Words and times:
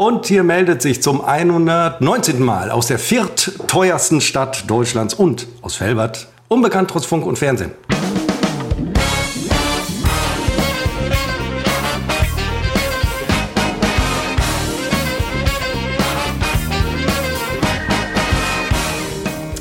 Und 0.00 0.24
hier 0.24 0.44
meldet 0.44 0.80
sich 0.80 1.02
zum 1.02 1.22
119. 1.22 2.42
Mal 2.42 2.70
aus 2.70 2.86
der 2.86 2.98
viertteuersten 2.98 4.22
Stadt 4.22 4.64
Deutschlands 4.66 5.12
und 5.12 5.46
aus 5.60 5.76
Felbert, 5.76 6.28
unbekannt 6.48 6.88
trotz 6.88 7.04
Funk 7.04 7.26
und 7.26 7.36
Fernsehen. 7.36 7.72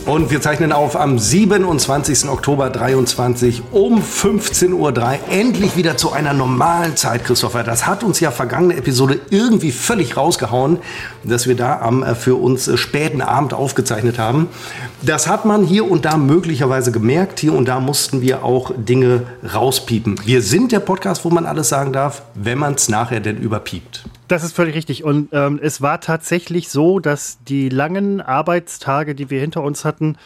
Und 0.09 0.31
wir 0.31 0.41
zeichnen 0.41 0.71
auf 0.71 0.95
am 0.95 1.19
27. 1.19 2.29
Oktober 2.29 2.71
23 2.71 3.61
um 3.69 4.01
15.03 4.01 4.73
Uhr. 4.73 4.91
Endlich 5.29 5.77
wieder 5.77 5.97
zu 5.97 6.11
einer 6.11 6.33
normalen 6.33 6.95
Zeit, 6.95 7.25
Christopher. 7.25 7.61
Das 7.63 7.85
hat 7.85 8.03
uns 8.03 8.19
ja 8.19 8.31
vergangene 8.31 8.75
Episode 8.75 9.19
irgendwie 9.29 9.71
völlig 9.71 10.17
rausgehauen, 10.17 10.79
dass 11.23 11.45
wir 11.45 11.55
da 11.55 11.81
am 11.81 12.01
äh, 12.01 12.15
für 12.15 12.41
uns 12.41 12.67
äh, 12.67 12.75
späten 12.75 13.21
Abend 13.21 13.53
aufgezeichnet 13.53 14.17
haben. 14.17 14.47
Das 15.03 15.27
hat 15.27 15.45
man 15.45 15.63
hier 15.63 15.87
und 15.87 16.05
da 16.05 16.17
möglicherweise 16.17 16.91
gemerkt. 16.91 17.39
Hier 17.39 17.53
und 17.53 17.67
da 17.67 17.79
mussten 17.79 18.21
wir 18.21 18.43
auch 18.43 18.71
Dinge 18.75 19.27
rauspiepen. 19.53 20.19
Wir 20.25 20.41
sind 20.41 20.71
der 20.71 20.79
Podcast, 20.79 21.23
wo 21.23 21.29
man 21.29 21.45
alles 21.45 21.69
sagen 21.69 21.93
darf, 21.93 22.23
wenn 22.33 22.57
man 22.57 22.73
es 22.73 22.89
nachher 22.89 23.19
denn 23.19 23.37
überpiept. 23.37 24.05
Das 24.29 24.43
ist 24.43 24.55
völlig 24.55 24.75
richtig. 24.75 25.03
Und 25.03 25.29
ähm, 25.33 25.59
es 25.61 25.81
war 25.81 25.99
tatsächlich 25.99 26.69
so, 26.69 26.99
dass 26.99 27.43
die 27.43 27.67
langen 27.67 28.21
Arbeitstage, 28.21 29.15
die 29.15 29.31
wir 29.31 29.41
hinter 29.41 29.63
uns 29.63 29.85
hatten, 29.85 30.17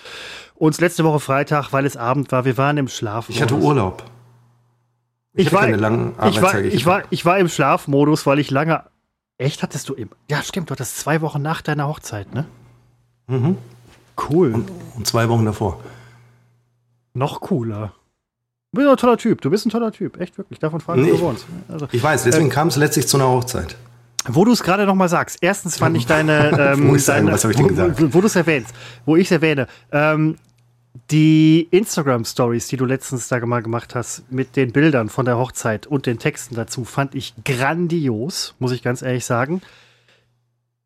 uns 0.55 0.81
letzte 0.81 1.05
Woche 1.05 1.21
Freitag, 1.21 1.71
weil 1.71 1.85
es 1.85 1.95
Abend 1.95 2.31
war, 2.31 2.43
wir 2.43 2.57
waren 2.57 2.77
im 2.77 2.89
Schlaf. 2.89 3.29
Ich 3.29 3.41
hatte 3.41 3.55
Urlaub. 3.55 4.03
Ich, 5.34 5.48
ich 5.48 5.53
war, 5.53 5.62
keine 5.62 5.77
langen 5.77 6.13
ich 6.29 6.41
war, 6.41 6.59
ich, 6.59 6.85
war, 6.85 7.03
ich 7.09 7.26
war 7.26 7.39
im 7.39 7.48
Schlafmodus, 7.48 8.26
weil 8.26 8.39
ich 8.39 8.52
lange. 8.52 8.84
Echt 9.38 9.63
hattest 9.63 9.88
du 9.88 9.93
im. 9.93 10.09
Ja, 10.29 10.43
stimmt, 10.43 10.70
du 10.70 10.73
hattest 10.73 10.99
zwei 10.99 11.21
Wochen 11.21 11.41
nach 11.41 11.62
deiner 11.62 11.88
Hochzeit, 11.88 12.34
ne? 12.34 12.45
Mhm. 13.27 13.57
Cool. 14.29 14.54
Und, 14.54 14.70
und 14.96 15.07
zwei 15.07 15.29
Wochen 15.29 15.46
davor. 15.46 15.79
Noch 17.13 17.40
cooler. 17.40 17.93
Du 18.74 18.81
bist 18.81 18.90
ein 18.90 18.98
toller 18.98 19.18
Typ. 19.18 19.41
Du 19.41 19.49
bist 19.49 19.65
ein 19.65 19.70
toller 19.70 19.91
Typ. 19.93 20.20
Echt 20.20 20.37
wirklich. 20.37 20.59
Davon 20.59 20.81
fragen 20.81 21.04
nee, 21.04 21.12
wir 21.12 21.24
uns. 21.24 21.46
Also, 21.70 21.87
ich 21.91 22.04
weiß, 22.04 22.24
deswegen 22.26 22.48
äh, 22.48 22.54
kam 22.54 22.68
es 22.68 22.76
letztlich 22.76 23.07
zu 23.07 23.18
einer 23.18 23.29
Hochzeit. 23.29 23.77
Wo 24.27 24.46
du 24.46 24.52
es 24.52 24.63
gerade 24.63 24.85
noch 24.85 24.96
mal 24.96 25.10
sagst. 25.10 25.40
Erstens 25.41 25.77
fand 25.77 25.98
ich 25.98 26.05
deine, 26.05 26.74
ähm, 26.74 26.88
Muss 26.88 27.05
deine 27.05 27.32
was 27.32 27.43
habe 27.43 27.54
ich 27.54 27.57
denn 27.57 27.68
gesagt? 27.68 28.02
Wo, 28.02 28.13
wo 28.13 28.21
du 28.21 28.27
es 28.27 28.35
erwähnst, 28.35 28.74
wo 29.05 29.15
ich 29.15 29.27
es 29.27 29.32
erwähne, 29.32 29.68
ähm, 29.91 30.38
die 31.12 31.68
Instagram-Stories, 31.71 32.68
die 32.68 32.77
du 32.77 32.85
letztens 32.85 33.27
da 33.27 33.43
mal 33.46 33.62
gemacht 33.62 33.96
hast, 33.96 34.32
mit 34.32 34.55
den 34.55 34.71
Bildern 34.71 35.10
von 35.10 35.26
der 35.26 35.38
Hochzeit 35.38 35.88
und 35.88 36.05
den 36.05 36.20
Texten 36.20 36.55
dazu, 36.55 36.85
fand 36.85 37.15
ich 37.15 37.34
grandios, 37.43 38.55
muss 38.60 38.71
ich 38.71 38.84
ganz 38.84 39.02
ehrlich 39.02 39.26
sagen. 39.26 39.62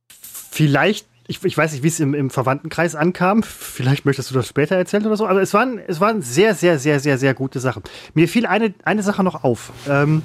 Vielleicht, 0.09 1.05
ich, 1.27 1.43
ich 1.43 1.57
weiß 1.57 1.73
nicht, 1.73 1.83
wie 1.83 1.89
es 1.89 1.99
im, 1.99 2.13
im 2.13 2.29
Verwandtenkreis 2.29 2.95
ankam. 2.95 3.43
Vielleicht 3.43 4.05
möchtest 4.05 4.31
du 4.31 4.35
das 4.35 4.47
später 4.47 4.75
erzählen 4.75 5.05
oder 5.05 5.17
so. 5.17 5.27
Aber 5.27 5.41
es 5.41 5.53
waren, 5.53 5.77
es 5.87 5.99
waren 5.99 6.21
sehr, 6.21 6.55
sehr, 6.55 6.79
sehr, 6.79 6.99
sehr, 6.99 7.17
sehr 7.17 7.33
gute 7.33 7.59
Sachen. 7.59 7.83
Mir 8.13 8.27
fiel 8.27 8.45
eine, 8.45 8.73
eine 8.85 9.03
Sache 9.03 9.23
noch 9.23 9.43
auf. 9.43 9.71
Ähm, 9.87 10.23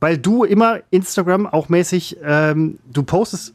weil 0.00 0.18
du 0.18 0.44
immer 0.44 0.78
Instagram 0.90 1.46
auch 1.46 1.68
mäßig, 1.68 2.18
ähm, 2.22 2.78
du 2.92 3.02
postest 3.02 3.54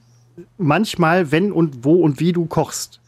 manchmal, 0.57 1.31
wenn 1.31 1.51
und 1.51 1.83
wo 1.83 1.95
und 1.95 2.19
wie 2.19 2.31
du 2.31 2.45
kochst. 2.45 2.99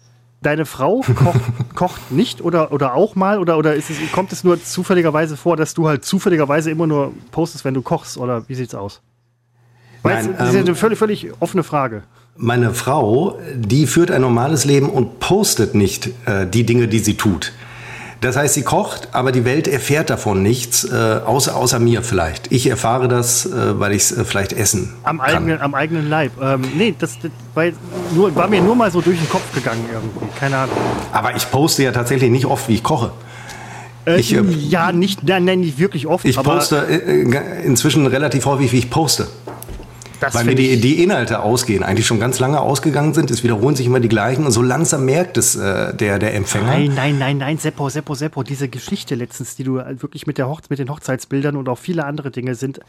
Deine 0.41 0.65
Frau 0.65 1.01
kocht, 1.15 1.41
kocht 1.75 2.11
nicht 2.11 2.41
oder, 2.41 2.71
oder 2.71 2.95
auch 2.95 3.15
mal 3.15 3.39
oder, 3.39 3.57
oder 3.57 3.75
es, 3.75 3.85
kommt 4.11 4.31
es 4.31 4.43
nur 4.43 4.61
zufälligerweise 4.61 5.37
vor, 5.37 5.55
dass 5.55 5.73
du 5.73 5.87
halt 5.87 6.03
zufälligerweise 6.03 6.71
immer 6.71 6.87
nur 6.87 7.13
postest, 7.31 7.63
wenn 7.63 7.73
du 7.73 7.81
kochst 7.81 8.17
oder 8.17 8.47
wie 8.49 8.55
sieht's 8.55 8.75
aus? 8.75 9.01
Nein, 10.03 10.33
das 10.37 10.49
ist 10.49 10.55
ähm, 10.55 10.65
eine 10.65 10.75
völlig, 10.75 10.97
völlig 10.97 11.27
offene 11.39 11.63
Frage. 11.63 12.03
Meine 12.37 12.73
Frau, 12.73 13.39
die 13.55 13.85
führt 13.85 14.09
ein 14.09 14.21
normales 14.21 14.65
Leben 14.65 14.89
und 14.89 15.19
postet 15.19 15.75
nicht 15.75 16.09
äh, 16.25 16.47
die 16.47 16.65
Dinge, 16.65 16.87
die 16.87 16.99
sie 16.99 17.17
tut. 17.17 17.51
Das 18.21 18.37
heißt, 18.37 18.53
sie 18.53 18.61
kocht, 18.61 19.09
aber 19.13 19.31
die 19.31 19.45
Welt 19.45 19.67
erfährt 19.67 20.11
davon 20.11 20.43
nichts, 20.43 20.83
äh, 20.83 21.21
außer, 21.25 21.55
außer 21.55 21.79
mir 21.79 22.03
vielleicht. 22.03 22.51
Ich 22.51 22.67
erfahre 22.67 23.07
das, 23.07 23.47
äh, 23.47 23.79
weil 23.79 23.93
ich 23.93 24.03
es 24.03 24.11
äh, 24.15 24.23
vielleicht 24.23 24.53
essen 24.53 24.93
am 25.01 25.17
kann. 25.17 25.37
Eigenen, 25.37 25.59
am 25.59 25.73
eigenen 25.73 26.07
Leib. 26.07 26.33
Ähm, 26.39 26.61
nee, 26.77 26.93
das, 26.99 27.17
das 27.19 27.31
war, 27.55 27.65
nur, 28.13 28.35
war 28.35 28.47
mir 28.47 28.61
nur 28.61 28.75
mal 28.75 28.91
so 28.91 29.01
durch 29.01 29.17
den 29.17 29.27
Kopf 29.27 29.51
gegangen 29.55 29.83
irgendwie. 29.91 30.39
Keine 30.39 30.55
Ahnung. 30.55 30.77
Aber 31.11 31.35
ich 31.35 31.49
poste 31.49 31.81
ja 31.81 31.91
tatsächlich 31.91 32.29
nicht 32.29 32.45
oft, 32.45 32.69
wie 32.69 32.75
ich 32.75 32.83
koche. 32.83 33.11
Äh, 34.05 34.19
ich, 34.19 34.35
äh, 34.35 34.43
ja, 34.43 34.91
nicht, 34.91 35.23
nein, 35.23 35.45
nein, 35.45 35.61
nicht 35.61 35.79
wirklich 35.79 36.05
oft. 36.05 36.23
Ich 36.23 36.37
poste 36.37 36.87
äh, 36.87 37.65
inzwischen 37.65 38.05
relativ 38.05 38.45
häufig, 38.45 38.71
wie 38.71 38.77
ich 38.77 38.91
poste. 38.91 39.29
Das 40.21 40.35
Weil 40.35 40.45
mir 40.45 40.53
die, 40.53 40.79
die 40.79 41.01
Inhalte 41.01 41.41
ausgehen, 41.41 41.81
eigentlich 41.81 42.05
schon 42.05 42.19
ganz 42.19 42.39
lange 42.39 42.61
ausgegangen 42.61 43.15
sind. 43.15 43.31
Es 43.31 43.43
wiederholen 43.43 43.75
sich 43.75 43.87
immer 43.87 43.99
die 43.99 44.07
gleichen 44.07 44.45
und 44.45 44.51
so 44.51 44.61
langsam 44.61 45.03
merkt 45.03 45.35
es 45.35 45.55
äh, 45.55 45.95
der, 45.95 46.19
der 46.19 46.35
Empfänger. 46.35 46.67
Nein, 46.67 46.91
nein, 46.95 47.17
nein, 47.17 47.37
nein, 47.39 47.57
Seppo, 47.57 47.89
Seppo, 47.89 48.13
Seppo. 48.13 48.43
Diese 48.43 48.69
Geschichte 48.69 49.15
letztens, 49.15 49.55
die 49.55 49.63
du 49.63 49.77
wirklich 49.77 50.27
mit, 50.27 50.37
der 50.37 50.47
Hoch 50.47 50.61
mit 50.69 50.77
den 50.77 50.91
Hochzeitsbildern 50.91 51.55
und 51.55 51.67
auch 51.67 51.79
viele 51.79 52.05
andere 52.05 52.29
Dinge 52.29 52.53
sind. 52.53 52.79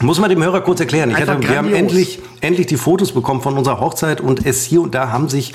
Muss 0.00 0.20
man 0.20 0.28
dem 0.28 0.44
Hörer 0.44 0.60
kurz 0.60 0.80
erklären. 0.80 1.08
Ich 1.10 1.16
hatte, 1.16 1.40
wir 1.40 1.56
haben 1.56 1.72
endlich, 1.72 2.18
endlich 2.42 2.66
die 2.66 2.76
Fotos 2.76 3.12
bekommen 3.12 3.40
von 3.40 3.56
unserer 3.56 3.80
Hochzeit 3.80 4.20
und 4.20 4.44
es 4.44 4.62
hier 4.62 4.82
und 4.82 4.94
da 4.94 5.10
haben 5.10 5.30
sich, 5.30 5.54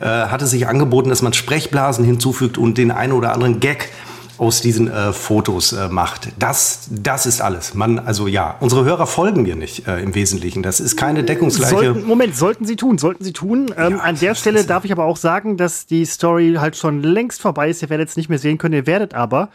äh, 0.00 0.06
hat 0.06 0.40
es 0.40 0.52
sich 0.52 0.68
angeboten, 0.68 1.10
dass 1.10 1.20
man 1.20 1.34
Sprechblasen 1.34 2.06
hinzufügt 2.06 2.56
und 2.56 2.78
den 2.78 2.92
einen 2.92 3.12
oder 3.12 3.34
anderen 3.34 3.60
Gag 3.60 3.90
aus 4.38 4.60
diesen 4.60 4.88
äh, 4.90 5.12
Fotos 5.12 5.72
äh, 5.72 5.88
macht. 5.88 6.28
Das, 6.38 6.88
das 6.90 7.26
ist 7.26 7.40
alles. 7.40 7.74
Man, 7.74 7.98
also 7.98 8.26
ja, 8.26 8.56
unsere 8.60 8.84
Hörer 8.84 9.06
folgen 9.06 9.42
mir 9.42 9.56
nicht 9.56 9.86
äh, 9.86 10.00
im 10.00 10.14
Wesentlichen. 10.14 10.62
Das 10.62 10.80
ist 10.80 10.96
keine 10.96 11.24
deckungsgleiche. 11.24 11.74
Sollten, 11.74 12.06
Moment, 12.06 12.36
sollten 12.36 12.64
sie 12.64 12.76
tun, 12.76 12.98
sollten 12.98 13.24
sie 13.24 13.32
tun. 13.32 13.74
Ähm, 13.76 13.92
ja, 13.92 13.98
an 13.98 14.18
der 14.18 14.34
Stelle 14.34 14.64
darf 14.64 14.84
ich 14.84 14.92
aber 14.92 15.04
auch 15.04 15.16
sagen, 15.16 15.56
dass 15.56 15.86
die 15.86 16.04
Story 16.04 16.56
halt 16.58 16.76
schon 16.76 17.02
längst 17.02 17.40
vorbei 17.40 17.70
ist. 17.70 17.82
Ihr 17.82 17.90
werdet 17.90 18.08
es 18.08 18.16
nicht 18.16 18.28
mehr 18.28 18.38
sehen 18.38 18.58
können, 18.58 18.74
ihr 18.74 18.86
werdet 18.86 19.14
aber 19.14 19.50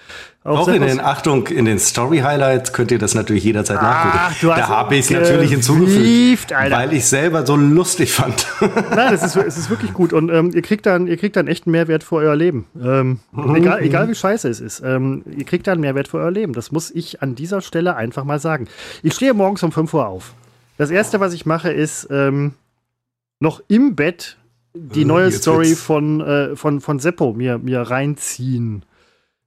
auch, 0.46 0.68
in 0.68 0.82
den, 0.82 1.00
Achtung, 1.00 1.48
in 1.48 1.64
den 1.64 1.80
Story-Highlights 1.80 2.74
könnt 2.74 2.92
ihr 2.92 3.00
das 3.00 3.16
natürlich 3.16 3.46
jederzeit 3.46 3.78
Ach, 3.80 4.30
nachgucken. 4.30 4.56
Da 4.58 4.68
habe 4.68 4.96
ich 4.96 5.06
es 5.06 5.10
natürlich 5.10 5.52
hinzugefügt, 5.52 6.52
Alter. 6.52 6.76
weil 6.76 6.94
ich 6.94 7.06
selber 7.06 7.46
so 7.46 7.56
lustig 7.56 8.12
fand. 8.12 8.46
Nein, 8.94 9.14
es 9.14 9.24
ist, 9.24 9.38
es 9.38 9.58
ist 9.58 9.70
wirklich 9.70 9.94
gut 9.94 10.12
und 10.12 10.30
ähm, 10.30 10.52
ihr, 10.54 10.62
kriegt 10.62 10.86
dann, 10.86 11.08
ihr 11.08 11.16
kriegt 11.16 11.38
dann 11.38 11.48
echt 11.48 11.66
einen 11.66 11.72
Mehrwert 11.72 12.04
für 12.04 12.16
euer 12.16 12.36
Leben. 12.36 12.66
Ähm, 12.82 13.20
egal, 13.56 13.82
egal 13.84 14.10
wie 14.10 14.16
scheiße 14.16 14.50
es 14.50 14.60
ist. 14.60 14.82
Ähm, 14.84 15.24
ihr 15.34 15.46
kriegt 15.46 15.66
dann 15.66 15.76
einen 15.76 15.82
Mehrwert 15.82 16.10
für 16.10 16.18
euer 16.18 16.32
Leben. 16.32 16.52
Das 16.52 16.74
muss 16.74 16.92
ich 16.92 17.22
an 17.22 17.36
dieser 17.36 17.62
Stelle 17.62 17.96
einfach 17.96 18.26
mal 18.26 18.40
sagen. 18.40 18.68
Ich 19.02 19.14
stehe 19.14 19.34
morgens 19.34 19.64
um 19.64 19.72
5 19.72 19.94
Uhr 19.94 20.08
auf. 20.08 20.34
Das 20.78 20.92
Erste, 20.92 21.22
was 21.22 21.34
ich 21.34 21.46
mache, 21.46 21.72
ist 21.72 22.10
ähm, 22.12 22.54
noch 23.40 23.62
im 23.70 23.96
Bett 23.96 24.38
die 24.74 25.06
neue 25.06 25.32
Story 25.32 25.76
von, 25.76 26.20
äh, 26.20 26.56
von, 26.58 26.82
von 26.82 27.00
Seppo 27.00 27.32
mir, 27.34 27.60
mir 27.60 27.82
reinziehen. 27.82 28.84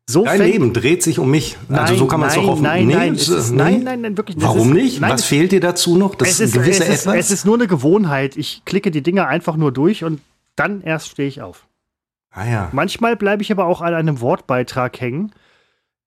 So 0.09 0.25
Dein 0.25 0.41
Leben 0.41 0.73
dreht 0.73 1.03
sich 1.03 1.19
um 1.19 1.31
mich. 1.31 1.57
Nein, 1.69 1.81
also 1.81 1.97
so 1.97 2.07
kann 2.07 2.21
man 2.21 2.29
es 2.29 2.37
doch 2.37 2.47
hoffen. 2.47 2.63
Nein, 2.63 2.87
nein, 2.87 3.13
nee, 3.13 3.19
ist, 3.19 3.51
nein, 3.51 3.83
nein, 3.83 4.03
nein, 4.03 4.17
wirklich. 4.17 4.37
Warum 4.41 4.69
ist, 4.69 4.75
nicht? 4.75 5.01
Nein, 5.01 5.13
Was 5.13 5.25
fehlt 5.25 5.51
dir 5.51 5.61
dazu 5.61 5.97
noch? 5.97 6.15
Das 6.15 6.29
es 6.29 6.41
ist, 6.41 6.55
gewisse 6.55 6.85
es 6.85 6.91
ist, 6.91 7.07
etwas? 7.07 7.17
Es 7.17 7.31
ist 7.33 7.45
nur 7.45 7.57
eine 7.57 7.67
Gewohnheit. 7.67 8.37
Ich 8.37 8.63
klicke 8.65 8.93
die 8.93 9.03
Dinge 9.03 9.27
einfach 9.27 9.57
nur 9.57 9.73
durch 9.73 10.05
und 10.05 10.21
dann 10.55 10.81
erst 10.81 11.09
stehe 11.09 11.29
ich 11.29 11.43
auf. 11.43 11.67
Ah 12.31 12.47
ja. 12.47 12.69
Manchmal 12.73 13.17
bleibe 13.17 13.43
ich 13.43 13.51
aber 13.51 13.67
auch 13.67 13.81
an 13.81 13.95
einem 13.95 14.21
Wortbeitrag 14.21 15.01
hängen, 15.01 15.33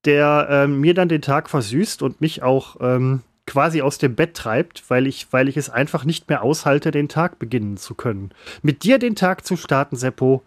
der 0.05 0.47
ähm, 0.49 0.79
mir 0.79 0.93
dann 0.93 1.09
den 1.09 1.21
Tag 1.21 1.49
versüßt 1.49 2.01
und 2.01 2.21
mich 2.21 2.41
auch 2.41 2.77
ähm, 2.79 3.21
quasi 3.45 3.81
aus 3.81 3.97
dem 3.97 4.15
Bett 4.15 4.33
treibt, 4.33 4.83
weil 4.89 5.07
ich, 5.07 5.27
weil 5.31 5.49
ich 5.49 5.57
es 5.57 5.69
einfach 5.69 6.05
nicht 6.05 6.29
mehr 6.29 6.41
aushalte, 6.41 6.91
den 6.91 7.09
Tag 7.09 7.37
beginnen 7.37 7.75
zu 7.75 7.95
können. 7.95 8.29
Mit 8.61 8.83
dir 8.83 8.97
den 8.97 9.15
Tag 9.15 9.45
zu 9.45 9.57
starten, 9.57 9.97
Seppo, 9.97 10.43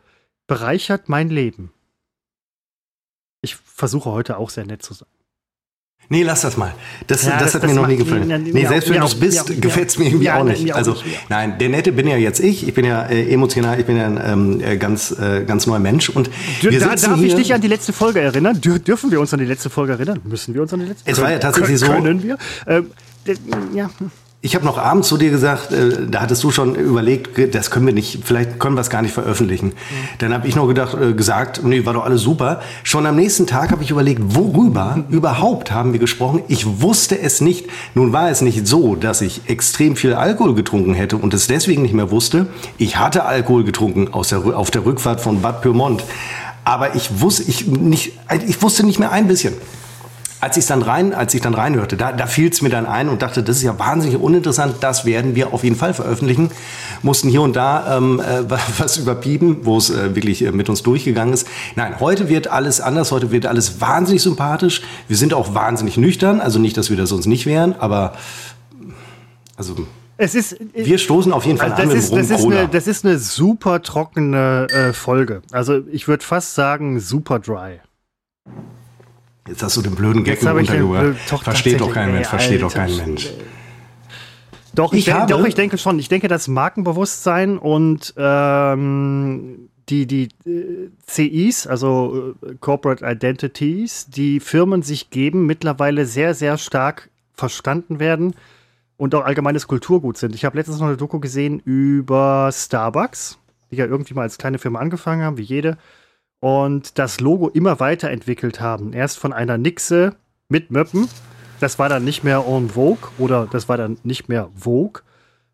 bereichert 0.46 1.10
mein 1.10 1.28
Leben. 1.28 1.70
Ich 3.42 3.56
versuche 3.56 4.10
heute 4.10 4.38
auch 4.38 4.50
sehr 4.50 4.64
nett 4.64 4.82
zu 4.82 4.94
sein. 4.94 5.08
Nee, 6.08 6.24
lass 6.24 6.42
das 6.42 6.56
mal. 6.56 6.74
Das, 7.06 7.24
ja, 7.24 7.32
das, 7.32 7.40
das 7.40 7.54
hat 7.54 7.62
das 7.62 7.70
mir 7.70 7.80
noch 7.80 7.86
nie 7.86 7.96
gefallen. 7.96 8.26
Mir, 8.26 8.38
nee, 8.38 8.66
selbst 8.66 8.90
wenn 8.90 9.00
du 9.00 9.06
es 9.06 9.14
bist, 9.14 9.60
gefällt 9.60 9.88
es 9.88 9.98
mir 9.98 10.06
irgendwie 10.06 10.26
ja, 10.26 10.40
auch 10.40 10.44
nicht. 10.44 10.74
also, 10.74 10.92
nicht, 10.92 11.30
nein, 11.30 11.58
der 11.58 11.68
Nette 11.68 11.92
bin 11.92 12.06
ja 12.06 12.16
jetzt 12.16 12.40
ich. 12.40 12.66
Ich 12.66 12.74
bin 12.74 12.84
ja 12.84 13.06
äh, 13.06 13.32
emotional, 13.32 13.80
ich 13.80 13.86
bin 13.86 13.96
ja 13.96 14.06
ein 14.06 14.20
ähm, 14.22 14.60
äh, 14.60 14.76
ganz, 14.76 15.12
äh, 15.12 15.44
ganz 15.44 15.66
neuer 15.66 15.78
Mensch. 15.78 16.10
Und 16.10 16.28
wir 16.60 16.78
da, 16.78 16.94
darf 16.94 17.22
ich 17.22 17.34
dich 17.34 17.54
an 17.54 17.60
die 17.60 17.68
letzte 17.68 17.92
Folge 17.92 18.20
erinnern? 18.20 18.60
Dür 18.60 18.78
dürfen 18.78 19.10
wir 19.10 19.20
uns 19.20 19.32
an 19.32 19.38
die 19.38 19.46
letzte 19.46 19.70
Folge 19.70 19.92
erinnern? 19.92 20.20
Müssen 20.24 20.54
wir 20.54 20.62
uns 20.62 20.72
an 20.72 20.80
die 20.80 20.86
letzte 20.86 21.04
Folge 21.04 21.22
erinnern? 21.22 21.38
Es 21.40 21.44
war 21.44 21.50
ja 21.50 21.68
tatsächlich 21.68 21.78
so. 21.78 21.86
Können 21.86 22.22
wir? 22.22 22.36
Ähm, 22.66 22.90
ja. 23.74 23.90
Ich 24.44 24.56
habe 24.56 24.64
noch 24.64 24.76
abends 24.76 25.06
zu 25.06 25.18
dir 25.18 25.30
gesagt, 25.30 25.70
äh, 25.70 26.04
da 26.10 26.20
hattest 26.20 26.42
du 26.42 26.50
schon 26.50 26.74
überlegt, 26.74 27.54
das 27.54 27.70
können 27.70 27.86
wir 27.86 27.94
nicht, 27.94 28.22
vielleicht 28.24 28.58
können 28.58 28.74
wir 28.74 28.80
es 28.80 28.90
gar 28.90 29.00
nicht 29.00 29.14
veröffentlichen. 29.14 29.68
Mhm. 29.68 29.72
Dann 30.18 30.34
habe 30.34 30.48
ich 30.48 30.56
noch 30.56 30.66
gedacht, 30.66 30.96
äh, 31.00 31.12
gesagt, 31.12 31.62
nee, 31.62 31.86
war 31.86 31.92
doch 31.92 32.04
alles 32.04 32.22
super. 32.22 32.60
Schon 32.82 33.06
am 33.06 33.14
nächsten 33.14 33.46
Tag 33.46 33.70
habe 33.70 33.84
ich 33.84 33.92
überlegt, 33.92 34.20
worüber 34.34 35.04
überhaupt 35.10 35.70
haben 35.70 35.92
wir 35.92 36.00
gesprochen. 36.00 36.42
Ich 36.48 36.80
wusste 36.80 37.20
es 37.20 37.40
nicht. 37.40 37.68
Nun 37.94 38.12
war 38.12 38.30
es 38.30 38.40
nicht 38.40 38.66
so, 38.66 38.96
dass 38.96 39.20
ich 39.20 39.42
extrem 39.46 39.94
viel 39.94 40.12
Alkohol 40.12 40.56
getrunken 40.56 40.94
hätte 40.94 41.18
und 41.18 41.32
es 41.34 41.46
deswegen 41.46 41.82
nicht 41.82 41.94
mehr 41.94 42.10
wusste. 42.10 42.48
Ich 42.78 42.96
hatte 42.96 43.24
Alkohol 43.24 43.62
getrunken 43.62 44.08
der, 44.28 44.56
auf 44.58 44.72
der 44.72 44.84
Rückfahrt 44.84 45.20
von 45.20 45.40
Bad 45.40 45.62
Pyrmont. 45.62 46.02
Aber 46.64 46.96
ich 46.96 47.20
wusste, 47.20 47.44
ich, 47.44 47.68
nicht, 47.68 48.18
ich 48.44 48.60
wusste 48.60 48.84
nicht 48.84 48.98
mehr 48.98 49.12
ein 49.12 49.28
bisschen. 49.28 49.54
Als 50.42 50.56
ich 50.56 50.66
dann 50.66 50.82
rein, 50.82 51.14
als 51.14 51.32
ich 51.34 51.40
dann 51.40 51.54
reinhörte, 51.54 51.96
da, 51.96 52.10
da 52.10 52.26
fiel 52.26 52.50
es 52.50 52.62
mir 52.62 52.68
dann 52.68 52.84
ein 52.84 53.08
und 53.08 53.22
dachte, 53.22 53.44
das 53.44 53.58
ist 53.58 53.62
ja 53.62 53.78
wahnsinnig 53.78 54.18
uninteressant, 54.18 54.74
das 54.80 55.04
werden 55.04 55.36
wir 55.36 55.54
auf 55.54 55.62
jeden 55.62 55.76
Fall 55.76 55.94
veröffentlichen. 55.94 56.50
Mussten 57.00 57.28
hier 57.28 57.42
und 57.42 57.54
da 57.54 57.96
ähm, 57.96 58.18
äh, 58.18 58.42
was 58.78 58.96
überbieben, 58.96 59.58
wo 59.62 59.78
es 59.78 59.90
äh, 59.90 60.16
wirklich 60.16 60.44
äh, 60.44 60.50
mit 60.50 60.68
uns 60.68 60.82
durchgegangen 60.82 61.32
ist. 61.32 61.46
Nein, 61.76 62.00
heute 62.00 62.28
wird 62.28 62.48
alles 62.48 62.80
anders, 62.80 63.12
heute 63.12 63.30
wird 63.30 63.46
alles 63.46 63.80
wahnsinnig 63.80 64.20
sympathisch. 64.20 64.82
Wir 65.06 65.16
sind 65.16 65.32
auch 65.32 65.54
wahnsinnig 65.54 65.96
nüchtern, 65.96 66.40
also 66.40 66.58
nicht, 66.58 66.76
dass 66.76 66.90
wir 66.90 66.96
das 66.96 67.10
sonst 67.10 67.26
nicht 67.26 67.46
wären, 67.46 67.76
aber 67.78 68.14
also 69.56 69.76
ist, 70.18 70.56
wir 70.74 70.98
stoßen 70.98 71.32
auf 71.32 71.46
jeden 71.46 71.58
Fall 71.58 71.70
also 71.70 71.82
an 71.82 71.88
das 71.88 71.94
mit 71.94 72.02
ist, 72.02 72.10
Rum 72.10 72.18
das, 72.18 72.30
ist 72.30 72.44
eine, 72.44 72.68
das 72.68 72.86
ist 72.88 73.04
eine 73.04 73.18
super 73.18 73.80
trockene 73.80 74.66
äh, 74.72 74.92
Folge. 74.92 75.42
Also 75.52 75.82
ich 75.92 76.08
würde 76.08 76.24
fast 76.24 76.56
sagen 76.56 76.98
super 76.98 77.38
dry. 77.38 77.78
Jetzt 79.48 79.62
hast 79.62 79.76
du 79.76 79.82
den 79.82 79.94
blöden 79.94 80.24
Gag 80.24 80.40
doch, 80.40 81.42
Versteht 81.42 81.80
doch 81.80 81.92
kein 81.92 82.12
Mensch, 82.12 82.28
versteht 82.28 82.62
doch 82.62 82.72
kein 82.72 82.96
Mensch. 82.96 83.30
Doch, 84.74 84.92
ich, 84.92 85.00
Ich 85.00 85.04
denk- 85.06 85.18
habe- 85.18 85.32
doch, 85.32 85.44
ich 85.44 85.54
denke 85.54 85.76
schon. 85.78 85.98
Ich 85.98 86.08
denke, 86.08 86.28
das 86.28 86.48
Markenbewusstsein 86.48 87.58
und 87.58 88.14
ähm, 88.16 89.68
die, 89.88 90.06
die 90.06 90.28
äh, 90.46 90.88
CIs, 91.06 91.66
also 91.66 92.34
äh, 92.42 92.54
Corporate 92.60 93.04
Identities, 93.04 94.06
die 94.08 94.40
Firmen 94.40 94.82
sich 94.82 95.10
geben, 95.10 95.44
mittlerweile 95.44 96.06
sehr, 96.06 96.34
sehr 96.34 96.56
stark 96.56 97.10
verstanden 97.34 97.98
werden 97.98 98.34
und 98.96 99.14
auch 99.14 99.24
allgemeines 99.24 99.66
Kulturgut 99.66 100.16
sind. 100.16 100.34
Ich 100.34 100.44
habe 100.44 100.56
letztens 100.56 100.78
noch 100.78 100.86
eine 100.86 100.96
Doku 100.96 101.18
gesehen 101.20 101.60
über 101.64 102.48
Starbucks, 102.52 103.38
die 103.70 103.76
ja 103.76 103.86
irgendwie 103.86 104.14
mal 104.14 104.22
als 104.22 104.38
kleine 104.38 104.58
Firma 104.58 104.78
angefangen 104.78 105.22
haben, 105.22 105.36
wie 105.36 105.42
jede, 105.42 105.76
und 106.42 106.98
das 106.98 107.20
Logo 107.20 107.48
immer 107.48 107.78
weiterentwickelt 107.78 108.60
haben. 108.60 108.92
Erst 108.92 109.16
von 109.20 109.32
einer 109.32 109.58
Nixe 109.58 110.16
mit 110.48 110.72
Möppen. 110.72 111.08
Das 111.60 111.78
war 111.78 111.88
dann 111.88 112.04
nicht 112.04 112.24
mehr 112.24 112.44
en 112.48 112.70
vogue 112.70 113.08
oder 113.18 113.46
das 113.46 113.68
war 113.68 113.76
dann 113.76 113.96
nicht 114.02 114.28
mehr 114.28 114.50
Vogue. 114.56 115.02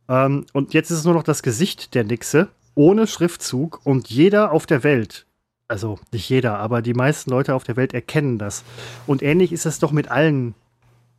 Ähm, 0.08 0.46
und 0.54 0.72
jetzt 0.72 0.90
ist 0.90 1.00
es 1.00 1.04
nur 1.04 1.12
noch 1.12 1.22
das 1.22 1.42
Gesicht 1.42 1.94
der 1.94 2.04
Nixe 2.04 2.48
ohne 2.74 3.06
Schriftzug 3.06 3.80
und 3.84 4.08
jeder 4.08 4.50
auf 4.50 4.64
der 4.64 4.82
Welt, 4.82 5.26
also 5.66 5.98
nicht 6.10 6.30
jeder, 6.30 6.58
aber 6.58 6.80
die 6.80 6.94
meisten 6.94 7.30
Leute 7.30 7.54
auf 7.54 7.64
der 7.64 7.76
Welt 7.76 7.92
erkennen 7.92 8.38
das. 8.38 8.64
Und 9.06 9.22
ähnlich 9.22 9.52
ist 9.52 9.66
es 9.66 9.80
doch 9.80 9.92
mit 9.92 10.10
allen 10.10 10.54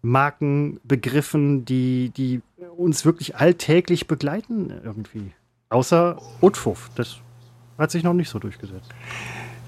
Markenbegriffen, 0.01 1.65
die, 1.65 2.09
die 2.09 2.41
uns 2.75 3.05
wirklich 3.05 3.35
alltäglich 3.35 4.07
begleiten 4.07 4.73
irgendwie. 4.83 5.31
Außer 5.69 6.19
Utfuff. 6.41 6.89
Das 6.95 7.17
hat 7.77 7.91
sich 7.91 8.01
noch 8.01 8.13
nicht 8.13 8.29
so 8.29 8.39
durchgesetzt. 8.39 8.89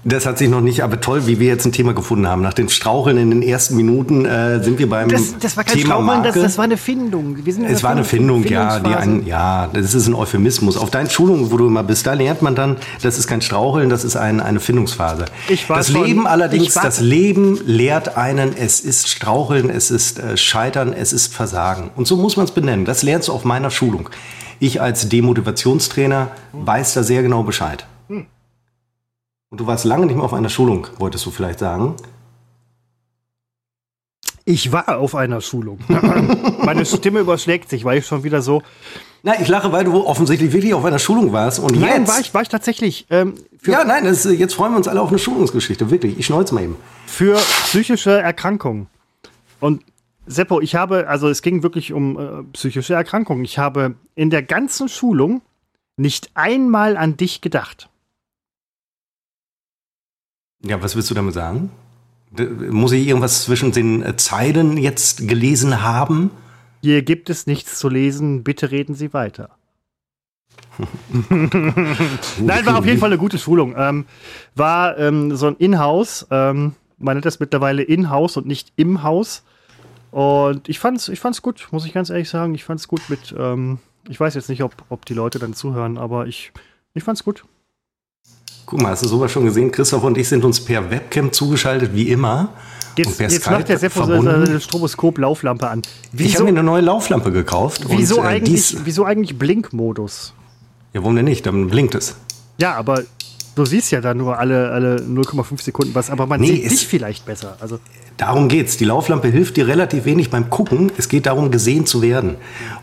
Das 0.04 0.26
hat 0.26 0.36
sich 0.36 0.48
noch 0.48 0.60
nicht, 0.60 0.82
aber 0.82 1.00
toll, 1.00 1.28
wie 1.28 1.38
wir 1.38 1.46
jetzt 1.46 1.64
ein 1.64 1.70
Thema 1.70 1.94
gefunden 1.94 2.26
haben. 2.26 2.42
Nach 2.42 2.54
den 2.54 2.68
Straucheln 2.68 3.18
in 3.18 3.30
den 3.30 3.40
ersten 3.42 3.76
Minuten 3.76 4.24
äh, 4.24 4.60
sind 4.60 4.80
wir 4.80 4.88
beim 4.88 5.08
Das, 5.08 5.38
das 5.38 5.56
war 5.56 5.62
kein 5.62 5.76
Thema 5.78 5.94
Straucheln, 5.94 6.22
das, 6.24 6.34
das 6.34 6.58
war 6.58 6.64
eine 6.64 6.76
Findung. 6.76 7.36
Es 7.46 7.84
war 7.84 7.92
eine 7.92 8.02
Findung, 8.02 8.42
ja, 8.44 8.80
die 8.80 8.92
ein, 8.94 9.24
ja, 9.26 9.68
das 9.72 9.94
ist 9.94 10.08
ein 10.08 10.14
Euphemismus. 10.14 10.76
Auf 10.76 10.90
deinen 10.90 11.08
Schulungen, 11.08 11.52
wo 11.52 11.56
du 11.56 11.68
immer 11.68 11.84
bist, 11.84 12.04
da 12.04 12.14
lernt 12.14 12.42
man 12.42 12.56
dann, 12.56 12.78
das 13.00 13.16
ist 13.16 13.28
kein 13.28 13.42
Straucheln, 13.42 13.90
das 13.90 14.02
ist 14.02 14.16
ein, 14.16 14.40
eine 14.40 14.58
Findungsphase. 14.58 15.26
Ich 15.48 15.68
war 15.68 15.76
das 15.76 15.92
schon- 15.92 16.04
Leben 16.04 16.26
allerdings, 16.26 16.74
das 16.74 16.98
Leben 16.98 17.60
lehrt 17.64 18.16
einen, 18.16 18.56
es 18.56 18.80
ist 18.80 19.08
Straucheln, 19.08 19.70
es 19.70 19.92
ist 19.92 20.18
äh, 20.18 20.36
Scheitern, 20.36 20.92
es 20.92 21.12
ist 21.12 21.32
Versagen. 21.32 21.90
Und 21.94 22.08
so 22.08 22.16
muss 22.16 22.36
man 22.36 22.46
es 22.46 22.50
benennen. 22.50 22.84
Das 22.84 23.04
lernst 23.04 23.28
du 23.28 23.32
auf 23.32 23.44
meiner 23.44 23.70
Schulung. 23.70 24.08
Ich 24.58 24.80
als 24.80 25.08
Demotivationstrainer 25.08 26.28
weiß 26.52 26.94
da 26.94 27.04
sehr 27.04 27.22
genau 27.22 27.44
Bescheid. 27.44 27.86
Und 29.52 29.60
du 29.60 29.66
warst 29.66 29.84
lange 29.84 30.06
nicht 30.06 30.14
mehr 30.16 30.24
auf 30.24 30.32
einer 30.32 30.48
Schulung, 30.48 30.86
wolltest 30.98 31.26
du 31.26 31.30
vielleicht 31.30 31.58
sagen. 31.58 31.94
Ich 34.46 34.72
war 34.72 34.96
auf 34.98 35.14
einer 35.14 35.42
Schulung. 35.42 35.78
Meine 36.64 36.86
Stimme 36.86 37.20
überschlägt 37.20 37.68
sich, 37.68 37.84
weil 37.84 37.98
ich 37.98 38.06
schon 38.06 38.24
wieder 38.24 38.40
so. 38.40 38.62
Na, 39.22 39.38
ich 39.38 39.48
lache, 39.48 39.70
weil 39.70 39.84
du 39.84 40.06
offensichtlich 40.06 40.54
wirklich 40.54 40.72
auf 40.72 40.86
einer 40.86 40.98
Schulung 40.98 41.34
warst. 41.34 41.58
Und 41.60 41.78
Nein, 41.78 42.00
jetzt. 42.00 42.08
war 42.10 42.20
ich, 42.20 42.32
war 42.32 42.40
ich 42.40 42.48
tatsächlich. 42.48 43.06
Ähm, 43.10 43.34
für, 43.58 43.72
ja, 43.72 43.84
nein, 43.84 44.06
ist- 44.06 44.24
jetzt 44.24 44.54
freuen 44.54 44.72
wir 44.72 44.78
uns 44.78 44.88
alle 44.88 45.02
auf 45.02 45.10
eine 45.10 45.18
Schulungsgeschichte. 45.18 45.90
Wirklich. 45.90 46.18
Ich 46.18 46.24
schneuze 46.24 46.54
mal 46.54 46.64
eben. 46.64 46.76
für 47.06 47.34
psychische 47.36 48.10
Erkrankungen. 48.22 48.86
Und 49.60 49.84
Seppo, 50.26 50.62
ich 50.62 50.76
habe, 50.76 51.08
also 51.08 51.28
es 51.28 51.42
ging 51.42 51.62
wirklich 51.62 51.92
um 51.92 52.18
äh, 52.18 52.42
psychische 52.54 52.94
Erkrankungen. 52.94 53.44
Ich 53.44 53.58
habe 53.58 53.96
in 54.14 54.30
der 54.30 54.42
ganzen 54.42 54.88
Schulung 54.88 55.42
nicht 55.98 56.30
einmal 56.34 56.96
an 56.96 57.18
dich 57.18 57.42
gedacht. 57.42 57.90
Ja, 60.64 60.82
was 60.82 60.94
willst 60.96 61.10
du 61.10 61.14
damit 61.14 61.34
sagen? 61.34 61.70
Muss 62.70 62.92
ich 62.92 63.06
irgendwas 63.06 63.44
zwischen 63.44 63.72
den 63.72 64.02
äh, 64.02 64.16
Zeilen 64.16 64.78
jetzt 64.78 65.28
gelesen 65.28 65.82
haben? 65.82 66.30
Hier 66.82 67.02
gibt 67.02 67.30
es 67.30 67.46
nichts 67.46 67.78
zu 67.78 67.88
lesen, 67.88 68.42
bitte 68.42 68.70
reden 68.70 68.94
Sie 68.94 69.12
weiter. 69.12 69.50
Nein, 71.28 72.66
war 72.66 72.78
auf 72.78 72.86
jeden 72.86 72.98
Fall 72.98 73.10
eine 73.10 73.18
gute 73.18 73.38
Schulung. 73.38 73.74
Ähm, 73.76 74.06
war 74.54 74.96
ähm, 74.98 75.36
so 75.36 75.46
ein 75.46 75.56
Inhouse. 75.56 76.26
Ähm, 76.30 76.74
man 76.98 77.16
nennt 77.16 77.26
das 77.26 77.40
mittlerweile 77.40 77.82
Inhouse 77.82 78.36
und 78.36 78.46
nicht 78.46 78.72
im 78.76 79.02
Haus. 79.02 79.42
Und 80.10 80.68
ich 80.68 80.78
fand's, 80.78 81.08
ich 81.08 81.20
fand's 81.20 81.42
gut, 81.42 81.68
muss 81.70 81.86
ich 81.86 81.92
ganz 81.92 82.10
ehrlich 82.10 82.28
sagen. 82.28 82.54
Ich 82.54 82.64
fand's 82.64 82.88
gut 82.88 83.02
mit. 83.08 83.34
Ähm, 83.36 83.78
ich 84.08 84.18
weiß 84.18 84.34
jetzt 84.34 84.48
nicht, 84.48 84.62
ob, 84.62 84.74
ob 84.88 85.04
die 85.06 85.14
Leute 85.14 85.38
dann 85.38 85.54
zuhören, 85.54 85.98
aber 85.98 86.26
ich, 86.26 86.52
ich 86.94 87.02
fand's 87.02 87.24
gut. 87.24 87.44
Guck 88.66 88.80
mal, 88.80 88.90
hast 88.90 89.02
du 89.04 89.08
sowas 89.08 89.30
schon 89.30 89.44
gesehen? 89.44 89.70
Christoph 89.70 90.02
und 90.04 90.16
ich 90.16 90.28
sind 90.28 90.44
uns 90.44 90.60
per 90.64 90.90
Webcam 90.90 91.32
zugeschaltet, 91.32 91.94
wie 91.94 92.08
immer. 92.08 92.50
Jetzt, 92.96 93.18
jetzt 93.20 93.50
macht 93.50 93.68
der 93.68 93.78
Seppo 93.78 94.04
seine 94.04 94.60
Stroboskop-Lauflampe 94.60 95.66
an. 95.68 95.80
Ich 95.80 95.86
habe 95.86 96.18
Wieso, 96.24 96.44
mir 96.44 96.50
eine 96.50 96.62
neue 96.62 96.82
Lauflampe 96.82 97.32
gekauft. 97.32 97.84
wieso, 97.88 98.18
und, 98.18 98.24
äh, 98.24 98.28
eigentlich, 98.28 98.76
wieso 98.84 99.04
eigentlich 99.04 99.38
Blinkmodus? 99.38 100.34
ja, 100.92 101.00
warum 101.00 101.16
denn 101.16 101.24
nicht? 101.24 101.46
Dann 101.46 101.68
blinkt 101.68 101.94
es. 101.94 102.16
Ja, 102.58 102.74
aber 102.74 103.02
du 103.54 103.64
siehst 103.64 103.90
ja 103.90 104.00
da 104.00 104.14
nur 104.14 104.38
alle, 104.38 104.70
alle 104.70 104.96
0,5 104.96 105.62
Sekunden 105.62 105.94
was, 105.94 106.10
aber 106.10 106.26
man 106.26 106.40
Nee, 106.40 106.48
sieht 106.48 106.70
dich 106.70 106.86
vielleicht 106.86 107.24
besser. 107.24 107.56
Also, 107.60 107.78
Darum 108.16 108.48
geht's. 108.48 108.76
Die 108.76 108.84
Lauflampe 108.84 109.28
hilft 109.28 109.56
dir 109.56 109.66
relativ 109.66 110.04
wenig 110.04 110.30
beim 110.30 110.50
Gucken. 110.50 110.92
Es 110.96 111.08
geht 111.08 111.26
darum, 111.26 111.50
gesehen 111.50 111.86
zu 111.86 112.02
werden. 112.02 112.36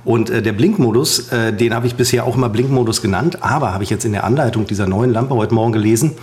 Und 0.04 0.30
äh, 0.30 0.42
der 0.42 0.54
Blinkmodus, 0.54 1.31
äh, 1.31 1.54
den 1.54 1.74
habe 1.74 1.88
ich 1.88 1.95
bisher 1.95 2.25
auch 2.25 2.36
immer 2.36 2.50
Blinkmodus 2.50 3.01
genannt, 3.01 3.42
aber 3.42 3.74
habe 3.74 3.83
ich 3.83 3.89
jetzt 3.89 4.06
in 4.06 4.12
der 4.12 4.24
Anleitung 4.24 4.66
dieser 4.66 4.88
neuen 4.88 5.12
Lampe 5.12 5.36
heute 5.36 5.54
Morgen 5.54 5.71
gelesen, 5.71 6.13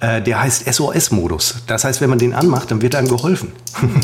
äh, 0.00 0.22
der 0.22 0.42
heißt 0.42 0.72
SOS-Modus. 0.72 1.62
Das 1.66 1.84
heißt, 1.84 2.00
wenn 2.00 2.10
man 2.10 2.18
den 2.18 2.34
anmacht, 2.34 2.70
dann 2.70 2.82
wird 2.82 2.94
einem 2.94 3.08
geholfen. 3.08 3.52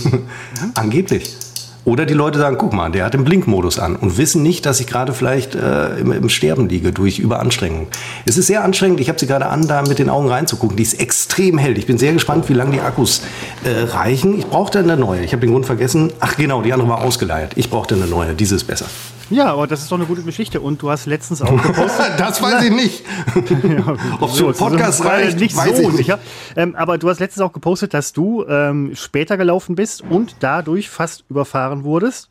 Angeblich. 0.75 1.37
Oder 1.87 2.05
die 2.05 2.15
Leute 2.15 2.41
sagen, 2.41 2.57
guck 2.59 2.73
mal, 2.73 2.91
der 2.91 3.05
hat 3.05 3.15
den 3.15 3.23
Blinkmodus 3.23 3.79
an 3.79 3.95
und 3.95 4.19
wissen 4.19 4.43
nicht, 4.43 4.67
dass 4.67 4.81
ich 4.81 4.89
gerade 4.89 5.13
vielleicht 5.13 5.55
äh, 5.55 5.99
im, 6.01 6.11
im 6.11 6.29
Sterben 6.29 6.69
liege 6.69 6.91
durch 6.91 7.21
Überanstrengung. 7.21 7.87
Es 8.27 8.37
ist 8.37 8.49
sehr 8.49 8.65
anstrengend, 8.65 8.99
ich 8.99 9.09
habe 9.09 9.21
sie 9.21 9.29
gerade 9.29 9.47
an, 9.47 9.69
da 9.69 9.83
mit 9.83 10.01
den 10.01 10.11
Augen 10.11 10.29
reinzugucken. 10.29 10.77
Die 10.77 10.83
ist 10.83 11.01
extrem 11.01 11.59
hell. 11.59 11.79
Ich 11.79 11.87
bin 11.87 11.97
sehr 11.97 12.13
gespannt, 12.13 12.49
wie 12.49 12.55
lange 12.55 12.73
die 12.73 12.81
Akkus 12.81 13.23
äh, 13.63 13.85
reichen. 13.85 14.37
Ich 14.37 14.49
brauchte 14.49 14.81
eine 14.81 14.97
neue. 14.97 15.23
Ich 15.23 15.33
habe 15.33 15.41
den 15.43 15.53
Grund 15.53 15.65
vergessen. 15.65 16.13
Ach 16.19 16.37
genau, 16.37 16.61
die 16.61 16.73
andere 16.73 16.89
war 16.89 17.03
ausgeleiert. 17.03 17.53
Ich 17.55 17.71
brauchte 17.71 17.95
eine 17.95 18.09
neue. 18.09 18.35
Diese 18.35 18.57
ist 18.57 18.65
besser. 18.65 18.87
Ja, 19.31 19.53
aber 19.53 19.67
das 19.67 19.83
ist 19.83 19.91
doch 19.93 19.97
eine 19.97 20.07
gute 20.07 20.23
Geschichte. 20.23 20.61
Und 20.61 20.81
du 20.83 20.91
hast 20.91 21.07
letztens 21.07 21.43
auch 21.43 21.61
gepostet. 21.63 22.13
das 22.19 22.43
weiß 22.43 22.65
ich 22.65 22.71
nicht. 22.73 23.05
Ob 24.21 24.31
so 24.31 24.53
Podcast 24.53 25.05
reicht, 25.05 25.39
nicht 25.41 25.57
weiß 25.57 25.77
so 25.77 25.83
ich 25.83 25.89
nicht. 25.89 25.97
sicher. 25.99 26.19
Ähm, 26.57 26.75
aber 26.77 26.99
du 26.99 27.09
hast 27.09 27.21
letztens 27.21 27.43
auch 27.43 27.53
gepostet, 27.53 27.95
dass 27.95 28.13
du 28.13 28.45
ähm, 28.49 28.93
später 28.95 29.37
gelaufen 29.37 29.75
bist 29.75 30.03
und 30.09 30.37
dadurch 30.41 30.89
fast 30.91 31.25
überfahren 31.29 31.85
wurdest, 31.85 32.29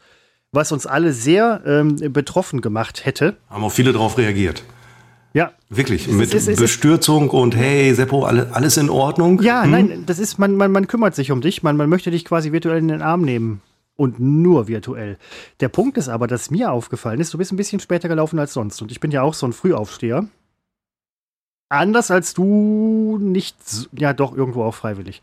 was 0.52 0.72
uns 0.72 0.86
alle 0.86 1.12
sehr 1.14 1.62
ähm, 1.66 1.98
betroffen 2.14 2.62
gemacht 2.62 3.06
hätte. 3.06 3.36
Haben 3.50 3.64
auch 3.64 3.72
viele 3.72 3.92
darauf 3.94 4.18
reagiert. 4.18 4.64
Ja, 5.34 5.52
Wirklich. 5.70 6.08
Mit 6.08 6.34
ist- 6.34 6.48
ist- 6.48 6.60
Bestürzung 6.62 7.30
und 7.30 7.58
hey, 7.58 7.94
Seppo, 7.94 8.24
alle, 8.24 8.50
alles 8.54 8.78
in 8.78 8.90
Ordnung. 8.90 9.42
Ja, 9.42 9.66
nein, 9.66 10.04
das 10.06 10.18
ist, 10.18 10.40
man, 10.40 10.56
man, 10.56 10.72
man 10.72 10.88
kümmert 10.88 11.14
sich 11.14 11.30
um 11.32 11.42
dich, 11.42 11.62
man, 11.62 11.76
man 11.76 11.90
möchte 11.90 12.10
dich 12.10 12.24
quasi 12.24 12.54
virtuell 12.54 12.78
in 12.78 12.88
den 12.88 13.02
Arm 13.02 13.22
nehmen. 13.22 13.62
Und 13.98 14.20
nur 14.20 14.68
virtuell. 14.68 15.18
Der 15.62 15.70
Punkt 15.70 15.98
ist 15.98 16.10
aber, 16.10 16.28
dass 16.28 16.52
mir 16.52 16.72
aufgefallen 16.72 17.22
ist, 17.22 17.34
du 17.34 17.38
bist 17.38 17.54
ein 17.54 17.58
bisschen 17.58 17.80
später 17.80 18.10
gelaufen 18.10 18.40
als 18.40 18.54
sonst. 18.54 18.82
Und 18.82 18.92
ich 18.92 19.00
bin 19.00 19.12
ja 19.12 19.22
auch 19.22 19.34
so 19.34 19.46
ein 19.46 19.54
Frühaufsteher. 19.54 20.28
Anders 21.70 22.12
als 22.12 22.34
du 22.34 23.18
nicht, 23.20 23.56
ja 23.94 24.14
doch, 24.14 24.36
irgendwo 24.36 24.64
auch 24.64 24.76
freiwillig. 24.76 25.22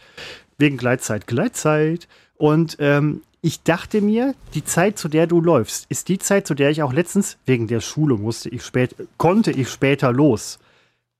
Wegen 0.57 0.79
Gleitzeit, 0.79 1.27
Gleitzeit. 1.27 2.09
Und 2.37 2.77
ähm, 2.81 3.23
ich 3.43 3.63
dachte 3.63 4.01
mir, 4.01 4.35
die 4.55 4.65
Zeit, 4.65 4.99
zu 4.99 5.09
der 5.09 5.27
du 5.27 5.41
läufst, 5.41 5.87
ist 5.91 6.09
die 6.09 6.19
Zeit, 6.19 6.47
zu 6.47 6.55
der 6.55 6.71
ich 6.71 6.83
auch 6.83 6.93
letztens, 6.93 7.37
wegen 7.45 7.67
der 7.67 7.81
Schulung 7.81 8.23
musste 8.23 8.49
ich 8.49 8.65
spät, 8.65 8.95
konnte 9.19 9.51
ich 9.51 9.69
später 9.69 10.13
los. 10.13 10.59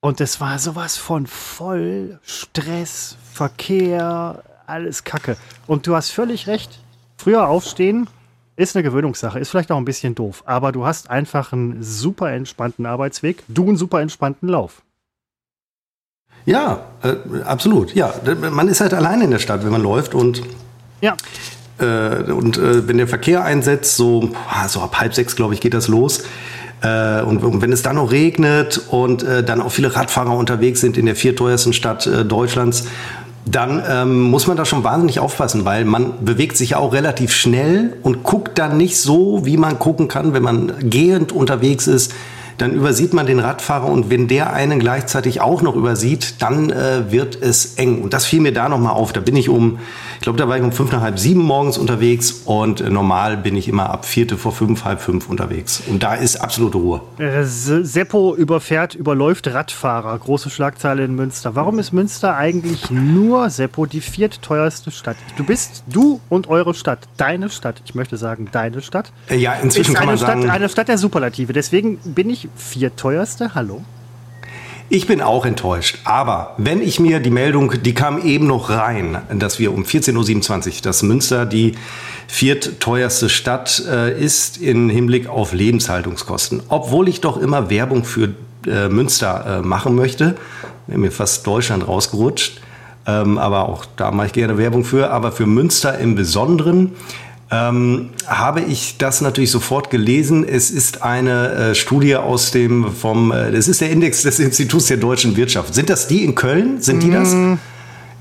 Und 0.01 0.21
es 0.21 0.41
war 0.41 0.59
sowas 0.59 0.97
von 0.97 1.27
voll 1.27 2.19
Stress, 2.25 3.17
Verkehr, 3.33 4.43
alles 4.67 5.05
Kacke. 5.05 5.37
Und 5.67 5.87
du 5.87 5.95
hast 5.95 6.11
völlig 6.11 6.47
recht. 6.47 6.81
Früher 7.23 7.47
aufstehen 7.47 8.09
ist 8.57 8.75
eine 8.75 8.83
Gewöhnungssache, 8.83 9.39
ist 9.39 9.49
vielleicht 9.49 9.71
auch 9.71 9.77
ein 9.77 9.85
bisschen 9.85 10.17
doof, 10.17 10.43
aber 10.45 10.73
du 10.73 10.85
hast 10.85 11.09
einfach 11.09 11.53
einen 11.53 11.81
super 11.81 12.33
entspannten 12.33 12.85
Arbeitsweg, 12.85 13.45
du 13.47 13.69
einen 13.69 13.77
super 13.77 14.01
entspannten 14.01 14.49
Lauf. 14.49 14.83
Ja, 16.47 16.81
äh, 17.05 17.43
absolut. 17.45 17.95
Ja, 17.95 18.13
man 18.51 18.67
ist 18.67 18.81
halt 18.81 18.93
alleine 18.93 19.23
in 19.23 19.31
der 19.31 19.39
Stadt, 19.39 19.63
wenn 19.63 19.71
man 19.71 19.85
läuft 19.85 20.17
und 20.17 20.43
Ja, 21.01 21.15
äh, 21.79 22.33
und 22.33 22.59
äh, 22.59 22.89
wenn 22.89 22.99
der 22.99 23.07
Verkehr 23.07 23.45
einsetzt, 23.45 23.97
so, 23.97 24.31
so 24.67 24.81
ab 24.81 24.99
halb 24.99 25.15
sechs, 25.15 25.37
glaube 25.37 25.55
ich, 25.55 25.61
geht 25.61 25.75
das 25.75 25.87
los. 25.87 26.25
Äh, 26.83 27.23
und, 27.23 27.45
und, 27.45 27.63
wenn 27.63 27.71
es 27.71 27.83
dann 27.83 27.95
noch 27.95 28.11
regnet 28.11 28.81
und 28.89 29.23
äh, 29.23 29.45
dann 29.45 29.63
auch 29.63 29.71
viele 29.71 29.95
Radfahrer 29.95 30.37
unterwegs 30.37 30.81
sind 30.81 30.99
in 30.99 31.07
der 31.07 31.15
vierteuersten 31.15 31.73
Stadt 31.73 32.09
äh, 32.09 32.25
Deutschlands, 32.25 32.89
dann 33.45 33.83
ähm, 33.89 34.23
muss 34.23 34.47
man 34.47 34.57
da 34.57 34.65
schon 34.65 34.85
wahnsinnig 34.85 35.19
aufpassen, 35.19 35.65
weil 35.65 35.85
man 35.85 36.25
bewegt 36.25 36.57
sich 36.57 36.71
ja 36.71 36.77
auch 36.79 36.93
relativ 36.93 37.33
schnell 37.33 37.97
und 38.03 38.23
guckt 38.23 38.59
dann 38.59 38.77
nicht 38.77 38.99
so, 38.99 39.45
wie 39.45 39.57
man 39.57 39.79
gucken 39.79 40.09
kann, 40.09 40.33
wenn 40.33 40.43
man 40.43 40.73
gehend 40.79 41.33
unterwegs 41.33 41.87
ist 41.87 42.13
dann 42.59 42.73
übersieht 42.73 43.13
man 43.13 43.27
den 43.27 43.39
Radfahrer 43.39 43.87
und 43.87 44.11
wenn 44.11 44.29
der 44.29 44.53
einen 44.53 44.79
gleichzeitig 44.79 45.41
auch 45.41 45.63
noch 45.63 45.77
übersieht, 45.77 46.43
dann 46.43 46.71
äh, 46.71 47.11
wird 47.11 47.41
es 47.41 47.75
eng. 47.75 48.03
Und 48.03 48.13
das 48.13 48.25
fiel 48.27 48.41
mir 48.41 48.53
da 48.53 48.69
nochmal 48.69 48.93
auf. 48.93 49.13
Da 49.13 49.21
bin 49.21 49.37
ich 49.37 49.49
um, 49.49 49.79
ich 50.17 50.23
glaube, 50.23 50.39
da 50.39 50.49
war 50.49 50.57
ich 50.57 50.63
um 50.63 50.73
fünf 50.73 50.93
nach 50.93 51.01
halb 51.01 51.19
sieben 51.19 51.43
morgens 51.43 51.79
unterwegs 51.79 52.43
und 52.45 52.81
äh, 52.81 52.91
normal 52.91 53.37
bin 53.37 53.57
ich 53.57 53.69
immer 53.69 53.91
ab 53.91 54.05
vierte 54.05 54.37
vor 54.37 54.53
fünf, 54.53 54.85
halb 54.85 55.01
fünf 55.01 55.29
unterwegs. 55.29 55.83
Und 55.89 56.03
da 56.03 56.15
ist 56.15 56.37
absolute 56.37 56.79
Ruhe. 56.79 57.01
Äh, 57.19 57.45
Seppo 57.45 58.35
überfährt, 58.35 58.95
überläuft 58.95 59.49
Radfahrer. 59.49 60.19
Große 60.19 60.51
Schlagzeile 60.51 61.05
in 61.05 61.15
Münster. 61.15 61.55
Warum 61.55 61.79
ist 61.79 61.93
Münster 61.93 62.37
eigentlich 62.37 62.91
nur, 62.91 63.51
Seppo, 63.51 63.87
die 63.87 64.01
viertteuerste 64.01 64.91
Stadt? 64.91 65.17
Du 65.37 65.45
bist, 65.45 65.85
du 65.89 66.21
und 66.29 66.49
eure 66.49 66.75
Stadt, 66.75 67.01
deine 67.17 67.51
Stadt, 67.51 67.83
ich 67.85 67.95
möchte 67.95 68.17
sagen 68.17 68.49
deine 68.53 68.83
Stadt. 68.83 69.13
Äh, 69.29 69.37
ja, 69.37 69.55
inzwischen 69.55 69.93
ist 69.93 69.99
kann 69.99 70.09
eine 70.09 70.19
man 70.19 70.19
sagen, 70.19 70.43
Stadt, 70.43 70.55
eine 70.55 70.69
Stadt 70.69 70.89
der 70.89 70.99
Superlative. 70.99 71.53
Deswegen 71.53 71.99
bin 71.99 72.31
ich 72.31 72.42
viertteuerste. 72.57 73.55
Hallo? 73.55 73.83
Ich 74.89 75.07
bin 75.07 75.23
auch 75.23 75.47
enttäuscht. 75.47 76.01
Aber 76.05 76.55
wenn 76.59 76.83
ich 76.83 77.01
mir 77.01 77.19
die 77.21 77.31
Meldung, 77.31 77.73
die 77.83 77.95
kam 77.95 78.21
eben 78.23 78.47
noch 78.47 78.69
rein, 78.69 79.23
dass 79.33 79.59
wir 79.59 79.73
um 79.73 79.85
14.27 79.85 80.67
Uhr, 80.67 80.73
dass 80.83 81.03
Münster 81.03 81.47
die 81.47 81.73
viertteuerste 82.29 83.31
Stadt 83.31 83.83
äh, 83.89 84.23
ist 84.23 84.59
im 84.59 84.91
Hinblick 84.91 85.29
auf 85.29 85.55
Lebenshaltungskosten. 85.55 86.63
Obwohl 86.69 87.09
ich 87.09 87.23
doch 87.23 87.39
immer 87.39 87.71
Werbung 87.71 88.05
für 88.05 88.35
äh, 88.67 88.89
Münster 88.89 89.61
äh, 89.61 89.67
machen 89.67 89.95
möchte, 89.95 90.37
mir 90.87 91.11
fast 91.11 91.47
Deutschland 91.47 91.89
rausgerutscht. 91.89 92.61
Ähm, 93.07 93.39
aber 93.39 93.69
auch 93.69 93.87
da 93.97 94.11
mache 94.11 94.27
ich 94.27 94.33
gerne 94.33 94.59
Werbung 94.59 94.85
für. 94.85 95.11
Aber 95.11 95.33
für 95.33 95.47
Münster 95.47 95.99
im 95.99 96.17
Besonderen 96.17 96.93
ähm, 97.53 98.09
habe 98.27 98.63
ich 98.63 98.97
das 98.97 99.21
natürlich 99.21 99.51
sofort 99.51 99.91
gelesen. 99.91 100.49
Es 100.49 100.71
ist 100.71 101.03
eine 101.03 101.53
äh, 101.53 101.75
Studie 101.75 102.17
aus 102.17 102.51
dem 102.51 102.91
vom, 102.93 103.31
äh, 103.31 103.53
das 103.53 103.69
ist 103.69 103.83
der 103.83 103.91
Index 103.91 104.23
des 104.23 104.39
Instituts 104.39 104.87
der 104.87 104.97
deutschen 104.97 105.37
Wirtschaft. 105.37 105.75
Sind 105.75 105.91
das 105.91 106.09
die 106.09 106.25
in 106.25 106.35
Köln? 106.35 106.81
Sind 106.81 107.03
die 107.03 107.11
das? 107.11 107.35
Mm. 107.35 107.55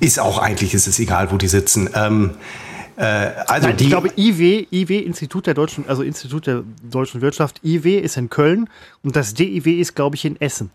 Ist 0.02 0.20
auch 0.20 0.38
eigentlich, 0.38 0.74
ist 0.74 0.88
es 0.88 1.00
egal, 1.00 1.32
wo 1.32 1.38
die 1.38 1.48
sitzen. 1.48 1.90
Ähm, 1.94 2.32
äh, 2.98 3.04
also 3.48 3.68
Nein, 3.68 3.78
die, 3.78 3.84
ich 3.86 3.90
glaube, 3.90 4.10
IW, 4.18 4.68
IW, 4.70 5.00
Institut 5.00 5.48
der 5.48 5.54
deutschen, 5.54 5.88
also 5.88 6.04
Institut 6.04 6.46
der 6.46 6.64
deutschen 6.84 7.22
Wirtschaft, 7.22 7.62
IW 7.64 8.00
ist 8.00 8.18
in 8.18 8.30
Köln 8.30 8.70
und 9.02 9.16
das 9.16 9.34
DIW 9.34 9.80
ist, 9.80 9.96
glaube 9.96 10.18
ich, 10.18 10.26
in 10.26 10.42
Essen. 10.42 10.72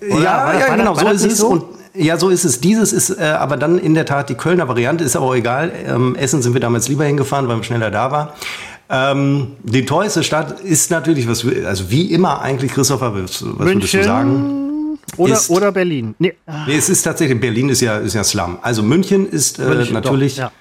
Oder? 0.00 0.22
ja, 0.22 0.58
ja, 0.58 0.76
genau, 0.76 0.94
so 0.94 1.04
das 1.04 1.24
ist 1.24 1.32
es. 1.32 1.38
so? 1.38 1.48
Und, 1.48 1.64
ja, 1.94 2.18
so 2.18 2.28
ist 2.28 2.44
es. 2.44 2.60
Dieses 2.60 2.92
ist 2.92 3.10
äh, 3.10 3.22
aber 3.22 3.56
dann 3.56 3.78
in 3.78 3.94
der 3.94 4.06
Tat 4.06 4.28
die 4.28 4.34
Kölner 4.34 4.68
Variante, 4.68 5.04
ist 5.04 5.16
aber 5.16 5.26
auch 5.26 5.34
egal. 5.34 5.72
Ähm, 5.86 6.14
Essen 6.16 6.42
sind 6.42 6.54
wir 6.54 6.60
damals 6.60 6.88
lieber 6.88 7.04
hingefahren, 7.04 7.48
weil 7.48 7.56
wir 7.56 7.64
schneller 7.64 7.90
da 7.90 8.10
waren. 8.10 8.28
Ähm, 8.88 9.52
die 9.62 9.86
teuerste 9.86 10.22
Stadt 10.22 10.60
ist 10.60 10.90
natürlich, 10.90 11.26
was, 11.28 11.46
also 11.66 11.90
wie 11.90 12.12
immer 12.12 12.42
eigentlich, 12.42 12.72
Christopher, 12.72 13.14
was, 13.14 13.42
was 13.42 13.66
würdest 13.66 13.94
du 13.94 14.04
sagen? 14.04 14.98
Oder, 15.16 15.34
Ist- 15.34 15.50
oder 15.50 15.72
Berlin. 15.72 16.14
Nee, 16.18 16.34
Nee, 16.66 16.76
es 16.76 16.88
ist 16.88 17.02
tatsächlich, 17.02 17.40
Berlin 17.40 17.68
ist 17.68 17.80
ja, 17.80 17.98
ist 17.98 18.14
ja 18.14 18.24
Slum. 18.24 18.58
Also 18.62 18.82
München 18.82 19.28
ist 19.28 19.58
äh, 19.58 19.64
München, 19.64 19.94
natürlich 19.94 20.36
doch, 20.36 20.42
ja. 20.44 20.52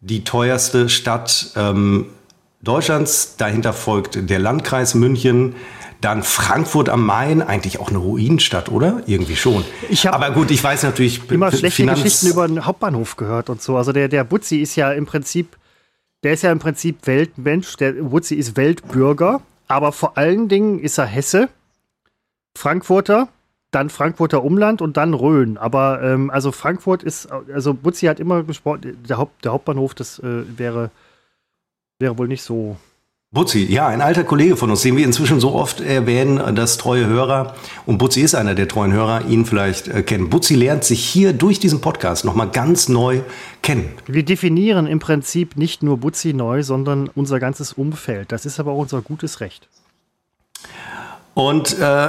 die 0.00 0.24
teuerste 0.24 0.88
Stadt 0.88 1.52
ähm, 1.56 2.06
Deutschlands. 2.62 3.36
Dahinter 3.36 3.72
folgt 3.72 4.30
der 4.30 4.38
Landkreis 4.38 4.94
München. 4.94 5.54
Dann 6.00 6.22
Frankfurt 6.22 6.88
am 6.88 7.04
Main, 7.04 7.42
eigentlich 7.42 7.80
auch 7.80 7.88
eine 7.88 7.98
Ruinenstadt, 7.98 8.70
oder? 8.70 9.02
Irgendwie 9.06 9.34
schon. 9.34 9.64
Ich 9.90 10.08
Aber 10.08 10.30
gut, 10.30 10.50
ich 10.52 10.62
weiß 10.62 10.84
natürlich. 10.84 11.28
immer 11.30 11.50
schlechte 11.50 11.76
Finanz- 11.82 12.02
Geschichten 12.02 12.28
über 12.28 12.46
den 12.46 12.64
Hauptbahnhof 12.64 13.16
gehört 13.16 13.50
und 13.50 13.60
so. 13.60 13.76
Also 13.76 13.92
der, 13.92 14.08
der 14.08 14.22
Butzi 14.22 14.58
ist 14.58 14.76
ja 14.76 14.92
im 14.92 15.06
Prinzip, 15.06 15.56
der 16.22 16.34
ist 16.34 16.42
ja 16.42 16.52
im 16.52 16.60
Prinzip 16.60 17.06
Weltmensch. 17.06 17.76
Der 17.76 17.92
Butzi 17.92 18.36
ist 18.36 18.56
Weltbürger, 18.56 19.40
aber 19.66 19.90
vor 19.90 20.16
allen 20.16 20.48
Dingen 20.48 20.78
ist 20.78 20.98
er 20.98 21.06
Hesse, 21.06 21.48
Frankfurter, 22.56 23.28
dann 23.72 23.90
Frankfurter 23.90 24.44
Umland 24.44 24.80
und 24.80 24.96
dann 24.96 25.14
Rhön. 25.14 25.58
Aber 25.58 26.00
ähm, 26.02 26.30
also 26.30 26.52
Frankfurt 26.52 27.02
ist, 27.02 27.28
also 27.30 27.74
Butzi 27.74 28.06
hat 28.06 28.20
immer 28.20 28.44
gesprochen, 28.44 28.96
der, 29.08 29.18
Haupt, 29.18 29.44
der 29.44 29.52
Hauptbahnhof, 29.52 29.94
das 29.94 30.20
äh, 30.20 30.44
wäre, 30.56 30.90
wäre 31.98 32.16
wohl 32.18 32.28
nicht 32.28 32.42
so. 32.42 32.76
Butzi, 33.30 33.66
ja, 33.70 33.86
ein 33.88 34.00
alter 34.00 34.24
Kollege 34.24 34.56
von 34.56 34.70
uns, 34.70 34.80
den 34.80 34.96
wir 34.96 35.04
inzwischen 35.04 35.38
so 35.38 35.52
oft 35.52 35.82
erwähnen, 35.82 36.54
dass 36.54 36.78
treue 36.78 37.04
Hörer, 37.04 37.54
und 37.84 37.98
Butzi 37.98 38.22
ist 38.22 38.34
einer 38.34 38.54
der 38.54 38.68
treuen 38.68 38.90
Hörer, 38.90 39.26
ihn 39.28 39.44
vielleicht 39.44 39.86
äh, 39.86 40.02
kennen. 40.02 40.30
Butzi 40.30 40.54
lernt 40.54 40.82
sich 40.82 41.04
hier 41.04 41.34
durch 41.34 41.60
diesen 41.60 41.82
Podcast 41.82 42.24
nochmal 42.24 42.48
ganz 42.48 42.88
neu 42.88 43.20
kennen. 43.60 43.90
Wir 44.06 44.22
definieren 44.22 44.86
im 44.86 44.98
Prinzip 44.98 45.58
nicht 45.58 45.82
nur 45.82 45.98
Butzi 45.98 46.32
neu, 46.32 46.62
sondern 46.62 47.10
unser 47.14 47.38
ganzes 47.38 47.74
Umfeld. 47.74 48.32
Das 48.32 48.46
ist 48.46 48.58
aber 48.60 48.72
auch 48.72 48.78
unser 48.78 49.02
gutes 49.02 49.40
Recht. 49.40 49.68
Und 51.34 51.78
äh, 51.78 52.08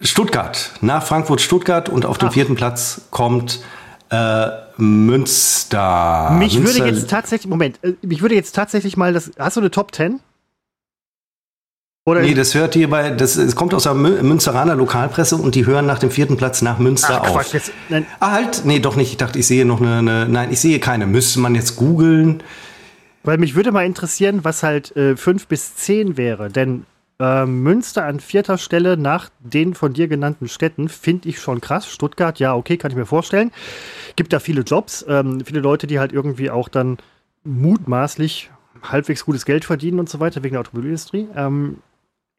Stuttgart, 0.00 0.72
nach 0.80 1.04
Frankfurt-Stuttgart 1.04 1.88
und 1.88 2.04
auf 2.04 2.18
dem 2.18 2.32
vierten 2.32 2.56
Platz 2.56 3.02
kommt 3.12 3.62
äh, 4.10 4.48
Münster. 4.78 6.32
Mich 6.32 6.58
Münster, 6.58 6.80
würde 6.80 6.96
jetzt 6.96 7.08
tatsächlich, 7.08 7.48
Moment, 7.48 7.78
äh, 7.82 7.92
mich 8.02 8.20
würde 8.20 8.34
jetzt 8.34 8.56
tatsächlich 8.56 8.96
mal 8.96 9.12
das, 9.12 9.30
hast 9.38 9.56
du 9.56 9.60
eine 9.60 9.70
Top 9.70 9.94
10? 9.94 10.18
Oder 12.06 12.22
Nee, 12.22 12.34
das 12.34 12.54
hört 12.54 12.74
hier 12.74 12.88
bei, 12.88 13.10
das, 13.10 13.36
es 13.36 13.54
kommt 13.54 13.74
aus 13.74 13.82
der 13.82 13.92
Mü- 13.92 14.22
Münsteraner 14.22 14.74
Lokalpresse 14.74 15.36
und 15.36 15.54
die 15.54 15.66
hören 15.66 15.84
nach 15.86 15.98
dem 15.98 16.10
vierten 16.10 16.36
Platz 16.38 16.62
nach 16.62 16.78
Münster 16.78 17.20
Ach, 17.22 17.28
auf. 17.28 17.34
Quatsch, 17.36 17.52
jetzt, 17.54 17.72
nein, 17.90 18.06
Ah, 18.20 18.30
halt, 18.32 18.62
nee, 18.64 18.78
doch 18.80 18.96
nicht. 18.96 19.10
Ich 19.10 19.16
dachte, 19.18 19.38
ich 19.38 19.46
sehe 19.46 19.66
noch 19.66 19.80
eine, 19.80 19.98
eine 19.98 20.26
nein, 20.28 20.50
ich 20.50 20.60
sehe 20.60 20.80
keine. 20.80 21.06
Müsste 21.06 21.40
man 21.40 21.54
jetzt 21.54 21.76
googeln? 21.76 22.42
weil 23.22 23.36
mich 23.36 23.54
würde 23.54 23.70
mal 23.70 23.84
interessieren, 23.84 24.40
was 24.44 24.62
halt 24.62 24.96
äh, 24.96 25.14
5 25.14 25.46
bis 25.46 25.76
10 25.76 26.16
wäre. 26.16 26.48
Denn 26.48 26.86
äh, 27.20 27.44
Münster 27.44 28.06
an 28.06 28.18
vierter 28.18 28.56
Stelle 28.56 28.96
nach 28.96 29.28
den 29.40 29.74
von 29.74 29.92
dir 29.92 30.08
genannten 30.08 30.48
Städten 30.48 30.88
finde 30.88 31.28
ich 31.28 31.38
schon 31.38 31.60
krass. 31.60 31.86
Stuttgart, 31.86 32.38
ja, 32.38 32.54
okay, 32.54 32.78
kann 32.78 32.90
ich 32.90 32.96
mir 32.96 33.04
vorstellen. 33.04 33.52
Gibt 34.16 34.32
da 34.32 34.38
viele 34.40 34.62
Jobs, 34.62 35.04
ähm, 35.06 35.42
viele 35.44 35.60
Leute, 35.60 35.86
die 35.86 35.98
halt 35.98 36.12
irgendwie 36.14 36.50
auch 36.50 36.70
dann 36.70 36.96
mutmaßlich 37.44 38.50
halbwegs 38.82 39.26
gutes 39.26 39.44
Geld 39.44 39.66
verdienen 39.66 39.98
und 40.00 40.08
so 40.08 40.18
weiter 40.18 40.42
wegen 40.42 40.54
der 40.54 40.60
Automobilindustrie. 40.60 41.28
Ähm, 41.36 41.76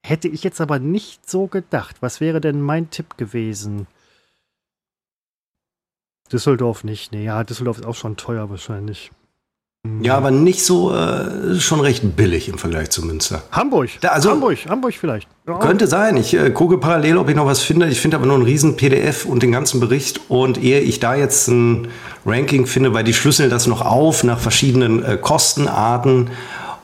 hätte 0.04 0.28
ich 0.28 0.44
jetzt 0.44 0.62
aber 0.62 0.80
nicht 0.80 1.30
so 1.30 1.48
gedacht. 1.48 1.98
Was 2.02 2.20
wäre 2.22 2.42
denn 2.42 2.62
mein 2.62 2.90
Tipp 2.90 3.18
gewesen? 3.18 3.88
Düsseldorf 6.32 6.84
nicht. 6.84 7.12
Nee, 7.12 7.26
ja, 7.26 7.44
Düsseldorf 7.44 7.80
ist 7.80 7.86
auch 7.86 7.96
schon 7.96 8.16
teuer 8.16 8.50
wahrscheinlich. 8.50 9.12
Ja, 10.04 10.16
aber 10.16 10.30
nicht 10.30 10.64
so, 10.64 10.94
äh, 10.94 11.60
schon 11.60 11.80
recht 11.80 12.16
billig 12.16 12.48
im 12.48 12.60
Vergleich 12.60 12.92
zu 12.92 13.04
Münster. 13.04 13.42
Hamburg. 13.52 13.90
Da, 14.02 14.10
also- 14.10 14.30
Hamburg, 14.30 14.60
Hamburg 14.70 14.94
vielleicht. 14.94 15.28
Ja. 15.48 15.58
Könnte 15.58 15.88
sein. 15.88 16.18
Ich 16.18 16.36
äh, 16.36 16.52
gucke 16.52 16.78
parallel, 16.78 17.18
ob 17.18 17.30
ich 17.30 17.36
noch 17.36 17.48
was 17.48 17.62
finde. 17.64 17.88
Ich 17.88 18.00
finde 18.00 18.18
aber 18.18 18.28
nur 18.28 18.36
einen 18.36 18.46
riesen 18.46 18.78
PDF 18.78 19.26
und 19.26 19.42
den 19.42 19.52
ganzen 19.52 19.80
Bericht. 19.80 20.30
Und 20.30 20.62
ehe 20.62 20.82
ich 20.82 21.00
da 21.00 21.16
jetzt 21.16 21.48
ein 21.48 21.88
Ranking 22.28 22.68
finde, 22.68 22.94
weil 22.94 23.04
die 23.04 23.16
schlüsseln 23.16 23.50
das 23.50 23.66
noch 23.66 23.82
auf 23.82 24.24
nach 24.24 24.40
verschiedenen 24.40 25.04
äh, 25.04 25.18
Kostenarten. 25.18 26.30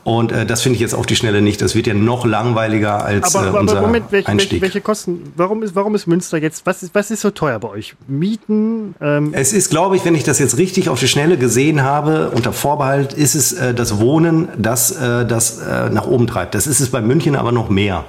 Und 0.07 0.31
äh, 0.31 0.45
das 0.45 0.61
finde 0.61 0.75
ich 0.75 0.79
jetzt 0.79 0.95
auf 0.95 1.05
die 1.05 1.17
Schnelle 1.17 1.41
nicht. 1.41 1.61
Das 1.61 1.75
wird 1.75 1.85
ja 1.85 1.93
noch 1.93 2.25
langweiliger 2.25 3.03
als 3.03 3.35
Aber, 3.35 3.45
äh, 3.45 3.49
aber 3.49 3.59
unser 3.59 3.81
Moment, 3.81 4.05
welche, 4.09 4.25
welche, 4.25 4.29
Einstieg. 4.29 4.61
welche 4.61 4.79
Kosten? 4.79 5.33
Warum 5.35 5.63
ist, 5.63 5.75
warum 5.75 5.95
ist 5.95 6.07
Münster 6.07 6.37
jetzt? 6.37 6.65
Was 6.65 6.81
ist, 6.81 6.95
was 6.95 7.11
ist 7.11 7.19
so 7.19 7.29
teuer 7.29 7.59
bei 7.59 7.67
euch? 7.67 7.93
Mieten? 8.07 8.95
Ähm, 9.01 9.31
Es 9.33 9.51
ist, 9.51 9.69
glaube 9.69 9.97
ich, 9.97 10.05
wenn 10.05 10.15
ich 10.15 10.23
das 10.23 10.39
jetzt 10.39 10.57
richtig 10.57 10.87
auf 10.87 10.97
die 10.97 11.09
Schnelle 11.09 11.37
gesehen 11.37 11.83
habe, 11.83 12.31
unter 12.33 12.53
Vorbehalt, 12.53 13.11
ist 13.11 13.35
es 13.35 13.51
äh, 13.51 13.73
das 13.73 13.99
Wohnen, 13.99 14.47
das 14.57 14.91
äh, 14.91 15.25
das 15.25 15.57
äh, 15.57 15.89
nach 15.89 16.07
oben 16.07 16.25
treibt. 16.25 16.55
Das 16.55 16.67
ist 16.67 16.79
es 16.79 16.89
bei 16.89 17.01
München 17.01 17.35
aber 17.35 17.51
noch 17.51 17.67
mehr, 17.69 18.05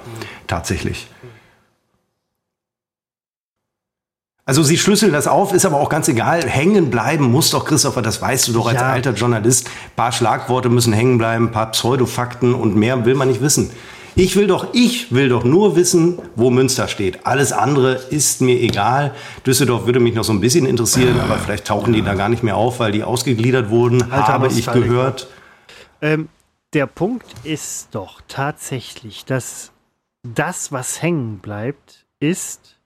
tatsächlich. 0.47 1.09
Also 4.49 4.63
sie 4.63 4.79
schlüsseln 4.79 5.13
das 5.13 5.27
auf, 5.27 5.53
ist 5.53 5.67
aber 5.67 5.77
auch 5.79 5.91
ganz 5.91 6.09
egal. 6.09 6.43
Hängen 6.49 6.89
bleiben 6.89 7.31
muss 7.31 7.51
doch, 7.51 7.67
Christopher, 7.67 8.01
das 8.01 8.23
weißt 8.23 8.49
du 8.49 8.55
doch 8.55 8.67
als 8.67 8.81
Ja. 8.81 8.89
alter 8.89 9.13
Journalist. 9.13 9.67
Ein 9.67 9.95
paar 9.95 10.11
Schlagworte 10.11 10.71
müssen 10.71 10.95
hängen 10.95 11.19
bleiben, 11.19 11.49
ein 11.49 11.53
paar 11.53 11.71
Pseudofakten 11.73 12.55
und 12.55 12.75
mehr 12.75 13.05
will 13.05 13.15
man 13.15 13.29
nicht 13.29 13.43
wissen. 13.43 13.71
Ich 14.15 14.37
will 14.37 14.47
doch, 14.47 14.69
ich 14.73 15.13
will 15.13 15.29
doch 15.29 15.45
nur 15.45 15.77
wissen, 15.77 16.19
wo 16.35 16.49
Münster 16.49 16.89
steht. 16.89 17.27
Alles 17.27 17.53
andere 17.53 17.93
ist 17.93 18.41
mir 18.41 18.59
egal. 18.59 19.15
Düsseldorf 19.45 19.85
würde 19.85 20.01
mich 20.01 20.15
noch 20.15 20.25
so 20.25 20.33
ein 20.33 20.41
bisschen 20.41 20.65
interessieren, 20.65 21.21
aber 21.21 21.37
vielleicht 21.37 21.67
tauchen 21.67 21.93
die 21.93 22.01
da 22.01 22.15
gar 22.15 22.31
nicht 22.31 22.43
mehr 22.43 22.57
auf, 22.57 22.81
weil 22.81 22.91
die 22.91 23.05
ausgegliedert 23.05 23.69
wurden, 23.69 24.11
Alter 24.11 24.29
habe 24.29 24.49
ich 24.49 24.65
gehört. 24.65 25.29
ähm, 26.01 26.31
der 26.73 26.87
Punkt 26.87 27.27
ist 27.45 27.89
doch 27.93 28.23
tatsächlich, 28.29 29.27
dass 29.27 29.73
das, 30.23 30.73
was 30.73 31.03
hängen 31.03 31.41
bleibt, 31.41 32.07
ist 32.19 32.78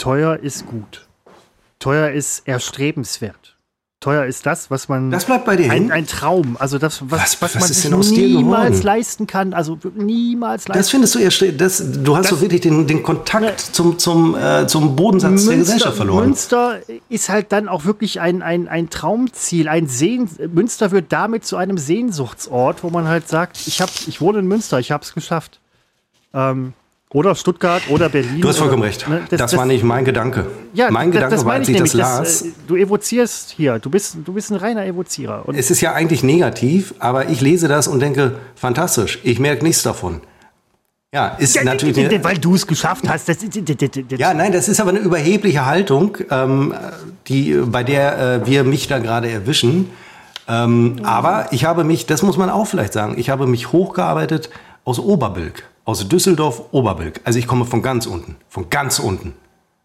teuer 0.00 0.36
ist 0.38 0.66
gut. 0.66 1.06
Teuer 1.78 2.10
ist 2.10 2.42
erstrebenswert. 2.46 3.56
teuer 4.00 4.24
ist 4.24 4.46
das, 4.46 4.70
was 4.70 4.88
man. 4.88 5.10
Das 5.10 5.26
bleibt 5.26 5.44
bei 5.44 5.56
dir 5.56 5.70
ein, 5.70 5.90
ein 5.92 6.06
Traum. 6.06 6.56
Also 6.58 6.78
das, 6.78 7.02
was, 7.10 7.20
Was- 7.20 7.42
was, 7.42 7.54
was 7.56 7.84
man 7.90 8.02
sich 8.02 8.16
niemals 8.18 8.82
leisten 8.82 9.26
kann. 9.26 9.52
Also 9.52 9.78
niemals 9.94 10.66
leisten. 10.68 10.78
Das 10.80 10.88
findest 10.90 11.14
du 11.14 11.18
erst, 11.18 11.44
das, 11.58 11.82
du 12.02 12.16
hast 12.16 12.24
Das- 12.30 12.38
so 12.38 12.40
wirklich 12.40 12.62
den, 12.62 12.86
den 12.86 13.02
Kontakt 13.02 13.60
zum, 13.60 13.98
zum, 13.98 14.34
äh, 14.36 14.66
zum 14.66 14.96
Bodensatz 14.96 15.46
der 15.46 15.58
Gesellschaft 15.58 15.96
verloren. 15.98 16.24
Münster 16.26 16.78
ist 17.10 17.28
halt 17.28 17.52
dann 17.52 17.68
auch 17.68 17.84
wirklich 17.84 18.20
ein, 18.20 18.40
ein, 18.42 18.68
ein 18.68 18.88
Traumziel. 18.88 19.68
Ein 19.68 19.86
Sehn 19.86 20.28
Münster 20.52 20.90
wird 20.92 21.12
damit 21.12 21.44
zu 21.44 21.56
einem 21.56 21.76
Sehnsuchtsort, 21.78 22.82
wo 22.82 22.88
man 22.90 23.06
halt 23.06 23.28
sagt, 23.28 23.58
ich, 23.66 23.80
hab, 23.82 23.90
ich 24.06 24.20
wohne 24.22 24.38
in 24.38 24.46
Münster, 24.48 24.78
ich 24.78 24.90
habe 24.92 25.02
es 25.04 25.12
geschafft. 25.14 25.60
Ähm, 26.32 26.72
oder 27.12 27.34
Stuttgart 27.34 27.82
oder 27.90 28.08
Berlin. 28.08 28.40
Du 28.40 28.48
hast 28.48 28.58
vollkommen 28.58 28.82
oder, 28.82 28.90
recht. 28.90 29.08
ne, 29.08 29.22
das, 29.30 29.56
war 29.56 29.66
nicht 29.66 29.82
mein 29.82 30.04
Gedanke. 30.04 30.46
Ja, 30.74 30.90
mein 30.90 31.08
das, 31.10 31.14
Gedanke 31.16 31.34
das 31.36 31.44
war, 31.44 31.52
als 31.54 31.68
ich 31.68 31.74
ich 31.74 31.80
das 31.80 31.94
nämlich. 31.94 32.08
las. 32.08 32.18
Das, 32.18 32.42
äh, 32.42 32.52
du 32.68 32.76
evozierst 32.76 33.50
hier. 33.50 33.78
Du 33.80 33.90
bist, 33.90 34.16
du 34.24 34.32
bist 34.32 34.50
ein 34.50 34.56
reiner 34.56 34.86
Evozierer. 34.86 35.42
Und 35.46 35.56
es 35.56 35.70
ist 35.70 35.80
ja 35.80 35.92
eigentlich 35.92 36.22
negativ, 36.22 36.94
aber 37.00 37.28
ich 37.28 37.40
lese 37.40 37.66
das 37.66 37.88
und 37.88 38.00
denke, 38.00 38.36
fantastisch, 38.54 39.18
ich 39.24 39.40
merke 39.40 39.64
nichts 39.64 39.82
davon. 39.82 40.20
Ja, 41.12 41.26
ist 41.38 41.56
Ja, 41.56 41.64
natürlich. 41.64 41.96
d- 42.08 42.22
weil 42.22 42.38
du 42.38 42.54
es 42.54 42.64
geschafft 42.68 43.08
hast. 43.08 43.28
Das, 43.28 43.38
Ja, 44.16 44.32
nein, 44.32 44.52
das 44.52 44.68
ist 44.68 44.80
aber 44.80 44.90
eine 44.90 45.00
überhebliche 45.00 45.66
Haltung, 45.66 46.16
ähm, 46.30 46.72
die, 47.26 47.54
bei 47.66 47.82
der 47.82 48.42
äh, 48.44 48.46
wir 48.46 48.62
mich 48.62 48.86
da 48.86 49.00
gerade 49.00 49.28
erwischen. 49.28 49.90
Ähm, 50.46 50.98
aber 51.02 51.48
ich 51.50 51.64
habe 51.64 51.82
mich, 51.82 52.06
das 52.06 52.22
muss 52.22 52.36
man 52.36 52.48
auch 52.50 52.68
vielleicht 52.68 52.92
sagen, 52.92 53.14
ich 53.16 53.30
habe 53.30 53.48
mich 53.48 53.72
hochgearbeitet 53.72 54.50
aus 54.84 55.00
Oberbilk, 55.00 55.64
aus 55.90 56.06
Düsseldorf-Oberbilk. 56.06 57.20
Also 57.24 57.38
ich 57.38 57.48
komme 57.48 57.64
von 57.64 57.82
ganz 57.82 58.06
unten, 58.06 58.36
von 58.48 58.70
ganz 58.70 59.00
unten. 59.00 59.34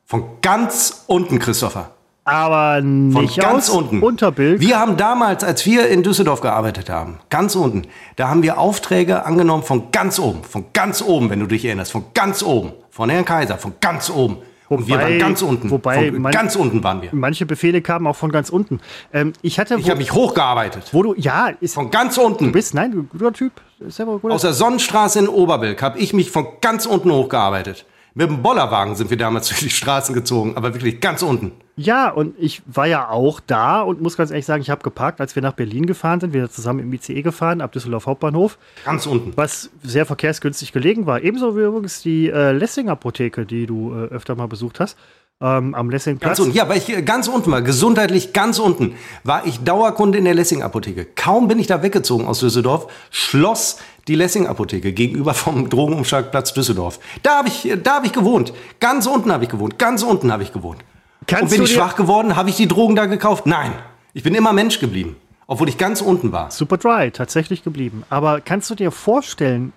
Von 0.05 0.23
ganz 0.41 1.03
unten, 1.07 1.39
Christopher. 1.39 1.89
aber 2.25 2.79
Von 2.81 3.09
nicht 3.09 3.39
ganz 3.39 3.69
aus 3.69 3.75
unten. 3.77 4.03
Unterbild. 4.03 4.61
Wir 4.61 4.79
haben 4.79 4.97
damals, 4.97 5.43
als 5.43 5.65
wir 5.65 5.89
in 5.89 6.03
Düsseldorf 6.03 6.41
gearbeitet 6.41 6.91
haben, 6.91 7.17
ganz 7.31 7.55
unten, 7.55 7.87
da 8.17 8.29
haben 8.29 8.43
wir 8.43 8.59
Aufträge 8.59 9.25
angenommen 9.25 9.63
von 9.63 9.91
ganz 9.91 10.19
oben, 10.19 10.43
von 10.43 10.65
ganz 10.73 11.01
oben, 11.01 11.31
wenn 11.31 11.39
du 11.39 11.47
dich 11.47 11.65
erinnerst, 11.65 11.91
von 11.91 12.05
ganz 12.13 12.43
oben, 12.43 12.73
von 12.91 13.09
Herrn 13.09 13.25
Kaiser, 13.25 13.57
von 13.57 13.73
ganz 13.81 14.11
oben. 14.11 14.37
Und 14.67 14.87
wir 14.87 14.95
Wobei- 14.95 15.03
waren 15.03 15.19
ganz 15.19 15.41
unten. 15.41 15.69
wobei 15.69 16.11
von, 16.11 16.21
man- 16.21 16.31
ganz 16.31 16.55
unten 16.55 16.83
waren 16.83 17.01
wir. 17.01 17.09
Manche 17.13 17.45
Befehle 17.45 17.81
kamen 17.81 18.07
auch 18.07 18.15
von 18.15 18.31
ganz 18.31 18.49
unten. 18.49 18.79
Ähm, 19.13 19.33
ich 19.41 19.59
hatte, 19.59 19.75
Ich 19.75 19.89
habe 19.89 19.99
mich 19.99 20.11
hochgearbeitet. 20.13 20.89
wo 20.91 21.03
du, 21.03 21.13
ja, 21.15 21.49
ist, 21.61 21.75
Von 21.75 21.91
ganz 21.91 22.17
unten. 22.17 22.45
du 22.45 22.51
bist, 22.51 22.73
nein, 22.73 22.91
du 22.91 23.03
guter 23.03 23.31
Typ. 23.33 23.53
Guter 23.79 24.33
Aus 24.33 24.41
der 24.41 24.53
Sonnenstraße 24.53 25.19
in 25.19 25.27
Oberbilk 25.27 25.81
habe 25.81 25.99
ich 25.99 26.13
mich 26.13 26.31
von 26.31 26.47
ganz 26.61 26.85
unten 26.85 27.11
hochgearbeitet. 27.11 27.85
Mit 28.17 28.29
dem 28.29 28.41
Bollerwagen 28.41 28.95
sind 28.95 29.09
wir 29.09 29.17
damals 29.17 29.47
durch 29.49 29.59
die 29.59 29.69
Straßen 29.69 30.15
gezogen, 30.15 30.55
aber 30.55 30.73
wirklich 30.73 31.01
ganz 31.01 31.21
unten. 31.21 31.51
Ja, 31.75 32.09
und 32.09 32.33
ich 32.39 32.61
war 32.65 32.87
ja 32.87 33.09
auch 33.09 33.41
da 33.45 33.81
und 33.81 34.01
muss 34.01 34.15
ganz 34.15 34.31
ehrlich 34.31 34.45
sagen, 34.45 34.61
ich 34.61 34.69
habe 34.69 34.81
geparkt, 34.81 35.19
als 35.19 35.35
wir 35.35 35.41
nach 35.43 35.51
Berlin 35.51 35.85
gefahren 35.85 36.21
sind. 36.21 36.31
Wir 36.33 36.43
sind 36.43 36.53
zusammen 36.53 36.79
im 36.79 36.93
ICE 36.93 37.21
gefahren, 37.21 37.59
ab 37.59 37.73
Düsseldorf 37.73 38.05
Hauptbahnhof, 38.05 38.57
Ganz 38.85 39.05
unten. 39.05 39.33
was 39.35 39.69
sehr 39.83 40.05
verkehrsgünstig 40.05 40.71
gelegen 40.71 41.05
war. 41.05 41.21
Ebenso 41.21 41.57
wie 41.57 41.63
übrigens 41.63 42.01
die 42.01 42.29
äh, 42.29 42.53
Lessing-Apotheke, 42.53 43.45
die 43.45 43.65
du 43.65 43.93
äh, 43.93 44.05
öfter 44.13 44.35
mal 44.35 44.47
besucht 44.47 44.79
hast, 44.79 44.97
ähm, 45.41 45.75
am 45.75 45.89
Lessingplatz. 45.89 46.37
Ganz 46.37 46.39
unten. 46.39 46.55
Ja, 46.55 46.69
weil 46.69 46.77
ich 46.77 46.87
äh, 46.89 47.01
ganz 47.01 47.27
unten 47.27 47.51
war, 47.51 47.61
gesundheitlich 47.61 48.31
ganz 48.31 48.57
unten, 48.57 48.95
war 49.25 49.45
ich 49.45 49.59
Dauerkunde 49.65 50.17
in 50.17 50.23
der 50.23 50.33
Lessing-Apotheke. 50.35 51.05
Kaum 51.15 51.49
bin 51.49 51.59
ich 51.59 51.67
da 51.67 51.83
weggezogen 51.83 52.25
aus 52.25 52.39
Düsseldorf, 52.39 52.87
schloss 53.11 53.79
die 54.07 54.15
Lessing-Apotheke 54.15 54.93
gegenüber 54.93 55.33
vom 55.33 55.69
Drogenumschlagplatz 55.69 56.53
Düsseldorf. 56.53 56.99
Da 57.23 57.37
habe 57.37 57.47
ich, 57.47 57.71
da 57.83 57.95
hab 57.95 58.05
ich 58.05 58.13
gewohnt. 58.13 58.53
Ganz 58.79 59.07
unten 59.07 59.31
habe 59.31 59.43
ich 59.43 59.49
gewohnt. 59.49 59.79
Ganz 59.79 60.03
unten 60.03 60.31
habe 60.31 60.43
ich 60.43 60.53
gewohnt. 60.53 60.83
Kannst 61.27 61.43
Und 61.43 61.49
bin 61.49 61.63
ich 61.63 61.73
schwach 61.73 61.95
geworden? 61.95 62.35
Habe 62.35 62.49
ich 62.49 62.55
die 62.55 62.67
Drogen 62.67 62.95
da 62.95 63.05
gekauft? 63.05 63.45
Nein. 63.45 63.71
Ich 64.13 64.23
bin 64.23 64.35
immer 64.35 64.53
Mensch 64.53 64.79
geblieben. 64.79 65.15
Obwohl 65.47 65.69
ich 65.69 65.77
ganz 65.77 66.01
unten 66.01 66.31
war. 66.31 66.49
Super 66.51 66.77
Dry, 66.77 67.11
tatsächlich 67.11 67.63
geblieben. 67.63 68.03
Aber 68.09 68.41
kannst 68.41 68.69
du 68.69 68.75
dir 68.75 68.91
vorstellen, 68.91 69.73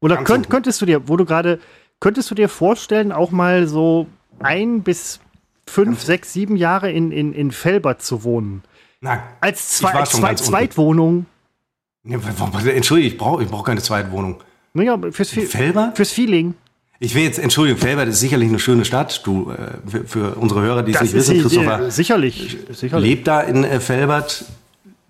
oder 0.00 0.16
Ganz 0.16 0.28
könnt, 0.28 0.50
könntest 0.50 0.80
du 0.80 0.86
dir, 0.86 1.08
wo 1.08 1.16
du 1.16 1.24
gerade, 1.24 1.60
könntest 2.00 2.30
du 2.30 2.34
dir 2.34 2.48
vorstellen, 2.48 3.12
auch 3.12 3.30
mal 3.30 3.66
so 3.66 4.06
ein 4.38 4.82
bis 4.82 5.20
fünf, 5.66 6.02
sechs, 6.02 6.32
sieben 6.32 6.56
Jahre 6.56 6.90
in, 6.90 7.12
in, 7.12 7.34
in 7.34 7.50
Felbert 7.50 8.02
zu 8.02 8.24
wohnen? 8.24 8.62
Nein. 9.00 9.20
Als, 9.40 9.76
zwei, 9.76 9.92
als 9.92 10.10
zwei, 10.10 10.28
ganz. 10.28 10.44
Zweitwohnung. 10.44 11.26
Entschuldige, 12.04 13.08
ich 13.08 13.18
brauche 13.18 13.42
ich 13.42 13.48
brauch 13.48 13.64
keine 13.64 13.82
Zweitwohnung. 13.82 14.36
Naja, 14.72 14.98
fürs, 15.10 15.30
Fe- 15.30 15.42
Felbert? 15.42 15.96
fürs 15.96 16.10
Feeling. 16.12 16.54
Ich 16.98 17.14
will 17.14 17.22
jetzt, 17.22 17.38
Entschuldigung, 17.38 17.80
Felbert 17.80 18.08
ist 18.08 18.20
sicherlich 18.20 18.48
eine 18.48 18.58
schöne 18.58 18.84
Stadt. 18.84 19.22
Du, 19.24 19.50
äh, 19.50 19.56
für, 19.88 20.04
für 20.04 20.34
unsere 20.34 20.60
Hörer, 20.62 20.82
die 20.82 20.92
es 20.92 21.00
nicht 21.00 21.14
wissen, 21.14 21.40
Christopher 21.40 21.86
äh, 21.86 21.90
sicherlich. 21.90 22.58
sicherlich. 22.72 23.08
lebt 23.10 23.26
da 23.26 23.40
in 23.40 23.64
äh, 23.64 23.80
Felbert. 23.80 24.44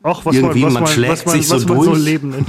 Ach, 0.02 0.24
was 0.24 0.34
irgendwie, 0.34 0.60
man, 0.60 0.72
was 0.74 0.80
man 0.80 0.86
schlägt 0.86 1.26
man, 1.26 1.36
sich 1.36 1.46
so 1.46 1.54
man 1.58 1.80
so 1.82 1.84
durch. 1.90 1.98
leben. 2.02 2.34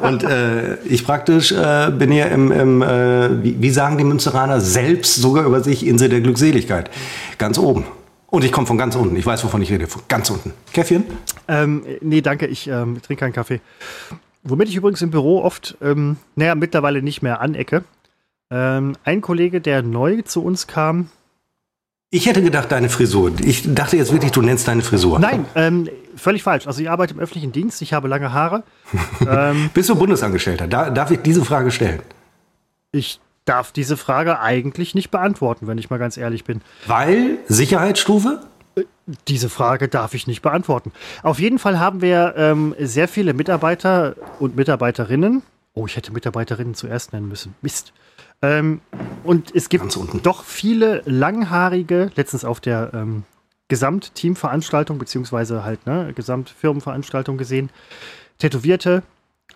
Und 0.00 0.24
äh, 0.24 0.76
ich 0.84 1.04
praktisch 1.04 1.52
äh, 1.52 1.92
bin 1.96 2.10
hier 2.10 2.26
im, 2.32 2.50
im 2.50 2.82
äh, 2.82 3.42
wie, 3.44 3.62
wie 3.62 3.70
sagen 3.70 3.96
die 3.96 4.04
Münsteraner, 4.04 4.60
selbst 4.60 5.14
sogar 5.14 5.44
über 5.46 5.62
sich 5.62 5.86
Insel 5.86 6.08
der 6.08 6.22
Glückseligkeit. 6.22 6.90
Ganz 7.38 7.56
oben. 7.58 7.84
Und 8.34 8.42
ich 8.42 8.50
komme 8.50 8.66
von 8.66 8.76
ganz 8.76 8.96
unten. 8.96 9.14
Ich 9.14 9.24
weiß, 9.24 9.44
wovon 9.44 9.62
ich 9.62 9.70
rede. 9.70 9.86
Von 9.86 10.02
ganz 10.08 10.28
unten. 10.28 10.52
Käffchen? 10.72 11.04
ähm, 11.46 11.84
nee, 12.00 12.20
danke, 12.20 12.48
ich 12.48 12.66
ähm, 12.66 13.00
trinke 13.00 13.20
keinen 13.20 13.32
Kaffee. 13.32 13.60
Womit 14.42 14.68
ich 14.68 14.74
übrigens 14.74 15.00
im 15.02 15.12
Büro 15.12 15.40
oft, 15.40 15.76
ähm, 15.80 16.16
naja, 16.34 16.56
mittlerweile 16.56 17.00
nicht 17.00 17.22
mehr 17.22 17.40
anecke. 17.40 17.84
Ähm, 18.50 18.96
ein 19.04 19.20
Kollege, 19.20 19.60
der 19.60 19.82
neu 19.82 20.22
zu 20.22 20.42
uns 20.42 20.66
kam, 20.66 21.10
Ich 22.10 22.26
hätte 22.26 22.42
gedacht, 22.42 22.72
deine 22.72 22.88
Frisur. 22.88 23.30
Ich 23.40 23.72
dachte 23.72 23.96
jetzt 23.96 24.10
wirklich, 24.12 24.32
du 24.32 24.42
nennst 24.42 24.66
deine 24.66 24.82
Frisur. 24.82 25.20
Nein, 25.20 25.44
ähm, 25.54 25.88
völlig 26.16 26.42
falsch. 26.42 26.66
Also 26.66 26.82
ich 26.82 26.90
arbeite 26.90 27.14
im 27.14 27.20
öffentlichen 27.20 27.52
Dienst, 27.52 27.82
ich 27.82 27.92
habe 27.92 28.08
lange 28.08 28.32
Haare. 28.32 28.64
ähm, 29.30 29.70
Bist 29.74 29.90
du 29.90 29.94
Bundesangestellter? 29.94 30.66
Da, 30.66 30.90
darf 30.90 31.12
ich 31.12 31.20
diese 31.22 31.44
Frage 31.44 31.70
stellen? 31.70 32.00
ich 32.90 33.20
darf 33.44 33.72
diese 33.72 33.96
Frage 33.96 34.40
eigentlich 34.40 34.94
nicht 34.94 35.10
beantworten, 35.10 35.66
wenn 35.66 35.78
ich 35.78 35.90
mal 35.90 35.98
ganz 35.98 36.16
ehrlich 36.16 36.44
bin. 36.44 36.62
Weil 36.86 37.38
Sicherheitsstufe? 37.46 38.40
Diese 39.28 39.48
Frage 39.50 39.88
darf 39.88 40.14
ich 40.14 40.26
nicht 40.26 40.42
beantworten. 40.42 40.92
Auf 41.22 41.38
jeden 41.38 41.58
Fall 41.58 41.78
haben 41.78 42.00
wir 42.00 42.34
ähm, 42.36 42.74
sehr 42.78 43.06
viele 43.06 43.34
Mitarbeiter 43.34 44.16
und 44.40 44.56
Mitarbeiterinnen. 44.56 45.42
Oh, 45.74 45.86
ich 45.86 45.96
hätte 45.96 46.12
Mitarbeiterinnen 46.12 46.74
zuerst 46.74 47.12
nennen 47.12 47.28
müssen. 47.28 47.54
Mist. 47.60 47.92
Ähm, 48.42 48.80
und 49.22 49.54
es 49.54 49.68
gibt 49.68 49.96
doch 50.22 50.44
viele 50.44 51.02
langhaarige, 51.04 52.10
letztens 52.16 52.44
auf 52.44 52.60
der 52.60 52.90
ähm, 52.94 53.24
Gesamtteamveranstaltung, 53.68 54.98
beziehungsweise 54.98 55.64
halt, 55.64 55.86
ne, 55.86 56.12
Gesamtfirmenveranstaltung 56.14 57.38
gesehen, 57.38 57.70
tätowierte, 58.38 59.02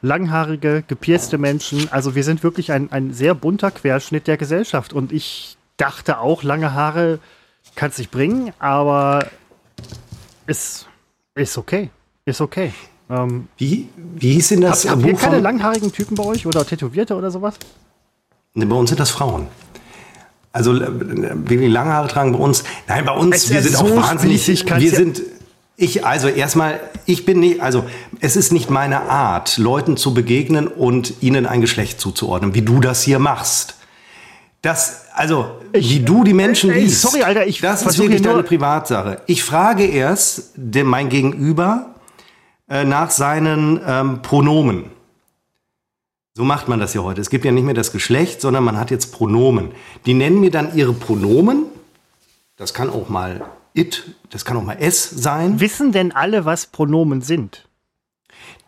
langhaarige, 0.03 0.85
gepierste 0.87 1.39
Menschen. 1.39 1.91
Also 1.91 2.15
wir 2.15 2.25
sind 2.25 2.43
wirklich 2.43 2.73
ein, 2.73 2.93
ein 2.93 3.13
sehr 3.13 3.35
bunter 3.35 3.71
Querschnitt 3.71 4.27
der 4.27 4.37
Gesellschaft. 4.37 4.93
Und 4.93 5.13
ich 5.13 5.57
dachte 5.77 6.21
auch, 6.21 6.43
lange 6.43 6.75
Haare 6.75 7.19
kann 7.75 7.91
es 7.91 7.99
nicht 7.99 8.11
bringen, 8.11 8.53
aber 8.59 9.27
es 10.47 10.87
ist 11.35 11.59
okay. 11.59 11.91
Ist 12.25 12.41
okay. 12.41 12.73
Ähm, 13.11 13.49
Wie, 13.57 13.89
wie 13.97 14.33
hieß 14.35 14.49
denn 14.49 14.61
das 14.61 14.85
habt, 14.85 15.03
habt 15.03 15.07
ihr 15.07 15.15
keine 15.15 15.41
langhaarigen 15.41 15.93
Typen 15.93 16.15
bei 16.15 16.25
euch 16.25 16.47
oder 16.47 16.67
Tätowierte 16.67 17.17
oder 17.17 17.31
sowas? 17.31 17.55
Ne, 18.55 18.67
Bei 18.67 18.77
uns 18.77 18.91
sind 18.91 19.01
das 19.01 19.11
Frauen. 19.11 19.47
Also 20.53 20.75
äh, 20.75 20.89
wirklich 21.49 21.71
lange 21.71 21.93
Haare 21.93 22.09
tragen 22.09 22.33
bei 22.33 22.39
uns. 22.39 22.65
Nein, 22.87 23.05
bei 23.05 23.13
uns, 23.13 23.37
Es 23.37 23.51
wir 23.51 23.63
sind 23.63 23.77
so 23.77 23.85
auch 23.85 24.09
wahnsinnig. 24.09 24.47
Wir 24.47 24.91
sind, 24.91 25.23
ich, 25.81 26.05
also 26.05 26.27
erstmal, 26.27 26.81
ich 27.07 27.25
bin 27.25 27.39
nicht, 27.39 27.61
also 27.61 27.85
es 28.19 28.35
ist 28.35 28.53
nicht 28.53 28.69
meine 28.69 29.03
Art, 29.03 29.59
Leuten 29.59 29.97
zu 29.97 30.13
begegnen 30.13 30.67
und 30.67 31.23
ihnen 31.23 31.47
ein 31.47 31.61
Geschlecht 31.61 32.01
zuzuordnen, 32.01 32.53
wie 32.55 32.63
du 32.63 32.81
das 32.81 33.03
hier 33.03 33.21
machst. 33.21 33.77
Das, 34.61 35.05
also, 35.15 35.61
wie 35.73 36.01
du 36.01 36.25
die 36.25 36.35
Menschen 36.35 36.71
ey, 36.71 36.83
liest. 36.83 37.01
sorry, 37.01 37.23
Alter, 37.23 37.47
ich 37.47 37.61
Das 37.61 37.87
ist 37.87 37.97
wirklich 38.01 38.23
deine 38.23 38.43
Privatsache. 38.43 39.23
Ich 39.27 39.45
frage 39.45 39.87
erst 39.87 40.51
den, 40.57 40.85
mein 40.87 41.11
Gegenüber 41.11 41.95
äh, 42.69 42.85
nach 42.85 43.11
seinen 43.11 43.81
ähm, 43.87 44.21
Pronomen. 44.23 44.87
So 46.35 46.43
macht 46.43 46.67
man 46.67 46.81
das 46.81 46.93
ja 46.93 47.03
heute. 47.05 47.21
Es 47.21 47.31
gibt 47.31 47.45
ja 47.45 47.53
nicht 47.53 47.65
mehr 47.65 47.75
das 47.75 47.93
Geschlecht, 47.93 48.41
sondern 48.41 48.65
man 48.65 48.77
hat 48.77 48.91
jetzt 48.91 49.13
Pronomen. 49.13 49.71
Die 50.07 50.15
nennen 50.15 50.41
mir 50.41 50.51
dann 50.51 50.75
ihre 50.75 50.93
Pronomen. 50.93 51.67
Das 52.57 52.75
kann 52.75 52.91
auch 52.91 53.09
mal 53.09 53.45
it, 53.75 54.05
das 54.31 54.45
kann 54.45 54.57
auch 54.57 54.63
mal 54.63 54.77
es 54.81 55.09
sein. 55.09 55.61
Wissen 55.61 55.93
denn 55.93 56.13
alle, 56.13 56.45
was 56.45 56.67
Pronomen 56.67 57.23
sind? 57.23 57.69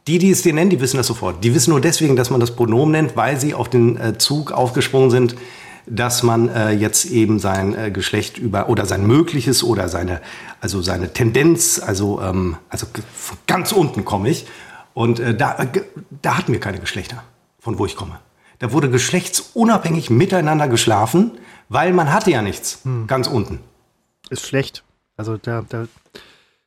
Die, 0.07 0.19
die 0.19 0.31
es 0.31 0.43
dir 0.43 0.55
nennen, 0.55 0.71
die 0.71 0.81
wissen 0.81 0.97
das 0.97 1.07
sofort. 1.07 1.45
Die 1.45 1.55
wissen 1.55 1.71
nur 1.71 1.81
deswegen, 1.81 2.17
dass 2.17 2.31
man 2.31 2.41
das 2.41 2.57
Pronomen 2.57 2.93
nennt, 2.93 3.17
weil 3.17 3.39
sie 3.39 3.55
auf 3.55 3.69
den 3.69 3.97
äh, 3.97 4.19
Zug 4.19 4.51
aufgesprungen 4.51 5.11
sind, 5.11 5.37
dass 5.87 6.23
man 6.23 6.49
äh, 6.49 6.71
jetzt 6.71 7.07
eben 7.07 7.39
sein 7.39 7.75
äh, 7.75 7.91
Geschlecht 7.91 8.39
über 8.39 8.69
oder 8.69 8.87
sein 8.87 9.07
mögliches 9.07 9.63
oder 9.63 9.89
seine 9.89 10.21
also 10.61 10.83
seine 10.83 11.13
Tendenz, 11.13 11.81
also 11.81 12.21
ähm, 12.21 12.57
also 12.69 12.87
ganz 13.47 13.73
unten 13.73 14.05
komme 14.05 14.31
ich 14.31 14.47
und 14.95 15.21
äh, 15.21 15.35
da 15.35 15.59
äh, 15.59 15.69
da 16.23 16.39
hatten 16.39 16.53
wir 16.53 16.61
keine 16.61 16.81
Geschlechter, 16.81 17.23
von 17.59 17.79
wo 17.79 17.87
ich 17.87 17.97
komme. 17.97 18.19
Da 18.59 18.73
wurde 18.73 18.91
geschlechtsunabhängig 18.91 20.11
miteinander 20.11 20.69
geschlafen, 20.69 21.39
weil 21.69 21.93
man 21.93 22.13
hatte 22.13 22.31
ja 22.31 22.43
nichts 22.43 22.83
ganz 23.07 23.27
unten. 23.27 23.61
Ist 24.29 24.47
schlecht. 24.47 24.85
Also 25.21 25.37
da, 25.37 25.63
da, 25.69 25.87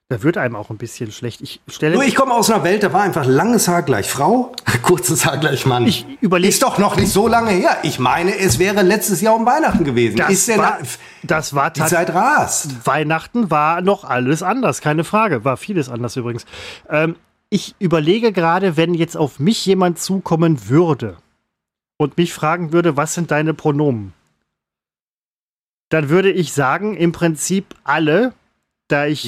da 0.10 0.22
wird 0.22 0.38
einem 0.38 0.56
auch 0.56 0.70
ein 0.70 0.78
bisschen 0.78 1.12
schlecht. 1.12 1.42
Ich 1.42 1.60
stelle. 1.68 1.96
Nur 1.96 2.04
ich 2.04 2.14
komme 2.14 2.36
aus 2.36 2.52
einer 2.52 2.64
Welt, 2.64 2.84
da 2.84 2.94
war 2.94 3.02
einfach 3.02 3.26
langes 3.26 3.68
Haar 3.68 3.82
gleich 3.82 4.08
Frau, 4.08 4.52
kurzes 4.84 5.26
Haar 5.26 5.40
gleich 5.40 5.66
Mann. 5.66 5.88
Ich 5.88 6.06
überleg- 6.22 6.50
Ist 6.50 6.62
doch 6.62 6.78
noch 6.78 6.96
nicht 6.96 7.12
so 7.12 7.28
lange 7.28 7.50
her. 7.50 7.78
Ich 7.82 7.98
meine, 7.98 8.38
es 8.38 8.60
wäre 8.60 8.84
letztes 8.84 9.22
Jahr 9.22 9.36
um 9.36 9.48
Weihnachten 9.48 9.84
gewesen. 9.84 10.18
Das 10.18 10.30
ist 10.30 10.48
denn 10.48 10.60
war, 10.60 10.78
das 11.24 11.56
war 11.56 11.72
die. 11.72 11.82
Zeit 11.84 12.14
rast? 12.14 12.86
Weihnachten 12.86 13.50
war 13.50 13.82
noch 13.82 14.04
alles 14.04 14.44
anders, 14.44 14.82
keine 14.82 15.04
Frage. 15.04 15.44
War 15.46 15.58
vieles 15.58 15.90
anders 15.90 16.16
übrigens. 16.16 16.46
Ähm, 16.92 17.16
ich 17.50 17.74
überlege 17.80 18.32
gerade, 18.34 18.78
wenn 18.78 18.94
jetzt 18.94 19.18
auf 19.18 19.40
mich 19.40 19.66
jemand 19.66 19.98
zukommen 19.98 20.70
würde 20.70 21.18
und 21.98 22.18
mich 22.18 22.36
fragen 22.36 22.72
würde, 22.72 22.98
was 22.98 23.16
sind 23.16 23.32
deine 23.32 23.56
Pronomen? 23.56 24.14
Dann 25.90 26.10
würde 26.10 26.32
ich 26.32 26.54
sagen, 26.54 26.96
im 26.96 27.12
Prinzip 27.12 27.76
alle, 27.84 28.34
da 28.94 29.08
ich 29.08 29.22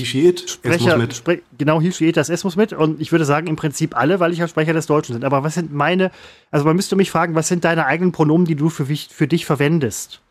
Sprecher. 0.47 1.11
Spre 1.11 1.41
genau, 1.57 1.81
hier 1.81 1.91
steht 1.91 2.17
das 2.17 2.29
S 2.29 2.43
muss 2.43 2.55
mit 2.55 2.71
und 2.71 3.01
ich 3.01 3.11
würde 3.11 3.25
sagen, 3.25 3.47
im 3.47 3.55
Prinzip 3.55 3.97
alle, 3.97 4.19
weil 4.19 4.31
ich 4.31 4.37
ja 4.37 4.47
Sprecher 4.47 4.73
des 4.73 4.85
Deutschen 4.85 5.15
bin. 5.15 5.23
Aber 5.23 5.43
was 5.43 5.55
sind 5.55 5.73
meine, 5.73 6.11
also 6.51 6.65
man 6.65 6.75
müsste 6.75 6.95
mich 6.95 7.09
fragen, 7.09 7.33
was 7.33 7.47
sind 7.47 7.65
deine 7.65 7.87
eigenen 7.87 8.11
Pronomen, 8.11 8.45
die 8.45 8.55
du 8.55 8.69
für, 8.69 8.85
für 8.85 9.27
dich 9.27 9.45
verwendest? 9.45 10.21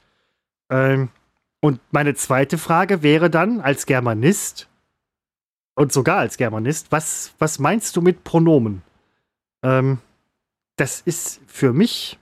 Ähm, 0.70 1.08
und 1.60 1.80
meine 1.90 2.14
zweite 2.14 2.58
Frage 2.58 3.02
wäre 3.02 3.28
dann 3.28 3.60
als 3.60 3.86
Germanist 3.86 4.68
und 5.74 5.92
sogar 5.92 6.18
als 6.18 6.36
Germanist, 6.36 6.92
was, 6.92 7.32
was 7.40 7.58
meinst 7.58 7.96
du 7.96 8.02
mit 8.02 8.22
Pronomen? 8.22 8.82
Ähm, 9.64 9.98
das 10.76 11.00
ist 11.00 11.40
für 11.46 11.72
mich, 11.72 12.18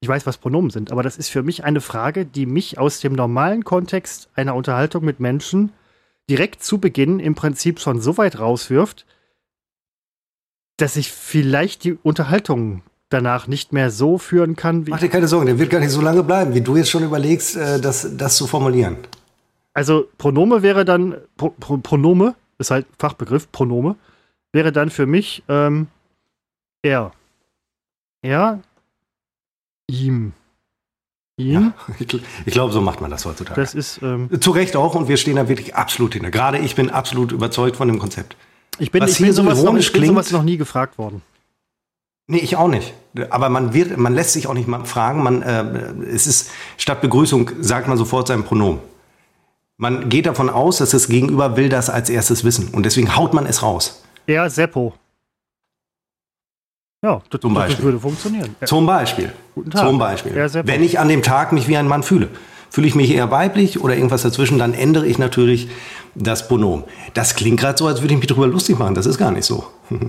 ich 0.00 0.08
weiß, 0.08 0.26
was 0.26 0.38
Pronomen 0.38 0.70
sind, 0.70 0.92
aber 0.92 1.02
das 1.02 1.16
ist 1.16 1.28
für 1.28 1.42
mich 1.42 1.64
eine 1.64 1.80
Frage, 1.80 2.24
die 2.24 2.46
mich 2.46 2.78
aus 2.78 3.00
dem 3.00 3.14
normalen 3.14 3.64
Kontext 3.64 4.28
einer 4.36 4.54
Unterhaltung 4.54 5.04
mit 5.04 5.18
Menschen 5.18 5.72
direkt 6.30 6.62
zu 6.62 6.78
Beginn 6.78 7.20
im 7.20 7.34
Prinzip 7.34 7.80
schon 7.80 8.00
so 8.00 8.16
weit 8.16 8.38
rauswirft, 8.38 9.06
dass 10.76 10.96
ich 10.96 11.12
vielleicht 11.12 11.84
die 11.84 11.98
Unterhaltung 12.02 12.82
danach 13.08 13.46
nicht 13.46 13.72
mehr 13.72 13.90
so 13.90 14.18
führen 14.18 14.56
kann, 14.56 14.86
wie. 14.86 14.90
Mach 14.90 15.00
dir 15.00 15.08
keine 15.08 15.28
Sorgen, 15.28 15.46
der 15.46 15.58
wird 15.58 15.70
gar 15.70 15.80
nicht 15.80 15.90
so 15.90 16.00
lange 16.00 16.22
bleiben, 16.22 16.54
wie 16.54 16.60
du 16.60 16.76
jetzt 16.76 16.90
schon 16.90 17.04
überlegst, 17.04 17.56
äh, 17.56 17.80
das, 17.80 18.16
das 18.16 18.36
zu 18.36 18.46
formulieren. 18.46 18.96
Also 19.74 20.08
Pronome 20.18 20.62
wäre 20.62 20.84
dann, 20.84 21.16
Pro, 21.36 21.50
Pro, 21.50 21.78
Pronome, 21.78 22.34
ist 22.58 22.70
halt 22.70 22.86
Fachbegriff, 22.98 23.50
Pronome, 23.52 23.96
wäre 24.52 24.72
dann 24.72 24.90
für 24.90 25.06
mich 25.06 25.42
ähm, 25.48 25.88
er. 26.82 27.12
Er, 28.22 28.60
ihm. 29.88 30.32
Ich, 31.36 31.46
gl- 32.08 32.20
ich 32.44 32.52
glaube, 32.52 32.72
so 32.72 32.80
macht 32.80 33.00
man 33.00 33.10
das 33.10 33.24
heutzutage. 33.24 33.58
das 33.60 33.74
ist, 33.74 34.00
ähm, 34.02 34.28
Zu 34.40 34.50
Recht 34.50 34.76
auch 34.76 34.94
und 34.94 35.08
wir 35.08 35.16
stehen 35.16 35.36
da 35.36 35.48
wirklich 35.48 35.74
absolut 35.74 36.12
hinter. 36.12 36.30
Gerade 36.30 36.58
ich 36.58 36.74
bin 36.74 36.90
absolut 36.90 37.32
überzeugt 37.32 37.76
von 37.76 37.88
dem 37.88 37.98
Konzept. 37.98 38.36
ich 38.78 38.90
bin, 38.90 39.02
Was 39.02 39.12
ich 39.12 39.18
bin, 39.18 39.32
sowas, 39.32 39.62
noch, 39.62 39.74
ich 39.76 39.90
bin 39.92 40.02
klingt- 40.02 40.14
sowas 40.14 40.30
noch 40.30 40.42
nie 40.42 40.56
gefragt 40.58 40.98
worden. 40.98 41.22
Nee, 42.28 42.38
ich 42.38 42.56
auch 42.56 42.68
nicht. 42.68 42.92
Aber 43.30 43.48
man 43.48 43.74
wird, 43.74 43.96
man 43.96 44.14
lässt 44.14 44.32
sich 44.34 44.46
auch 44.46 44.54
nicht 44.54 44.68
mal 44.68 44.84
fragen. 44.84 45.22
Man, 45.22 45.42
äh, 45.42 45.64
es 46.12 46.26
ist 46.26 46.50
statt 46.76 47.00
Begrüßung 47.00 47.50
sagt 47.60 47.88
man 47.88 47.96
sofort 47.98 48.28
sein 48.28 48.44
Pronomen. 48.44 48.80
Man 49.78 50.08
geht 50.10 50.26
davon 50.26 50.48
aus, 50.48 50.78
dass 50.78 50.90
das 50.90 51.08
Gegenüber 51.08 51.56
will 51.56 51.68
das 51.68 51.90
als 51.90 52.08
erstes 52.10 52.44
wissen 52.44 52.68
und 52.68 52.84
deswegen 52.86 53.16
haut 53.16 53.34
man 53.34 53.46
es 53.46 53.62
raus. 53.62 54.02
Er, 54.26 54.48
Seppo. 54.50 54.94
Ja, 57.04 57.20
das, 57.30 57.40
Zum 57.40 57.54
das 57.54 57.64
Beispiel. 57.64 57.84
würde 57.84 57.98
funktionieren. 57.98 58.54
Zum 58.64 58.86
Beispiel. 58.86 59.32
Guten 59.56 59.70
Tag. 59.72 59.84
Zum 59.86 59.98
Beispiel. 59.98 60.36
Ja, 60.36 60.46
Wenn 60.66 60.84
ich 60.84 61.00
an 61.00 61.08
dem 61.08 61.22
Tag 61.22 61.52
mich 61.52 61.66
wie 61.66 61.76
ein 61.76 61.88
Mann 61.88 62.02
fühle. 62.04 62.28
Fühle 62.70 62.86
ich 62.86 62.94
mich 62.94 63.12
eher 63.12 63.30
weiblich 63.30 63.80
oder 63.82 63.94
irgendwas 63.96 64.22
dazwischen, 64.22 64.58
dann 64.58 64.72
ändere 64.72 65.06
ich 65.06 65.18
natürlich 65.18 65.68
das 66.14 66.46
Pronomen. 66.48 66.84
Das 67.12 67.34
klingt 67.34 67.58
gerade 67.60 67.76
so, 67.76 67.86
als 67.88 68.00
würde 68.02 68.14
ich 68.14 68.20
mich 68.20 68.28
darüber 68.28 68.46
lustig 68.46 68.78
machen. 68.78 68.94
Das 68.94 69.04
ist 69.06 69.18
gar 69.18 69.30
nicht 69.32 69.44
so. 69.44 69.64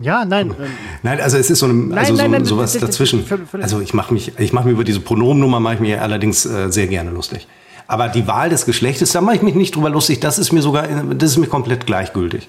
ja 0.00 0.24
nein. 0.24 0.48
Ähm, 0.58 0.66
Nein, 1.02 1.20
also 1.20 1.36
es 1.36 1.50
ist 1.50 1.58
so, 1.60 1.66
eine, 1.66 1.94
also 1.96 2.14
nein, 2.14 2.24
so, 2.24 2.28
nein, 2.32 2.44
sowas 2.46 2.72
das- 2.72 2.80
das- 2.80 2.90
dazwischen. 2.90 3.24
Also 3.60 3.80
ich 3.80 3.92
mache 3.94 4.12
mich, 4.14 4.32
ich 4.38 4.52
mache 4.54 4.66
mir 4.66 4.72
über 4.72 4.84
diese 4.84 5.00
Pronomennummer 5.00 5.60
mache 5.60 5.74
ich 5.74 5.80
mir 5.80 6.02
allerdings 6.02 6.46
äh, 6.46 6.72
sehr 6.72 6.86
gerne 6.88 7.10
lustig. 7.10 7.46
Aber 7.86 8.08
die 8.08 8.26
Wahl 8.26 8.48
des 8.48 8.64
Geschlechtes, 8.66 9.12
da 9.12 9.20
mache 9.20 9.36
ich 9.36 9.42
mich 9.42 9.54
nicht 9.54 9.76
drüber 9.76 9.90
lustig. 9.90 10.18
Das 10.20 10.38
ist 10.38 10.50
mir 10.52 10.62
sogar, 10.62 10.88
das 10.88 11.30
ist 11.32 11.36
mir 11.38 11.46
komplett 11.46 11.86
gleichgültig. 11.86 12.48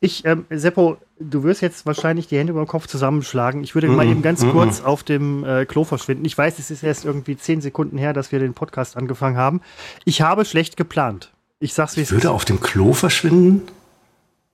Ich, 0.00 0.24
ähm, 0.26 0.44
Seppo, 0.50 0.98
du 1.18 1.42
wirst 1.42 1.62
jetzt 1.62 1.86
wahrscheinlich 1.86 2.26
die 2.28 2.36
Hände 2.38 2.50
über 2.52 2.62
den 2.62 2.68
Kopf 2.68 2.86
zusammenschlagen. 2.86 3.64
Ich 3.64 3.74
würde 3.74 3.88
Mhm. 3.88 3.96
mal 3.96 4.06
eben 4.06 4.22
ganz 4.22 4.46
kurz 4.46 4.82
auf 4.82 5.02
dem 5.02 5.42
äh, 5.44 5.64
Klo 5.64 5.84
verschwinden. 5.84 6.24
Ich 6.26 6.36
weiß, 6.36 6.58
es 6.58 6.70
ist 6.70 6.82
erst 6.82 7.04
irgendwie 7.06 7.36
zehn 7.36 7.60
Sekunden 7.62 7.96
her, 7.96 8.12
dass 8.12 8.30
wir 8.30 8.38
den 8.38 8.52
Podcast 8.54 8.96
angefangen 8.96 9.36
haben. 9.38 9.60
Ich 10.04 10.20
habe 10.20 10.44
schlecht 10.44 10.76
geplant. 10.76 11.32
Ich 11.60 11.72
sag's 11.72 11.96
wie 11.96 12.02
es 12.02 12.08
ist. 12.10 12.12
Würde 12.12 12.30
auf 12.30 12.44
dem 12.44 12.60
Klo 12.60 12.92
verschwinden? 12.92 13.62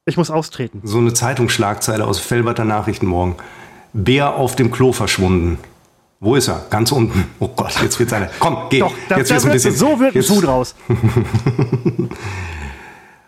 Ich 0.04 0.16
muss 0.16 0.30
austreten. 0.30 0.80
So 0.84 0.98
eine 0.98 1.12
Zeitungsschlagzeile 1.12 2.04
aus 2.06 2.18
Felberter 2.20 2.64
Nachrichten 2.64 3.06
morgen. 3.06 3.36
Bär 3.92 4.34
auf 4.36 4.54
dem 4.56 4.70
Klo 4.70 4.92
verschwunden. 4.92 5.58
Wo 6.20 6.36
ist 6.36 6.46
er? 6.46 6.64
Ganz 6.70 6.92
unten. 6.92 7.24
Oh 7.40 7.48
Gott, 7.48 7.82
jetzt 7.82 7.98
wird's 7.98 8.12
eine. 8.12 8.30
Komm, 8.38 8.56
geh. 8.70 8.78
Doch, 8.78 8.94
da, 9.08 9.16
jetzt 9.18 9.30
wird's 9.30 9.44
ein 9.44 9.50
bisschen. 9.52 9.74
so 9.74 9.98
wird 9.98 10.14
ein 10.14 10.22
Schuh 10.22 10.40
draus. 10.40 10.76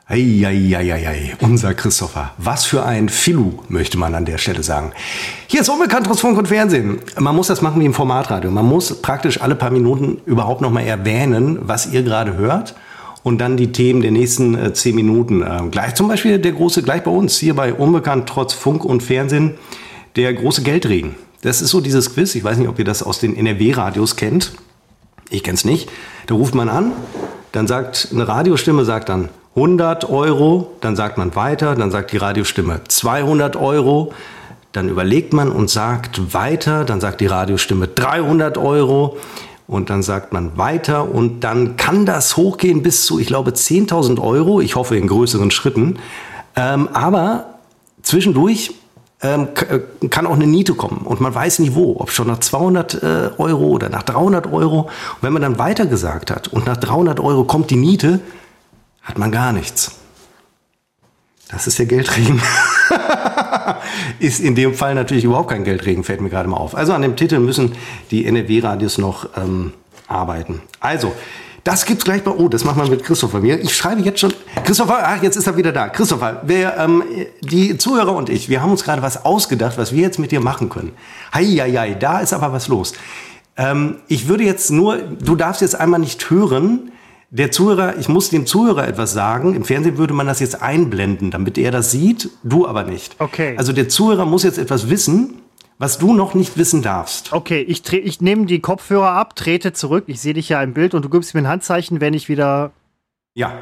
Eieieiei, 0.07 1.35
unser 1.41 1.73
Christopher. 1.73 2.33
Was 2.37 2.67
für 2.67 2.85
ein 2.85 3.09
Filu, 3.09 3.53
möchte 3.69 3.97
man 3.97 4.15
an 4.15 4.27
der 4.27 4.37
Stelle 4.37 4.63
sagen. 4.63 4.93
Hier 5.47 5.63
ist 5.63 5.71
unbekannt 5.71 6.07
trotz 6.07 6.21
Funk 6.21 6.37
und 6.37 6.49
Fernsehen. 6.49 6.99
Man 7.19 7.35
muss 7.35 7.47
das 7.47 7.63
machen 7.63 7.81
wie 7.81 7.87
im 7.87 7.95
Formatradio. 7.95 8.51
Man 8.51 8.67
muss 8.67 9.01
praktisch 9.01 9.41
alle 9.41 9.55
paar 9.55 9.71
Minuten 9.71 10.21
überhaupt 10.27 10.61
noch 10.61 10.71
mal 10.71 10.83
erwähnen, 10.83 11.59
was 11.63 11.91
ihr 11.91 12.03
gerade 12.03 12.37
hört. 12.37 12.75
Und 13.23 13.39
dann 13.39 13.57
die 13.57 13.73
Themen 13.73 14.03
der 14.03 14.11
nächsten 14.11 14.55
äh, 14.55 14.75
zehn 14.75 14.95
Minuten. 14.95 15.43
Ähm, 15.43 15.71
gleich 15.71 15.95
zum 15.95 16.09
Beispiel 16.09 16.39
der 16.39 16.53
große, 16.53 16.83
gleich 16.83 17.03
bei 17.03 17.11
uns, 17.11 17.39
hier 17.39 17.57
bei 17.57 17.73
Unbekannt 17.73 18.29
trotz 18.29 18.53
Funk 18.53 18.85
und 18.85 19.03
Fernsehen, 19.03 19.55
der 20.17 20.35
große 20.35 20.61
Geldregen. 20.61 21.15
Das 21.41 21.63
ist 21.63 21.71
so 21.71 21.81
dieses 21.81 22.13
Quiz. 22.13 22.35
Ich 22.35 22.45
weiß 22.45 22.59
nicht, 22.59 22.69
ob 22.69 22.79
ihr 22.79 22.85
das 22.85 23.03
aus 23.03 23.21
den 23.21 23.35
NRW-Radios 23.35 24.17
kennt. 24.17 24.53
Ich 25.31 25.43
kenn's 25.43 25.65
nicht. 25.65 25.89
Da 26.27 26.35
ruft 26.35 26.55
man 26.55 26.69
an, 26.69 26.93
dann 27.53 27.67
sagt 27.67 28.09
eine 28.13 28.29
Radiostimme 28.29 28.85
sagt 28.85 29.09
dann 29.09 29.31
100 29.57 30.11
Euro, 30.11 30.73
dann 30.81 30.97
sagt 30.97 31.17
man 31.17 31.37
weiter, 31.37 31.75
dann 31.77 31.91
sagt 31.91 32.13
die 32.13 32.17
Radiostimme 32.17 32.81
200 32.89 33.57
Euro, 33.57 34.13
dann 34.73 34.89
überlegt 34.89 35.33
man 35.33 35.51
und 35.51 35.71
sagt 35.71 36.35
weiter, 36.35 36.85
dann 36.85 37.01
sagt 37.01 37.21
die 37.21 37.27
Radiostimme 37.27 37.87
300 37.87 38.59
Euro 38.59 39.17
und 39.69 39.91
dann 39.91 40.03
sagt 40.03 40.33
man 40.33 40.59
weiter 40.59 41.09
und 41.09 41.41
dann 41.41 41.77
kann 41.77 42.05
das 42.05 42.37
hochgehen 42.37 42.83
bis 42.83 43.07
zu, 43.07 43.21
ich 43.21 43.29
glaube, 43.29 43.53
10.000 43.53 44.21
Euro. 44.21 44.61
Ich 44.61 44.75
hoffe 44.75 44.97
in 44.97 45.07
größeren 45.07 45.53
Schritten. 45.53 45.99
Ähm, 46.57 46.89
aber 46.93 47.47
zwischendurch 48.03 48.75
ähm, 49.23 49.49
äh, 49.71 50.09
kann 50.09 50.27
auch 50.27 50.35
eine 50.35 50.49
Niete 50.49 50.75
kommen 50.75 51.03
und 51.05 51.21
man 51.21 51.35
weiß 51.35 51.61
nie 51.61 51.75
wo, 51.75 51.97
ob 51.99 52.11
schon 52.11 52.27
nach 52.27 52.41
200 52.41 52.95
äh, 52.95 53.31
Euro 53.39 53.69
oder 53.69 53.89
nach 53.89 54.03
300 54.03 54.53
Euro. 54.53 54.81
Und 54.81 55.23
wenn 55.23 55.33
man 55.33 55.43
dann 55.43 55.59
weitergesagt 55.59 56.33
hat 56.33 56.49
und 56.49 56.67
nach 56.67 56.77
300 56.77 57.21
Euro 57.21 57.45
kommt 57.45 57.71
die 57.71 57.77
Niete, 57.77 58.21
hat 59.05 59.19
man 59.19 59.31
gar 59.31 59.53
nichts. 59.53 59.93
Das 61.51 61.67
ist 61.67 61.79
der 61.79 61.87
Geldregen. 61.87 62.43
ist 64.19 64.41
in 64.41 64.55
dem 64.55 64.75
Fall 64.75 64.95
natürlich 64.95 65.25
überhaupt 65.25 65.51
kein 65.51 65.65
Geldregen, 65.65 66.03
fällt 66.03 66.21
mir 66.21 66.31
gerade 66.31 66.49
mal 66.49 66.57
auf. 66.57 66.75
Also 66.75 66.93
an 66.93 67.03
dem 67.03 67.17
Titel 67.17 67.39
müssen 67.39 67.73
die 68.11 68.27
NRW-Radios 68.27 68.99
noch 68.99 69.29
ähm, 69.37 69.73
arbeiten. 70.09 70.63
Also, 70.81 71.13
das 71.65 71.87
gibt's 71.87 72.05
gleich 72.05 72.23
bei. 72.23 72.31
Oh, 72.31 72.49
das 72.49 72.65
machen 72.65 72.83
wir 72.83 72.91
mit 72.91 73.05
Christopher. 73.05 73.43
Ich 73.43 73.75
schreibe 73.75 74.03
jetzt 74.03 74.21
schon. 74.21 74.35
Christopher, 74.65 74.99
ach, 75.03 75.23
jetzt 75.23 75.37
ist 75.37 75.47
er 75.47 75.57
wieder 75.57 75.73
da. 75.73 75.89
Christopher, 75.89 76.43
wir, 76.45 76.75
ähm, 76.77 77.03
die 77.41 77.79
Zuhörer 77.79 78.15
und 78.15 78.29
ich, 78.29 78.51
wir 78.51 78.61
haben 78.61 78.71
uns 78.71 78.85
gerade 78.85 79.01
was 79.01 79.25
ausgedacht, 79.25 79.79
was 79.79 79.93
wir 79.93 80.03
jetzt 80.03 80.19
mit 80.19 80.31
dir 80.31 80.41
machen 80.41 80.69
können. 80.69 80.93
Heieiei, 81.33 81.95
da 81.95 82.21
ist 82.21 82.35
aber 82.35 82.53
was 82.53 82.69
los. 82.69 82.93
Ähm, 83.57 83.97
ich 84.09 84.29
würde 84.29 84.45
jetzt 84.45 84.71
nur, 84.71 84.99
du 84.99 85.37
darfst 85.37 85.63
jetzt 85.63 85.79
einmal 85.79 86.01
nicht 86.01 86.29
hören. 86.29 86.91
Der 87.37 87.51
Zuhörer, 87.51 87.99
ich 87.99 88.09
muss 88.09 88.31
dem 88.31 88.47
Zuhörer 88.47 88.87
etwas 88.87 89.13
sagen. 89.13 89.57
Im 89.57 89.65
Fernsehen 89.65 89.99
würde 89.99 90.15
man 90.15 90.29
das 90.29 90.39
jetzt 90.39 90.63
einblenden, 90.63 91.33
damit 91.33 91.59
er 91.59 91.73
das 91.73 91.91
sieht, 91.91 92.31
du 92.45 92.69
aber 92.69 92.85
nicht. 92.85 93.17
Okay. 93.19 93.57
Also 93.59 93.73
der 93.73 93.89
Zuhörer 93.89 94.25
muss 94.25 94.45
jetzt 94.45 94.57
etwas 94.57 94.89
wissen, 94.89 95.41
was 95.77 95.99
du 95.99 96.15
noch 96.15 96.35
nicht 96.35 96.57
wissen 96.57 96.81
darfst. 96.81 97.33
Okay, 97.33 97.61
ich, 97.61 97.81
tre- 97.81 97.97
ich 97.99 98.21
nehme 98.21 98.47
die 98.47 98.61
Kopfhörer 98.61 99.11
ab, 99.11 99.35
trete 99.35 99.73
zurück. 99.73 100.05
Ich 100.07 100.21
sehe 100.21 100.33
dich 100.35 100.49
ja 100.49 100.63
im 100.63 100.75
Bild 100.75 100.95
und 100.95 101.05
du 101.05 101.09
gibst 101.09 101.35
mir 101.35 101.41
ein 101.41 101.49
Handzeichen, 101.49 102.01
wenn 102.01 102.15
ich 102.15 102.29
wieder. 102.29 102.71
Ja. 103.35 103.53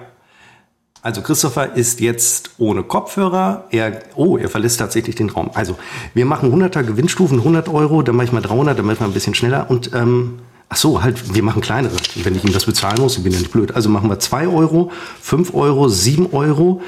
Also 1.01 1.23
Christopher 1.23 1.75
ist 1.75 2.01
jetzt 2.01 2.51
ohne 2.59 2.83
Kopfhörer. 2.83 3.65
Er, 3.71 4.03
oh, 4.17 4.37
er 4.37 4.51
verlässt 4.51 4.81
tatsächlich 4.81 5.17
den 5.17 5.31
Raum. 5.31 5.51
Also 5.55 5.79
wir 6.13 6.27
machen 6.27 6.53
100er 6.53 6.83
Gewinnstufen, 6.83 7.39
100 7.39 7.71
Euro, 7.71 8.03
dann 8.03 8.17
mache 8.17 8.27
ich 8.27 8.33
mal 8.33 8.43
300, 8.43 8.79
dann 8.79 8.85
mache 8.85 8.95
ich 8.97 9.01
mal 9.01 9.07
ein 9.07 9.15
bisschen 9.15 9.35
schneller. 9.35 9.71
Und 9.71 9.93
ähm, 9.95 10.41
ach 10.73 10.77
so, 10.77 11.03
halt, 11.03 11.35
wir 11.35 11.43
machen 11.43 11.61
kleinere. 11.61 11.95
Wenn 12.15 12.35
ich 12.35 12.45
ihm 12.45 12.53
das 12.53 12.65
bezahlen 12.65 12.99
muss, 12.99 13.19
ich 13.19 13.23
bin 13.23 13.33
ja 13.33 13.39
nicht 13.39 13.53
blöd. 13.53 13.75
Also 13.75 13.91
machen 13.91 14.09
wir 14.09 14.19
2 14.19 14.49
Euro, 14.49 14.91
5 15.21 15.53
Euro, 15.53 15.89
7 15.89 16.33
Euro, 16.33 16.81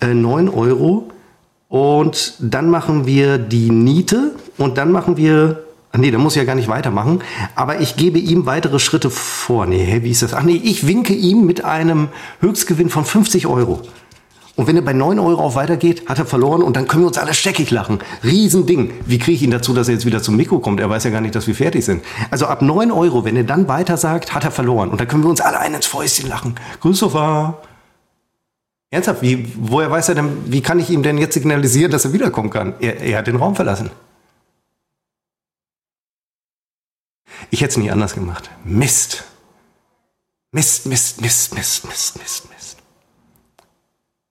äh, 0.00 0.12
9 0.12 0.48
Euro. 0.48 1.10
Und 1.68 2.34
dann 2.40 2.68
machen 2.68 3.06
wir 3.06 3.38
die 3.38 3.70
Niete 3.70 4.34
und 4.56 4.76
dann 4.76 4.90
machen 4.90 5.16
wir 5.16 5.64
Ach 5.90 5.98
nee, 5.98 6.10
da 6.10 6.18
muss 6.18 6.34
ich 6.34 6.40
ja 6.40 6.44
gar 6.44 6.54
nicht 6.54 6.68
weitermachen. 6.68 7.20
Aber 7.54 7.80
ich 7.80 7.96
gebe 7.96 8.18
ihm 8.18 8.44
weitere 8.44 8.78
Schritte 8.78 9.08
vor. 9.08 9.64
Nee, 9.64 10.00
wie 10.02 10.10
ist 10.10 10.20
das? 10.20 10.34
Ach 10.34 10.42
nee, 10.42 10.60
ich 10.62 10.86
winke 10.86 11.14
ihm 11.14 11.46
mit 11.46 11.64
einem 11.64 12.08
Höchstgewinn 12.40 12.90
von 12.90 13.06
50 13.06 13.46
Euro. 13.46 13.80
Und 14.58 14.66
wenn 14.66 14.74
er 14.74 14.82
bei 14.82 14.92
9 14.92 15.20
Euro 15.20 15.44
auf 15.44 15.54
weitergeht, 15.54 16.08
hat 16.08 16.18
er 16.18 16.26
verloren 16.26 16.64
und 16.64 16.74
dann 16.74 16.88
können 16.88 17.04
wir 17.04 17.06
uns 17.06 17.16
alle 17.16 17.32
steckig 17.32 17.70
lachen. 17.70 18.00
Riesending. 18.24 18.90
Wie 19.06 19.20
kriege 19.20 19.36
ich 19.36 19.42
ihn 19.44 19.52
dazu, 19.52 19.72
dass 19.72 19.86
er 19.86 19.94
jetzt 19.94 20.04
wieder 20.04 20.20
zum 20.20 20.36
Mikro 20.36 20.58
kommt? 20.58 20.80
Er 20.80 20.90
weiß 20.90 21.04
ja 21.04 21.10
gar 21.10 21.20
nicht, 21.20 21.36
dass 21.36 21.46
wir 21.46 21.54
fertig 21.54 21.84
sind. 21.84 22.04
Also 22.32 22.46
ab 22.46 22.60
9 22.60 22.90
Euro, 22.90 23.24
wenn 23.24 23.36
er 23.36 23.44
dann 23.44 23.68
weiter 23.68 23.96
sagt, 23.96 24.34
hat 24.34 24.42
er 24.42 24.50
verloren. 24.50 24.88
Und 24.88 25.00
dann 25.00 25.06
können 25.06 25.22
wir 25.22 25.30
uns 25.30 25.40
alle 25.40 25.60
ein 25.60 25.74
ins 25.74 25.86
Fäustchen 25.86 26.28
lachen. 26.28 26.56
Christopher. 26.80 27.62
Ernsthaft, 28.90 29.22
wie, 29.22 29.48
woher 29.60 29.92
weiß 29.92 30.08
er 30.08 30.16
denn, 30.16 30.50
wie 30.50 30.60
kann 30.60 30.80
ich 30.80 30.90
ihm 30.90 31.04
denn 31.04 31.18
jetzt 31.18 31.34
signalisieren, 31.34 31.92
dass 31.92 32.06
er 32.06 32.12
wiederkommen 32.12 32.50
kann? 32.50 32.74
Er, 32.80 33.00
er 33.00 33.18
hat 33.18 33.28
den 33.28 33.36
Raum 33.36 33.54
verlassen. 33.54 33.90
Ich 37.52 37.60
hätte 37.60 37.70
es 37.70 37.76
nie 37.76 37.92
anders 37.92 38.12
gemacht. 38.12 38.50
Mist. 38.64 39.22
Mist, 40.50 40.86
Mist, 40.86 41.20
Mist, 41.20 41.54
Mist, 41.54 41.84
Mist, 41.84 42.18
Mist, 42.18 42.48
Mist. 42.50 42.57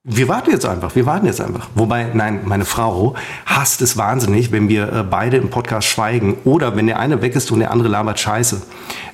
Wir 0.04 0.28
warten 0.28 0.50
jetzt 0.50 0.64
einfach, 0.64 0.94
wir 0.94 1.06
warten 1.06 1.26
jetzt 1.26 1.40
einfach. 1.40 1.68
Wobei, 1.74 2.10
nein, 2.14 2.42
meine 2.44 2.64
Frau 2.64 3.14
hasst 3.44 3.82
es 3.82 3.96
wahnsinnig, 3.96 4.52
wenn 4.52 4.68
wir 4.68 4.92
äh, 4.92 5.02
beide 5.02 5.36
im 5.36 5.50
Podcast 5.50 5.88
schweigen 5.88 6.38
oder 6.44 6.76
wenn 6.76 6.86
der 6.86 7.00
eine 7.00 7.20
weg 7.20 7.34
ist 7.34 7.50
und 7.50 7.58
der 7.58 7.72
andere 7.72 7.88
labert 7.88 8.20
Scheiße. 8.20 8.62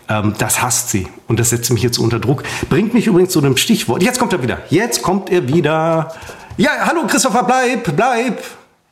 Ähm, 0.08 0.34
das 0.38 0.62
hasst 0.62 0.90
sie 0.90 1.08
und 1.26 1.40
das 1.40 1.50
setzt 1.50 1.72
mich 1.72 1.82
jetzt 1.82 1.98
unter 1.98 2.20
Druck. 2.20 2.42
Bringt 2.68 2.92
mich 2.92 3.06
übrigens 3.06 3.32
zu 3.32 3.38
einem 3.38 3.56
Stichwort. 3.56 4.02
Jetzt 4.02 4.18
kommt 4.18 4.34
er 4.34 4.42
wieder. 4.42 4.58
Jetzt 4.68 5.02
kommt 5.02 5.30
er 5.30 5.48
wieder. 5.48 6.14
Ja, 6.58 6.70
hallo 6.82 7.06
Christopher, 7.06 7.44
bleib, 7.44 7.96
bleib. 7.96 8.44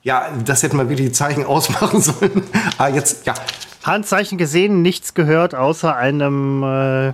Ja, 0.03 0.31
das 0.45 0.63
hätten 0.63 0.79
wir 0.79 0.89
wirklich 0.89 1.09
die 1.09 1.13
Zeichen 1.13 1.45
ausmachen 1.47 2.01
sollen. 2.01 2.43
ah, 2.79 2.89
jetzt, 2.89 3.27
ja. 3.27 3.35
Handzeichen 3.85 4.39
gesehen, 4.39 4.81
nichts 4.81 5.13
gehört, 5.13 5.55
außer 5.55 5.95
einem 5.95 6.63
äh, 6.63 7.13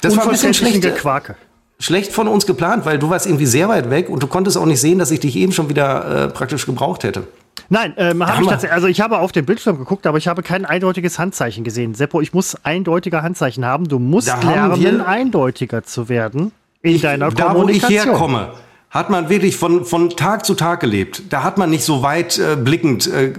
das 0.00 0.16
war 0.16 0.24
ein 0.24 0.30
bisschen 0.30 0.54
schlecht. 0.54 0.80
Gequake 0.80 1.36
schlecht 1.80 2.12
von 2.12 2.28
uns 2.28 2.46
geplant, 2.46 2.84
weil 2.86 2.98
du 2.98 3.10
warst 3.10 3.26
irgendwie 3.26 3.46
sehr 3.46 3.68
weit 3.68 3.90
weg 3.90 4.08
und 4.08 4.22
du 4.22 4.26
konntest 4.26 4.56
auch 4.56 4.66
nicht 4.66 4.80
sehen, 4.80 4.98
dass 4.98 5.10
ich 5.10 5.20
dich 5.20 5.36
eben 5.36 5.52
schon 5.52 5.68
wieder 5.68 6.24
äh, 6.24 6.28
praktisch 6.28 6.66
gebraucht 6.66 7.04
hätte. 7.04 7.24
Nein, 7.70 7.92
ähm, 7.96 8.26
hab 8.26 8.40
ich 8.40 8.46
tatsächlich, 8.46 8.72
also 8.72 8.86
ich 8.86 9.00
habe 9.00 9.18
auf 9.18 9.32
den 9.32 9.44
Bildschirm 9.44 9.78
geguckt, 9.78 10.06
aber 10.06 10.16
ich 10.18 10.26
habe 10.26 10.42
kein 10.42 10.64
eindeutiges 10.64 11.18
Handzeichen 11.18 11.64
gesehen. 11.64 11.94
Seppo, 11.94 12.20
ich 12.20 12.32
muss 12.32 12.56
eindeutige 12.64 13.22
Handzeichen 13.22 13.64
haben. 13.64 13.88
Du 13.88 13.98
musst 13.98 14.28
da 14.28 14.40
lernen, 14.40 15.00
eindeutiger 15.02 15.84
zu 15.84 16.08
werden 16.08 16.52
in 16.82 16.96
ich, 16.96 17.02
deiner 17.02 17.30
da, 17.30 17.48
Kommunikation. 17.48 17.90
Da, 17.90 18.04
wo 18.04 18.04
ich 18.04 18.06
herkomme, 18.06 18.52
hat 18.90 19.10
man 19.10 19.28
wirklich 19.28 19.56
von, 19.56 19.84
von 19.84 20.10
Tag 20.10 20.46
zu 20.46 20.54
Tag 20.54 20.80
gelebt. 20.80 21.24
Da 21.30 21.42
hat 21.42 21.58
man 21.58 21.68
nicht 21.70 21.84
so 21.84 22.02
weit 22.02 22.38
äh, 22.38 22.56
blickend 22.56 23.06
äh, 23.06 23.32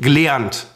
gelernt. 0.00 0.66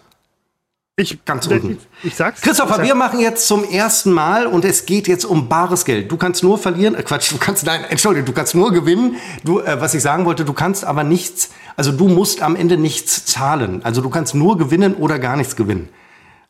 Ich, 0.97 1.25
ganz 1.25 1.49
unten. 1.49 1.79
Ich, 2.03 2.11
ich 2.11 2.15
sag's. 2.15 2.41
Christopher, 2.41 2.81
wir 2.81 2.95
machen 2.95 3.19
jetzt 3.19 3.49
zum 3.49 3.65
ersten 3.65 4.13
Mal 4.13 4.47
und 4.47 4.65
es 4.65 4.87
geht 4.87 5.09
jetzt 5.09 5.25
um 5.25 5.49
bares 5.49 5.85
Geld. 5.85 6.13
Du 6.13 6.17
kannst 6.17 6.45
nur 6.45 6.57
verlieren, 6.57 6.95
äh, 6.95 7.03
Quatsch, 7.03 7.33
du 7.33 7.37
kannst, 7.37 7.67
nein, 7.67 7.83
entschuldige, 7.89 8.25
du 8.25 8.33
kannst 8.33 8.55
nur 8.55 8.73
gewinnen. 8.73 9.17
Du, 9.43 9.59
äh, 9.59 9.81
was 9.81 9.95
ich 9.95 10.03
sagen 10.03 10.25
wollte, 10.25 10.45
du 10.45 10.53
kannst 10.53 10.85
aber 10.85 11.03
nichts, 11.03 11.51
also 11.75 11.91
du 11.91 12.07
musst 12.07 12.43
am 12.43 12.55
Ende 12.55 12.77
nichts 12.77 13.25
zahlen. 13.27 13.85
Also 13.85 14.03
du 14.03 14.09
kannst 14.09 14.37
nur 14.37 14.57
gewinnen 14.57 14.95
oder 14.95 15.19
gar 15.19 15.37
nichts 15.37 15.57
gewinnen. 15.57 15.89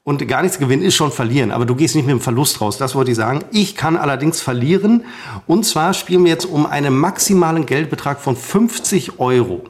Und 0.02 0.28
gar 0.28 0.42
nichts 0.42 0.59
gewinnen 0.59 0.83
ist 0.83 0.94
schon 0.94 1.11
verlieren, 1.11 1.50
aber 1.50 1.64
du 1.64 1.74
gehst 1.74 1.94
nicht 1.94 2.04
mit 2.04 2.12
dem 2.12 2.20
Verlust 2.20 2.61
raus. 2.61 2.76
Das 2.76 2.94
wollte 2.94 3.12
ich 3.12 3.16
sagen. 3.16 3.42
Ich 3.50 3.74
kann 3.74 3.96
allerdings 3.96 4.42
verlieren. 4.42 5.07
Und 5.46 5.64
zwar 5.64 5.94
spielen 5.94 6.22
wir 6.24 6.30
jetzt 6.30 6.44
um 6.44 6.66
einen 6.66 6.94
maximalen 6.94 7.64
Geldbetrag 7.64 8.20
von 8.20 8.37
50 8.37 9.18
Euro. 9.18 9.64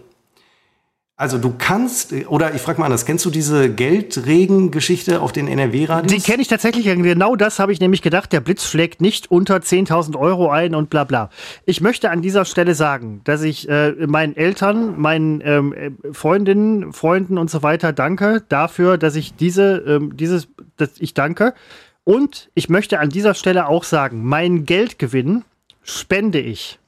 Also 1.17 1.39
du 1.39 1.55
kannst, 1.57 2.13
oder 2.27 2.57
ich 2.57 2.61
frage 2.61 2.81
mal 2.81 2.87
anders, 2.87 3.07
kennst 3.07 3.25
du 3.25 3.31
diese 3.31 3.71
Geldregen-Geschichte 3.71 5.23
auf 5.23 5.31
den 5.31 5.47
NRW-Radios? 5.47 6.13
Die 6.13 6.21
kenne 6.21 6.43
ich 6.43 6.49
tatsächlich. 6.49 6.87
Genau 6.87 7.37
das 7.37 7.61
habe 7.61 7.73
ich 7.73 7.79
nämlich 7.79 8.03
gedacht. 8.03 8.33
Der 8.33 8.41
Blitz 8.41 8.69
schlägt 8.69 9.01
nicht 9.01 9.31
unter 9.31 9.59
10.000 9.59 10.19
Euro 10.19 10.51
ein 10.51 10.75
und 10.75 10.91
bla 10.91 11.05
bla. 11.05 11.31
Ich 11.67 11.81
möchte 11.81 12.11
an 12.11 12.21
dieser 12.21 12.45
Stelle 12.45 12.75
sagen, 12.75 13.21
dass 13.23 13.43
ich 13.43 13.69
äh, 13.69 13.93
meinen 14.09 14.35
Eltern, 14.35 15.01
meinen 15.01 15.41
ähm, 15.45 15.73
äh, 15.73 15.93
Freundinnen, 16.13 16.93
Freunden 16.93 17.39
und 17.39 17.49
so 17.49 17.63
weiter 17.63 17.93
danke 17.93 18.43
dafür, 18.49 18.99
dass 18.99 19.15
ich 19.15 19.37
diese, 19.37 19.85
ähm, 19.87 20.17
dieses, 20.17 20.49
dass 20.77 20.91
ich 20.99 21.15
danke. 21.15 21.55
Und 22.03 22.51
ich 22.55 22.69
möchte 22.69 22.99
an 22.99 23.11
dieser 23.11 23.35
Stelle 23.35 23.69
auch 23.69 23.85
sagen, 23.85 24.25
mein 24.25 24.65
Geldgewinn 24.65 25.45
spende 25.85 26.41
ich 26.41 26.81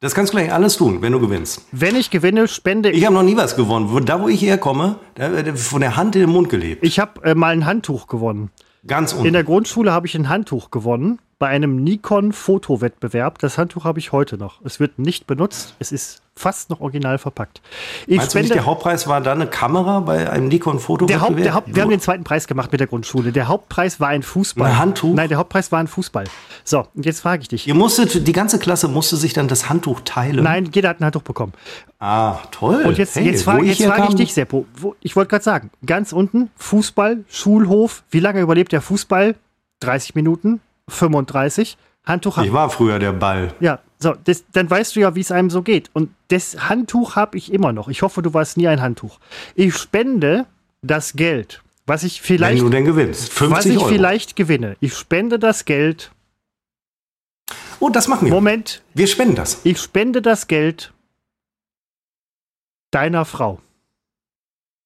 das 0.00 0.14
kannst 0.14 0.32
du 0.32 0.38
gleich 0.38 0.52
alles 0.52 0.76
tun, 0.76 1.02
wenn 1.02 1.12
du 1.12 1.20
gewinnst. 1.20 1.66
Wenn 1.72 1.94
ich 1.94 2.10
gewinne, 2.10 2.48
spende 2.48 2.90
ich. 2.90 2.98
Ich 2.98 3.04
habe 3.04 3.14
noch 3.14 3.22
nie 3.22 3.36
was 3.36 3.54
gewonnen. 3.54 4.04
Da, 4.06 4.20
wo 4.22 4.28
ich 4.28 4.40
herkomme, 4.40 4.96
da, 5.14 5.54
von 5.54 5.82
der 5.82 5.96
Hand 5.96 6.16
in 6.16 6.22
den 6.22 6.30
Mund 6.30 6.48
gelebt. 6.48 6.84
Ich 6.84 6.98
habe 6.98 7.22
äh, 7.22 7.34
mal 7.34 7.52
ein 7.52 7.66
Handtuch 7.66 8.06
gewonnen. 8.06 8.50
Ganz 8.86 9.12
unten. 9.12 9.26
In 9.26 9.34
der 9.34 9.44
Grundschule 9.44 9.92
habe 9.92 10.06
ich 10.06 10.14
ein 10.14 10.30
Handtuch 10.30 10.70
gewonnen 10.70 11.18
bei 11.38 11.48
einem 11.48 11.84
Nikon-Fotowettbewerb. 11.84 13.38
Das 13.40 13.58
Handtuch 13.58 13.84
habe 13.84 13.98
ich 13.98 14.10
heute 14.12 14.38
noch. 14.38 14.62
Es 14.64 14.80
wird 14.80 14.98
nicht 14.98 15.26
benutzt. 15.26 15.74
Es 15.78 15.92
ist 15.92 16.22
fast 16.40 16.70
noch 16.70 16.80
original 16.80 17.18
verpackt. 17.18 17.60
Ich 18.06 18.16
Meinst 18.16 18.32
spende, 18.32 18.48
du 18.48 18.54
nicht, 18.54 18.64
der 18.64 18.66
Hauptpreis 18.66 19.06
war 19.06 19.20
da 19.20 19.32
eine 19.32 19.46
Kamera 19.46 20.00
bei 20.00 20.28
einem 20.30 20.48
Nikon-Fotowettbewerb? 20.48 21.30
Haupt, 21.30 21.44
der 21.44 21.54
Haupt, 21.54 21.74
wir 21.74 21.82
haben 21.82 21.90
den 21.90 22.00
zweiten 22.00 22.24
Preis 22.24 22.46
gemacht 22.46 22.72
mit 22.72 22.80
der 22.80 22.88
Grundschule. 22.88 23.30
Der 23.30 23.48
Hauptpreis 23.48 24.00
war 24.00 24.08
ein 24.08 24.22
Fußball. 24.22 24.70
Ein 24.70 24.78
Handtuch? 24.78 25.14
Nein, 25.14 25.28
der 25.28 25.38
Hauptpreis 25.38 25.70
war 25.70 25.80
ein 25.80 25.86
Fußball. 25.86 26.24
So, 26.64 26.86
und 26.94 27.04
jetzt 27.04 27.20
frage 27.20 27.42
ich 27.42 27.48
dich. 27.48 27.68
Ihr 27.68 27.74
musstet, 27.74 28.26
die 28.26 28.32
ganze 28.32 28.58
Klasse 28.58 28.88
musste 28.88 29.16
sich 29.16 29.32
dann 29.32 29.48
das 29.48 29.68
Handtuch 29.68 30.00
teilen? 30.04 30.42
Nein, 30.42 30.70
jeder 30.72 30.88
hat 30.88 31.00
ein 31.00 31.04
Handtuch 31.04 31.22
bekommen. 31.22 31.52
Ah, 31.98 32.38
toll. 32.50 32.84
Und 32.86 32.96
jetzt, 32.96 33.16
hey, 33.16 33.26
jetzt 33.26 33.44
frage 33.44 33.66
ich, 33.66 33.84
frag 33.84 34.08
ich 34.08 34.14
dich, 34.14 34.32
Seppo. 34.32 34.66
Wo, 34.74 34.96
ich 35.00 35.16
wollte 35.16 35.30
gerade 35.30 35.44
sagen, 35.44 35.70
ganz 35.84 36.12
unten, 36.12 36.50
Fußball, 36.56 37.24
Schulhof. 37.28 38.02
Wie 38.10 38.20
lange 38.20 38.40
überlebt 38.40 38.72
der 38.72 38.80
Fußball? 38.80 39.34
30 39.80 40.14
Minuten? 40.14 40.60
35? 40.88 41.76
Handtuch 42.04 42.38
Ich 42.38 42.52
war 42.52 42.70
früher 42.70 42.98
der 42.98 43.12
Ball. 43.12 43.52
Ja, 43.60 43.80
so, 44.02 44.14
das, 44.24 44.44
dann 44.52 44.70
weißt 44.70 44.96
du 44.96 45.00
ja, 45.00 45.14
wie 45.14 45.20
es 45.20 45.30
einem 45.30 45.50
so 45.50 45.62
geht. 45.62 45.90
Und 45.92 46.10
das 46.28 46.68
Handtuch 46.68 47.16
habe 47.16 47.36
ich 47.36 47.52
immer 47.52 47.72
noch. 47.72 47.88
Ich 47.88 48.00
hoffe, 48.02 48.22
du 48.22 48.32
warst 48.32 48.56
nie 48.56 48.66
ein 48.66 48.80
Handtuch. 48.80 49.18
Ich 49.54 49.76
spende 49.76 50.46
das 50.80 51.12
Geld, 51.12 51.62
was 51.86 52.02
ich 52.02 52.22
vielleicht. 52.22 52.56
Wenn 52.56 52.64
du 52.64 52.70
denn 52.70 52.84
gewinnst. 52.86 53.30
50 53.32 53.56
was 53.56 53.66
ich 53.66 53.78
Euro. 53.78 53.88
vielleicht 53.88 54.36
gewinne. 54.36 54.76
Ich 54.80 54.96
spende 54.96 55.38
das 55.38 55.66
Geld. 55.66 56.12
Oh, 57.78 57.90
das 57.90 58.08
machen 58.08 58.26
wir. 58.26 58.32
Moment. 58.32 58.82
Wir 58.94 59.06
spenden 59.06 59.34
das. 59.34 59.60
Ich 59.64 59.78
spende 59.80 60.22
das 60.22 60.46
Geld 60.46 60.92
deiner 62.90 63.24
Frau. 63.26 63.60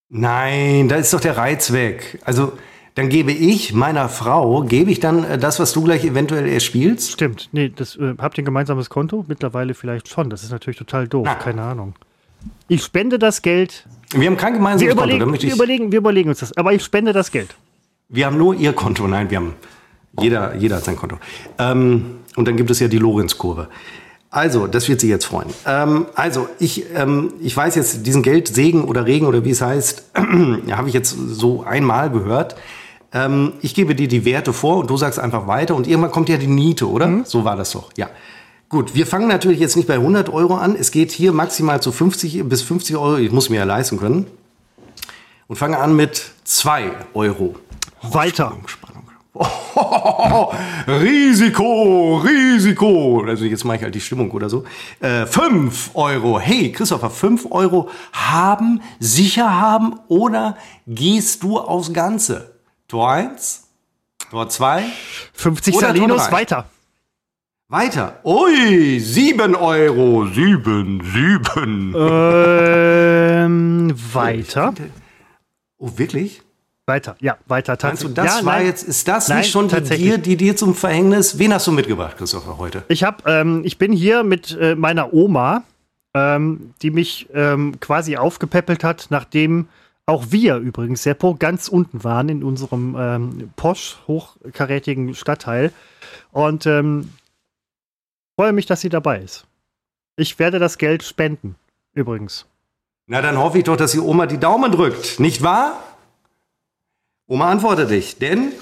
Nein, 0.09 0.89
da 0.89 0.97
ist 0.97 1.13
doch 1.13 1.21
der 1.21 1.37
Reiz 1.37 1.73
weg. 1.73 2.21
Also, 2.25 2.59
dann 2.95 3.09
gebe 3.09 3.33
ich 3.33 3.73
meiner 3.73 4.09
Frau, 4.09 4.63
gebe 4.63 4.91
ich 4.91 5.01
dann 5.01 5.25
äh, 5.25 5.39
das, 5.39 5.59
was 5.59 5.73
du 5.73 5.83
gleich 5.83 6.05
eventuell 6.05 6.49
erspielst? 6.49 7.13
Stimmt. 7.13 7.49
Nee, 7.53 7.73
das, 7.75 7.97
äh, 7.97 8.15
habt 8.19 8.39
ihr 8.39 8.43
ein 8.43 8.45
gemeinsames 8.45 8.89
Konto? 8.89 9.25
Mittlerweile 9.27 9.75
vielleicht 9.75 10.09
schon. 10.09 10.31
Das 10.31 10.45
ist 10.45 10.53
natürlich 10.53 10.79
total 10.79 11.09
doof. 11.09 11.25
Na. 11.27 11.35
Keine 11.35 11.63
Ahnung. 11.63 11.95
Ich 12.69 12.83
spende 12.85 13.19
das 13.19 13.43
Geld. 13.43 13.87
Wir 14.15 14.29
haben 14.29 14.37
kein 14.37 14.55
gemeinsames 14.55 14.87
wir 14.87 14.93
überlegen, 14.93 15.25
Konto. 15.25 15.43
Wir 15.43 15.55
überlegen, 15.55 15.93
wir 15.93 15.99
überlegen 15.99 16.29
uns 16.29 16.39
das. 16.39 16.57
Aber 16.57 16.73
ich 16.73 16.85
spende 16.85 17.13
das 17.13 17.33
Geld. 17.33 17.55
Wir 18.09 18.27
haben 18.27 18.39
nur 18.39 18.55
ihr 18.55 18.73
Konto. 18.73 19.09
Nein, 19.09 19.29
wir 19.31 19.39
haben. 19.39 19.55
Jeder, 20.21 20.55
jeder 20.55 20.77
hat 20.77 20.85
sein 20.85 20.95
Konto. 20.95 21.19
Ähm, 21.59 22.19
und 22.37 22.47
dann 22.47 22.57
gibt 22.57 22.71
es 22.71 22.79
ja 22.79 22.87
die 22.87 22.99
Lorenz-Kurve. 22.99 23.69
Also, 24.31 24.69
das 24.69 24.89
wird 24.89 25.01
Sie 25.01 25.09
jetzt 25.09 25.25
freuen. 25.25 25.49
Ähm, 25.67 26.07
also, 26.15 26.49
ich, 26.61 26.85
ähm, 26.95 27.33
ich 27.41 27.57
weiß 27.57 27.75
jetzt, 27.75 28.07
diesen 28.07 28.23
Geldsegen 28.23 28.85
oder 28.85 29.07
Regen 29.07 29.27
oder 29.27 29.45
wie 29.45 29.51
es 29.51 29.63
heißt, 29.63 30.11
habe 30.71 30.89
ich 30.89 30.95
jetzt 30.95 31.11
so 31.11 31.65
einmal 31.65 32.11
gehört. 32.11 32.55
Ähm, 33.15 33.55
ich 33.63 33.75
gebe 33.75 33.95
dir 33.95 34.09
die 34.09 34.25
Werte 34.25 34.53
vor 34.53 34.79
und 34.79 34.91
du 34.91 34.97
sagst 34.97 35.19
einfach 35.19 35.47
weiter 35.47 35.75
und 35.77 35.87
irgendwann 35.87 36.11
kommt 36.11 36.29
ja 36.29 36.37
die 36.37 36.49
Niete, 36.49 36.91
oder? 36.91 37.07
Mhm. 37.07 37.25
So 37.25 37.45
war 37.45 37.57
das 37.57 37.71
doch, 37.71 37.91
ja. 37.97 38.11
Gut, 38.69 38.95
wir 38.95 39.07
fangen 39.07 39.29
natürlich 39.29 39.61
jetzt 39.61 39.77
nicht 39.77 39.87
bei 39.87 39.95
100 39.95 40.29
Euro 40.31 40.57
an. 40.57 40.75
Es 40.75 40.91
geht 40.91 41.13
hier 41.13 41.33
maximal 41.33 41.81
zu 41.81 41.93
50 41.93 42.43
bis 42.49 42.63
50 42.63 42.97
Euro. 42.97 43.19
Ich 43.19 43.31
muss 43.31 43.49
mir 43.49 43.59
ja 43.59 43.65
leisten 43.65 43.99
können. 43.99 44.27
Und 45.47 45.57
fange 45.57 45.79
an 45.79 45.95
mit 45.95 46.33
2 46.43 46.91
Euro. 47.15 47.55
Weiter. 48.03 48.47
Spannung, 48.47 48.69
Spannung. 48.69 49.05
Oh, 49.35 50.53
Risiko, 50.89 52.17
Risiko. 52.19 53.25
Also 53.27 53.45
jetzt 53.45 53.65
mache 53.65 53.77
ich 53.77 53.83
halt 53.83 53.95
die 53.95 54.01
Stimmung 54.01 54.31
oder 54.31 54.49
so. 54.49 54.65
Äh, 55.01 55.27
5 55.27 55.91
Euro. 55.95 56.41
Hey, 56.41 56.73
Christopher, 56.73 57.11
5 57.11 57.49
Euro 57.51 57.89
haben, 58.13 58.81
sicher 58.99 59.61
haben 59.61 60.01
oder 60.09 60.57
gehst 60.87 61.43
du 61.43 61.59
aufs 61.59 61.93
Ganze? 61.93 62.54
Tor 62.95 63.11
1, 63.11 63.67
Tor 64.31 64.49
2. 64.49 64.85
50 65.33 65.75
Salinos, 65.81 66.31
weiter. 66.31 66.67
Weiter. 67.67 68.21
Ui, 68.23 69.01
7 69.01 69.57
Euro. 69.57 70.27
7, 70.27 71.01
7. 71.03 71.93
Ähm, 73.37 73.93
weiter. 74.13 74.75
Oh, 75.77 75.91
wirklich? 75.97 76.41
Weiter, 76.87 77.17
ja, 77.19 77.37
weiter. 77.47 77.77
Meinst 77.83 78.05
du, 78.05 78.11
das 78.11 78.27
ja, 78.39 78.47
war 78.47 78.59
nein, 78.59 78.67
jetzt, 78.67 78.85
ist 78.85 79.09
das 79.09 79.29
nein, 79.29 79.39
nicht 79.39 79.51
schon 79.51 79.67
die 79.67 79.81
dir, 79.81 80.19
die 80.19 80.37
dir 80.37 80.55
zum 80.55 80.77
Verhängnis? 80.77 81.37
Wen 81.37 81.53
hast 81.53 81.67
du 81.67 81.73
mitgebracht, 81.73 82.17
Christopher, 82.17 82.59
heute? 82.59 82.85
Ich 82.87 83.03
hab, 83.03 83.27
ähm, 83.27 83.63
ich 83.65 83.77
bin 83.77 83.91
hier 83.91 84.23
mit 84.23 84.57
äh, 84.57 84.77
meiner 84.77 85.13
Oma, 85.13 85.65
ähm, 86.15 86.75
die 86.81 86.93
mich 86.93 87.27
ähm, 87.35 87.81
quasi 87.81 88.17
aufgepäppelt 88.17 88.85
hat, 88.85 89.09
nachdem 89.11 89.67
auch 90.07 90.27
wir 90.31 90.57
übrigens, 90.57 91.03
Seppo, 91.03 91.35
ganz 91.35 91.69
unten 91.69 92.05
waren 92.05 92.29
in 92.29 92.45
unserem 92.45 92.97
ähm, 92.99 93.51
posch 93.57 93.99
hochkarätigen 94.07 95.15
Stadtteil. 95.15 95.73
Und 96.33 96.67
ähm, 96.67 97.11
freue 98.37 98.53
mich, 98.53 98.67
dass 98.67 98.81
sie 98.83 98.91
dabei 98.91 99.21
ist. 99.21 99.47
Ich 100.17 100.39
werde 100.39 100.59
das 100.59 100.79
Geld 100.79 101.03
spenden, 101.03 101.57
übrigens. 101.95 102.47
Na, 103.07 103.21
dann 103.21 103.39
hoffe 103.39 103.59
ich 103.59 103.65
doch, 103.65 103.77
dass 103.77 103.93
die 103.93 104.01
Oma 104.01 104.27
die 104.27 104.39
Daumen 104.39 104.73
drückt, 104.73 105.21
nicht 105.21 105.43
wahr? 105.43 105.83
Oma, 107.27 107.51
antworte 107.51 107.87
dich, 107.87 108.19
denn 108.19 108.53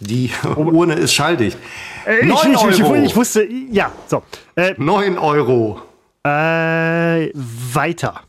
die 0.00 0.30
Urne 0.56 0.94
ist 0.94 1.14
schalldicht. 1.14 1.58
Äh, 2.06 2.26
ich, 2.26 2.44
ich, 2.44 2.80
ich, 2.80 2.80
ich, 2.80 3.16
wusste, 3.16 3.44
ja, 3.44 3.92
so. 4.06 4.22
Äh, 4.56 4.74
9 4.76 5.18
Euro. 5.18 5.80
Äh, 6.24 7.30
weiter. 7.34 8.22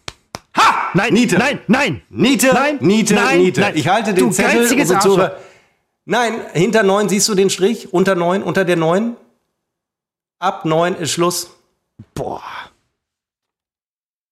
Nein, 0.94 1.14
Niete. 1.14 1.38
Nein, 1.38 1.60
nein. 1.68 2.02
Niete, 2.10 2.48
nein, 2.54 2.78
Niete, 2.82 3.14
nein, 3.16 3.40
Niete. 3.40 3.62
Nein. 3.62 3.74
Ich 3.76 3.88
halte 3.88 4.14
den 4.14 4.26
du 4.26 4.32
Zettel. 4.32 4.62
geiziges 4.62 4.90
und 4.90 4.96
Arschloch. 4.98 5.32
Nein, 6.06 6.42
hinter 6.54 6.84
9 6.84 7.08
siehst 7.10 7.28
du 7.30 7.36
den 7.36 7.50
Strich? 7.50 7.94
Unter 7.94 8.16
9, 8.16 8.42
unter 8.44 8.66
der 8.66 8.76
9? 8.78 9.16
Ab 10.40 10.66
9 10.66 10.96
ist 10.96 11.12
Schluss. 11.12 11.52
Boah. 12.16 12.42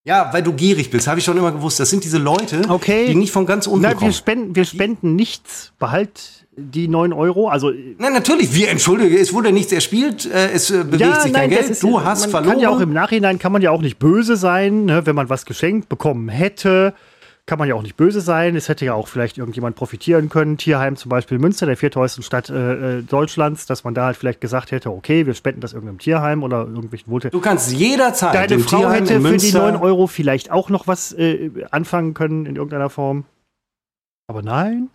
Ja, 0.05 0.31
weil 0.31 0.41
du 0.41 0.53
gierig 0.53 0.89
bist, 0.89 1.05
habe 1.07 1.19
ich 1.19 1.25
schon 1.25 1.37
immer 1.37 1.51
gewusst. 1.51 1.79
Das 1.81 1.89
sind 1.89 2.03
diese 2.03 2.17
Leute, 2.17 2.61
Okay. 2.69 3.07
die 3.07 3.15
nicht 3.15 3.31
von 3.33 3.45
ganz 3.45 3.67
unten 3.67 3.81
Nein, 3.81 3.95
kommen. 3.97 4.07
wir 4.07 4.13
spenden, 4.13 4.55
wir 4.55 4.63
spenden 4.65 5.15
nichts. 5.15 5.73
Behalt 5.79 6.46
die 6.57 6.87
9 6.87 7.13
Euro. 7.13 7.47
Also, 7.49 7.71
Nein, 7.99 8.13
natürlich, 8.13 8.53
wir 8.53 8.69
entschuldige, 8.69 9.17
es 9.19 9.31
wurde 9.33 9.51
nichts 9.51 9.71
erspielt, 9.71 10.25
äh, 10.25 10.49
es 10.51 10.71
äh, 10.71 10.83
bewegt 10.83 11.21
sich 11.21 11.31
kein 11.33 11.49
das 11.51 11.59
Geld, 11.59 11.71
ist- 11.71 11.83
du 11.83 12.03
hast 12.03 12.21
man 12.21 12.31
verloren. 12.31 12.51
Kann 12.53 12.59
ja 12.59 12.69
auch 12.69 12.79
im 12.79 12.91
Nachhinein 12.93 13.37
kann 13.39 13.51
man 13.51 13.61
ja 13.61 13.71
auch 13.71 13.81
nicht 13.81 13.99
böse 13.99 14.35
sein, 14.35 14.85
ne? 14.85 15.05
wenn 15.05 15.15
man 15.15 15.29
was 15.29 15.45
geschenkt 15.45 15.87
bekommen 15.87 16.29
hätte. 16.29 16.93
Kann 17.45 17.59
man 17.59 17.69
ja 17.69 17.75
auch 17.75 17.81
nicht 17.81 17.95
böse 17.95 18.19
sein. 18.19 18.57
Es 18.57 18.67
hätte 18.67 18.83
ja 18.83 18.93
auch 18.93 19.07
vielleicht 19.07 19.37
irgendjemand 19.37 19.77
profitieren 19.77 20.27
können. 20.27 20.57
Tierheim 20.57 20.97
zum 20.97 21.07
Beispiel 21.07 21.39
Münster, 21.39 21.65
der 21.65 21.77
vierthäusten 21.77 22.21
Stadt 22.21 22.49
äh, 22.49 22.97
äh, 22.97 23.01
Deutschlands, 23.03 23.65
dass 23.67 23.85
man 23.85 23.93
da 23.93 24.07
halt 24.07 24.17
vielleicht 24.17 24.41
gesagt 24.41 24.71
hätte, 24.71 24.91
okay, 24.91 25.25
wir 25.25 25.33
spenden 25.33 25.61
das 25.61 25.71
irgendeinem 25.71 25.99
Tierheim 25.99 26.43
oder 26.43 26.65
irgendwelchen 26.65 27.09
Wohltätigen. 27.09 27.39
du 27.39 27.47
kannst 27.47 27.71
jederzeit 27.71 28.33
Deine 28.35 28.59
Frau 28.59 28.79
Tierheim 28.79 28.93
hätte 28.95 29.13
für 29.13 29.19
die 29.19 29.29
Münster 29.29 29.71
9 29.71 29.75
Euro 29.81 30.07
vielleicht 30.07 30.51
auch 30.51 30.69
noch 30.69 30.87
was 30.87 31.13
äh, 31.13 31.49
anfangen 31.71 32.13
können 32.13 32.45
in 32.47 32.57
irgendeiner 32.57 32.89
Form. 32.89 33.23
Aber 34.27 34.41
nein. 34.41 34.89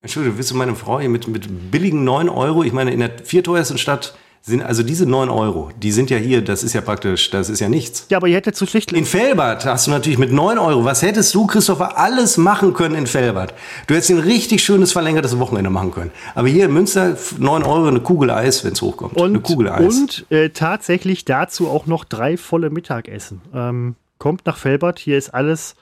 Entschuldigung, 0.00 0.38
willst 0.38 0.50
du 0.52 0.54
meine 0.56 0.74
Frau 0.76 1.00
hier 1.00 1.08
mit, 1.08 1.26
mit 1.26 1.70
billigen 1.70 2.04
9 2.04 2.28
Euro? 2.28 2.62
Ich 2.62 2.72
meine, 2.72 2.92
in 2.92 3.00
der 3.00 3.10
vierteuersten 3.24 3.78
Stadt 3.78 4.16
sind, 4.42 4.62
also 4.62 4.84
diese 4.84 5.06
9 5.06 5.28
Euro, 5.28 5.70
die 5.76 5.90
sind 5.90 6.08
ja 6.08 6.16
hier, 6.18 6.40
das 6.40 6.62
ist 6.62 6.72
ja 6.72 6.80
praktisch, 6.80 7.30
das 7.30 7.48
ist 7.48 7.58
ja 7.58 7.68
nichts. 7.68 8.06
Ja, 8.08 8.18
aber 8.18 8.28
ihr 8.28 8.36
hättet 8.36 8.54
zu 8.54 8.64
schlicht. 8.64 8.92
In 8.92 9.04
Felbert 9.04 9.64
hast 9.64 9.88
du 9.88 9.90
natürlich 9.90 10.16
mit 10.18 10.30
9 10.30 10.56
Euro, 10.58 10.84
was 10.84 11.02
hättest 11.02 11.34
du, 11.34 11.48
Christopher, 11.48 11.98
alles 11.98 12.36
machen 12.36 12.74
können 12.74 12.94
in 12.94 13.08
Felbert? 13.08 13.54
Du 13.88 13.94
hättest 13.94 14.10
ein 14.10 14.20
richtig 14.20 14.62
schönes 14.62 14.92
verlängertes 14.92 15.36
Wochenende 15.40 15.68
machen 15.68 15.90
können. 15.90 16.12
Aber 16.36 16.46
hier 16.46 16.66
in 16.66 16.72
Münster 16.72 17.16
9 17.36 17.64
Euro 17.64 17.88
eine 17.88 18.00
Kugel 18.00 18.30
Eis, 18.30 18.64
wenn 18.64 18.74
es 18.74 18.80
hochkommt. 18.82 19.16
eine 19.16 19.24
Und, 19.38 19.42
Kugel 19.42 19.68
Eis. 19.68 19.96
und 19.98 20.26
äh, 20.30 20.50
tatsächlich 20.50 21.24
dazu 21.24 21.68
auch 21.68 21.86
noch 21.86 22.04
drei 22.04 22.36
volle 22.36 22.70
Mittagessen. 22.70 23.40
Ähm, 23.52 23.96
kommt 24.18 24.46
nach 24.46 24.58
Felbert, 24.58 25.00
hier 25.00 25.18
ist 25.18 25.30
alles. 25.34 25.74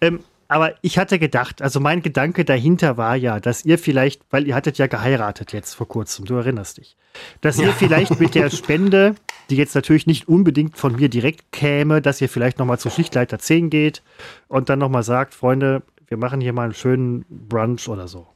Ähm, 0.00 0.18
aber 0.48 0.74
ich 0.82 0.98
hatte 0.98 1.18
gedacht, 1.18 1.62
also 1.62 1.80
mein 1.80 2.02
Gedanke 2.02 2.44
dahinter 2.44 2.96
war 2.96 3.16
ja, 3.16 3.40
dass 3.40 3.64
ihr 3.64 3.78
vielleicht, 3.78 4.22
weil 4.30 4.46
ihr 4.46 4.54
hattet 4.54 4.78
ja 4.78 4.86
geheiratet 4.86 5.52
jetzt 5.52 5.74
vor 5.74 5.88
kurzem, 5.88 6.24
du 6.24 6.34
erinnerst 6.34 6.78
dich, 6.78 6.96
dass 7.40 7.58
ihr 7.58 7.72
vielleicht 7.72 8.20
mit 8.20 8.34
der 8.34 8.50
Spende, 8.56 9.14
die 9.50 9.56
jetzt 9.56 9.74
natürlich 9.74 10.06
nicht 10.06 10.28
unbedingt 10.28 10.76
von 10.76 10.96
mir 10.96 11.08
direkt 11.08 11.52
käme, 11.52 12.02
dass 12.02 12.20
ihr 12.20 12.28
vielleicht 12.28 12.58
nochmal 12.58 12.78
zu 12.78 12.90
Schichtleiter 12.90 13.38
10 13.38 13.70
geht 13.70 14.02
und 14.48 14.68
dann 14.68 14.78
nochmal 14.78 15.02
sagt, 15.02 15.34
Freunde, 15.34 15.82
wir 16.08 16.16
machen 16.16 16.40
hier 16.40 16.52
mal 16.52 16.64
einen 16.64 16.74
schönen 16.74 17.24
Brunch 17.28 17.88
oder 17.88 18.06
so. 18.08 18.28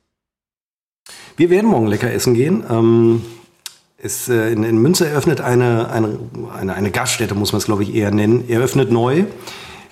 Wir 1.36 1.50
werden 1.50 1.70
morgen 1.70 1.86
lecker 1.86 2.12
essen 2.12 2.34
gehen. 2.34 2.64
Ähm, 2.68 3.22
es, 4.02 4.28
äh, 4.28 4.50
in, 4.52 4.64
in 4.64 4.78
Münster 4.78 5.06
eröffnet 5.06 5.40
eine, 5.40 5.90
eine, 5.90 6.18
eine, 6.56 6.74
eine 6.74 6.90
Gaststätte, 6.90 7.34
muss 7.34 7.52
man 7.52 7.58
es 7.58 7.66
glaube 7.66 7.82
ich 7.82 7.94
eher 7.94 8.10
nennen, 8.10 8.48
eröffnet 8.48 8.90
neu, 8.90 9.24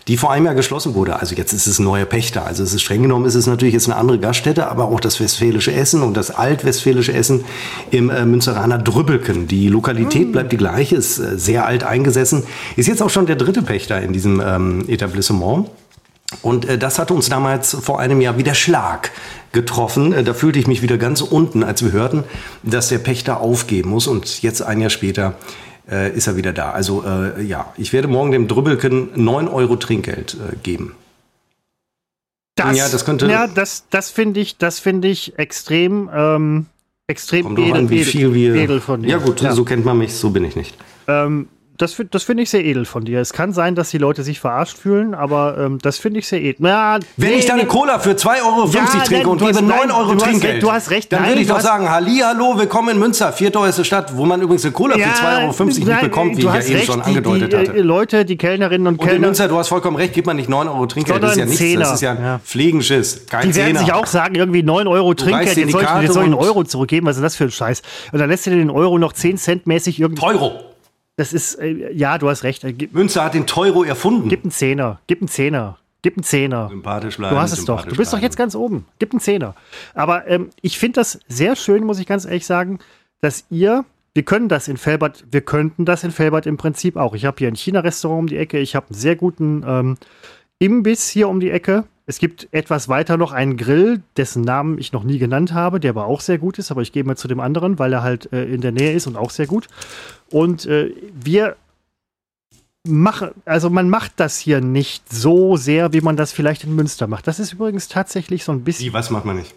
die 0.09 0.17
vor 0.17 0.33
einem 0.33 0.47
Jahr 0.47 0.55
geschlossen 0.55 0.95
wurde. 0.95 1.21
Also 1.21 1.35
jetzt 1.35 1.53
ist 1.53 1.67
es 1.67 1.79
ein 1.79 1.85
neuer 1.85 2.07
Pächter. 2.07 2.47
Also 2.47 2.63
es 2.63 2.73
ist 2.73 2.81
streng 2.83 3.03
genommen, 3.03 3.27
ist 3.27 3.35
es 3.35 3.47
natürlich 3.47 3.75
jetzt 3.75 3.87
eine 3.87 3.97
andere 3.97 4.19
Gaststätte, 4.19 4.69
aber 4.69 4.87
auch 4.87 5.01
das 5.01 5.21
westfälische 5.21 5.73
Essen 5.73 6.03
und 6.03 6.17
das 6.17 6.31
altwestfälische 6.31 7.13
Essen 7.13 7.45
im 7.91 8.09
äh, 8.09 8.25
Münsteraner 8.25 8.79
Drübbelken. 8.79 9.47
Die 9.47 9.69
Lokalität 9.69 10.33
bleibt 10.33 10.51
die 10.51 10.57
gleiche, 10.57 10.97
ist 10.97 11.19
äh, 11.19 11.39
sehr 11.39 11.67
alt 11.67 11.85
eingesessen, 11.85 12.45
ist 12.77 12.87
jetzt 12.87 13.03
auch 13.03 13.11
schon 13.11 13.27
der 13.27 13.37
dritte 13.37 13.61
Pächter 13.61 14.01
in 14.01 14.15
diesem 14.15 14.41
ähm, 14.41 14.89
Etablissement. 14.89 15.69
Und 16.41 16.65
äh, 16.65 16.79
das 16.79 16.99
hat 16.99 17.11
uns 17.11 17.29
damals 17.29 17.75
vor 17.75 18.01
einem 18.01 18.23
Jahr 18.23 18.39
wie 18.39 18.43
der 18.43 18.55
Schlag 18.55 19.11
getroffen. 19.53 20.15
Äh, 20.15 20.25
da 20.25 20.33
fühlte 20.33 20.59
ich 20.59 20.67
mich 20.67 20.81
wieder 20.81 20.97
ganz 20.97 21.21
unten, 21.21 21.63
als 21.63 21.85
wir 21.85 21.93
hörten, 21.93 22.25
dass 22.63 22.89
der 22.89 22.99
Pächter 22.99 23.41
aufgeben 23.41 23.91
muss. 23.91 24.07
Und 24.07 24.41
jetzt 24.43 24.63
ein 24.63 24.81
Jahr 24.81 24.91
später 24.91 25.35
äh, 25.91 26.15
ist 26.17 26.27
er 26.27 26.37
wieder 26.37 26.53
da. 26.53 26.71
Also 26.73 27.05
äh, 27.05 27.43
ja, 27.43 27.73
ich 27.77 27.93
werde 27.93 28.09
morgen 28.09 28.31
dem 28.33 28.49
Drübbelken 28.49 29.11
9 29.15 29.49
Euro 29.49 29.77
Trinkgeld 29.77 30.35
äh, 30.35 30.57
geben. 30.63 30.95
Das, 32.57 32.77
Ja, 32.77 32.89
das 32.89 33.05
könnte- 33.05 33.27
Ja, 33.31 33.47
das, 33.47 33.85
das 33.91 34.11
finde 34.11 34.41
ich, 34.41 34.57
das 34.59 34.81
finde 34.81 35.09
ich 35.09 35.39
extrem, 35.39 36.11
ähm, 36.13 36.67
extrem 37.07 37.55
drauf 37.55 37.73
an, 37.73 37.91
wie 37.91 38.05
viel 38.05 38.35
wir. 38.35 38.55
edel 38.55 38.81
von 38.81 39.03
dir. 39.03 39.11
Ja 39.11 39.19
gut, 39.19 39.39
so 39.41 39.65
kennt 39.65 39.85
man 39.85 39.99
mich, 39.99 40.13
so 40.15 40.31
bin 40.31 40.45
ich 40.45 40.57
nicht. 40.57 40.75
Ähm, 41.07 41.49
das 41.79 41.97
das 42.11 42.23
finde 42.25 42.43
ich 42.43 42.51
sehr 42.51 42.65
edel 42.65 42.85
von 42.85 43.05
dir. 43.05 43.21
Es 43.21 43.33
kann 43.33 43.53
sein, 43.53 43.75
dass 43.75 43.91
die 43.91 43.99
Leute 43.99 44.23
sich 44.23 44.41
verarscht 44.41 44.77
fühlen, 44.79 45.15
aber 45.15 45.57
ähm, 45.59 45.79
das 45.81 45.97
finde 45.99 46.19
ich 46.21 46.27
sehr 46.29 46.43
edel. 46.43 46.67
Ja, 46.67 46.99
Wenn 47.17 47.31
nee, 47.31 47.37
ich 47.37 47.47
da 47.47 47.55
eine 47.55 47.63
nee, 47.63 47.69
Cola 47.69 47.99
für 47.99 48.11
2,50 48.11 48.27
Euro 48.47 48.67
Ja, 48.69 48.81
trinke 48.85 49.15
nein, 49.15 49.27
und 49.27 49.41
du 49.41 49.47
gebe 49.47 49.57
hast- 49.59 49.65
9 49.65 49.79
nein, 49.79 49.91
Euro 49.91 50.09
du 50.09 50.15
hast 50.17 50.23
Trinkgeld, 50.25 50.53
recht, 50.55 50.63
du 50.63 50.73
hast 50.73 50.91
recht, 50.91 51.13
dann 51.13 51.21
nein, 51.23 51.31
würde 51.31 51.41
ich 51.43 51.47
du 51.47 51.53
doch 51.53 51.59
hast- 51.59 51.65
sagen, 51.67 51.89
Halli, 51.91 52.19
hallo, 52.23 52.59
willkommen 52.59 52.91
in 52.91 52.99
Münster, 52.99 53.33
vierteuerste 53.33 53.85
Stadt, 53.85 54.17
wo 54.17 54.27
man 54.27 54.43
übrigens 54.43 54.65
eine 54.65 54.73
Cola 54.73 54.95
für 54.97 55.01
2,50 55.03 55.05
Euro 55.61 55.65
nicht 55.65 55.87
nein, 55.87 56.01
bekommt, 56.05 56.31
wie 56.37 56.41
du 56.43 56.49
ich 56.49 56.53
ja 56.53 56.53
hast 56.59 56.67
eben 56.69 56.75
recht, 56.77 56.87
schon 56.87 57.01
die- 57.01 57.07
angedeutet 57.09 57.53
die, 57.53 57.57
hatte. 57.57 57.73
äh, 57.75 57.81
Leute, 57.81 58.25
die 58.25 58.37
Kellnerinnen 58.37 58.87
und 58.87 58.95
Und 58.95 59.01
in 59.03 59.07
Kellner, 59.09 59.27
Münster, 59.29 59.49
du 59.49 59.57
hast 59.57 59.69
vollkommen 59.69 59.97
recht, 59.97 60.13
gibt 60.15 60.27
man 60.27 60.37
nicht 60.37 60.49
9 60.49 60.69
Euro 60.69 60.87
Trinkgeld. 60.87 61.23
Das 61.23 61.33
ist 61.33 61.39
ja 61.39 61.45
nichts. 61.45 61.59
Zehner. 61.61 61.81
Das 61.81 61.93
ist 61.95 62.01
ja, 62.01 62.15
Ja. 62.15 62.41
Fliegenschiss. 62.45 63.27
Kein 63.31 63.49
die 63.49 63.55
werden 63.55 63.69
Zehner. 63.77 63.81
sich 63.81 63.93
auch 63.93 64.07
sagen, 64.07 64.35
irgendwie 64.35 64.63
9 64.63 64.87
Euro 64.89 65.09
reichst 65.11 65.25
Trinkgeld, 65.25 65.57
jetzt 65.57 65.67
die 65.69 65.73
soll 65.73 65.83
ich, 65.83 66.19
einen 66.19 66.35
Euro 66.35 66.65
zurückgeben, 66.65 67.07
was 67.07 67.17
ist 67.17 67.23
das 67.23 67.37
für 67.37 67.45
ein 67.45 67.51
Scheiß? 67.51 67.83
Und 68.13 68.19
dann 68.19 68.29
lässt 68.29 68.47
du 68.47 68.51
dir 68.51 68.57
den 68.57 68.71
Euro 68.71 68.99
noch 68.99 69.13
10 69.13 69.37
Cent 69.37 69.67
mäßig 69.67 70.01
irgendwie. 70.01 70.23
Euro. 70.25 70.53
Das 71.19 71.33
ist, 71.33 71.57
äh, 71.57 71.93
ja, 71.93 72.17
du 72.17 72.29
hast 72.29 72.45
recht. 72.45 72.63
Äh, 72.63 72.73
gib, 72.73 72.95
Münster 72.95 73.25
hat 73.25 73.35
den 73.35 73.45
Teuro 73.45 73.83
erfunden. 73.83 74.29
gib 74.29 74.45
einen 74.45 74.53
Zehner, 74.53 75.01
gib 75.09 75.21
einen 75.21 75.27
Zehner, 75.27 75.77
gib 76.01 76.17
einen 76.17 76.23
Zehner. 76.23 76.69
Sympathisch 76.69 77.17
bleiben. 77.17 77.35
Du 77.35 77.41
hast 77.41 77.51
es 77.51 77.65
doch. 77.65 77.85
Du 77.85 77.97
bist 77.97 78.13
doch 78.13 78.19
bleiben. 78.19 78.23
jetzt 78.23 78.37
ganz 78.37 78.55
oben. 78.55 78.87
Gib 79.01 79.11
einen 79.11 79.19
Zehner. 79.19 79.57
Aber 79.95 80.29
ähm, 80.29 80.51
ich 80.63 80.79
finde 80.79 81.01
das 81.01 81.19
sehr 81.27 81.57
schön, 81.57 81.83
muss 81.83 81.99
ich 81.99 82.07
ganz 82.07 82.25
ehrlich 82.25 82.47
sagen, 82.47 82.79
dass 83.21 83.45
ihr, 83.51 83.85
wir 84.15 84.23
können 84.23 84.49
das 84.49 84.69
in 84.69 84.77
Felbert, 84.77 85.25
wir 85.33 85.41
könnten 85.41 85.85
das 85.85 86.05
in 86.05 86.13
Felbert 86.13 86.47
im 86.47 86.57
Prinzip 86.57 86.97
auch. 86.97 87.17
Ich 87.17 87.25
habe 87.25 87.37
hier 87.37 87.49
ein 87.49 87.57
China-Restaurant 87.57 88.21
um 88.21 88.27
die 88.29 88.37
Ecke, 88.37 88.61
ich 88.61 88.77
habe 88.77 88.87
einen 88.87 88.99
sehr 89.01 89.17
guten 89.17 89.65
ähm, 89.67 89.97
Imbiss 90.61 91.09
hier 91.09 91.29
um 91.29 91.41
die 91.41 91.51
Ecke. 91.51 91.83
Es 92.11 92.19
gibt 92.19 92.49
etwas 92.53 92.89
weiter 92.89 93.19
noch 93.19 93.33
einen 93.33 93.59
Grill, 93.59 94.01
dessen 94.17 94.41
Namen 94.43 94.79
ich 94.79 94.93
noch 94.93 95.05
nie 95.05 95.19
genannt 95.19 95.53
habe, 95.53 95.79
der 95.79 95.91
aber 95.91 96.07
auch 96.07 96.23
sehr 96.23 96.39
gut 96.39 96.59
ist, 96.59 96.71
aber 96.71 96.81
ich 96.81 96.91
gehe 96.91 97.05
mal 97.05 97.17
zu 97.17 97.29
dem 97.29 97.39
anderen, 97.39 97.79
weil 97.79 97.93
er 97.93 98.03
halt 98.03 98.33
äh, 98.33 98.45
in 98.47 98.63
der 98.63 98.73
Nähe 98.73 98.93
ist 98.95 99.07
und 99.07 99.17
auch 99.17 99.29
sehr 99.31 99.47
gut. 99.47 99.69
Und 100.31 100.65
äh, 100.65 100.91
wir 101.13 101.57
machen, 102.87 103.31
also 103.45 103.69
man 103.69 103.91
macht 103.91 104.13
das 104.17 104.39
hier 104.39 104.61
nicht 104.63 105.13
so 105.13 105.57
sehr, 105.57 105.93
wie 105.93 106.01
man 106.01 106.17
das 106.17 106.33
vielleicht 106.33 106.65
in 106.65 106.75
Münster 106.75 107.07
macht. 107.07 107.27
Das 107.27 107.39
ist 107.39 107.53
übrigens 107.53 107.89
tatsächlich 107.89 108.43
so 108.45 108.53
ein 108.53 108.65
bisschen 108.65 108.87
Wie, 108.87 108.93
was 108.95 109.11
macht 109.11 109.25
man 109.27 109.37
nicht? 109.37 109.55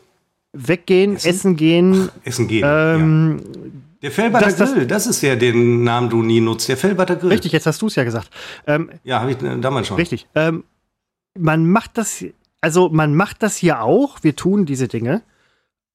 weggehen, 0.54 1.16
essen, 1.16 1.30
Essen? 1.30 1.56
gehen. 1.56 2.10
Essen 2.26 2.48
gehen. 2.50 2.62
ja. 2.64 2.96
Ähm, 2.96 3.42
Der 4.02 4.12
Felberter 4.12 4.48
das- 4.48 4.58
das- 4.58 4.74
Grill, 4.74 4.88
das 4.88 5.08
ist 5.08 5.22
ja 5.22 5.38
den 5.38 5.86
Namen 5.86 6.10
du 6.10 6.22
nie 6.22 6.42
nutzt. 6.42 6.68
Der 6.68 6.76
Felberter 6.76 7.16
Grill. 7.16 7.30
Richtig, 7.30 7.54
jetzt 7.54 7.66
hast 7.66 7.82
du 7.82 7.88
es 7.88 7.96
ja 7.96 8.04
gesagt. 8.04 8.30
Ähm, 8.68 8.90
Ja, 9.06 9.22
habe 9.22 9.32
ich 9.32 9.42
äh, 9.42 9.58
damals 9.62 9.88
schon. 9.88 9.96
Richtig. 9.96 10.28
Ähm, 10.36 10.66
man 11.40 11.66
macht 11.72 11.98
das, 11.98 12.26
also 12.62 12.90
man 12.90 13.16
macht 13.16 13.44
das 13.44 13.58
hier 13.58 13.82
auch. 13.82 14.20
Wir 14.22 14.36
tun 14.36 14.66
diese 14.66 14.88
Dinge, 14.88 15.22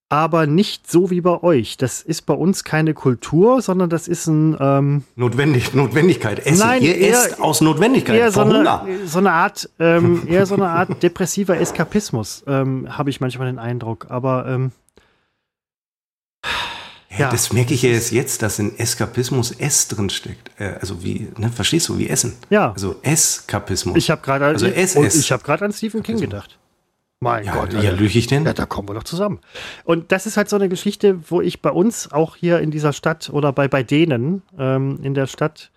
aber 0.09 0.47
nicht 0.47 0.91
so 0.91 1.11
wie 1.11 1.21
bei 1.21 1.43
euch. 1.43 1.77
Das 1.77 2.03
ist 2.03 2.23
bei 2.27 2.35
uns 2.35 2.63
keine 2.65 2.95
Kultur, 2.95 3.61
sondern 3.63 3.91
das 3.91 4.07
ist 4.09 4.27
ein 4.29 4.57
ähm, 4.61 5.03
Notwendig, 5.17 5.75
Notwendigkeit. 5.75 6.39
Essen. 6.45 6.59
Nein, 6.67 6.83
Ihr 6.83 6.97
eher- 6.97 7.11
esst 7.27 7.41
aus 7.41 7.61
Notwendigkeit. 7.61 8.17
eher 8.17 8.31
so 8.31 8.43
eine, 8.43 8.65
so 9.07 9.19
eine 9.19 9.33
Art, 9.33 9.69
ähm, 9.81 10.23
eher 10.29 10.47
so 10.47 10.55
eine 10.55 10.69
Art 10.69 11.03
depressiver 11.03 11.59
Eskapismus. 11.59 12.45
Ähm, 12.47 12.87
Habe 12.97 13.11
ich 13.11 13.21
manchmal 13.21 13.47
den 13.49 13.59
Eindruck. 13.59 14.07
Aber 14.11 14.47
ähm, 14.47 14.71
Ja. 17.19 17.31
Das 17.31 17.53
merke 17.53 17.75
ich 17.75 17.83
ja 17.83 17.91
erst 17.91 18.13
jetzt, 18.13 18.43
dass 18.43 18.59
in 18.59 18.79
Eskapismus 18.79 19.53
S 19.53 19.89
drin 19.89 20.11
steckt. 20.11 20.51
Äh, 20.59 20.75
also 20.81 21.03
wie, 21.03 21.29
ne, 21.39 21.51
verstehst 21.51 21.89
du, 21.89 21.99
wie 21.99 22.09
Essen? 22.09 22.35
Ja. 22.51 22.73
Also 22.73 22.97
Eskapismus. 23.03 23.97
ich 23.97 24.11
habe 24.11 24.23
gerade 24.23 24.47
Also 24.47 24.67
und 24.67 24.73
SS. 24.73 25.17
ich 25.17 25.33
habe 25.33 25.43
gerade 25.43 25.65
an 25.65 25.73
Stephen 25.73 26.03
King 26.03 26.21
gedacht. 26.21 26.59
Mein 27.19 27.47
ja, 27.47 27.55
Gott, 27.55 27.73
ja, 27.73 27.93
lüge 27.93 28.19
ich 28.19 28.27
denn? 28.27 28.45
Ja, 28.45 28.53
da 28.53 28.67
kommen 28.67 28.89
wir 28.89 28.95
doch 28.95 29.05
zusammen. 29.05 29.41
Und 29.85 30.13
das 30.13 30.27
ist 30.27 30.37
halt 30.37 30.51
so 30.51 30.57
eine 30.57 30.69
Geschichte, 30.69 31.19
wo 31.31 31.41
ich 31.41 31.63
bei 31.63 31.71
uns 31.71 32.13
auch 32.13 32.37
hier 32.37 32.61
in 32.61 32.71
dieser 32.71 32.93
Stadt 32.93 33.31
oder 33.31 33.53
bei, 33.53 33.69
bei 33.69 33.83
denen 33.83 34.43
ähm, 34.59 34.99
in 35.03 35.15
der 35.15 35.27
Stadt 35.27 35.71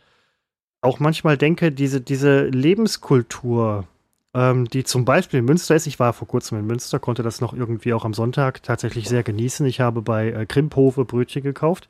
auch 0.82 1.00
manchmal 1.00 1.38
denke, 1.38 1.72
diese, 1.72 2.02
diese 2.02 2.44
Lebenskultur, 2.46 3.86
ähm, 4.34 4.66
die 4.66 4.84
zum 4.84 5.06
Beispiel 5.06 5.40
in 5.40 5.46
Münster 5.46 5.76
ist. 5.76 5.88
Ich 5.88 6.00
war 6.00 6.14
vor 6.14 6.28
kurzem 6.28 6.60
in 6.60 6.68
Münster, 6.68 7.00
konnte 7.00 7.24
das 7.24 7.42
noch 7.42 7.54
irgendwie 7.54 7.94
auch 7.94 8.06
am 8.06 8.14
Sonntag 8.14 8.64
tatsächlich 8.64 9.08
sehr 9.08 9.24
genießen. 9.24 9.66
Ich 9.66 9.80
habe 9.80 10.02
bei 10.02 10.32
äh, 10.32 10.46
Krimphofe 10.46 11.06
Brötchen 11.06 11.44
gekauft. 11.44 11.90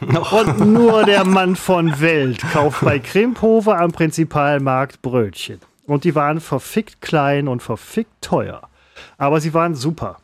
Und 0.00 0.60
nur 0.60 1.04
der 1.04 1.24
Mann 1.24 1.56
von 1.56 2.00
Welt 2.00 2.40
kauft 2.52 2.84
bei 2.84 3.00
Krimphofe 3.00 3.76
am 3.76 3.90
Prinzipalmarkt 3.90 5.02
Brötchen. 5.02 5.58
Und 5.86 6.04
die 6.04 6.14
waren 6.14 6.40
verfickt 6.40 7.00
klein 7.00 7.48
und 7.48 7.62
verfickt 7.62 8.12
teuer. 8.20 8.68
Aber 9.16 9.40
sie 9.40 9.54
waren 9.54 9.74
super. 9.74 10.18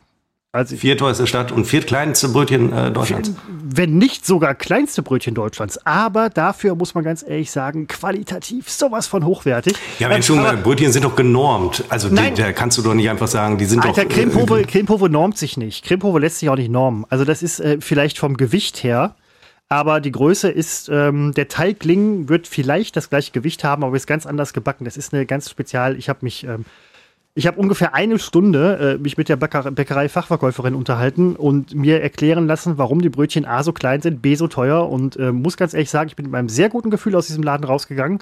Also 0.55 0.77
vierteuerste 0.77 1.27
Stadt 1.27 1.51
und 1.51 1.65
viertkleinste 1.65 2.29
Brötchen 2.29 2.71
äh, 2.71 2.89
Deutschlands. 2.89 3.33
Wenn 3.45 3.97
nicht 3.97 4.25
sogar 4.25 4.55
kleinste 4.55 5.03
Brötchen 5.03 5.35
Deutschlands. 5.35 5.85
Aber 5.85 6.29
dafür 6.29 6.75
muss 6.75 6.95
man 6.95 7.03
ganz 7.03 7.25
ehrlich 7.27 7.51
sagen, 7.51 7.87
qualitativ 7.87 8.69
sowas 8.69 9.05
von 9.05 9.25
hochwertig. 9.25 9.75
Ja, 9.99 10.07
aber 10.07 10.21
schon, 10.21 10.39
aber, 10.39 10.55
Brötchen 10.55 10.93
sind 10.93 11.03
doch 11.03 11.17
genormt. 11.17 11.83
Also 11.89 12.07
die, 12.07 12.33
da 12.35 12.53
kannst 12.53 12.77
du 12.77 12.83
doch 12.83 12.93
nicht 12.93 13.09
einfach 13.09 13.27
sagen, 13.27 13.57
die 13.57 13.65
sind 13.65 13.83
Alter, 13.83 14.05
doch. 14.05 14.09
Cremehove, 14.09 14.61
äh, 14.61 14.63
Cremehove 14.63 15.09
normt 15.09 15.37
sich 15.37 15.57
nicht. 15.57 15.83
Cremehove 15.83 16.19
lässt 16.19 16.39
sich 16.39 16.47
auch 16.47 16.55
nicht 16.55 16.71
normen. 16.71 17.03
Also 17.09 17.25
das 17.25 17.43
ist 17.43 17.59
äh, 17.59 17.79
vielleicht 17.81 18.17
vom 18.17 18.37
Gewicht 18.37 18.81
her. 18.81 19.13
Aber 19.67 19.99
die 19.99 20.13
Größe 20.13 20.49
ist, 20.49 20.87
ähm, 20.87 21.33
der 21.33 21.49
Teigling 21.49 22.29
wird 22.29 22.47
vielleicht 22.47 22.95
das 22.95 23.09
gleiche 23.09 23.33
Gewicht 23.33 23.65
haben, 23.65 23.83
aber 23.83 23.93
ist 23.97 24.07
ganz 24.07 24.25
anders 24.25 24.53
gebacken. 24.53 24.85
Das 24.85 24.95
ist 24.95 25.13
eine 25.13 25.25
ganz 25.25 25.49
spezial. 25.49 25.97
Ich 25.97 26.07
habe 26.07 26.19
mich 26.21 26.45
ähm, 26.45 26.63
ich 27.37 27.47
habe 27.47 27.59
ungefähr 27.59 27.93
eine 27.93 28.17
Stunde 28.17 28.95
äh, 28.95 28.97
mich 28.97 29.17
mit 29.17 29.27
der 29.27 29.35
Bäcker 29.35 29.69
Bäckerei-Fachverkäuferin 29.69 30.73
unterhalten 30.73 31.35
und 31.35 31.75
mir 31.75 32.01
erklären 32.01 32.47
lassen, 32.47 32.77
warum 32.77 33.01
die 33.01 33.09
Brötchen 33.09 33.43
A 33.43 33.61
so 33.61 33.73
klein 33.73 34.01
sind, 34.01 34.21
B 34.21 34.35
so 34.35 34.47
teuer. 34.47 34.89
Und 34.89 35.17
äh, 35.17 35.33
muss 35.33 35.57
ganz 35.57 35.73
ehrlich 35.73 35.89
sagen, 35.89 36.07
ich 36.07 36.15
bin 36.15 36.27
mit 36.27 36.35
einem 36.35 36.47
sehr 36.47 36.69
guten 36.69 36.89
Gefühl 36.91 37.13
aus 37.13 37.27
diesem 37.27 37.43
Laden 37.43 37.65
rausgegangen, 37.65 38.19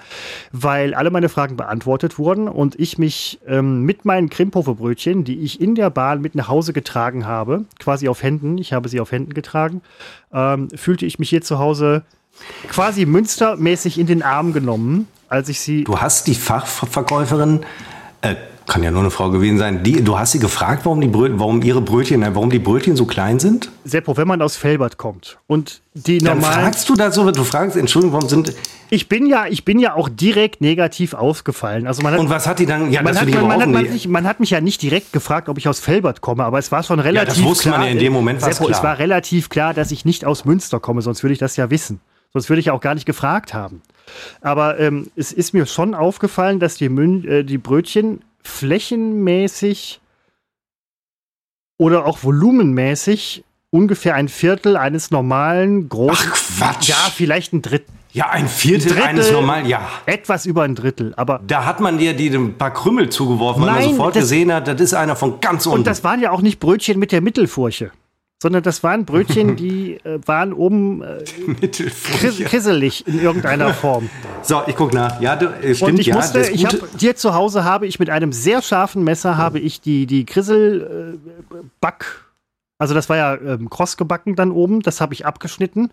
weil 0.51 0.95
alle 0.95 1.11
meine 1.11 1.29
Fragen 1.29 1.55
beantwortet 1.57 2.17
wurden 2.17 2.47
und 2.47 2.79
ich 2.79 2.97
mich 2.97 3.39
ähm, 3.45 3.83
mit 3.83 4.03
meinen 4.03 4.31
Krimphofe-Brötchen, 4.31 5.23
die 5.23 5.41
ich 5.41 5.61
in 5.61 5.75
der 5.75 5.91
Bahn 5.91 6.19
mit 6.21 6.33
nach 6.33 6.47
Hause 6.47 6.73
getragen 6.73 7.27
habe, 7.27 7.65
quasi 7.79 8.09
auf 8.09 8.23
Händen, 8.23 8.57
ich 8.57 8.73
habe 8.73 8.89
sie 8.89 8.99
auf 8.99 9.11
Händen 9.11 9.35
getragen, 9.35 9.83
ähm, 10.33 10.69
fühlte 10.71 11.05
ich 11.05 11.19
mich 11.19 11.29
hier 11.29 11.43
zu 11.43 11.59
Hause 11.59 12.01
quasi 12.67 13.05
münstermäßig 13.05 13.99
in 13.99 14.07
den 14.07 14.23
Arm 14.23 14.53
genommen, 14.53 15.07
als 15.29 15.49
ich 15.49 15.59
sie. 15.59 15.83
Du 15.83 15.99
hast 15.99 16.25
die 16.25 16.33
Fachverkäuferin. 16.33 17.63
Äh 18.21 18.33
kann 18.67 18.83
ja 18.83 18.91
nur 18.91 19.01
eine 19.01 19.11
Frau 19.11 19.29
gewesen 19.29 19.57
sein. 19.57 19.83
Die, 19.83 20.03
du 20.03 20.17
hast 20.17 20.31
sie 20.31 20.39
gefragt, 20.39 20.85
warum, 20.85 21.01
die 21.01 21.07
Brötchen, 21.07 21.39
warum 21.39 21.61
ihre 21.61 21.81
Brötchen, 21.81 22.21
warum 22.21 22.49
die 22.49 22.59
Brötchen 22.59 22.95
so 22.95 23.05
klein 23.05 23.39
sind? 23.39 23.69
Seppo, 23.83 24.15
wenn 24.17 24.27
man 24.27 24.41
aus 24.41 24.55
Felbert 24.55 24.97
kommt 24.97 25.37
und 25.47 25.81
die 25.93 26.19
Dann 26.19 26.41
fragst 26.41 26.87
du 26.89 26.95
da 26.95 27.11
so, 27.11 27.29
du 27.29 27.43
fragst, 27.43 27.75
Entschuldigung, 27.75 28.13
warum 28.13 28.29
sind. 28.29 28.53
Ich 28.89 29.09
bin 29.09 29.25
ja, 29.25 29.45
ich 29.47 29.65
bin 29.65 29.79
ja 29.79 29.95
auch 29.95 30.07
direkt 30.07 30.61
negativ 30.61 31.13
aufgefallen. 31.13 31.87
Also 31.87 32.03
man 32.03 32.13
hat, 32.13 32.19
und 32.19 32.29
was 32.29 32.47
hat 32.47 32.59
die 32.59 32.65
dann? 32.65 32.91
Ja, 32.91 33.01
man, 33.01 33.19
hat, 33.19 33.27
man, 33.27 33.47
man, 33.47 33.61
hat, 33.61 33.69
man, 33.69 33.83
nicht, 33.83 34.07
man, 34.07 34.27
hat, 34.27 34.39
mich 34.39 34.51
ja 34.51 34.61
nicht 34.61 34.81
direkt 34.81 35.13
gefragt, 35.13 35.49
ob 35.49 35.57
ich 35.57 35.67
aus 35.67 35.79
Felbert 35.79 36.21
komme, 36.21 36.43
aber 36.43 36.59
es 36.59 36.71
war 36.71 36.83
schon 36.83 36.99
relativ 36.99 37.29
ja, 37.29 37.33
das 37.35 37.43
wusste 37.43 37.69
klar. 37.69 37.79
man 37.79 37.87
ja 37.87 37.93
in 37.93 37.99
dem 37.99 38.13
Moment 38.13 38.41
Seppo, 38.41 38.65
klar. 38.65 38.77
es 38.77 38.83
war 38.83 38.99
relativ 38.99 39.49
klar, 39.49 39.73
dass 39.73 39.91
ich 39.91 40.05
nicht 40.05 40.25
aus 40.25 40.45
Münster 40.45 40.79
komme, 40.79 41.01
sonst 41.01 41.23
würde 41.23 41.33
ich 41.33 41.39
das 41.39 41.57
ja 41.57 41.69
wissen. 41.69 41.99
Sonst 42.33 42.49
würde 42.49 42.59
ich 42.59 42.67
ja 42.67 42.73
auch 42.73 42.81
gar 42.81 42.95
nicht 42.95 43.05
gefragt 43.05 43.53
haben. 43.53 43.81
Aber 44.41 44.79
ähm, 44.79 45.11
es 45.15 45.31
ist 45.31 45.53
mir 45.53 45.65
schon 45.65 45.93
aufgefallen, 45.93 46.59
dass 46.59 46.75
die, 46.75 46.89
Mün 46.89 47.27
äh, 47.27 47.43
die 47.43 47.59
Brötchen 47.59 48.21
flächenmäßig 48.43 50.01
oder 51.77 52.05
auch 52.05 52.23
volumenmäßig 52.23 53.43
ungefähr 53.69 54.15
ein 54.15 54.29
Viertel 54.29 54.77
eines 54.77 55.11
normalen 55.11 55.89
großen. 55.89 56.29
Ach 56.31 56.33
Quatsch. 56.33 56.89
Ja, 56.89 57.11
vielleicht 57.13 57.53
ein 57.53 57.61
Drittel. 57.61 57.93
Ja, 58.11 58.29
ein 58.29 58.47
Viertel 58.47 58.91
ein 58.91 58.95
Drittel, 58.95 59.07
eines 59.07 59.31
normalen, 59.31 59.65
ja. 59.65 59.89
Etwas 60.05 60.45
über 60.45 60.61
ein 60.61 60.75
Drittel, 60.75 61.15
aber. 61.17 61.41
Da 61.47 61.65
hat 61.65 61.79
man 61.79 61.97
dir 61.97 62.13
die 62.13 62.29
ein 62.29 62.57
paar 62.59 62.71
Krümmel 62.71 63.09
zugeworfen, 63.09 63.63
weil 63.63 63.71
man 63.71 63.83
sofort 63.83 64.15
das, 64.15 64.23
gesehen 64.23 64.53
hat, 64.53 64.67
das 64.67 64.79
ist 64.79 64.93
einer 64.93 65.15
von 65.15 65.39
ganz 65.41 65.65
unten. 65.65 65.79
Und 65.79 65.87
das 65.87 66.03
waren 66.03 66.21
ja 66.21 66.29
auch 66.29 66.41
nicht 66.41 66.59
Brötchen 66.59 66.99
mit 66.99 67.11
der 67.11 67.21
Mittelfurche 67.21 67.91
sondern 68.43 68.61
das 68.61 68.83
waren 68.83 69.05
Brötchen, 69.05 69.55
die 69.55 69.93
äh, 70.03 70.19
waren 70.25 70.51
oben 70.51 71.01
äh, 71.01 71.23
krisselig 71.69 73.07
in 73.07 73.21
irgendeiner 73.21 73.73
Form. 73.73 74.09
So, 74.41 74.61
ich 74.67 74.75
gucke 74.75 74.93
nach. 74.93 75.21
Ja, 75.21 75.37
du, 75.37 75.45
äh, 75.45 75.73
stimmt, 75.73 75.91
Und 75.91 75.99
ich 75.99 76.07
ja. 76.07 76.15
Musste, 76.15 76.41
ich 76.49 76.65
hab, 76.65 76.73
hier 76.99 77.15
zu 77.15 77.33
Hause 77.33 77.63
habe 77.63 77.87
ich 77.87 77.99
mit 77.99 78.09
einem 78.09 78.33
sehr 78.33 78.61
scharfen 78.61 79.05
Messer 79.05 79.37
habe 79.37 79.59
ich 79.59 79.79
die, 79.79 80.05
die 80.07 80.25
Krissel 80.25 81.17
äh, 81.81 81.87
also 82.77 82.93
das 82.93 83.07
war 83.07 83.15
ja 83.15 83.35
ähm, 83.35 83.69
kross 83.69 83.95
gebacken 83.95 84.35
dann 84.35 84.51
oben, 84.51 84.81
das 84.81 84.99
habe 84.99 85.13
ich 85.13 85.25
abgeschnitten, 85.25 85.91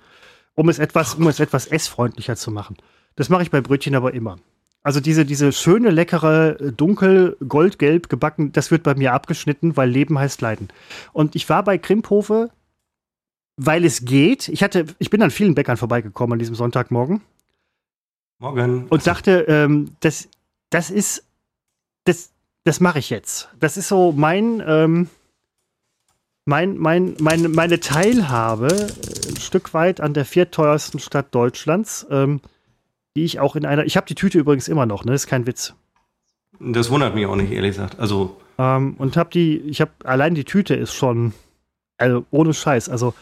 um 0.56 0.68
es 0.68 0.80
etwas, 0.80 1.14
um 1.14 1.28
es 1.28 1.38
etwas 1.38 1.68
essfreundlicher 1.68 2.34
zu 2.34 2.50
machen. 2.50 2.76
Das 3.14 3.28
mache 3.28 3.42
ich 3.42 3.52
bei 3.52 3.60
Brötchen 3.60 3.94
aber 3.94 4.12
immer. 4.12 4.38
Also 4.82 5.00
diese, 5.00 5.26
diese 5.26 5.52
schöne, 5.52 5.90
leckere, 5.90 6.72
dunkel, 6.72 7.36
goldgelb 7.46 8.08
gebacken, 8.08 8.52
das 8.52 8.70
wird 8.70 8.82
bei 8.82 8.94
mir 8.94 9.12
abgeschnitten, 9.12 9.76
weil 9.76 9.90
Leben 9.90 10.18
heißt 10.18 10.40
Leiden. 10.40 10.68
Und 11.12 11.36
ich 11.36 11.48
war 11.48 11.62
bei 11.62 11.76
Krimphofe, 11.76 12.50
weil 13.56 13.84
es 13.84 14.06
geht. 14.06 14.48
Ich 14.48 14.62
hatte, 14.62 14.86
ich 14.98 15.10
bin 15.10 15.20
an 15.22 15.30
vielen 15.30 15.54
Bäckern 15.54 15.76
vorbeigekommen 15.76 16.34
an 16.34 16.38
diesem 16.38 16.54
Sonntagmorgen. 16.54 17.20
Morgen. 18.38 18.88
Und 18.88 19.06
dachte, 19.06 19.44
ähm, 19.48 19.90
das, 20.00 20.28
das 20.70 20.90
ist, 20.90 21.26
das, 22.04 22.32
das 22.64 22.80
mache 22.80 23.00
ich 23.00 23.10
jetzt. 23.10 23.50
Das 23.60 23.76
ist 23.76 23.88
so 23.88 24.12
mein, 24.12 24.62
ähm, 24.66 25.10
mein, 26.46 26.78
mein, 26.78 27.16
mein, 27.20 27.52
meine 27.52 27.80
Teilhabe 27.80 28.68
äh, 28.68 29.28
ein 29.28 29.36
Stück 29.36 29.74
weit 29.74 30.00
an 30.00 30.14
der 30.14 30.24
vierteuersten 30.24 31.00
Stadt 31.00 31.34
Deutschlands. 31.34 32.06
Ähm, 32.10 32.40
die 33.16 33.24
ich 33.24 33.40
auch 33.40 33.56
in 33.56 33.66
einer. 33.66 33.84
Ich 33.84 33.96
habe 33.96 34.06
die 34.06 34.14
Tüte 34.14 34.38
übrigens 34.38 34.68
immer 34.68 34.86
noch, 34.86 35.04
ne? 35.04 35.12
Das 35.12 35.22
ist 35.22 35.26
kein 35.28 35.46
Witz. 35.46 35.74
Das 36.60 36.90
wundert 36.90 37.14
mich 37.14 37.26
auch 37.26 37.36
nicht, 37.36 37.52
ehrlich 37.52 37.72
gesagt. 37.72 37.98
Also. 37.98 38.36
Ähm, 38.58 38.94
und 38.98 39.16
habe 39.16 39.30
die, 39.30 39.58
ich 39.58 39.80
habe 39.80 39.92
allein 40.04 40.34
die 40.34 40.44
Tüte 40.44 40.74
ist 40.74 40.94
schon, 40.94 41.32
also 41.96 42.26
ohne 42.30 42.52
Scheiß, 42.52 42.88
also 42.88 43.14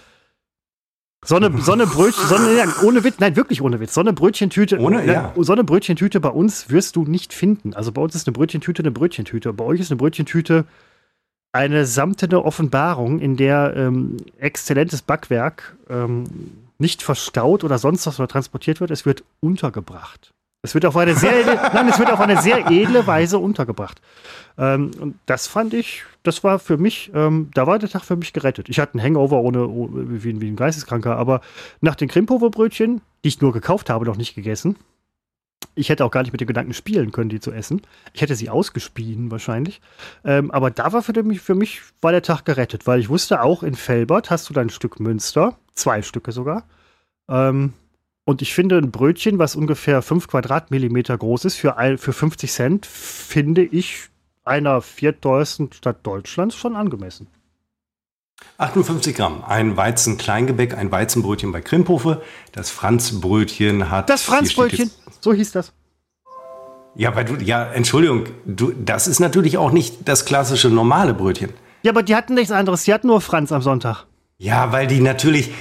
Sonne, 1.24 1.52
Sonne 1.60 1.86
Brötchen, 1.86 2.26
Sonne, 2.26 2.56
ja, 2.56 2.64
ohne 2.84 3.02
Witz, 3.02 3.16
nein, 3.18 3.34
wirklich 3.34 3.60
ohne 3.60 3.80
Witz. 3.80 3.92
Sonne 3.92 4.12
Brötchentüte, 4.12 4.78
ohne, 4.78 5.04
ja. 5.04 5.32
Sonne 5.36 5.64
Brötchentüte 5.64 6.20
bei 6.20 6.28
uns 6.28 6.70
wirst 6.70 6.94
du 6.96 7.04
nicht 7.04 7.34
finden. 7.34 7.74
Also 7.74 7.90
bei 7.90 8.00
uns 8.00 8.14
ist 8.14 8.28
eine 8.28 8.32
Brötchentüte 8.34 8.82
eine 8.82 8.92
Brötchentüte. 8.92 9.52
Bei 9.52 9.64
euch 9.64 9.80
ist 9.80 9.90
eine 9.90 9.98
Brötchentüte 9.98 10.64
eine 11.52 11.86
samtene 11.86 12.44
Offenbarung, 12.44 13.18
in 13.18 13.36
der 13.36 13.74
ähm, 13.74 14.18
exzellentes 14.38 15.02
Backwerk 15.02 15.76
ähm, 15.88 16.24
nicht 16.78 17.02
verstaut 17.02 17.64
oder 17.64 17.78
sonst 17.78 18.06
was 18.06 18.18
oder 18.18 18.28
transportiert 18.28 18.80
wird, 18.80 18.90
es 18.90 19.04
wird 19.04 19.24
untergebracht. 19.40 20.32
Es 20.62 20.74
wird 20.74 20.86
auf 20.86 20.96
eine 20.96 21.14
sehr 21.14 21.40
edle, 21.40 21.54
nein, 21.74 21.88
es 21.88 21.98
wird 21.98 22.10
auf 22.10 22.20
eine 22.20 22.40
sehr 22.42 22.70
edle 22.70 23.06
Weise 23.06 23.38
untergebracht. 23.38 24.00
Ähm, 24.56 24.90
und 24.98 25.18
das 25.26 25.46
fand 25.46 25.72
ich, 25.74 26.04
das 26.24 26.42
war 26.42 26.58
für 26.58 26.78
mich, 26.78 27.12
ähm, 27.14 27.50
da 27.54 27.66
war 27.66 27.78
der 27.78 27.88
Tag 27.88 28.04
für 28.04 28.16
mich 28.16 28.32
gerettet. 28.32 28.68
Ich 28.68 28.80
hatte 28.80 28.94
einen 28.94 29.02
Hangover 29.04 29.40
ohne, 29.40 29.68
ohne 29.68 30.22
wie, 30.24 30.40
wie, 30.40 30.48
ein 30.48 30.56
Geisteskranker, 30.56 31.16
aber 31.16 31.40
nach 31.80 31.94
den 31.94 32.08
Krimpover-Brötchen, 32.08 33.00
die 33.24 33.28
ich 33.28 33.40
nur 33.40 33.52
gekauft 33.52 33.88
habe, 33.88 34.04
noch 34.04 34.16
nicht 34.16 34.34
gegessen, 34.34 34.76
ich 35.74 35.88
hätte 35.88 36.04
auch 36.04 36.10
gar 36.10 36.22
nicht 36.22 36.32
mit 36.32 36.40
den 36.40 36.48
Gedanken 36.48 36.74
spielen 36.74 37.12
können, 37.12 37.30
die 37.30 37.40
zu 37.40 37.52
essen. 37.52 37.82
Ich 38.12 38.20
hätte 38.20 38.34
sie 38.34 38.50
ausgespien 38.50 39.30
wahrscheinlich. 39.30 39.80
Ähm, 40.24 40.50
aber 40.50 40.70
da 40.70 40.92
war 40.92 41.02
für 41.02 41.22
mich, 41.22 41.40
für 41.40 41.54
mich 41.54 41.80
war 42.00 42.12
der 42.12 42.22
Tag 42.22 42.44
gerettet, 42.44 42.86
weil 42.86 43.00
ich 43.00 43.08
wusste 43.08 43.42
auch, 43.42 43.62
in 43.62 43.74
Felbert 43.74 44.30
hast 44.30 44.48
du 44.48 44.54
dein 44.54 44.70
Stück 44.70 45.00
Münster, 45.00 45.56
zwei 45.74 46.02
Stücke 46.02 46.32
sogar. 46.32 46.64
Ähm, 47.28 47.74
und 48.24 48.42
ich 48.42 48.52
finde 48.54 48.76
ein 48.76 48.90
Brötchen, 48.90 49.38
was 49.38 49.56
ungefähr 49.56 50.02
5 50.02 50.28
Quadratmillimeter 50.28 51.16
groß 51.16 51.46
ist, 51.46 51.56
für, 51.56 51.78
ein, 51.78 51.96
für 51.96 52.12
50 52.12 52.52
Cent, 52.52 52.86
finde 52.86 53.62
ich 53.62 54.10
einer 54.44 54.82
viertteuersten 54.82 55.72
Stadt 55.72 56.06
Deutschlands 56.06 56.54
schon 56.54 56.76
angemessen. 56.76 57.28
58 58.58 59.14
Gramm. 59.14 59.44
Ein 59.46 59.76
Weizen-Kleingebäck, 59.76 60.76
ein 60.76 60.90
Weizenbrötchen 60.90 61.52
bei 61.52 61.60
Krimphofe. 61.60 62.22
Das 62.52 62.70
Franzbrötchen 62.70 63.90
hat. 63.90 64.10
Das 64.10 64.22
Franzbrötchen, 64.22 64.90
so 65.20 65.32
hieß 65.32 65.52
das. 65.52 65.72
Ja, 66.96 67.14
weil 67.14 67.24
du, 67.24 67.36
ja, 67.36 67.64
Entschuldigung, 67.64 68.24
du, 68.44 68.72
das 68.72 69.06
ist 69.06 69.20
natürlich 69.20 69.56
auch 69.56 69.70
nicht 69.70 70.08
das 70.08 70.24
klassische 70.24 70.68
normale 70.68 71.14
Brötchen. 71.14 71.50
Ja, 71.82 71.92
aber 71.92 72.02
die 72.02 72.16
hatten 72.16 72.34
nichts 72.34 72.50
anderes. 72.50 72.82
Die 72.82 72.92
hatten 72.92 73.06
nur 73.06 73.20
Franz 73.20 73.52
am 73.52 73.62
Sonntag. 73.62 74.06
Ja, 74.38 74.72
weil 74.72 74.88
die 74.88 75.00
natürlich. 75.00 75.52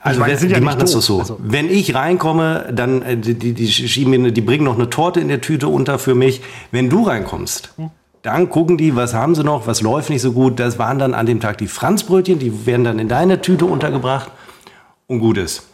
Also, 0.00 0.20
meine, 0.20 0.36
die 0.36 0.48
ja 0.48 0.60
machen 0.60 0.80
das 0.80 0.92
doch 0.92 1.00
so. 1.00 1.20
Also. 1.20 1.38
Wenn 1.40 1.70
ich 1.70 1.94
reinkomme, 1.94 2.70
dann 2.72 3.02
äh, 3.02 3.16
die, 3.16 3.34
die, 3.34 3.54
die 3.54 3.70
schieben 3.70 4.10
mir, 4.10 4.32
die 4.32 4.40
bringen 4.40 4.64
noch 4.64 4.74
eine 4.74 4.90
Torte 4.90 5.20
in 5.20 5.28
der 5.28 5.40
Tüte 5.40 5.68
unter 5.68 5.98
für 5.98 6.14
mich. 6.14 6.42
Wenn 6.72 6.90
du 6.90 7.04
reinkommst, 7.04 7.72
hm. 7.76 7.90
Dann 8.22 8.48
gucken 8.48 8.78
die, 8.78 8.94
was 8.94 9.14
haben 9.14 9.34
sie 9.34 9.42
noch, 9.42 9.66
was 9.66 9.82
läuft 9.82 10.08
nicht 10.08 10.22
so 10.22 10.32
gut. 10.32 10.60
Das 10.60 10.78
waren 10.78 10.98
dann 10.98 11.12
an 11.12 11.26
dem 11.26 11.40
Tag 11.40 11.58
die 11.58 11.66
Franzbrötchen, 11.66 12.38
die 12.38 12.66
werden 12.66 12.84
dann 12.84 12.98
in 12.98 13.08
deine 13.08 13.40
Tüte 13.40 13.64
untergebracht 13.66 14.30
und 15.08 15.18
gut 15.18 15.38
ist. 15.38 15.66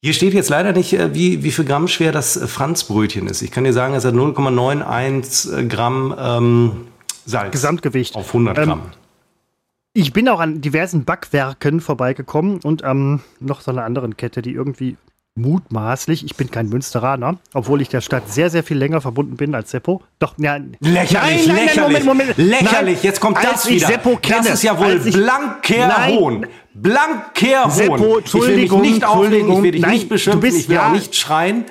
Hier 0.00 0.12
steht 0.12 0.32
jetzt 0.32 0.50
leider 0.50 0.72
nicht, 0.72 0.92
äh, 0.92 1.12
wie, 1.14 1.42
wie 1.42 1.50
viel 1.50 1.64
Gramm 1.64 1.88
schwer 1.88 2.12
das 2.12 2.36
äh, 2.36 2.46
Franzbrötchen 2.46 3.26
ist. 3.26 3.42
Ich 3.42 3.50
kann 3.50 3.64
dir 3.64 3.72
sagen, 3.72 3.94
es 3.94 4.04
hat 4.04 4.14
0,91 4.14 5.58
äh, 5.58 5.66
Gramm 5.66 6.14
ähm, 6.16 6.86
Salz. 7.26 7.50
Gesamtgewicht. 7.50 8.14
Auf 8.14 8.28
100 8.28 8.56
Gramm. 8.56 8.70
Ähm, 8.70 8.82
ich 9.94 10.12
bin 10.12 10.28
auch 10.28 10.38
an 10.38 10.60
diversen 10.60 11.04
Backwerken 11.04 11.80
vorbeigekommen 11.80 12.60
und 12.62 12.82
ähm, 12.84 13.20
noch 13.40 13.60
so 13.60 13.72
einer 13.72 13.84
anderen 13.84 14.16
Kette, 14.16 14.42
die 14.42 14.52
irgendwie 14.52 14.96
mutmaßlich, 15.40 16.24
ich 16.24 16.36
bin 16.36 16.50
kein 16.50 16.68
Münsteraner, 16.68 17.36
obwohl 17.54 17.80
ich 17.82 17.88
der 17.88 18.00
Stadt 18.00 18.30
sehr, 18.30 18.50
sehr 18.50 18.62
viel 18.62 18.76
länger 18.76 19.00
verbunden 19.00 19.36
bin 19.36 19.54
als 19.54 19.70
Seppo. 19.70 20.02
Doch, 20.18 20.34
ja. 20.38 20.58
Lächerlich, 20.80 21.12
Nein, 21.12 21.12
nein, 21.12 21.46
nein, 21.46 21.64
lächerlich, 21.66 22.04
Moment, 22.04 22.04
Moment. 22.04 22.38
lächerlich. 22.38 22.94
Nein, 22.96 23.02
Jetzt 23.04 23.20
kommt 23.20 23.36
als 23.38 23.50
das 23.62 23.68
wieder. 23.68 23.86
Seppo 23.86 24.16
kenne, 24.16 24.42
das 24.44 24.54
ist 24.54 24.62
ja 24.64 24.78
wohl 24.78 24.98
blanker 24.98 25.88
Nein. 25.88 26.14
Hohn. 26.14 26.46
Blanker 26.74 27.64
Hohn. 27.64 27.70
Seppo, 27.70 27.94
ich 27.96 28.00
will 28.02 28.10
mich 28.10 28.34
Entschuldigung, 28.34 28.80
nicht 28.82 29.04
aufregen, 29.04 29.52
ich 29.52 29.62
will 29.62 29.72
dich 29.72 29.82
Entschuldigung. 29.84 29.90
nicht 29.90 30.00
Nein, 30.02 30.08
beschimpfen, 30.08 30.40
du 30.40 30.46
bist 30.46 30.58
ich 30.60 30.68
will 30.68 30.76
ja- 30.76 30.88
auch 30.88 30.92
nicht 30.92 31.16
schreien. 31.16 31.64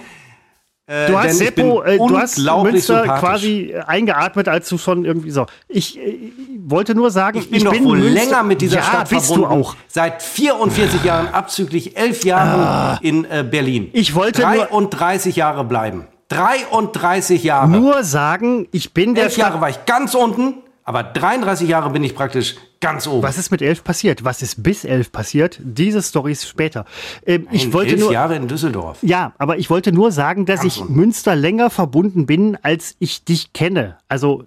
Äh, 0.89 1.07
Du 1.07 1.17
hast 1.17 1.31
ich 1.33 1.37
Seppo, 1.37 1.81
bin 1.81 1.93
äh, 1.93 1.97
du 1.97 2.17
hast 2.17 2.37
unglaublich 2.37 2.73
Münster 2.73 3.03
quasi 3.19 3.71
äh, 3.73 3.79
eingeatmet, 3.81 4.47
als 4.47 4.69
du 4.69 4.77
schon 4.77 5.03
irgendwie 5.03 5.31
so. 5.31 5.45
Ich 5.67 5.99
äh, 5.99 6.31
wollte 6.65 6.95
nur 6.95 7.11
sagen, 7.11 7.39
Ich 7.39 7.49
bin 7.51 7.63
doch 7.65 7.73
wohl 7.81 7.97
Münster- 7.99 8.13
länger 8.25 8.43
mit 8.43 8.61
dieser 8.61 8.77
ja, 8.77 8.83
Stadt 8.83 9.09
bist 9.09 9.27
verbunden. 9.27 9.49
du 9.53 9.55
auch. 9.67 9.75
Seit 9.89 10.23
44 10.23 11.03
Jahren, 11.03 11.27
abzüglich 11.33 11.97
11 11.97 12.23
Jahren 12.23 12.99
in 13.01 13.25
äh, 13.25 13.43
Berlin. 13.49 13.89
Ich 13.91 14.15
wollte 14.15 14.41
nur- 14.41 14.65
33 14.65 15.35
Jahre 15.35 15.65
bleiben. 15.65 16.07
33 16.29 17.43
Jahre. 17.43 17.67
Nur 17.69 18.03
sagen, 18.03 18.67
ich 18.71 18.93
bin 18.93 19.13
der 19.15 19.25
Elf 19.25 19.33
Stadt. 19.33 19.49
Jahre 19.49 19.61
war 19.61 19.69
ich 19.69 19.85
ganz 19.85 20.13
unten, 20.15 20.55
aber 20.85 21.03
33 21.03 21.67
Jahre 21.67 21.89
bin 21.89 22.03
ich 22.03 22.15
praktisch 22.15 22.55
ganz 22.79 23.07
oben. 23.07 23.23
Was 23.23 23.37
ist 23.37 23.51
mit 23.51 23.61
elf 23.61 23.83
passiert? 23.83 24.23
Was 24.23 24.41
ist 24.41 24.63
bis 24.63 24.83
elf 24.85 25.11
passiert? 25.11 25.59
Diese 25.63 26.01
Storys 26.01 26.47
später. 26.47 26.85
Ähm, 27.25 27.47
ich 27.51 27.73
wollte 27.73 27.91
elf 27.91 27.99
nur. 27.99 28.11
Jahre 28.11 28.35
in 28.35 28.47
Düsseldorf. 28.47 28.99
Ja, 29.01 29.33
aber 29.37 29.57
ich 29.57 29.69
wollte 29.69 29.91
nur 29.91 30.11
sagen, 30.11 30.45
dass 30.45 30.63
ich 30.63 30.81
unten. 30.81 30.95
Münster 30.95 31.35
länger 31.35 31.69
verbunden 31.69 32.25
bin, 32.25 32.57
als 32.61 32.95
ich 32.99 33.23
dich 33.23 33.53
kenne. 33.53 33.97
Also 34.07 34.45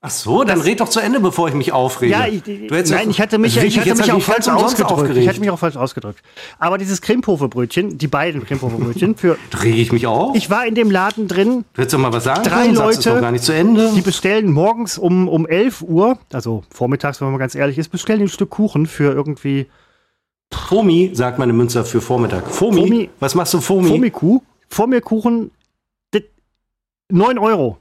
Ach 0.00 0.10
so, 0.10 0.44
dann 0.44 0.60
red 0.60 0.78
doch 0.78 0.88
zu 0.88 1.00
Ende, 1.00 1.18
bevor 1.18 1.48
ich 1.48 1.54
mich 1.54 1.72
aufrege. 1.72 2.12
Ja, 2.12 2.26
ich, 2.28 2.46
hättest 2.46 2.92
nein, 2.92 3.06
doch- 3.06 3.10
ich 3.10 3.20
hatte 3.20 3.36
mich, 3.38 3.56
Also 3.56 3.66
ich 3.66 3.74
wirklich, 3.74 3.80
hatte 3.80 3.88
jetzt 3.88 3.98
mich 3.98 4.12
auch 4.12 4.18
ich 4.18 4.24
falsch 4.24 4.46
ausgedrückt. 4.48 4.92
aufgeregt. 4.92 5.18
Ich 5.18 5.28
hatte 5.28 5.40
mich 5.40 5.50
auch 5.50 5.58
falsch 5.58 5.76
ausgedrückt. 5.76 6.22
Aber 6.60 6.78
dieses 6.78 7.00
Krimphofe-Brötchen, 7.02 7.98
die 7.98 8.06
beiden 8.06 8.44
Krimphofe-Brötchen, 8.46 9.16
für, 9.16 9.36
Rege 9.64 9.78
ich 9.78 9.90
mich 9.90 10.06
auf? 10.06 10.36
ich 10.36 10.50
war 10.50 10.64
in 10.66 10.76
dem 10.76 10.92
Laden 10.92 11.26
drin, 11.26 11.64
du 11.74 11.82
hättest 11.82 11.94
doch 11.94 11.98
mal 11.98 12.12
was 12.12 12.22
sagen 12.22 12.44
drei 12.44 12.62
können, 12.66 12.76
Leute, 12.76 13.10
doch 13.10 13.20
gar 13.20 13.32
nicht 13.32 13.42
zu 13.42 13.52
Ende. 13.52 13.90
die 13.96 14.00
bestellen 14.02 14.52
morgens 14.52 14.98
um, 14.98 15.26
um 15.26 15.48
11 15.48 15.82
Uhr, 15.82 16.16
also 16.32 16.62
vormittags, 16.72 17.20
wenn 17.20 17.30
man 17.30 17.38
ganz 17.40 17.56
ehrlich 17.56 17.76
ist, 17.76 17.88
bestellen 17.88 18.20
ein 18.20 18.28
Stück 18.28 18.50
Kuchen 18.50 18.86
für 18.86 19.12
irgendwie 19.12 19.66
Fomi, 20.54 21.10
sagt 21.12 21.40
man 21.40 21.50
in 21.50 21.56
Münster 21.56 21.84
für 21.84 22.00
Vormittag. 22.00 22.46
Fomi? 22.50 22.80
Fomi. 22.82 23.10
Was 23.18 23.34
machst 23.34 23.52
du, 23.52 23.60
Fomi? 23.60 23.88
Fomi-Kuh. 23.88 24.42
Vor 24.68 24.86
mir 24.86 25.00
Kuchen, 25.00 25.50
dit- 26.14 26.30
9 27.10 27.36
Euro 27.38 27.78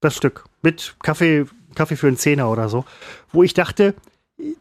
das 0.00 0.14
Stück. 0.14 0.44
Mit 0.66 0.96
Kaffee, 1.00 1.46
Kaffee 1.76 1.94
für 1.94 2.08
einen 2.08 2.16
Zehner 2.16 2.50
oder 2.50 2.68
so. 2.68 2.84
Wo 3.30 3.44
ich 3.44 3.54
dachte, 3.54 3.94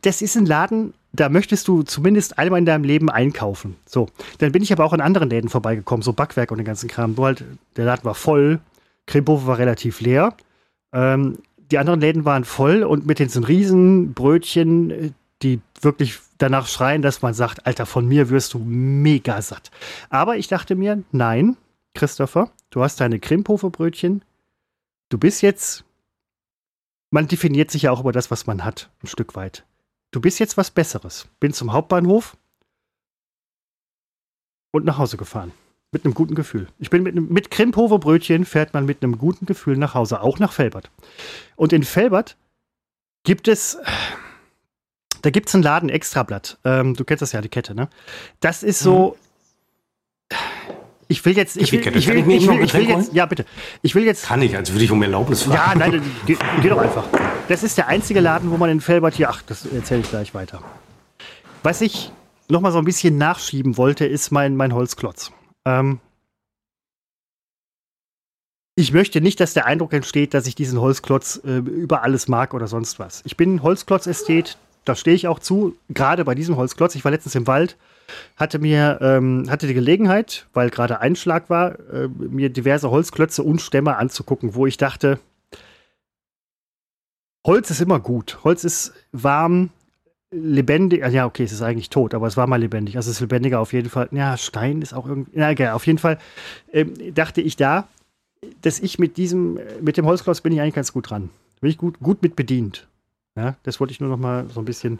das 0.02 0.22
ist 0.22 0.38
ein 0.38 0.46
Laden, 0.46 0.94
da 1.14 1.30
möchtest 1.30 1.68
du 1.68 1.82
zumindest 1.82 2.38
einmal 2.38 2.60
in 2.60 2.68
deinem 2.68 2.84
Leben 2.84 3.10
einkaufen. 3.10 3.76
So. 3.88 4.10
Dann 4.38 4.52
bin 4.52 4.62
ich 4.62 4.72
aber 4.72 4.86
auch 4.86 4.94
in 4.94 5.02
anderen 5.02 5.32
Läden 5.32 5.50
vorbeigekommen, 5.50 6.04
so 6.04 6.14
Backwerk 6.14 6.52
und 6.52 6.60
den 6.60 6.66
ganzen 6.66 6.90
Kram. 6.90 7.16
Nur 7.16 7.26
halt, 7.26 7.44
der 7.76 7.86
Laden 7.86 8.06
war 8.06 8.14
voll, 8.14 8.60
Krimphofe 9.08 9.48
war 9.48 9.58
relativ 9.58 10.00
leer. 10.00 10.36
Ähm, 10.94 11.40
die 11.72 11.80
anderen 11.80 12.02
Läden 12.02 12.24
waren 12.24 12.44
voll 12.44 12.84
und 12.84 13.08
mit 13.08 13.18
diesen 13.18 13.44
riesen 13.44 14.14
Brötchen, 14.14 15.16
die 15.42 15.60
wirklich 15.82 16.20
danach 16.38 16.68
schreien, 16.68 17.02
dass 17.02 17.24
man 17.24 17.34
sagt, 17.34 17.66
Alter, 17.66 17.88
von 17.88 18.08
mir 18.08 18.30
wirst 18.30 18.54
du 18.54 18.60
mega 18.60 19.42
satt. 19.42 19.72
Aber 20.12 20.38
ich 20.38 20.48
dachte 20.48 20.76
mir, 20.76 21.02
nein, 21.12 21.58
Christopher, 21.96 22.52
du 22.70 22.84
hast 22.84 23.02
deine 23.02 23.20
Krimphofe-Brötchen. 23.20 24.22
Du 25.10 25.18
bist 25.18 25.42
jetzt, 25.42 25.85
man 27.16 27.30
definiert 27.30 27.72
sich 27.72 27.84
ja 27.84 27.92
auch 27.92 28.02
über 28.02 28.12
das, 28.12 28.30
was 28.30 28.46
man 28.46 28.66
hat, 28.66 28.90
ein 29.02 29.08
Stück 29.08 29.36
weit. 29.36 29.66
Du 30.12 30.20
bist 30.20 30.38
jetzt 30.38 30.58
was 30.58 30.70
Besseres. 30.70 31.30
Bin 31.40 31.54
zum 31.54 31.72
Hauptbahnhof 31.72 32.36
und 34.72 34.84
nach 34.86 34.98
Hause 34.98 35.16
gefahren. 35.16 35.54
Mit 35.92 36.04
einem 36.04 36.14
guten 36.14 36.36
Gefühl. 36.36 36.68
Ich 36.78 36.90
bin 36.90 37.04
mit, 37.04 37.14
einem- 37.14 37.30
mit 37.32 37.52
Krimphofer 37.52 38.00
Brötchen 38.00 38.44
fährt 38.44 38.74
man 38.74 38.86
mit 38.86 39.02
einem 39.02 39.18
guten 39.18 39.46
Gefühl 39.46 39.78
nach 39.78 39.94
Hause, 39.94 40.20
auch 40.20 40.40
nach 40.40 40.52
Felbert. 40.52 40.92
Und 41.56 41.72
in 41.72 41.84
Felbert 41.84 42.36
gibt 43.24 43.48
es, 43.48 43.78
da 45.22 45.30
gibt 45.30 45.48
es 45.48 45.56
einen 45.56 45.64
Laden 45.64 45.88
Extrablatt. 45.88 46.58
Ähm, 46.66 46.96
du 46.96 47.06
kennst 47.06 47.22
das 47.22 47.32
ja, 47.32 47.40
die 47.40 47.48
Kette, 47.48 47.76
ne? 47.76 47.90
Das 48.42 48.62
ist 48.62 48.80
so. 48.80 49.18
Ich 51.08 51.24
will 51.24 51.38
jetzt, 51.38 51.56
ich 51.58 51.72
will, 51.72 51.80
ich 51.80 52.08
will, 52.08 52.18
ich 52.18 52.26
mir 52.26 52.36
ich 52.38 52.48
will, 52.48 52.64
ich 52.64 52.74
will 52.74 52.90
jetzt, 52.90 53.14
ja 53.14 53.26
bitte. 53.26 53.46
Ich 53.84 53.94
will 53.94 54.04
jetzt 54.04 54.26
Kann 54.26 54.42
ich, 54.42 54.56
als 54.58 54.72
würde 54.72 54.86
ich 54.86 54.92
um 54.92 55.02
Erlaubnis 55.04 55.44
fragen. 55.44 55.80
ja, 55.80 55.88
nein, 55.90 56.02
geh, 56.26 56.36
geh 56.62 56.70
doch 56.70 56.80
einfach. 56.80 57.04
Das 57.48 57.62
ist 57.62 57.78
der 57.78 57.88
einzige 57.88 58.22
Laden, 58.22 58.50
wo 58.50 58.58
man 58.58 58.70
in 58.72 58.82
Felbert 58.82 59.14
hier, 59.14 59.30
ach, 59.30 59.44
das 59.46 59.66
erzähle 59.66 60.02
ich 60.02 60.10
gleich 60.10 60.34
weiter. 60.34 60.64
Was 61.62 61.82
ich 61.82 62.12
noch 62.50 62.62
mal 62.62 62.72
so 62.72 62.80
ein 62.80 62.86
bisschen 62.86 63.18
nachschieben 63.18 63.78
wollte, 63.78 64.06
ist 64.06 64.32
mein, 64.32 64.56
mein 64.56 64.74
Holzklotz. 64.74 65.32
Ähm, 65.66 66.00
ich 68.76 68.92
möchte 68.92 69.22
nicht, 69.22 69.40
dass 69.40 69.54
der 69.54 69.66
Eindruck 69.68 69.94
entsteht, 69.94 70.34
dass 70.34 70.48
ich 70.48 70.56
diesen 70.56 70.82
Holzklotz 70.82 71.40
äh, 71.46 71.58
über 71.58 72.04
alles 72.04 72.28
mag 72.28 72.54
oder 72.54 72.68
sonst 72.68 73.00
was. 73.00 73.22
Ich 73.26 73.38
bin 73.38 73.64
Holzklotz-Ästhet, 73.64 74.58
da 74.84 74.96
stehe 74.96 75.16
ich 75.16 75.28
auch 75.28 75.40
zu, 75.40 75.76
gerade 75.90 76.26
bei 76.26 76.36
diesem 76.36 76.58
Holzklotz. 76.58 76.96
Ich 76.96 77.06
war 77.06 77.12
letztens 77.12 77.36
im 77.36 77.48
Wald, 77.48 77.78
hatte 78.38 78.60
mir 78.60 79.00
ähm, 79.02 79.46
hatte 79.50 79.68
die 79.68 79.74
Gelegenheit, 79.74 80.48
weil 80.54 80.70
gerade 80.70 81.00
Einschlag 81.00 81.50
war, 81.50 81.80
äh, 81.92 82.08
mir 82.08 82.50
diverse 82.50 82.90
Holzklötze 82.92 83.44
und 83.44 83.62
Stämme 83.62 83.98
anzugucken, 83.98 84.56
wo 84.56 84.66
ich 84.66 84.78
dachte, 84.78 85.20
Holz 87.46 87.70
ist 87.70 87.82
immer 87.82 88.00
gut. 88.00 88.40
Holz 88.44 88.64
ist 88.64 88.94
warm, 89.12 89.70
lebendig. 90.32 91.06
Ja, 91.12 91.26
okay, 91.26 91.44
es 91.44 91.52
ist 91.52 91.62
eigentlich 91.62 91.90
tot, 91.90 92.14
aber 92.14 92.28
es 92.28 92.38
war 92.38 92.48
mal 92.48 92.60
lebendig. 92.60 92.98
Also 92.98 93.10
es 93.10 93.18
ist 93.18 93.22
lebendiger 93.22 93.60
auf 93.60 93.74
jeden 93.74 93.90
Fall. 93.90 94.10
Ja, 94.12 94.38
Stein 94.38 94.82
ist 94.82 94.94
auch 94.94 95.08
irgendwie. 95.08 95.32
Na, 95.36 95.52
egal, 95.52 95.74
auf 95.74 95.86
jeden 95.86 96.00
Fall 96.00 96.18
ähm, 96.74 96.94
dachte 97.14 97.42
ich 97.42 97.56
da, 97.56 97.88
dass 98.62 98.80
ich 98.80 99.00
mit 99.00 99.18
diesem, 99.18 99.60
mit 99.82 99.98
dem 99.98 100.06
Holzklotz 100.06 100.42
bin 100.42 100.54
ich 100.54 100.62
eigentlich 100.62 100.76
ganz 100.76 100.92
gut 100.92 101.10
dran. 101.10 101.30
Bin 101.62 101.70
ich 101.70 101.78
gut, 101.78 102.00
gut 102.00 102.22
mit 102.22 102.36
bedient. 102.36 102.88
Ja, 103.36 103.56
das 103.64 103.80
wollte 103.80 103.92
ich 103.92 104.00
nur 104.00 104.10
noch 104.10 104.18
mal 104.18 104.48
so 104.50 104.60
ein 104.60 104.66
bisschen 104.66 105.00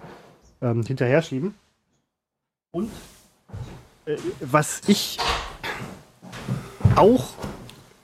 ähm, 0.62 0.84
hinterher 0.84 1.22
schieben. 1.22 1.56
Und 2.76 2.92
äh, 4.06 4.18
was 4.42 4.82
ich 4.88 5.18
auch, 6.98 7.24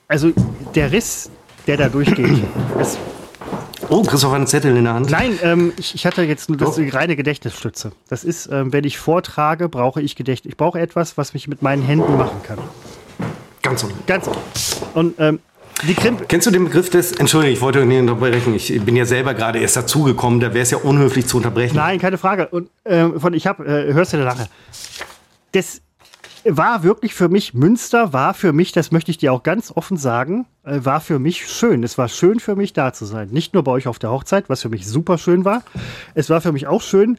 also 0.08 0.32
der 0.74 0.90
Riss, 0.90 1.30
der 1.66 1.76
da 1.76 1.90
durchgeht, 1.90 2.42
ist 2.80 2.98
Oh, 3.90 4.02
Christoph 4.02 4.30
hat 4.30 4.36
einen 4.38 4.46
Zettel 4.46 4.74
in 4.74 4.84
der 4.84 4.94
Hand. 4.94 5.10
Nein, 5.10 5.38
ähm, 5.42 5.74
ich, 5.76 5.94
ich 5.94 6.06
hatte 6.06 6.22
jetzt 6.22 6.48
nur 6.48 6.56
das 6.56 6.78
Oh. 6.78 6.82
reine 6.90 7.16
Gedächtnisstütze. 7.16 7.92
Das 8.08 8.24
ist, 8.24 8.46
ähm, 8.50 8.72
wenn 8.72 8.84
ich 8.84 8.96
vortrage, 8.96 9.68
brauche 9.68 10.00
ich 10.00 10.16
Gedächtnis. 10.16 10.52
Ich 10.52 10.56
brauche 10.56 10.80
etwas, 10.80 11.18
was 11.18 11.34
mich 11.34 11.48
mit 11.48 11.60
meinen 11.60 11.82
Händen 11.82 12.16
machen 12.16 12.42
kann. 12.42 12.56
Ganz 13.60 13.82
unten. 13.82 13.98
Ganz. 14.06 14.30
Und 14.94 15.16
ähm, 15.18 15.40
die 15.82 15.94
Krimp. 15.94 16.28
Kennst 16.28 16.46
du 16.46 16.50
den 16.50 16.64
Begriff 16.64 16.90
des, 16.90 17.12
Entschuldigung, 17.12 17.54
ich 17.54 17.60
wollte 17.60 17.84
nicht 17.84 18.00
unterbrechen, 18.00 18.54
ich 18.54 18.80
bin 18.84 18.96
ja 18.96 19.04
selber 19.04 19.34
gerade 19.34 19.58
erst 19.58 19.76
dazugekommen, 19.76 20.40
da 20.40 20.54
wäre 20.54 20.62
es 20.62 20.70
ja 20.70 20.78
unhöflich 20.78 21.26
zu 21.26 21.36
unterbrechen. 21.36 21.76
Nein, 21.76 21.98
keine 21.98 22.18
Frage. 22.18 22.48
Und 22.48 22.70
ähm, 22.84 23.20
von 23.20 23.34
ich 23.34 23.46
habe, 23.46 23.64
äh, 23.64 23.92
hörst 23.92 24.12
du 24.12 24.18
dir 24.18 24.24
nachher. 24.24 24.48
Das 25.52 25.82
war 26.44 26.82
wirklich 26.82 27.14
für 27.14 27.28
mich, 27.28 27.54
Münster 27.54 28.12
war 28.12 28.34
für 28.34 28.52
mich, 28.52 28.72
das 28.72 28.90
möchte 28.90 29.10
ich 29.10 29.18
dir 29.18 29.32
auch 29.32 29.42
ganz 29.42 29.70
offen 29.74 29.96
sagen, 29.96 30.46
äh, 30.64 30.80
war 30.82 31.00
für 31.00 31.18
mich 31.18 31.48
schön. 31.48 31.82
Es 31.82 31.98
war 31.98 32.08
schön 32.08 32.40
für 32.40 32.56
mich 32.56 32.72
da 32.72 32.92
zu 32.92 33.04
sein. 33.04 33.28
Nicht 33.30 33.54
nur 33.54 33.62
bei 33.62 33.72
euch 33.72 33.86
auf 33.86 33.98
der 33.98 34.10
Hochzeit, 34.10 34.48
was 34.48 34.62
für 34.62 34.68
mich 34.68 34.86
super 34.86 35.18
schön 35.18 35.44
war. 35.44 35.62
Es 36.14 36.30
war 36.30 36.40
für 36.40 36.52
mich 36.52 36.66
auch 36.66 36.82
schön, 36.82 37.18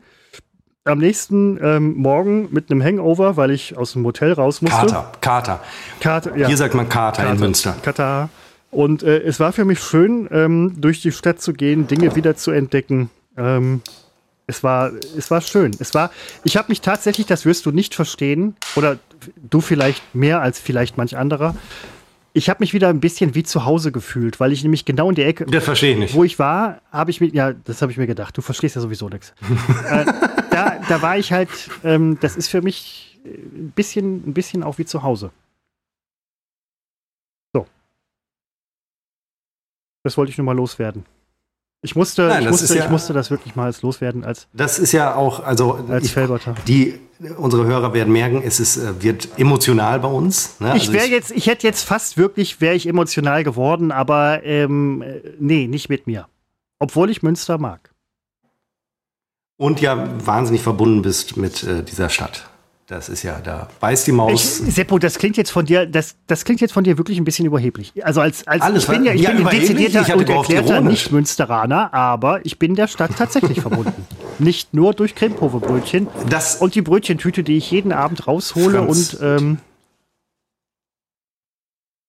am 0.86 0.98
nächsten 0.98 1.58
ähm, 1.64 1.96
Morgen 1.96 2.50
mit 2.52 2.70
einem 2.70 2.84
Hangover, 2.84 3.38
weil 3.38 3.52
ich 3.52 3.78
aus 3.78 3.94
dem 3.94 4.06
Hotel 4.06 4.34
raus 4.34 4.62
musste. 4.62 4.78
Kater, 4.78 5.12
Kater. 5.22 5.60
Kater, 6.02 6.36
ja. 6.36 6.48
Hier 6.48 6.58
sagt 6.58 6.74
man 6.74 6.90
Kater, 6.90 7.22
in 7.22 7.30
Kater. 7.30 7.40
Münster. 7.40 7.76
Katar. 7.82 8.30
Und 8.74 9.04
äh, 9.04 9.20
es 9.22 9.40
war 9.40 9.54
für 9.54 9.66
mich 9.66 9.80
schön, 9.80 10.28
ähm, 10.32 10.74
durch 10.78 11.02
die 11.02 11.12
Stadt 11.12 11.42
zu 11.42 11.54
gehen, 11.54 11.88
Dinge 11.88 12.16
wieder 12.16 12.36
zu 12.36 12.52
entdecken. 12.52 13.10
Ähm, 13.38 13.82
es 14.48 14.64
war, 14.64 14.92
es 15.18 15.32
war 15.32 15.42
schön. 15.42 15.72
Es 15.80 15.94
war, 15.94 16.12
ich 16.44 16.58
habe 16.58 16.70
mich 16.70 16.82
tatsächlich, 16.82 17.28
das 17.28 17.46
wirst 17.46 17.66
du 17.66 17.72
nicht 17.72 17.96
verstehen, 17.96 18.56
oder 18.76 18.98
du 19.50 19.62
vielleicht 19.62 20.16
mehr 20.16 20.42
als 20.42 20.60
vielleicht 20.60 20.98
manch 20.98 21.16
anderer. 21.16 21.56
Ich 22.34 22.50
habe 22.50 22.58
mich 22.62 22.74
wieder 22.74 22.90
ein 22.90 23.00
bisschen 23.00 23.36
wie 23.36 23.44
zu 23.44 23.64
Hause 23.64 23.92
gefühlt, 23.92 24.40
weil 24.40 24.52
ich 24.52 24.64
nämlich 24.64 24.86
genau 24.86 25.10
in 25.10 25.16
der 25.16 25.28
Ecke, 25.28 25.46
Das 25.46 25.64
verstehe 25.64 25.94
ich 25.94 26.00
nicht. 26.00 26.14
wo 26.16 26.24
ich 26.24 26.40
war, 26.40 26.82
habe 26.92 27.12
ich 27.12 27.22
mir, 27.22 27.28
ja, 27.28 27.54
das 27.54 27.82
habe 27.84 27.92
ich 27.92 27.98
mir 27.98 28.08
gedacht. 28.08 28.36
Du 28.36 28.42
verstehst 28.42 28.76
ja 28.76 28.82
sowieso 28.82 29.08
nichts. 29.08 29.34
äh, 29.90 30.06
da, 30.50 30.80
da 30.90 31.02
war 31.02 31.18
ich 31.18 31.32
halt, 31.32 31.50
ähm, 31.84 32.18
das 32.22 32.36
ist 32.36 32.48
für 32.48 32.64
mich 32.64 33.20
äh, 33.24 33.30
ein 33.30 33.72
bisschen, 33.76 34.28
ein 34.28 34.34
bisschen 34.34 34.64
auch 34.64 34.80
wie 34.80 34.86
zu 34.86 35.04
Hause. 35.04 35.30
Das 40.04 40.18
wollte 40.18 40.32
ich 40.32 40.38
nur 40.38 40.46
mal 40.46 40.56
loswerden. 40.56 41.06
Ich 41.82 41.96
musste, 41.98 42.28
Nein, 42.28 42.40
ich, 42.44 42.50
das 42.50 42.62
musste 42.62 42.78
ja- 42.78 42.84
ich 42.86 42.90
musste 42.90 43.14
das 43.14 43.30
wirklich 43.30 43.56
mal 43.56 43.66
als 43.66 43.82
loswerden 43.82 44.24
als, 44.24 44.48
Das 44.54 44.80
ist 44.80 44.94
ja 44.94 45.16
auch, 45.16 45.44
also 45.44 45.74
als 45.90 46.06
ich, 46.06 46.16
die, 46.66 46.98
unsere 47.38 47.66
Hörer 47.66 47.94
werden 47.94 48.14
merken, 48.14 48.42
es 48.44 48.62
ist, 48.62 48.78
äh, 48.78 49.02
wird 49.04 49.28
emotional 49.38 50.00
bei 50.00 50.08
uns. 50.08 50.60
Ne? 50.62 50.68
Ich 50.78 50.84
Also 50.84 50.94
wäre 50.94 51.08
jetzt, 51.08 51.32
ich 51.32 51.48
hätte 51.48 51.68
jetzt 51.68 51.84
fast 51.84 52.18
wirklich, 52.18 52.62
wäre 52.62 52.76
ich 52.76 52.88
emotional 52.88 53.44
geworden, 53.44 53.92
aber 53.92 54.44
ähm, 54.44 55.02
äh, 55.02 55.20
nee, 55.40 55.68
nicht 55.68 55.90
mit 55.90 56.08
mir. 56.08 56.28
Obwohl 56.80 57.10
ich 57.10 57.22
Münster 57.22 57.58
mag. 57.58 57.92
Und 59.58 59.82
ja 59.82 60.10
wahnsinnig 60.26 60.62
verbunden 60.62 61.02
bist 61.02 61.36
mit 61.38 61.64
äh, 61.64 61.84
dieser 61.84 62.10
Stadt. 62.10 62.50
Das 62.94 63.10
ist 63.10 63.24
ja, 63.24 63.40
da 63.44 63.70
beißt 63.80 64.06
die 64.06 64.12
Maus. 64.12 64.60
Ich, 64.62 64.76
Seppo, 64.76 65.00
das 65.00 65.18
klingt 65.18 65.36
jetzt 65.36 65.50
von 65.50 65.66
dir, 65.66 65.88
das, 65.88 66.14
das 66.28 66.46
klingt 66.46 66.62
jetzt 66.62 66.74
von 66.74 66.84
dir 66.84 67.00
wirklich 67.00 67.18
ein 67.18 67.24
bisschen 67.24 67.48
überheblich. 67.48 67.92
Also 68.06 68.22
als, 68.22 68.46
als 68.46 68.62
Alles, 68.62 68.84
ich 68.84 68.90
bin 68.90 69.04
ja, 69.04 69.14
ich 69.14 69.22
ja, 69.22 69.32
bin 69.32 69.48
ein 69.48 69.60
dezidierter 69.60 70.02
Ich 70.08 70.14
und 70.14 70.30
erklärter. 70.30 70.80
Nicht-Münsteraner, 70.80 71.92
aber 71.92 72.46
ich 72.46 72.60
bin 72.60 72.76
der 72.76 72.88
Stadt 72.88 73.10
tatsächlich 73.18 73.62
verbunden. 73.62 74.06
Nicht 74.38 74.76
nur 74.76 74.94
durch 74.94 75.16
Cremepove-Brötchen 75.16 76.08
Das- 76.30 76.58
und 76.58 76.76
die 76.76 76.84
Brötchentüte, 76.84 77.42
die 77.42 77.58
ich 77.58 77.72
jeden 77.72 77.94
Abend 77.94 78.28
raushole 78.28 78.78
Franz. 78.78 79.16
und 79.16 79.22
ähm, 79.24 79.58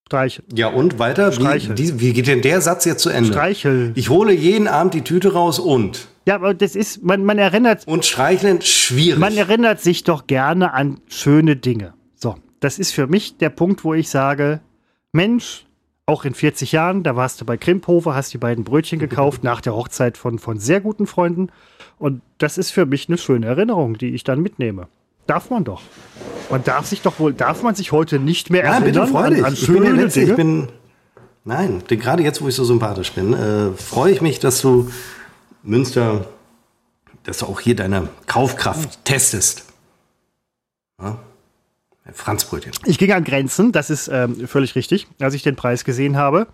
streiche. 0.07 0.43
Ja, 0.55 0.69
und 0.69 0.99
weiter? 0.99 1.31
Wie, 1.33 1.37
Streichel. 1.37 1.75
die, 1.75 2.01
wie 2.01 2.13
geht 2.13 2.27
denn 2.27 2.43
der 2.43 2.61
Satz 2.61 2.85
jetzt 2.85 3.03
zu 3.03 3.11
Ende? 3.11 3.31
Streichel. 3.33 3.93
Ich 3.95 4.11
hole 4.11 4.33
jeden 4.33 4.69
Abend 4.69 4.95
die 4.95 5.03
Tüte 5.03 5.33
raus 5.33 5.59
und. 5.59 6.09
Ja, 6.27 6.37
aber 6.37 6.55
das 6.55 6.75
ist, 6.77 7.03
man, 7.03 7.25
man 7.25 7.39
erinnert, 7.39 7.87
Und 7.87 8.05
streicheln, 8.05 8.63
schwierig. 8.63 9.19
man 9.19 9.37
erinnert 9.37 9.81
sich 9.81 10.05
doch 10.05 10.27
gerne 10.27 10.73
an 10.73 11.01
schöne 11.09 11.57
Dinge. 11.57 11.95
So, 12.15 12.37
das 12.61 12.79
ist 12.79 12.93
für 12.93 13.07
mich 13.07 13.37
der 13.37 13.51
Punkt, 13.51 13.85
wo 13.85 13.93
ich 13.95 14.09
sage, 14.09 14.61
Mensch, 15.13 15.67
auch 16.07 16.25
in 16.25 16.35
40 16.35 16.73
Jahren, 16.73 17.03
da 17.03 17.17
warst 17.17 17.41
du 17.41 17.45
bei 17.45 17.57
Krimphofer, 17.57 18.15
hast 18.15 18.33
die 18.33 18.39
beiden 18.39 18.65
Brötchen 18.65 18.99
gekauft 18.99 19.43
nach 19.45 19.61
der 19.61 19.75
Hochzeit 19.75 20.17
von, 20.17 20.39
von 20.39 20.59
sehr 20.59 20.81
guten 20.81 21.07
Freunden. 21.07 21.49
Und 21.99 22.23
das 22.39 22.59
ist 22.59 22.71
für 22.71 22.87
mich 22.87 23.09
eine 23.09 23.19
schöne 23.19 23.47
Erinnerung, 23.47 23.97
die 23.99 24.15
ich 24.15 24.25
dann 24.25 24.41
mitnehme. 24.41 24.89
Darf 25.27 25.51
man 25.51 25.65
doch. 25.65 25.83
Man 26.51 26.63
darf 26.63 26.87
sich 26.87 27.03
doch 27.03 27.19
wohl, 27.19 27.33
darf 27.33 27.63
man 27.63 27.75
sich 27.75 27.93
heute 27.93 28.19
nicht 28.19 28.51
mehr 28.51 28.65
Nein, 28.65 28.85
bitte 28.85 29.01
erinnern 29.01 29.15
freu 29.15 29.27
an, 29.27 29.35
dich. 29.35 29.45
an 29.45 29.53
ich 29.55 29.67
bin 29.67 29.75
der 29.77 29.89
schöne 29.89 30.03
Letzte. 30.03 30.21
Ich 30.21 30.37
bin. 30.37 30.69
Nein, 31.45 31.83
denn 31.89 31.99
gerade 31.99 32.23
jetzt, 32.23 32.43
wo 32.43 32.49
ich 32.49 32.55
so 32.55 32.65
sympathisch 32.65 33.13
bin, 33.13 33.35
äh, 33.35 33.71
freue 33.73 34.13
ich 34.13 34.21
mich, 34.21 34.39
dass 34.41 34.61
du 34.61 34.91
Münster, 35.63 36.27
dass 37.25 37.39
du 37.39 37.47
auch 37.47 37.61
hier 37.61 37.77
deine 37.77 38.09
Kaufkraft 38.27 39.05
testest. 39.05 39.65
Ja? 41.01 41.19
Franzbrötchen. 42.13 42.73
Ich 42.85 42.99
ging 42.99 43.13
an 43.13 43.25
Grenzen, 43.25 43.73
das 43.73 43.89
ist 43.89 44.09
ähm, 44.09 44.47
völlig 44.47 44.75
richtig. 44.75 45.07
Als 45.21 45.35
ich 45.35 45.43
den 45.43 45.57
Preis 45.57 45.85
gesehen 45.85 46.17
habe, 46.17 46.47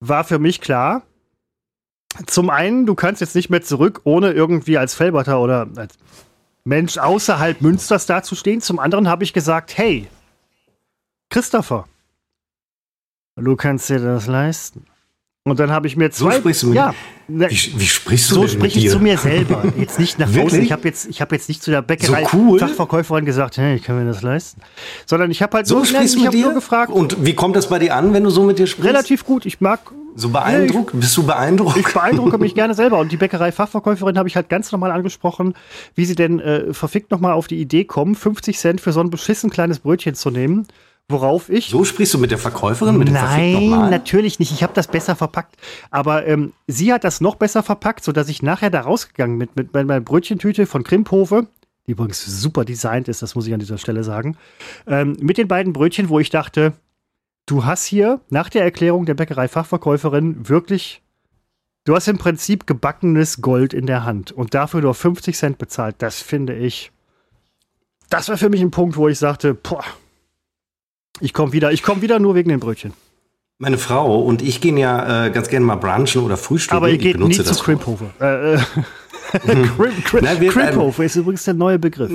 war 0.00 0.22
für 0.22 0.38
mich 0.38 0.60
klar, 0.60 1.02
zum 2.26 2.50
einen, 2.50 2.86
du 2.86 2.94
kannst 2.94 3.20
jetzt 3.20 3.34
nicht 3.34 3.50
mehr 3.50 3.62
zurück, 3.62 4.00
ohne 4.04 4.32
irgendwie 4.32 4.78
als 4.78 4.94
Fellbatter 4.94 5.40
oder 5.40 5.68
als 5.76 5.94
Mensch 6.68 6.98
außerhalb 6.98 7.62
Münsters 7.62 8.04
dazustehen. 8.04 8.60
Zum 8.60 8.78
anderen 8.78 9.08
habe 9.08 9.24
ich 9.24 9.32
gesagt, 9.32 9.78
hey, 9.78 10.06
Christopher, 11.30 11.88
du 13.36 13.56
kannst 13.56 13.88
dir 13.88 14.00
das 14.00 14.26
leisten. 14.26 14.84
Und 15.50 15.58
dann 15.60 15.70
habe 15.70 15.86
ich 15.86 15.96
mir 15.96 16.10
So 16.12 16.26
zwei... 16.26 16.36
sprichst 16.38 16.62
du 16.62 16.66
mit 16.68 16.76
ja, 16.76 16.94
na, 17.30 17.50
Wie, 17.50 17.72
wie 17.76 17.86
sprichst 17.86 18.30
du 18.30 18.34
so 18.36 18.42
spreche 18.48 18.58
mit 18.62 18.76
ich 18.76 18.82
dir? 18.84 18.90
zu 18.92 19.00
mir 19.00 19.18
selber. 19.18 19.62
Jetzt 19.76 19.98
nicht 19.98 20.18
nach 20.18 20.28
außen. 20.36 20.62
Ich 20.62 20.72
habe 20.72 20.88
jetzt, 20.88 21.06
ich 21.10 21.20
hab 21.20 21.30
jetzt 21.32 21.48
nicht 21.48 21.62
zu 21.62 21.70
der 21.70 21.82
Bäckerei 21.82 22.24
So 22.24 22.36
cool? 22.38 22.58
Fachverkäuferin 22.58 23.24
gesagt, 23.26 23.58
hey, 23.58 23.76
ich 23.76 23.82
kann 23.82 23.98
mir 23.98 24.10
das 24.10 24.22
leisten. 24.22 24.60
Sondern 25.06 25.30
ich 25.30 25.42
habe 25.42 25.56
halt 25.58 25.66
So 25.66 25.76
nur, 25.76 25.84
sprichst 25.86 26.14
ich 26.14 26.20
mit 26.20 26.26
habe 26.28 26.36
dir? 26.36 26.44
nur 26.46 26.54
gefragt, 26.54 26.90
Und 26.90 27.24
wie 27.26 27.34
kommt 27.34 27.54
das 27.56 27.68
bei 27.68 27.78
dir 27.78 27.94
an, 27.96 28.12
wenn 28.14 28.24
du 28.24 28.30
so 28.30 28.42
mit 28.44 28.58
dir 28.58 28.66
sprichst? 28.66 28.88
relativ 28.88 29.26
gut. 29.26 29.44
Ich 29.44 29.60
mag, 29.60 29.80
So 30.16 30.30
beeindruckt? 30.30 30.98
Bist 30.98 31.14
du 31.18 31.22
beeindruckt? 31.24 31.76
ich 31.76 31.92
beeindrucke 31.92 32.38
mich 32.38 32.54
gerne 32.54 32.72
selber. 32.74 32.98
Und 32.98 33.12
die 33.12 33.16
Bäckerei-Fachverkäuferin 33.18 34.16
habe 34.16 34.28
ich 34.28 34.36
halt 34.36 34.48
ganz 34.48 34.72
normal 34.72 34.90
angesprochen, 34.90 35.54
wie 35.94 36.06
sie 36.06 36.14
denn 36.14 36.40
äh, 36.40 36.72
verfickt 36.72 37.10
nochmal 37.10 37.32
auf 37.34 37.46
die 37.46 37.60
Idee 37.60 37.84
kommen, 37.84 38.14
50 38.14 38.58
Cent 38.58 38.80
für 38.80 38.92
so 38.92 39.00
ein 39.00 39.10
beschissen 39.10 39.50
kleines 39.50 39.80
Brötchen 39.80 40.14
zu 40.14 40.30
nehmen. 40.30 40.66
Worauf 41.10 41.48
ich 41.48 41.70
So 41.70 41.84
sprichst 41.84 42.12
du 42.12 42.18
mit 42.18 42.30
der 42.30 42.38
Verkäuferin? 42.38 42.98
Mit 42.98 43.08
dem 43.08 43.14
Nein, 43.14 43.70
natürlich 43.88 44.38
nicht. 44.38 44.52
Ich 44.52 44.62
habe 44.62 44.74
das 44.74 44.88
besser 44.88 45.16
verpackt. 45.16 45.56
Aber 45.90 46.26
ähm, 46.26 46.52
sie 46.66 46.92
hat 46.92 47.02
das 47.02 47.22
noch 47.22 47.36
besser 47.36 47.62
verpackt, 47.62 48.04
sodass 48.04 48.28
ich 48.28 48.42
nachher 48.42 48.68
da 48.68 48.82
rausgegangen 48.82 49.38
mit, 49.38 49.56
mit 49.56 49.72
meiner 49.72 50.00
Brötchentüte 50.00 50.66
von 50.66 50.84
Krimphofe, 50.84 51.46
die 51.86 51.92
übrigens 51.92 52.22
super 52.26 52.66
designt 52.66 53.08
ist, 53.08 53.22
das 53.22 53.34
muss 53.34 53.46
ich 53.46 53.54
an 53.54 53.60
dieser 53.60 53.78
Stelle 53.78 54.04
sagen, 54.04 54.36
ähm, 54.86 55.16
mit 55.20 55.38
den 55.38 55.48
beiden 55.48 55.72
Brötchen, 55.72 56.10
wo 56.10 56.20
ich 56.20 56.28
dachte, 56.28 56.74
du 57.46 57.64
hast 57.64 57.86
hier 57.86 58.20
nach 58.28 58.50
der 58.50 58.64
Erklärung 58.64 59.06
der 59.06 59.14
Bäckerei-Fachverkäuferin 59.14 60.46
wirklich, 60.46 61.00
du 61.84 61.96
hast 61.96 62.08
im 62.08 62.18
Prinzip 62.18 62.66
gebackenes 62.66 63.40
Gold 63.40 63.72
in 63.72 63.86
der 63.86 64.04
Hand 64.04 64.30
und 64.30 64.52
dafür 64.52 64.82
nur 64.82 64.92
50 64.92 65.34
Cent 65.38 65.56
bezahlt. 65.56 65.96
Das 66.00 66.20
finde 66.20 66.54
ich, 66.54 66.92
das 68.10 68.28
war 68.28 68.36
für 68.36 68.50
mich 68.50 68.60
ein 68.60 68.70
Punkt, 68.70 68.98
wo 68.98 69.08
ich 69.08 69.18
sagte, 69.18 69.54
boah, 69.54 69.84
ich 71.20 71.32
komme 71.32 71.52
wieder, 71.52 71.72
ich 71.72 71.82
komme 71.82 72.02
wieder 72.02 72.18
nur 72.18 72.34
wegen 72.34 72.48
den 72.48 72.60
Brötchen. 72.60 72.92
Meine 73.58 73.78
Frau 73.78 74.20
und 74.22 74.40
ich 74.40 74.60
gehen 74.60 74.76
ja 74.76 75.26
äh, 75.26 75.30
ganz 75.30 75.48
gerne 75.48 75.66
mal 75.66 75.74
brunchen 75.76 76.22
oder 76.22 76.36
frühstücken. 76.36 76.76
Aber 76.76 76.88
ihr 76.88 76.94
ich 76.94 77.00
geht 77.00 77.14
benutze 77.14 77.40
nie 77.42 77.44
zu 77.46 77.64
das. 77.64 78.20
Äh, 78.20 78.54
äh, 78.54 78.58
Nein, 80.22 80.40
wir- 80.40 80.52
Crimphofer 80.52 81.04
ist 81.04 81.16
übrigens 81.16 81.44
der 81.44 81.54
neue 81.54 81.78
Begriff. 81.78 82.10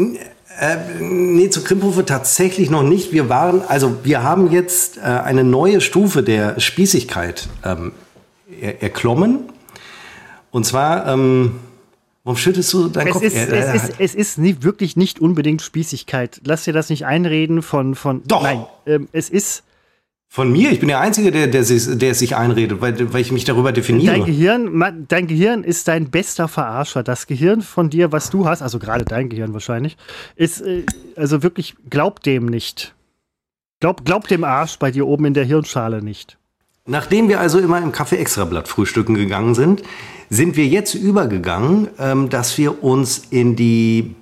Nee, 0.99 1.49
zu 1.49 1.63
Krimphofe 1.63 2.05
tatsächlich 2.05 2.69
noch 2.69 2.83
nicht. 2.83 3.11
Wir 3.11 3.27
waren, 3.27 3.61
also 3.67 3.97
wir 4.03 4.23
haben 4.23 4.51
jetzt 4.51 4.97
äh, 4.97 5.01
eine 5.01 5.43
neue 5.43 5.81
Stufe 5.81 6.23
der 6.23 6.59
Spießigkeit 6.59 7.49
ähm, 7.65 7.91
er, 8.61 8.81
erklommen. 8.83 9.49
Und 10.51 10.65
zwar, 10.65 11.07
ähm, 11.07 11.55
warum 12.23 12.37
schüttest 12.37 12.71
du 12.73 12.87
deinen 12.87 13.07
Es 13.07 13.13
Kopf? 13.13 13.23
ist, 13.23 13.35
Äh, 13.35 13.55
es 13.55 13.83
ist, 13.89 13.99
es 13.99 14.15
ist 14.15 14.37
nie, 14.37 14.57
wirklich 14.61 14.95
nicht 14.95 15.19
unbedingt 15.19 15.61
Spießigkeit. 15.61 16.41
Lass 16.45 16.63
dir 16.63 16.73
das 16.73 16.89
nicht 16.89 17.05
einreden 17.05 17.61
von. 17.61 17.95
von 17.95 18.23
Doch. 18.25 18.43
Nein, 18.43 18.65
ähm, 18.85 19.07
es 19.11 19.29
ist. 19.29 19.63
Von 20.27 20.51
mir, 20.51 20.71
ich 20.71 20.79
bin 20.79 20.87
der 20.87 20.99
Einzige, 20.99 21.29
der, 21.31 21.45
der, 21.45 21.63
sich, 21.63 21.85
der 21.95 22.09
es 22.09 22.17
sich 22.17 22.35
einredet, 22.35 22.81
weil, 22.81 23.13
weil 23.13 23.21
ich 23.21 23.31
mich 23.31 23.43
darüber 23.45 23.71
definiere. 23.71 24.13
Dein 24.15 24.25
Gehirn, 24.25 25.05
dein 25.07 25.27
Gehirn 25.27 25.63
ist 25.63 25.87
dein 25.87 26.09
bester 26.09 26.47
Verarscher. 26.47 27.03
Das 27.03 27.27
Gehirn 27.27 27.61
von 27.61 27.91
dir, 27.91 28.11
was 28.11 28.31
du 28.31 28.47
hast, 28.47 28.63
also 28.63 28.79
gerade 28.79 29.05
dein 29.05 29.29
Gehirn 29.29 29.53
wahrscheinlich, 29.53 29.95
ist 30.35 30.61
äh, 30.61 30.85
also 31.15 31.43
wirklich, 31.43 31.75
glaub 31.87 32.23
dem 32.23 32.47
nicht. 32.47 32.95
Glaub, 33.79 34.05
glaub 34.05 34.27
dem 34.27 34.43
Arsch 34.43 34.79
bei 34.79 34.89
dir 34.89 35.05
oben 35.05 35.25
in 35.25 35.35
der 35.35 35.43
Hirnschale 35.45 36.01
nicht. 36.01 36.39
Nachdem 36.87 37.29
wir 37.29 37.39
also 37.39 37.59
immer 37.59 37.81
im 37.81 37.93
Café 37.93 38.17
Extrablatt 38.17 38.67
frühstücken 38.67 39.13
gegangen 39.15 39.55
sind, 39.55 39.83
sind 40.29 40.57
wir 40.57 40.65
jetzt 40.67 40.95
übergegangen, 40.95 41.87
ähm, 41.97 42.29
dass 42.29 42.57
wir 42.57 42.83
uns 42.83 43.19
in 43.29 43.55
die 43.55 44.15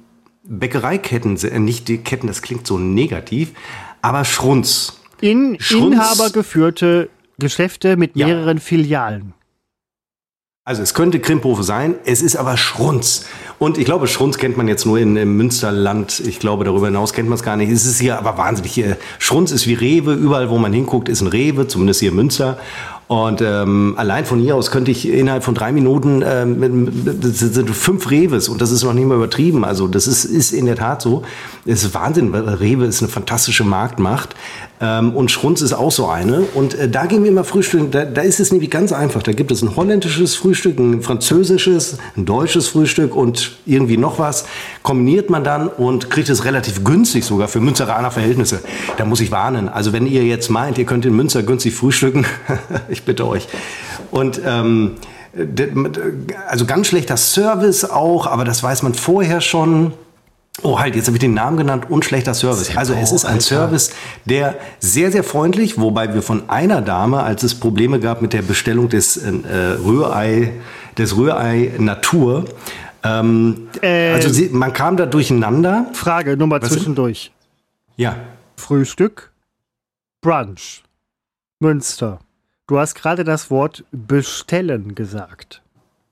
Bäckereiketten, 0.43 1.37
äh, 1.37 1.59
nicht 1.59 1.87
die 1.87 1.97
Ketten, 1.97 2.27
das 2.27 2.41
klingt 2.43 2.67
so 2.67 2.77
negativ, 2.77 3.51
aber 4.03 4.25
Schrunz. 4.25 4.99
In 5.21 5.57
Schrunz- 5.59 5.95
inhabergeführte 5.95 7.09
Geschäfte 7.39 7.97
mit 7.97 8.15
Ja. 8.15 8.27
mehreren 8.27 8.59
Filialen. 8.59 9.33
Also 10.63 10.83
es 10.83 10.93
könnte 10.93 11.19
Krimphofe 11.19 11.63
sein, 11.63 11.95
es 12.05 12.21
ist 12.21 12.35
aber 12.35 12.57
Schrunz. 12.57 13.25
Und 13.61 13.77
ich 13.77 13.85
glaube, 13.85 14.07
Schrunz 14.07 14.39
kennt 14.39 14.57
man 14.57 14.67
jetzt 14.67 14.87
nur 14.87 14.97
in, 14.97 15.15
im 15.15 15.37
Münsterland. 15.37 16.19
Ich 16.25 16.39
glaube, 16.39 16.63
darüber 16.63 16.87
hinaus 16.87 17.13
kennt 17.13 17.29
man 17.29 17.35
es 17.35 17.43
gar 17.43 17.57
nicht. 17.57 17.69
Es 17.69 17.85
ist 17.85 17.99
hier 17.99 18.17
aber 18.17 18.35
wahnsinnig. 18.35 18.83
Schrunz 19.19 19.51
ist 19.51 19.67
wie 19.67 19.75
Rewe. 19.75 20.13
Überall, 20.13 20.49
wo 20.49 20.57
man 20.57 20.73
hinguckt, 20.73 21.07
ist 21.07 21.21
ein 21.21 21.27
Rewe, 21.27 21.67
zumindest 21.67 21.99
hier 21.99 22.09
in 22.09 22.15
Münster. 22.15 22.57
Und 23.11 23.41
ähm, 23.41 23.95
allein 23.97 24.23
von 24.23 24.39
hier 24.39 24.55
aus 24.55 24.71
könnte 24.71 24.89
ich 24.89 25.05
innerhalb 25.05 25.43
von 25.43 25.53
drei 25.53 25.73
Minuten 25.73 26.23
ähm, 26.25 26.93
das 27.21 27.39
sind 27.39 27.69
fünf 27.69 28.09
Reves 28.09 28.47
und 28.47 28.61
das 28.61 28.71
ist 28.71 28.85
noch 28.85 28.93
nicht 28.93 29.05
mal 29.05 29.15
übertrieben. 29.15 29.65
Also 29.65 29.89
das 29.89 30.07
ist, 30.07 30.23
ist 30.23 30.53
in 30.53 30.65
der 30.65 30.77
Tat 30.77 31.01
so. 31.01 31.23
Es 31.65 31.83
ist 31.83 31.93
Wahnsinn, 31.93 32.31
weil 32.31 32.47
Rewe 32.47 32.85
ist 32.85 33.01
eine 33.01 33.11
fantastische 33.11 33.65
Marktmacht. 33.65 34.33
Ähm, 34.81 35.13
und 35.15 35.29
Schrunz 35.29 35.61
ist 35.61 35.73
auch 35.73 35.91
so 35.91 36.07
eine. 36.07 36.41
Und 36.55 36.73
äh, 36.73 36.89
da 36.89 37.05
gehen 37.05 37.23
wir 37.23 37.29
immer 37.29 37.43
frühstücken. 37.43 37.91
Da, 37.91 38.03
da 38.03 38.21
ist 38.21 38.39
es 38.39 38.51
nämlich 38.51 38.71
ganz 38.71 38.91
einfach. 38.91 39.21
Da 39.21 39.31
gibt 39.31 39.51
es 39.51 39.61
ein 39.61 39.75
holländisches 39.75 40.35
Frühstück, 40.35 40.79
ein 40.79 41.03
französisches, 41.03 41.97
ein 42.17 42.25
deutsches 42.25 42.67
Frühstück 42.67 43.15
und 43.15 43.57
irgendwie 43.67 43.97
noch 43.97 44.17
was. 44.17 44.45
Kombiniert 44.81 45.29
man 45.29 45.43
dann 45.43 45.67
und 45.67 46.09
kriegt 46.09 46.29
es 46.29 46.45
relativ 46.45 46.83
günstig 46.83 47.25
sogar 47.25 47.47
für 47.47 47.59
Münsteraner 47.59 48.09
Verhältnisse. 48.09 48.61
Da 48.97 49.05
muss 49.05 49.21
ich 49.21 49.31
warnen. 49.31 49.69
Also 49.69 49.93
wenn 49.93 50.07
ihr 50.07 50.23
jetzt 50.23 50.49
meint, 50.49 50.79
ihr 50.79 50.85
könnt 50.85 51.05
in 51.05 51.15
Münster 51.15 51.43
günstig 51.43 51.75
frühstücken, 51.75 52.25
ich 52.89 53.00
bitte 53.05 53.27
euch. 53.27 53.47
Und 54.11 54.41
ähm, 54.45 54.95
also 56.47 56.65
ganz 56.65 56.87
schlechter 56.87 57.17
Service 57.17 57.85
auch, 57.85 58.27
aber 58.27 58.45
das 58.45 58.63
weiß 58.63 58.83
man 58.83 58.93
vorher 58.93 59.41
schon. 59.41 59.93
Oh, 60.63 60.79
halt, 60.79 60.95
jetzt 60.95 61.07
habe 61.07 61.15
ich 61.15 61.21
den 61.21 61.33
Namen 61.33 61.55
genannt 61.57 61.85
und 61.89 62.03
schlechter 62.03 62.33
Service. 62.33 62.75
Also 62.75 62.93
es 62.93 63.11
ist 63.13 63.25
ein. 63.25 63.39
Service, 63.39 63.91
der 64.25 64.55
sehr, 64.79 65.11
sehr 65.11 65.23
freundlich, 65.23 65.79
wobei 65.79 66.13
wir 66.13 66.21
von 66.21 66.49
einer 66.49 66.81
Dame, 66.81 67.23
als 67.23 67.43
es 67.43 67.55
Probleme 67.55 67.99
gab 67.99 68.21
mit 68.21 68.33
der 68.33 68.41
Bestellung 68.41 68.89
des 68.89 69.17
äh, 69.17 69.31
Rührei, 69.83 70.51
des 70.97 71.15
Rührei 71.15 71.71
Natur, 71.77 72.45
ähm, 73.03 73.69
Äh, 73.81 74.13
also 74.13 74.29
sie, 74.29 74.49
man 74.49 74.73
kam 74.73 74.97
da 74.97 75.05
durcheinander. 75.05 75.87
Frage 75.93 76.37
nur 76.37 76.47
mal 76.47 76.61
Was 76.61 76.71
zwischendurch. 76.71 77.31
Ja, 77.95 78.15
Frühstück, 78.55 79.31
Brunch, 80.21 80.83
Münster. 81.59 82.19
Du 82.71 82.79
hast 82.79 82.95
gerade 82.95 83.25
das 83.25 83.51
Wort 83.51 83.83
bestellen 83.91 84.95
gesagt. 84.95 85.61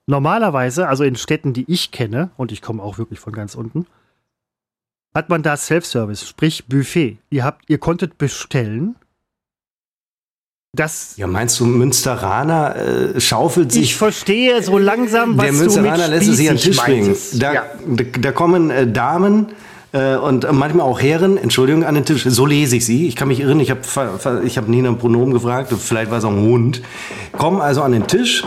Normalerweise, 0.08 0.90
also 0.90 1.06
in 1.06 1.16
Städten, 1.16 1.54
die 1.54 1.64
ich 1.72 1.92
kenne, 1.92 2.32
und 2.36 2.52
ich 2.52 2.62
komme 2.62 2.84
auch 2.84 2.98
wirklich 2.98 3.22
von 3.22 3.32
ganz 3.32 3.56
unten, 3.56 3.88
hat 5.16 5.30
man 5.30 5.42
da 5.42 5.56
Self-Service, 5.56 6.28
sprich 6.28 6.66
Buffet. 6.68 7.18
Ihr 7.30 7.46
habt, 7.46 7.70
ihr 7.70 7.78
konntet 7.78 8.18
bestellen. 8.18 8.98
Das 10.74 11.16
ja, 11.16 11.28
meinst 11.28 11.62
du, 11.62 11.66
Münsteraner 11.66 12.76
äh, 12.76 13.22
schaufelt 13.22 13.72
sich 13.72 13.84
ich 13.84 13.96
verstehe 13.96 14.62
so 14.62 14.78
langsam, 14.78 15.38
was 15.38 15.46
der 15.46 15.54
du 15.54 15.60
Münsteraner 15.60 16.10
mit 16.10 16.10
lässt 16.10 16.28
es 16.28 16.36
sich 16.36 16.50
an 16.50 16.58
den 16.58 16.62
Tisch 16.62 16.78
bringen. 16.78 17.16
Da, 17.36 17.54
ja. 17.54 17.66
da, 17.88 18.04
da 18.04 18.32
kommen 18.34 18.70
äh, 18.70 18.86
Damen 18.86 19.54
Äh, 19.92 20.16
und 20.18 20.50
manchmal 20.52 20.86
auch 20.86 21.02
Herren, 21.02 21.38
Entschuldigung, 21.38 21.84
an 21.84 21.96
den 21.96 22.06
Tisch. 22.06 22.24
So 22.24 22.46
lese 22.46 22.76
ich 22.76 22.86
sie. 22.86 23.08
Ich 23.08 23.16
kann 23.16 23.28
mich 23.28 23.40
irren, 23.40 23.60
ich 23.60 23.72
habe 23.72 23.82
ich 24.46 24.58
hab 24.58 24.68
nie 24.68 24.82
nach 24.82 24.98
Pronomen 24.98 25.34
gefragt, 25.34 25.74
vielleicht 25.78 26.12
war 26.12 26.20
es 26.20 26.24
auch 26.24 26.32
ein 26.32 26.42
Hund. 26.42 26.82
Kommen 27.32 27.60
also 27.62 27.82
an 27.82 27.92
den 27.94 28.06
Tisch 28.06 28.44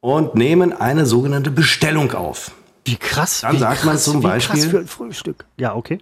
und 0.00 0.34
nehmen 0.34 0.72
eine 0.72 1.04
sogenannte 1.04 1.50
Bestellung 1.50 2.12
auf. 2.12 2.52
Wie 2.84 2.96
krass. 2.96 3.40
Dann 3.42 3.56
wie 3.56 3.58
sagt 3.58 3.84
man 3.84 3.94
krass, 3.94 4.04
zum 4.04 4.22
wie 4.22 4.26
Beispiel- 4.26 4.60
Krass 4.60 4.70
für 4.70 4.78
ein 4.78 4.86
Frühstück. 4.86 5.44
Ja, 5.58 5.74
okay. 5.74 5.98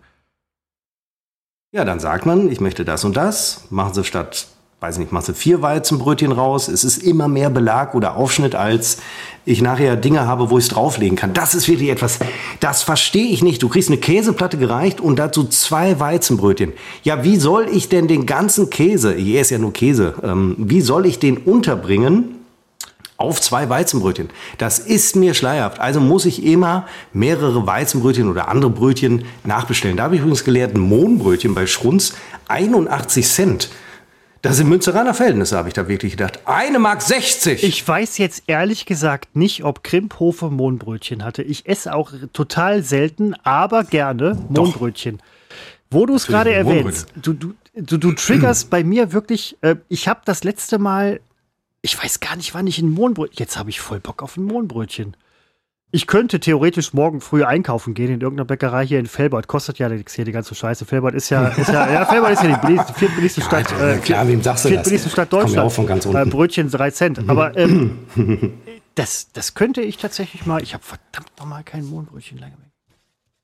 Ja, 1.72 1.84
dann 1.84 1.98
sagt 1.98 2.24
man, 2.24 2.48
ich 2.50 2.60
möchte 2.60 2.84
das 2.84 3.04
und 3.04 3.16
das. 3.16 3.64
Machen 3.70 3.94
Sie 3.94 4.04
statt, 4.04 4.46
weiß 4.80 4.96
ich 4.96 5.00
nicht, 5.00 5.12
machen 5.12 5.26
Sie 5.26 5.34
vier 5.34 5.62
Weizenbrötchen 5.62 6.32
raus. 6.32 6.68
Es 6.68 6.84
ist 6.84 6.98
immer 6.98 7.28
mehr 7.28 7.48
Belag 7.48 7.94
oder 7.94 8.16
Aufschnitt, 8.16 8.54
als 8.54 8.98
ich 9.46 9.62
nachher 9.62 9.96
Dinge 9.96 10.26
habe, 10.26 10.50
wo 10.50 10.58
ich 10.58 10.64
es 10.64 10.70
drauflegen 10.70 11.16
kann. 11.16 11.32
Das 11.32 11.54
ist 11.54 11.66
wirklich 11.66 11.88
etwas, 11.88 12.18
das 12.60 12.82
verstehe 12.82 13.28
ich 13.28 13.42
nicht. 13.42 13.62
Du 13.62 13.68
kriegst 13.70 13.88
eine 13.88 13.98
Käseplatte 13.98 14.58
gereicht 14.58 15.00
und 15.00 15.18
dazu 15.18 15.44
zwei 15.44 15.98
Weizenbrötchen. 15.98 16.72
Ja, 17.04 17.24
wie 17.24 17.36
soll 17.36 17.68
ich 17.72 17.88
denn 17.88 18.06
den 18.06 18.26
ganzen 18.26 18.68
Käse, 18.68 19.14
ich 19.14 19.36
esse 19.36 19.54
ja 19.54 19.60
nur 19.60 19.72
Käse, 19.72 20.14
ähm, 20.22 20.56
wie 20.58 20.82
soll 20.82 21.06
ich 21.06 21.18
den 21.18 21.38
unterbringen? 21.38 22.32
auf 23.18 23.40
zwei 23.40 23.70
Weizenbrötchen. 23.70 24.28
Das 24.58 24.78
ist 24.78 25.16
mir 25.16 25.32
schleierhaft. 25.32 25.80
Also 25.80 26.00
muss 26.00 26.26
ich 26.26 26.44
immer 26.44 26.86
mehrere 27.14 27.66
Weizenbrötchen 27.66 28.28
oder 28.28 28.48
andere 28.48 28.70
Brötchen 28.70 29.24
nachbestellen. 29.42 29.96
Da 29.96 30.02
habe 30.02 30.16
ich 30.16 30.20
übrigens 30.20 30.44
gelernt, 30.44 30.74
ein 30.74 30.80
Mohnbrötchen 30.80 31.54
bei 31.54 31.66
Schrunz 31.66 32.12
81 32.48 33.26
Cent. 33.26 33.70
Das 34.46 34.58
sind 34.58 34.68
Münsteraner 34.68 35.12
Verhältnisse, 35.12 35.56
habe 35.56 35.66
ich 35.66 35.74
da 35.74 35.88
wirklich 35.88 36.12
gedacht. 36.12 36.38
Eine 36.44 36.78
Mark 36.78 37.02
60. 37.02 37.64
Ich 37.64 37.86
weiß 37.86 38.16
jetzt 38.18 38.44
ehrlich 38.46 38.86
gesagt 38.86 39.34
nicht, 39.34 39.64
ob 39.64 39.82
Krimphofe 39.82 40.50
Mohnbrötchen 40.50 41.24
hatte. 41.24 41.42
Ich 41.42 41.66
esse 41.66 41.92
auch 41.92 42.12
total 42.32 42.84
selten, 42.84 43.34
aber 43.42 43.82
gerne 43.82 44.38
Mohnbrötchen. 44.48 45.20
Wo 45.90 46.06
du 46.06 46.14
es 46.14 46.28
gerade 46.28 46.52
erwähnst, 46.52 47.08
du, 47.16 47.32
du, 47.32 47.54
du, 47.74 47.96
du 47.98 48.12
triggerst 48.12 48.70
bei 48.70 48.84
mir 48.84 49.12
wirklich, 49.12 49.56
äh, 49.62 49.74
ich 49.88 50.06
habe 50.06 50.20
das 50.24 50.44
letzte 50.44 50.78
Mal, 50.78 51.18
ich 51.82 52.00
weiß 52.00 52.20
gar 52.20 52.36
nicht, 52.36 52.54
wann 52.54 52.68
ich 52.68 52.78
ein 52.78 52.88
Mohnbrötchen, 52.88 53.38
jetzt 53.40 53.56
habe 53.56 53.70
ich 53.70 53.80
voll 53.80 53.98
Bock 53.98 54.22
auf 54.22 54.36
ein 54.36 54.44
Mohnbrötchen. 54.44 55.16
Ich 55.92 56.08
könnte 56.08 56.40
theoretisch 56.40 56.92
morgen 56.94 57.20
früh 57.20 57.44
einkaufen 57.44 57.94
gehen 57.94 58.12
in 58.12 58.20
irgendeiner 58.20 58.44
Bäckerei 58.44 58.84
hier 58.84 58.98
in 58.98 59.06
Felbert. 59.06 59.46
Kostet 59.46 59.78
ja 59.78 59.88
nichts 59.88 60.14
hier 60.14 60.24
die 60.24 60.32
ganze 60.32 60.54
Scheiße. 60.54 60.84
Felbert 60.84 61.14
ist 61.14 61.30
ja, 61.30 61.46
ist 61.46 61.68
ja, 61.68 61.88
ja 61.90 62.04
Felbert 62.04 62.32
ist 62.32 62.42
ja 62.42 62.56
die 62.56 62.66
billigste, 62.66 62.92
viertbilligste 62.92 63.40
Stadt. 63.40 63.70
Ja, 63.70 63.90
äh, 63.92 63.98
klar, 63.98 64.26
wem 64.26 64.42
sagst 64.42 64.64
du 64.64 64.68
das? 64.68 64.74
viertbilligste 64.74 65.10
Stadt 65.10 65.30
Kommen 65.30 65.42
ja 65.42 65.46
Deutschland. 65.46 65.66
auch 65.66 65.72
von 65.72 65.86
ganz 65.86 66.06
unten. 66.06 66.18
Äh, 66.18 66.26
Brötchen 66.26 66.70
3 66.70 66.90
Cent. 66.90 67.28
Aber 67.28 67.56
ähm, 67.56 67.98
das, 68.96 69.32
das 69.32 69.54
könnte 69.54 69.80
ich 69.80 69.96
tatsächlich 69.96 70.44
mal. 70.44 70.60
Ich 70.60 70.74
habe 70.74 70.82
verdammt 70.82 71.30
nochmal 71.38 71.62
kein 71.62 71.86
Mohnbrötchen 71.86 72.38
lange 72.38 72.56
mehr. 72.56 72.66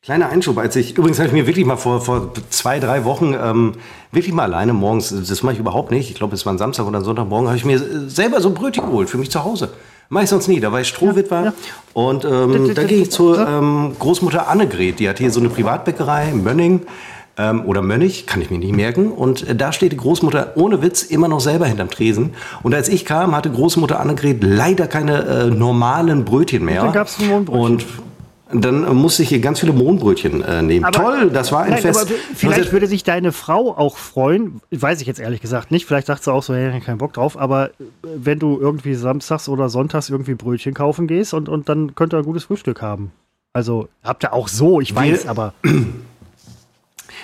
Kleiner 0.03 0.31
Einschub, 0.31 0.59
als 0.59 0.75
ich, 0.75 0.99
übrigens 0.99 1.21
habe 1.21 1.29
ich 1.29 1.33
mir 1.33 1.47
wirklich 1.47 1.65
mal 1.65 1.77
vor, 1.77 2.01
vor 2.01 2.33
zwei, 2.51 2.81
drei 2.81 3.05
Wochen 3.05 3.35
ähm, 3.41 3.75
wirklich 4.11 4.35
mal 4.35 4.43
alleine 4.43 4.73
morgens, 4.73 5.11
das 5.11 5.45
mache 5.45 5.55
ich 5.55 5.61
überhaupt 5.61 5.93
nicht, 5.93 6.11
ich 6.11 6.17
glaube 6.17 6.35
es 6.35 6.45
war 6.45 6.53
ein 6.53 6.59
Samstag 6.59 6.87
oder 6.87 6.99
ein 6.99 7.05
Sonntagmorgen, 7.05 7.47
habe 7.47 7.57
ich 7.57 7.65
mir 7.65 7.77
äh, 7.77 8.09
selber 8.09 8.41
so 8.41 8.49
ein 8.49 8.55
Brötchen 8.55 8.85
geholt 8.87 9.09
für 9.09 9.19
mich 9.19 9.31
zu 9.31 9.45
Hause. 9.45 9.73
Mache 10.13 10.25
ich 10.25 10.31
sonst 10.31 10.47
nie, 10.47 10.61
da 10.61 10.71
war 10.71 10.83
ich 10.83 10.89
Strohwitwer 10.89 11.43
ja. 11.43 11.53
und 11.95 12.27
ähm, 12.27 12.75
da 12.75 12.85
ging 12.85 13.01
ich 13.01 13.11
zur 13.11 13.49
ähm, 13.49 13.97
Großmutter 13.99 14.47
Annegret, 14.47 14.99
die 14.99 15.09
hat 15.09 15.17
hier 15.17 15.31
so 15.31 15.41
eine 15.41 15.49
Privatbäckerei 15.49 16.29
in 16.29 16.45
Mönning 16.45 16.83
ähm, 17.39 17.65
oder 17.65 17.81
Mönnig, 17.81 18.27
kann 18.27 18.43
ich 18.43 18.51
mir 18.51 18.59
nicht 18.59 18.77
merken. 18.77 19.11
Und 19.11 19.49
äh, 19.49 19.57
da 19.57 19.73
steht 19.73 19.93
die 19.93 19.97
Großmutter 19.97 20.53
ohne 20.57 20.83
Witz 20.83 21.03
immer 21.03 21.29
noch 21.29 21.41
selber 21.41 21.65
hinterm 21.65 21.89
Tresen. 21.89 22.35
Und 22.63 22.75
als 22.75 22.91
ich 22.91 23.07
kam, 23.07 23.35
hatte 23.35 23.51
Großmutter 23.51 24.01
Annegret 24.01 24.45
leider 24.45 24.87
keine 24.87 25.23
äh, 25.23 25.47
normalen 25.47 26.27
Brötchen 26.27 26.63
mehr. 26.63 26.83
dann 26.83 26.93
gab's 26.93 27.19
ein 27.19 27.29
Mohnbrötchen. 27.29 27.63
Und 27.63 27.87
dann 28.55 28.95
musste 28.95 29.23
ich 29.23 29.29
hier 29.31 29.41
ganz 29.41 29.61
viele 29.61 29.73
Mohnbrötchen 29.73 30.43
äh, 30.43 30.63
nehmen. 30.63 30.85
Aber- 30.85 30.97
Toll, 30.97 31.31
das 31.31 31.53
war 31.53 31.63
ein 31.63 31.71
Nein, 31.71 31.83
Fest. 31.83 32.01
aber 32.03 32.11
vielleicht 32.35 32.73
würde 32.73 32.87
sich 32.87 33.03
deine 33.05 33.33
Frau 33.33 33.77
auch 33.77 33.97
freuen, 33.97 34.61
weiß 34.71 35.01
ich 35.01 35.07
jetzt 35.07 35.21
ehrlich 35.21 35.41
gesagt 35.41 35.71
nicht. 35.71 35.87
Vielleicht 35.87 36.07
sagt 36.07 36.23
sie 36.25 36.33
auch 36.33 36.43
so, 36.43 36.55
hey, 36.55 36.79
keinen 36.81 36.99
Bock 36.99 37.13
drauf, 37.15 37.39
aber 37.39 37.69
äh, 37.71 37.73
wenn 38.17 38.39
du 38.39 38.59
irgendwie 38.61 38.95
samstags 38.95 39.49
oder 39.49 39.69
sonntags 39.69 40.11
irgendwie 40.11 40.35
Brötchen 40.35 40.75
kaufen 40.75 41.07
gehst 41.07 41.35
und, 41.35 41.49
und 41.49 41.69
dann 41.69 41.95
könnt 41.95 42.13
ihr 42.15 42.19
ein 42.19 42.25
gutes 42.25 42.45
Frühstück 42.45 42.83
haben. 42.83 43.11
Also 43.55 43.89
habt 44.05 44.25
ihr 44.25 44.33
auch 44.33 44.49
so, 44.49 44.81
ich 44.81 44.95
weiß, 44.95 45.25
Wir- 45.25 45.31
aber 45.31 45.55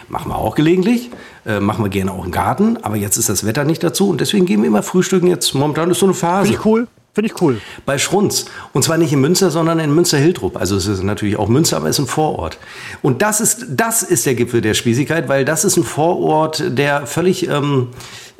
Machen 0.09 0.31
wir 0.31 0.37
auch 0.37 0.55
gelegentlich. 0.55 1.11
Äh, 1.45 1.61
machen 1.61 1.85
wir 1.85 1.91
gerne 1.91 2.13
auch 2.13 2.25
im 2.25 2.31
Garten. 2.31 2.79
Aber 2.83 2.97
jetzt 2.97 3.17
ist 3.19 3.29
das 3.29 3.45
Wetter 3.45 3.65
nicht 3.65 3.83
dazu. 3.83 4.09
Und 4.09 4.21
deswegen 4.21 4.47
gehen 4.47 4.63
wir 4.63 4.69
immer 4.69 4.83
frühstücken. 4.83 5.27
Jetzt 5.27 5.55
momentan 5.55 5.91
ist 5.91 5.99
so 5.99 6.07
eine 6.07 6.15
Phase. 6.15 6.47
finde 6.47 6.59
ich 6.61 6.65
cool. 6.65 6.89
Finde 7.19 7.35
ich 7.35 7.43
cool. 7.43 7.61
Bei 7.85 7.99
Schrunz. 7.99 8.45
Und 8.73 8.85
zwar 8.85 8.97
nicht 8.97 9.13
in 9.13 9.21
Münster, 9.21 9.51
sondern 9.51 9.81
in 9.81 9.93
Münster-Hildrup. 9.93 10.57
Also 10.57 10.77
es 10.77 10.87
ist 10.87 11.03
natürlich 11.03 11.37
auch 11.37 11.49
Münster, 11.49 11.77
aber 11.77 11.89
es 11.89 11.99
ist 11.99 12.05
ein 12.05 12.07
Vorort. 12.07 12.59
Und 13.03 13.23
das 13.23 13.41
ist, 13.41 13.67
das 13.71 14.05
ist 14.05 14.25
der 14.25 14.37
Gipfel 14.37 14.61
der 14.61 14.75
Spießigkeit, 14.75 15.29
weil 15.29 15.45
das 15.45 15.65
ist 15.65 15.77
ein 15.77 15.83
Vorort, 15.83 16.63
der 16.79 17.09
völlig, 17.09 17.49
ähm, 17.49 17.89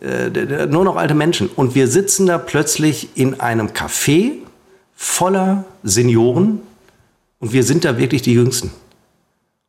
äh, 0.01 0.67
nur 0.67 0.85
noch 0.85 0.95
alte 0.95 1.15
Menschen. 1.15 1.49
Und 1.57 1.75
wir 1.75 1.89
sitzen 1.89 2.27
da 2.27 2.39
plötzlich 2.39 3.09
in 3.17 3.41
einem 3.41 3.71
Café 3.71 4.35
voller 4.95 5.65
Senioren 5.83 6.61
und 7.41 7.53
wir 7.53 7.65
sind 7.65 7.85
da 7.85 7.99
wirklich 7.99 8.23
die 8.23 8.35
Jüngsten. 8.35 8.71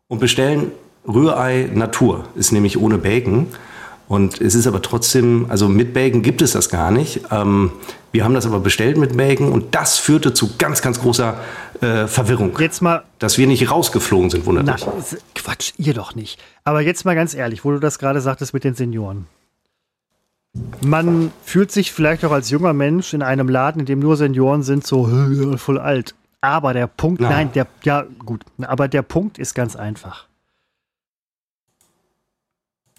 Und 0.07 0.19
bestellen 0.19 0.71
Rührei 1.07 1.67
Natur, 1.73 2.25
ist 2.35 2.51
nämlich 2.51 2.79
ohne 2.79 2.99
Bacon. 2.99 3.47
Und 4.07 4.39
es 4.41 4.53
ist 4.53 4.67
aber 4.67 4.83
trotzdem, 4.83 5.47
also 5.49 5.67
mit 5.67 5.95
Bacon 5.95 6.21
gibt 6.21 6.43
es 6.43 6.51
das 6.51 6.69
gar 6.69 6.91
nicht. 6.91 7.21
Ähm, 7.31 7.71
wir 8.11 8.23
haben 8.23 8.33
das 8.33 8.45
aber 8.45 8.59
bestellt 8.59 8.97
mit 8.97 9.15
Bacon 9.17 9.51
und 9.51 9.75
das 9.75 9.97
führte 9.97 10.33
zu 10.33 10.57
ganz, 10.57 10.81
ganz 10.81 10.99
großer 10.99 11.39
äh, 11.81 12.07
Verwirrung. 12.07 12.57
Jetzt 12.59 12.81
mal, 12.81 13.03
Dass 13.19 13.37
wir 13.37 13.47
nicht 13.47 13.69
rausgeflogen 13.69 14.29
sind, 14.29 14.45
wundert 14.45 14.65
mich. 14.65 14.85
Quatsch, 15.35 15.73
ihr 15.77 15.93
doch 15.93 16.15
nicht. 16.15 16.39
Aber 16.63 16.81
jetzt 16.81 17.05
mal 17.05 17.15
ganz 17.15 17.33
ehrlich, 17.33 17.63
wo 17.65 17.71
du 17.71 17.79
das 17.79 17.99
gerade 17.99 18.21
sagtest 18.21 18.53
mit 18.53 18.63
den 18.63 18.73
Senioren. 18.73 19.27
Man 20.81 21.31
fühlt 21.43 21.71
sich 21.71 21.91
vielleicht 21.91 22.25
auch 22.25 22.31
als 22.31 22.49
junger 22.49 22.73
Mensch 22.73 23.13
in 23.13 23.21
einem 23.21 23.49
Laden, 23.49 23.81
in 23.81 23.85
dem 23.85 23.99
nur 23.99 24.17
Senioren 24.17 24.63
sind, 24.63 24.85
so 24.85 25.07
"Hö, 25.07 25.57
voll 25.57 25.77
alt. 25.77 26.15
Aber 26.41 26.73
der 26.73 26.87
Punkt, 26.87 27.21
Nein. 27.21 27.31
nein, 27.31 27.51
der, 27.53 27.67
ja, 27.83 28.05
gut, 28.25 28.43
aber 28.61 28.87
der 28.87 29.01
Punkt 29.01 29.37
ist 29.37 29.53
ganz 29.53 29.75
einfach. 29.75 30.25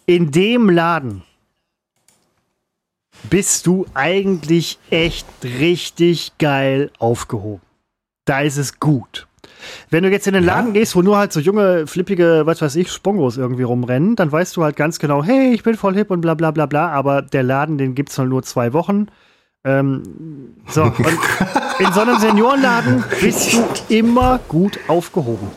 In 0.06 0.30
dem 0.30 0.68
Laden 0.68 1.22
bist 3.28 3.66
du 3.66 3.86
eigentlich 3.94 4.78
echt 4.90 5.26
richtig 5.42 6.32
geil 6.38 6.90
aufgehoben. 6.98 7.62
Da 8.24 8.40
ist 8.40 8.56
es 8.56 8.78
gut. 8.80 9.26
Wenn 9.90 10.04
du 10.04 10.10
jetzt 10.10 10.26
in 10.26 10.34
den 10.34 10.44
Ja. 10.44 10.56
Laden 10.56 10.72
gehst, 10.72 10.96
wo 10.96 11.02
nur 11.02 11.18
halt 11.18 11.32
so 11.32 11.40
junge, 11.40 11.86
flippige, 11.86 12.42
was 12.46 12.62
weiß 12.62 12.76
ich, 12.76 12.90
Spongos 12.90 13.36
irgendwie 13.36 13.62
rumrennen, 13.62 14.16
dann 14.16 14.32
weißt 14.32 14.56
du 14.56 14.62
halt 14.62 14.76
ganz 14.76 14.98
genau, 14.98 15.22
hey, 15.22 15.52
ich 15.52 15.62
bin 15.62 15.76
voll 15.76 15.94
hip 15.94 16.10
und 16.10 16.20
bla 16.22 16.34
bla 16.34 16.50
bla 16.50 16.66
bla, 16.66 16.88
aber 16.90 17.22
der 17.22 17.42
Laden, 17.42 17.76
den 17.76 17.94
gibt's 17.94 18.18
halt 18.18 18.28
nur 18.28 18.42
zwei 18.42 18.72
Wochen. 18.72 19.08
Ähm, 19.64 20.02
so, 20.68 20.84
und 20.84 20.94
in 21.78 21.92
so 21.92 22.00
einem 22.00 22.18
Seniorenladen 22.18 23.04
bist 23.20 23.52
du 23.52 23.62
immer 23.94 24.40
gut 24.48 24.78
aufgehoben. 24.88 25.48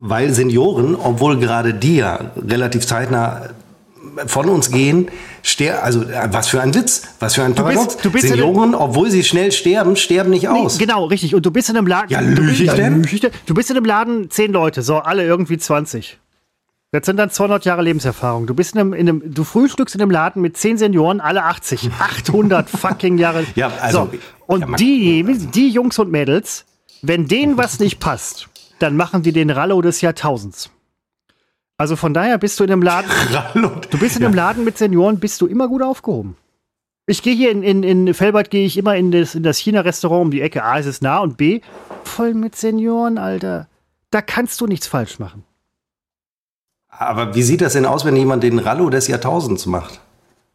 Weil 0.00 0.32
Senioren, 0.32 0.96
obwohl 0.96 1.38
gerade 1.38 1.74
die 1.74 1.96
ja 1.96 2.32
relativ 2.36 2.86
zeitnah 2.86 3.50
von 4.26 4.48
uns 4.48 4.70
gehen, 4.70 5.08
ster 5.44 5.82
also 5.82 6.02
äh, 6.02 6.28
was 6.32 6.48
für 6.48 6.60
ein 6.60 6.74
Witz, 6.74 7.02
was 7.20 7.34
für 7.34 7.42
ein 7.42 7.54
bist- 7.54 7.62
Paradox. 7.64 7.96
du 7.98 8.10
bist 8.10 8.24
ja 8.24 8.30
Senioren, 8.30 8.74
obwohl 8.74 9.10
sie 9.10 9.22
schnell 9.24 9.52
sterben, 9.52 9.96
sterben 9.96 10.30
nicht 10.30 10.48
aus. 10.48 10.78
Nee, 10.78 10.84
genau, 10.86 11.04
richtig. 11.06 11.34
Und 11.34 11.44
du 11.46 11.50
bist 11.50 11.68
in 11.70 11.76
einem 11.76 11.86
Laden. 11.86 12.10
Ja, 12.10 12.20
du, 12.20 12.26
lüg 12.28 12.46
bist- 12.48 12.60
ich 12.60 12.66
ich 12.68 13.20
denn? 13.20 13.30
Du 13.46 13.54
bist 13.54 13.70
in 13.70 13.76
einem 13.76 13.86
Laden, 13.86 14.30
zehn 14.30 14.52
Leute, 14.52 14.82
so, 14.82 14.96
alle 14.98 15.24
irgendwie 15.24 15.58
20. 15.58 16.18
Das 16.92 17.06
sind 17.06 17.18
dann 17.18 17.30
200 17.30 17.64
Jahre 17.64 17.82
Lebenserfahrung. 17.82 18.46
Du 18.48 18.54
bist 18.54 18.74
in 18.74 18.80
einem, 18.80 18.92
in 18.94 19.08
einem, 19.08 19.22
du 19.32 19.44
frühstückst 19.44 19.94
in 19.94 20.02
einem 20.02 20.10
Laden 20.10 20.42
mit 20.42 20.56
10 20.56 20.76
Senioren, 20.76 21.20
alle 21.20 21.44
80. 21.44 21.88
800 22.00 22.68
fucking 22.70 23.16
Jahre. 23.18 23.44
Ja, 23.54 23.70
also- 23.80 24.08
so. 24.12 24.18
Und 24.46 24.60
ja, 24.62 24.66
man- 24.66 24.76
die, 24.76 25.22
die 25.54 25.68
Jungs 25.68 25.98
und 26.00 26.10
Mädels, 26.10 26.64
wenn 27.02 27.28
denen 27.28 27.56
was 27.56 27.78
nicht 27.78 28.00
passt, 28.00 28.48
dann 28.80 28.96
machen 28.96 29.22
die 29.22 29.30
den 29.32 29.50
Rallo 29.50 29.80
des 29.82 30.00
Jahrtausends. 30.00 30.70
Also 31.80 31.96
von 31.96 32.12
daher 32.12 32.36
bist 32.36 32.60
du 32.60 32.64
in 32.64 32.70
einem 32.70 32.82
Laden, 32.82 33.10
du 33.90 33.98
bist 33.98 34.14
in 34.14 34.22
einem 34.22 34.34
Laden 34.34 34.64
mit 34.64 34.76
Senioren, 34.76 35.18
bist 35.18 35.40
du 35.40 35.46
immer 35.46 35.66
gut 35.66 35.80
aufgehoben. 35.80 36.36
Ich 37.06 37.22
gehe 37.22 37.34
hier 37.34 37.50
in, 37.50 37.62
in, 37.62 37.82
in 37.82 38.12
Felbert, 38.12 38.50
gehe 38.50 38.66
ich 38.66 38.76
immer 38.76 38.96
in 38.96 39.10
das, 39.10 39.34
in 39.34 39.42
das 39.42 39.56
China-Restaurant 39.56 40.26
um 40.26 40.30
die 40.30 40.42
Ecke. 40.42 40.62
A, 40.62 40.76
ist 40.76 40.84
es 40.84 41.00
nah 41.00 41.20
und 41.20 41.38
B, 41.38 41.62
voll 42.04 42.34
mit 42.34 42.54
Senioren, 42.54 43.16
Alter. 43.16 43.66
Da 44.10 44.20
kannst 44.20 44.60
du 44.60 44.66
nichts 44.66 44.88
falsch 44.88 45.18
machen. 45.18 45.44
Aber 46.90 47.34
wie 47.34 47.42
sieht 47.42 47.62
das 47.62 47.72
denn 47.72 47.86
aus, 47.86 48.04
wenn 48.04 48.14
jemand 48.14 48.42
den 48.42 48.58
Rallo 48.58 48.90
des 48.90 49.08
Jahrtausends 49.08 49.64
macht? 49.64 50.02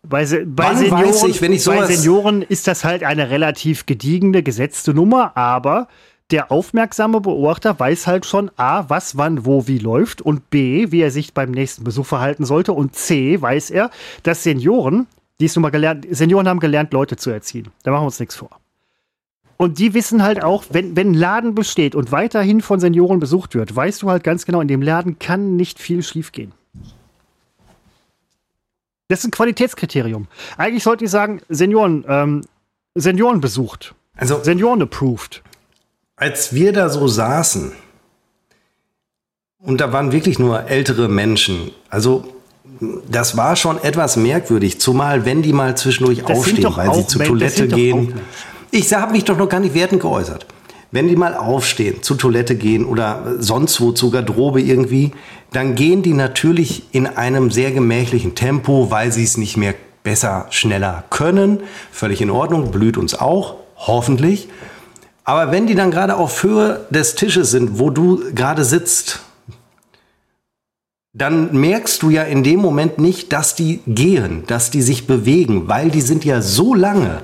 Bei, 0.03 0.25
Se 0.25 0.45
bei, 0.45 0.65
Wann 0.65 0.77
Senioren, 0.77 1.29
ich, 1.31 1.41
wenn 1.41 1.53
ich 1.53 1.65
bei 1.65 1.87
Senioren 1.87 2.43
ist 2.43 2.67
das 2.67 2.83
halt 2.83 3.03
eine 3.03 3.31
relativ 3.31 3.87
gediegene, 3.87 4.43
gesetzte 4.43 4.93
Nummer, 4.93 5.35
aber 5.35 5.87
der 6.31 6.51
aufmerksame 6.51 7.21
Beobachter 7.21 7.79
weiß 7.79 8.07
halt 8.07 8.25
schon 8.25 8.49
A, 8.57 8.89
was, 8.89 9.17
wann, 9.17 9.45
wo, 9.45 9.67
wie 9.67 9.77
läuft 9.77 10.21
und 10.21 10.49
B, 10.49 10.91
wie 10.91 11.01
er 11.01 11.11
sich 11.11 11.33
beim 11.33 11.51
nächsten 11.51 11.83
Besuch 11.83 12.05
verhalten 12.05 12.45
sollte 12.45 12.73
und 12.73 12.95
C, 12.95 13.41
weiß 13.41 13.69
er, 13.69 13.91
dass 14.23 14.43
Senioren, 14.43 15.07
die 15.39 15.45
es 15.45 15.55
nun 15.55 15.61
mal 15.61 15.69
gelernt, 15.69 16.07
Senioren 16.09 16.47
haben 16.47 16.59
gelernt, 16.59 16.93
Leute 16.93 17.15
zu 17.15 17.29
erziehen. 17.29 17.67
Da 17.83 17.91
machen 17.91 18.01
wir 18.01 18.07
uns 18.07 18.19
nichts 18.19 18.35
vor. 18.35 18.49
Und 19.57 19.79
die 19.79 19.93
wissen 19.93 20.23
halt 20.23 20.43
auch, 20.43 20.65
wenn, 20.69 20.95
wenn 20.95 21.11
ein 21.11 21.13
Laden 21.13 21.55
besteht 21.55 21.95
und 21.95 22.11
weiterhin 22.11 22.61
von 22.61 22.79
Senioren 22.79 23.19
besucht 23.19 23.55
wird, 23.55 23.73
weißt 23.73 24.01
du 24.01 24.09
halt 24.09 24.23
ganz 24.23 24.45
genau, 24.45 24.61
in 24.61 24.67
dem 24.67 24.81
Laden 24.81 25.19
kann 25.19 25.55
nicht 25.55 25.79
viel 25.79 26.03
schiefgehen. 26.03 26.51
Das 29.07 29.19
ist 29.19 29.25
ein 29.25 29.31
Qualitätskriterium. 29.31 30.27
Eigentlich 30.57 30.83
sollte 30.83 31.05
ich 31.05 31.11
sagen, 31.11 31.41
Senioren, 31.47 32.03
ähm, 32.07 32.41
Senioren 32.95 33.39
besucht. 33.39 33.93
Also, 34.17 34.41
Senioren 34.43 34.81
approved. 34.81 35.43
Als 36.15 36.53
wir 36.53 36.73
da 36.73 36.89
so 36.89 37.07
saßen, 37.07 37.71
und 39.59 39.81
da 39.81 39.91
waren 39.91 40.11
wirklich 40.11 40.37
nur 40.39 40.69
ältere 40.69 41.09
Menschen, 41.09 41.71
also 41.89 42.25
das 43.09 43.37
war 43.37 43.55
schon 43.55 43.81
etwas 43.83 44.15
merkwürdig, 44.15 44.79
zumal 44.79 45.25
wenn 45.25 45.41
die 45.41 45.53
mal 45.53 45.77
zwischendurch 45.77 46.23
Das 46.23 46.37
aufstehen, 46.37 46.75
weil 46.75 46.93
sie 46.93 47.07
zur 47.07 47.23
Toilette 47.23 47.67
gehen. 47.67 48.13
Ich 48.71 48.93
habe 48.93 49.13
mich 49.13 49.23
doch 49.23 49.37
noch 49.37 49.47
gar 49.47 49.59
nicht 49.59 49.73
wertend 49.73 50.01
geäußert. 50.01 50.45
Wenn 50.91 51.07
die 51.07 51.15
mal 51.15 51.35
aufstehen, 51.35 52.03
zur 52.03 52.17
Toilette 52.17 52.55
gehen 52.55 52.85
oder 52.85 53.35
sonst 53.39 53.79
wo 53.81 53.91
zur 53.91 54.11
Garderobe 54.11 54.61
irgendwie, 54.61 55.11
dann 55.51 55.75
gehen 55.75 56.03
die 56.03 56.13
natürlich 56.13 56.83
in 56.91 57.07
einem 57.07 57.51
sehr 57.51 57.71
gemächlichen 57.71 58.35
Tempo, 58.35 58.91
weil 58.91 59.11
sie 59.11 59.23
es 59.23 59.37
nicht 59.37 59.57
mehr 59.57 59.73
besser, 60.03 60.47
schneller 60.49 61.03
können. 61.09 61.61
Völlig 61.91 62.21
in 62.21 62.29
Ordnung, 62.29 62.71
blüht 62.71 62.97
uns 62.97 63.13
auch, 63.15 63.55
hoffentlich. 63.77 64.47
Aber 65.25 65.51
wenn 65.51 65.65
die 65.65 65.75
dann 65.75 65.91
gerade 65.91 66.15
auf 66.15 66.43
Höhe 66.43 66.85
des 66.91 67.15
Tisches 67.15 67.49
sind, 67.51 67.79
wo 67.79 67.89
du 67.89 68.21
gerade 68.33 68.63
sitzt, 68.63 69.21
dann 71.13 71.53
merkst 71.57 72.03
du 72.03 72.09
ja 72.11 72.23
in 72.23 72.43
dem 72.43 72.59
Moment 72.59 72.99
nicht, 72.99 73.33
dass 73.33 73.55
die 73.55 73.79
gehen, 73.87 74.43
dass 74.47 74.69
die 74.69 74.81
sich 74.81 75.07
bewegen, 75.07 75.67
weil 75.67 75.89
die 75.89 76.01
sind 76.01 76.25
ja 76.25 76.41
so 76.41 76.75
lange 76.75 77.23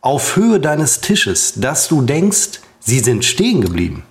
auf 0.00 0.36
Höhe 0.36 0.60
deines 0.60 1.00
Tisches, 1.00 1.54
dass 1.56 1.88
du 1.88 2.02
denkst, 2.02 2.60
sie 2.78 3.00
sind 3.00 3.24
stehen 3.24 3.62
geblieben 3.62 4.04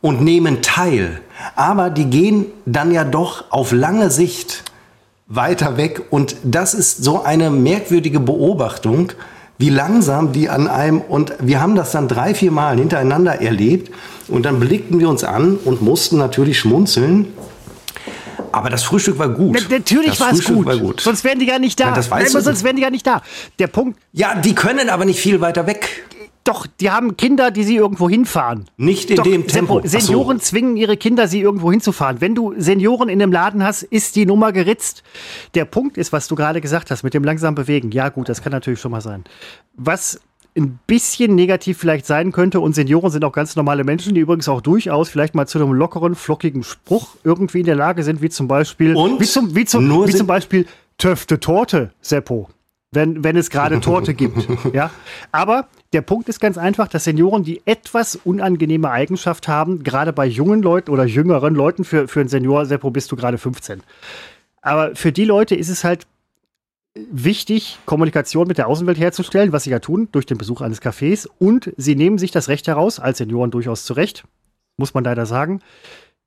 und 0.00 0.22
nehmen 0.22 0.62
teil. 0.62 1.20
Aber 1.56 1.90
die 1.90 2.06
gehen 2.06 2.46
dann 2.64 2.92
ja 2.92 3.04
doch 3.04 3.50
auf 3.50 3.72
lange 3.72 4.10
Sicht 4.10 4.62
weiter 5.26 5.76
weg. 5.76 6.02
Und 6.10 6.36
das 6.44 6.72
ist 6.72 7.02
so 7.02 7.24
eine 7.24 7.50
merkwürdige 7.50 8.20
Beobachtung, 8.20 9.12
wie 9.58 9.70
langsam 9.70 10.32
die 10.32 10.48
an 10.48 10.68
einem, 10.68 11.00
und 11.00 11.34
wir 11.40 11.60
haben 11.60 11.74
das 11.76 11.92
dann 11.92 12.08
drei, 12.08 12.34
vier 12.34 12.50
Mal 12.50 12.78
hintereinander 12.78 13.40
erlebt. 13.40 13.92
Und 14.28 14.44
dann 14.44 14.58
blickten 14.58 14.98
wir 14.98 15.08
uns 15.08 15.22
an 15.22 15.56
und 15.64 15.82
mussten 15.82 16.18
natürlich 16.18 16.58
schmunzeln. 16.58 17.26
Aber 18.52 18.70
das 18.70 18.84
Frühstück 18.84 19.18
war 19.18 19.28
gut. 19.28 19.56
Na, 19.68 19.76
natürlich 19.78 20.18
war 20.20 20.32
es 20.32 20.44
gut. 20.44 20.64
War 20.66 20.76
gut. 20.76 21.00
Sonst 21.00 21.24
wären 21.24 21.38
die 21.40 21.46
gar 21.46 21.58
nicht 21.58 21.78
da. 21.78 21.88
Ja, 21.88 21.94
das 21.94 22.10
weißt 22.10 22.32
Nein, 22.34 22.42
du. 22.42 22.44
sonst 22.44 22.64
wären 22.64 22.76
die 22.76 22.82
gar 22.82 22.90
nicht 22.90 23.06
da. 23.06 23.20
Der 23.58 23.66
Punkt, 23.66 23.98
Ja, 24.12 24.34
die 24.36 24.54
können 24.54 24.88
aber 24.88 25.04
nicht 25.04 25.18
viel 25.18 25.40
weiter 25.40 25.66
weg. 25.66 26.04
Doch, 26.44 26.66
die 26.66 26.90
haben 26.90 27.16
Kinder, 27.16 27.50
die 27.50 27.64
sie 27.64 27.76
irgendwo 27.76 28.08
hinfahren. 28.08 28.66
Nicht 28.76 29.08
in 29.10 29.16
Doch, 29.16 29.24
dem 29.24 29.46
Tempo. 29.46 29.80
Senioren 29.82 30.40
zwingen 30.40 30.76
ihre 30.76 30.98
Kinder, 30.98 31.26
sie 31.26 31.40
irgendwo 31.40 31.70
hinzufahren. 31.70 32.20
Wenn 32.20 32.34
du 32.34 32.54
Senioren 32.58 33.08
in 33.08 33.20
einem 33.20 33.32
Laden 33.32 33.64
hast, 33.64 33.82
ist 33.82 34.14
die 34.14 34.26
Nummer 34.26 34.52
geritzt. 34.52 35.02
Der 35.54 35.64
Punkt 35.64 35.96
ist, 35.96 36.12
was 36.12 36.28
du 36.28 36.34
gerade 36.34 36.60
gesagt 36.60 36.90
hast, 36.90 37.02
mit 37.02 37.14
dem 37.14 37.24
langsam 37.24 37.54
bewegen. 37.54 37.90
Ja, 37.92 38.10
gut, 38.10 38.28
das 38.28 38.42
kann 38.42 38.52
natürlich 38.52 38.78
schon 38.78 38.90
mal 38.90 39.00
sein. 39.00 39.24
Was 39.74 40.20
ein 40.56 40.78
bisschen 40.86 41.34
negativ 41.34 41.78
vielleicht 41.78 42.06
sein 42.06 42.30
könnte, 42.30 42.60
und 42.60 42.74
Senioren 42.74 43.10
sind 43.10 43.24
auch 43.24 43.32
ganz 43.32 43.56
normale 43.56 43.82
Menschen, 43.82 44.14
die 44.14 44.20
übrigens 44.20 44.48
auch 44.48 44.60
durchaus 44.60 45.08
vielleicht 45.08 45.34
mal 45.34 45.46
zu 45.46 45.58
einem 45.58 45.72
lockeren, 45.72 46.14
flockigen 46.14 46.62
Spruch 46.62 47.16
irgendwie 47.24 47.60
in 47.60 47.66
der 47.66 47.74
Lage 47.76 48.04
sind, 48.04 48.22
wie 48.22 48.28
zum 48.28 48.48
Beispiel, 48.48 48.94
Und 48.94 49.18
wie 49.18 49.24
zum, 49.24 49.54
wie 49.54 49.64
zum, 49.64 50.06
wie 50.06 50.14
zum 50.14 50.26
Beispiel 50.26 50.66
Töfte 50.98 51.40
Torte, 51.40 51.90
Seppo. 52.02 52.50
Wenn, 52.92 53.24
wenn 53.24 53.36
es 53.36 53.50
gerade 53.50 53.80
Torte 53.80 54.14
gibt. 54.14 54.46
Ja? 54.72 54.90
Aber 55.32 55.66
der 55.94 56.02
Punkt 56.02 56.28
ist 56.28 56.40
ganz 56.40 56.58
einfach, 56.58 56.88
dass 56.88 57.04
Senioren 57.04 57.44
die 57.44 57.62
etwas 57.64 58.16
unangenehme 58.16 58.90
Eigenschaft 58.90 59.48
haben, 59.48 59.84
gerade 59.84 60.12
bei 60.12 60.26
jungen 60.26 60.62
Leuten 60.62 60.90
oder 60.90 61.04
jüngeren 61.04 61.54
Leuten, 61.54 61.84
für, 61.84 62.08
für 62.08 62.20
einen 62.20 62.28
Senior, 62.28 62.66
Seppo, 62.66 62.90
bist 62.90 63.10
du 63.12 63.16
gerade 63.16 63.38
15. 63.38 63.80
Aber 64.60 64.96
für 64.96 65.12
die 65.12 65.24
Leute 65.24 65.54
ist 65.54 65.68
es 65.68 65.84
halt 65.84 66.06
wichtig, 66.94 67.78
Kommunikation 67.86 68.48
mit 68.48 68.58
der 68.58 68.66
Außenwelt 68.66 68.98
herzustellen, 68.98 69.52
was 69.52 69.64
sie 69.64 69.70
ja 69.70 69.78
tun, 69.78 70.08
durch 70.12 70.26
den 70.26 70.38
Besuch 70.38 70.60
eines 70.60 70.82
Cafés. 70.82 71.28
Und 71.38 71.72
sie 71.76 71.94
nehmen 71.94 72.18
sich 72.18 72.32
das 72.32 72.48
Recht 72.48 72.66
heraus, 72.66 72.98
als 72.98 73.18
Senioren 73.18 73.50
durchaus 73.50 73.84
zurecht, 73.84 74.24
muss 74.76 74.94
man 74.94 75.04
leider 75.04 75.26
sagen, 75.26 75.60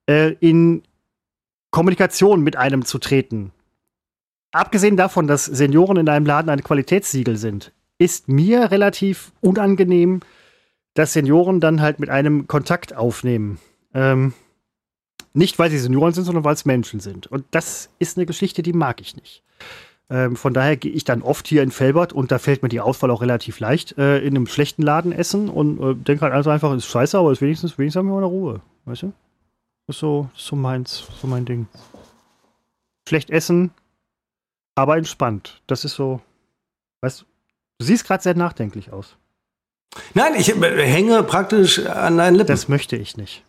äh, 0.07 0.33
in 0.39 0.83
Kommunikation 1.71 2.41
mit 2.41 2.55
einem 2.55 2.85
zu 2.85 2.99
treten. 2.99 3.51
Abgesehen 4.51 4.95
davon, 4.95 5.27
dass 5.27 5.45
Senioren 5.45 5.97
in 5.97 6.09
einem 6.09 6.25
Laden 6.25 6.49
ein 6.49 6.63
Qualitätssiegel 6.63 7.37
sind, 7.37 7.73
ist 7.97 8.27
mir 8.27 8.71
relativ 8.71 9.31
unangenehm, 9.41 10.21
dass 10.93 11.13
Senioren 11.13 11.59
dann 11.59 11.81
halt 11.81 11.99
mit 11.99 12.09
einem 12.09 12.47
Kontakt 12.47 12.95
aufnehmen. 12.95 13.59
Ähm, 13.93 14.33
nicht, 15.33 15.59
weil 15.59 15.69
sie 15.69 15.77
Senioren 15.77 16.13
sind, 16.13 16.23
sondern 16.23 16.43
weil 16.43 16.55
es 16.55 16.65
Menschen 16.65 16.99
sind. 16.99 17.27
Und 17.27 17.45
das 17.51 17.89
ist 17.99 18.17
eine 18.17 18.25
Geschichte, 18.25 18.63
die 18.63 18.73
mag 18.73 19.01
ich 19.01 19.15
nicht. 19.15 19.43
Ähm, 20.09 20.35
von 20.35 20.53
daher 20.53 20.77
gehe 20.77 20.91
ich 20.91 21.03
dann 21.03 21.21
oft 21.21 21.47
hier 21.47 21.63
in 21.63 21.71
Felbert 21.71 22.13
und 22.13 22.31
da 22.31 22.39
fällt 22.39 22.63
mir 22.63 22.69
die 22.69 22.79
Auswahl 22.79 23.11
auch 23.11 23.21
relativ 23.21 23.59
leicht, 23.59 23.97
äh, 23.97 24.19
in 24.19 24.35
einem 24.35 24.47
schlechten 24.47 24.81
Laden 24.81 25.11
essen 25.11 25.49
und 25.49 25.81
äh, 25.81 25.95
denke 25.95 26.21
halt 26.21 26.33
also 26.33 26.49
einfach, 26.49 26.73
ist 26.73 26.85
scheiße, 26.85 27.17
aber 27.17 27.31
ist 27.31 27.41
wenigstens, 27.41 27.77
wenigstens 27.77 27.99
haben 27.99 28.07
wir 28.07 28.13
mal 28.13 28.19
eine 28.19 28.27
Ruhe. 28.27 28.61
Weißt 28.85 29.03
du? 29.03 29.13
Ist 29.87 29.99
so, 29.99 30.29
ist 30.35 30.45
so 30.45 30.55
meins, 30.55 31.05
so 31.21 31.27
mein 31.27 31.45
Ding. 31.45 31.67
Schlecht 33.07 33.29
essen, 33.29 33.71
aber 34.75 34.97
entspannt. 34.97 35.61
Das 35.67 35.85
ist 35.85 35.95
so, 35.95 36.21
weißt 37.01 37.21
du, 37.21 37.25
du 37.79 37.85
siehst 37.85 38.05
gerade 38.05 38.23
sehr 38.23 38.35
nachdenklich 38.35 38.91
aus. 38.91 39.15
Nein, 40.13 40.33
ich 40.37 40.49
äh, 40.49 40.85
hänge 40.85 41.23
praktisch 41.23 41.79
an 41.85 42.17
deinen 42.17 42.35
Lippen. 42.35 42.47
Das 42.47 42.67
möchte 42.67 42.95
ich 42.95 43.17
nicht. 43.17 43.43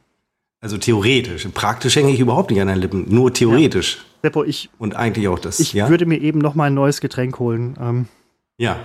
also 0.61 0.79
theoretisch. 0.79 1.47
Praktisch 1.55 1.97
hänge 1.97 2.11
ich 2.13 2.21
überhaupt 2.21 2.51
nicht 2.51 2.61
an 2.61 2.69
deinen 2.69 2.81
Lippen. 2.81 3.05
Nur 3.13 3.33
theoretisch. 3.33 4.05
Seppo, 4.23 4.45
ich, 4.45 4.71
Und 4.79 4.97
eigentlich 4.97 5.29
auch 5.29 5.39
das. 5.39 5.61
ich 5.61 5.73
ja? 5.73 5.89
würde 5.89 6.07
mir 6.07 6.21
eben 6.21 6.39
noch 6.41 6.55
mal 6.55 6.65
ein 6.65 6.75
neues 6.75 7.01
Getränk 7.01 7.39
holen. 7.39 7.77
Ähm, 7.81 8.09
ja. 8.57 8.79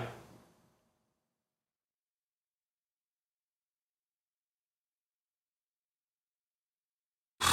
Puh, 7.39 7.47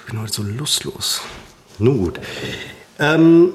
Ich 0.00 0.06
bin 0.10 0.20
heute 0.20 0.32
so 0.32 0.42
lustlos. 0.42 1.22
Nun 1.78 1.98
gut. 1.98 2.20
Ähm, 2.98 3.54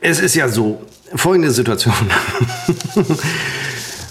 es 0.00 0.20
ist 0.20 0.34
ja 0.34 0.48
so, 0.48 0.84
folgende 1.14 1.50
Situation. 1.50 1.94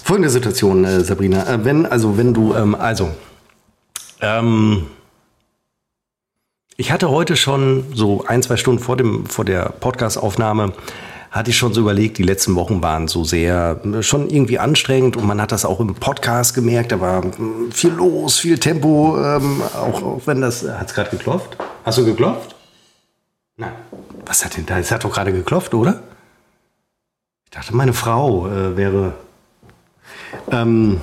folgende 0.03 0.29
Situation, 0.29 0.85
äh, 0.85 1.01
Sabrina. 1.01 1.47
Äh, 1.47 1.65
wenn, 1.65 1.85
also, 1.85 2.17
wenn 2.17 2.33
du, 2.33 2.53
ähm, 2.53 2.75
also, 2.75 3.09
ähm, 4.21 4.87
ich 6.75 6.91
hatte 6.91 7.09
heute 7.09 7.35
schon 7.35 7.85
so 7.93 8.25
ein, 8.25 8.41
zwei 8.41 8.57
Stunden 8.57 8.81
vor, 8.81 8.97
dem, 8.97 9.25
vor 9.25 9.45
der 9.45 9.65
Podcast-Aufnahme, 9.79 10.73
hatte 11.29 11.49
ich 11.49 11.57
schon 11.57 11.73
so 11.73 11.81
überlegt, 11.81 12.19
die 12.19 12.23
letzten 12.23 12.55
Wochen 12.55 12.81
waren 12.83 13.07
so 13.07 13.23
sehr, 13.23 13.81
äh, 13.83 14.03
schon 14.03 14.29
irgendwie 14.29 14.59
anstrengend 14.59 15.17
und 15.17 15.25
man 15.25 15.41
hat 15.41 15.51
das 15.51 15.65
auch 15.65 15.79
im 15.79 15.95
Podcast 15.95 16.53
gemerkt, 16.53 16.91
da 16.91 16.99
war 16.99 17.25
mm, 17.25 17.71
viel 17.71 17.91
los, 17.91 18.39
viel 18.39 18.59
Tempo, 18.59 19.17
ähm, 19.17 19.61
auch, 19.75 20.03
auch 20.03 20.21
wenn 20.25 20.41
das, 20.41 20.63
hat 20.63 20.89
es 20.89 20.93
gerade 20.93 21.09
geklopft? 21.09 21.57
Hast 21.83 21.97
du 21.97 22.05
geklopft? 22.05 22.55
Nein. 23.57 23.73
Was 24.25 24.45
hat 24.45 24.57
denn 24.57 24.65
da? 24.65 24.79
Es 24.79 24.91
hat 24.91 25.03
doch 25.03 25.11
gerade 25.11 25.33
geklopft, 25.33 25.73
oder? 25.73 26.01
Ich 27.53 27.59
dachte, 27.59 27.75
meine 27.75 27.93
Frau 27.93 28.47
äh, 28.47 28.75
wäre. 28.75 29.13
Ähm, 30.49 30.99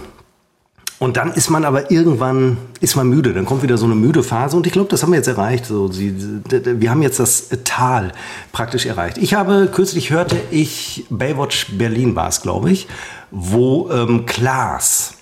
und 0.99 1.17
dann 1.17 1.33
ist 1.33 1.49
man 1.49 1.65
aber 1.65 1.93
irgendwann 1.93 2.57
ist 2.81 2.97
man 2.97 3.09
müde. 3.09 3.33
Dann 3.33 3.47
kommt 3.47 3.63
wieder 3.63 3.79
so 3.79 3.85
eine 3.85 3.95
müde 3.95 4.25
Phase 4.25 4.57
und 4.57 4.67
ich 4.67 4.73
glaube, 4.73 4.89
das 4.89 5.05
haben 5.05 5.13
wir 5.13 5.17
jetzt 5.17 5.29
erreicht. 5.29 5.65
So, 5.65 5.93
sie, 5.93 6.13
wir 6.51 6.91
haben 6.91 7.03
jetzt 7.03 7.21
das 7.21 7.51
Tal 7.63 8.11
praktisch 8.51 8.87
erreicht. 8.87 9.17
Ich 9.19 9.35
habe 9.35 9.69
kürzlich 9.73 10.11
hörte 10.11 10.37
ich 10.51 11.07
Baywatch 11.09 11.79
Berlin 11.79 12.17
war 12.17 12.27
es, 12.27 12.43
glaube 12.43 12.73
ich, 12.73 12.89
wo 13.31 13.89
ähm, 13.93 14.27
Klaas 14.27 15.19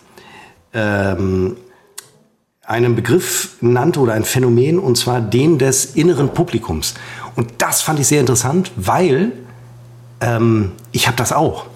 ähm, 0.73 1.59
einen 2.65 2.97
Begriff 2.97 3.51
nannte 3.61 4.01
oder 4.01 4.15
ein 4.15 4.25
Phänomen 4.25 4.79
und 4.79 4.97
zwar 4.97 5.21
den 5.21 5.59
des 5.59 5.95
inneren 5.95 6.31
Publikums. 6.31 6.95
Und 7.37 7.53
das 7.59 7.83
fand 7.83 8.01
ich 8.01 8.07
sehr 8.07 8.21
interessant, 8.21 8.73
weil 8.77 9.33
ähm, 10.21 10.73
ich 10.93 11.07
habe 11.07 11.17
das 11.17 11.33
auch. 11.33 11.67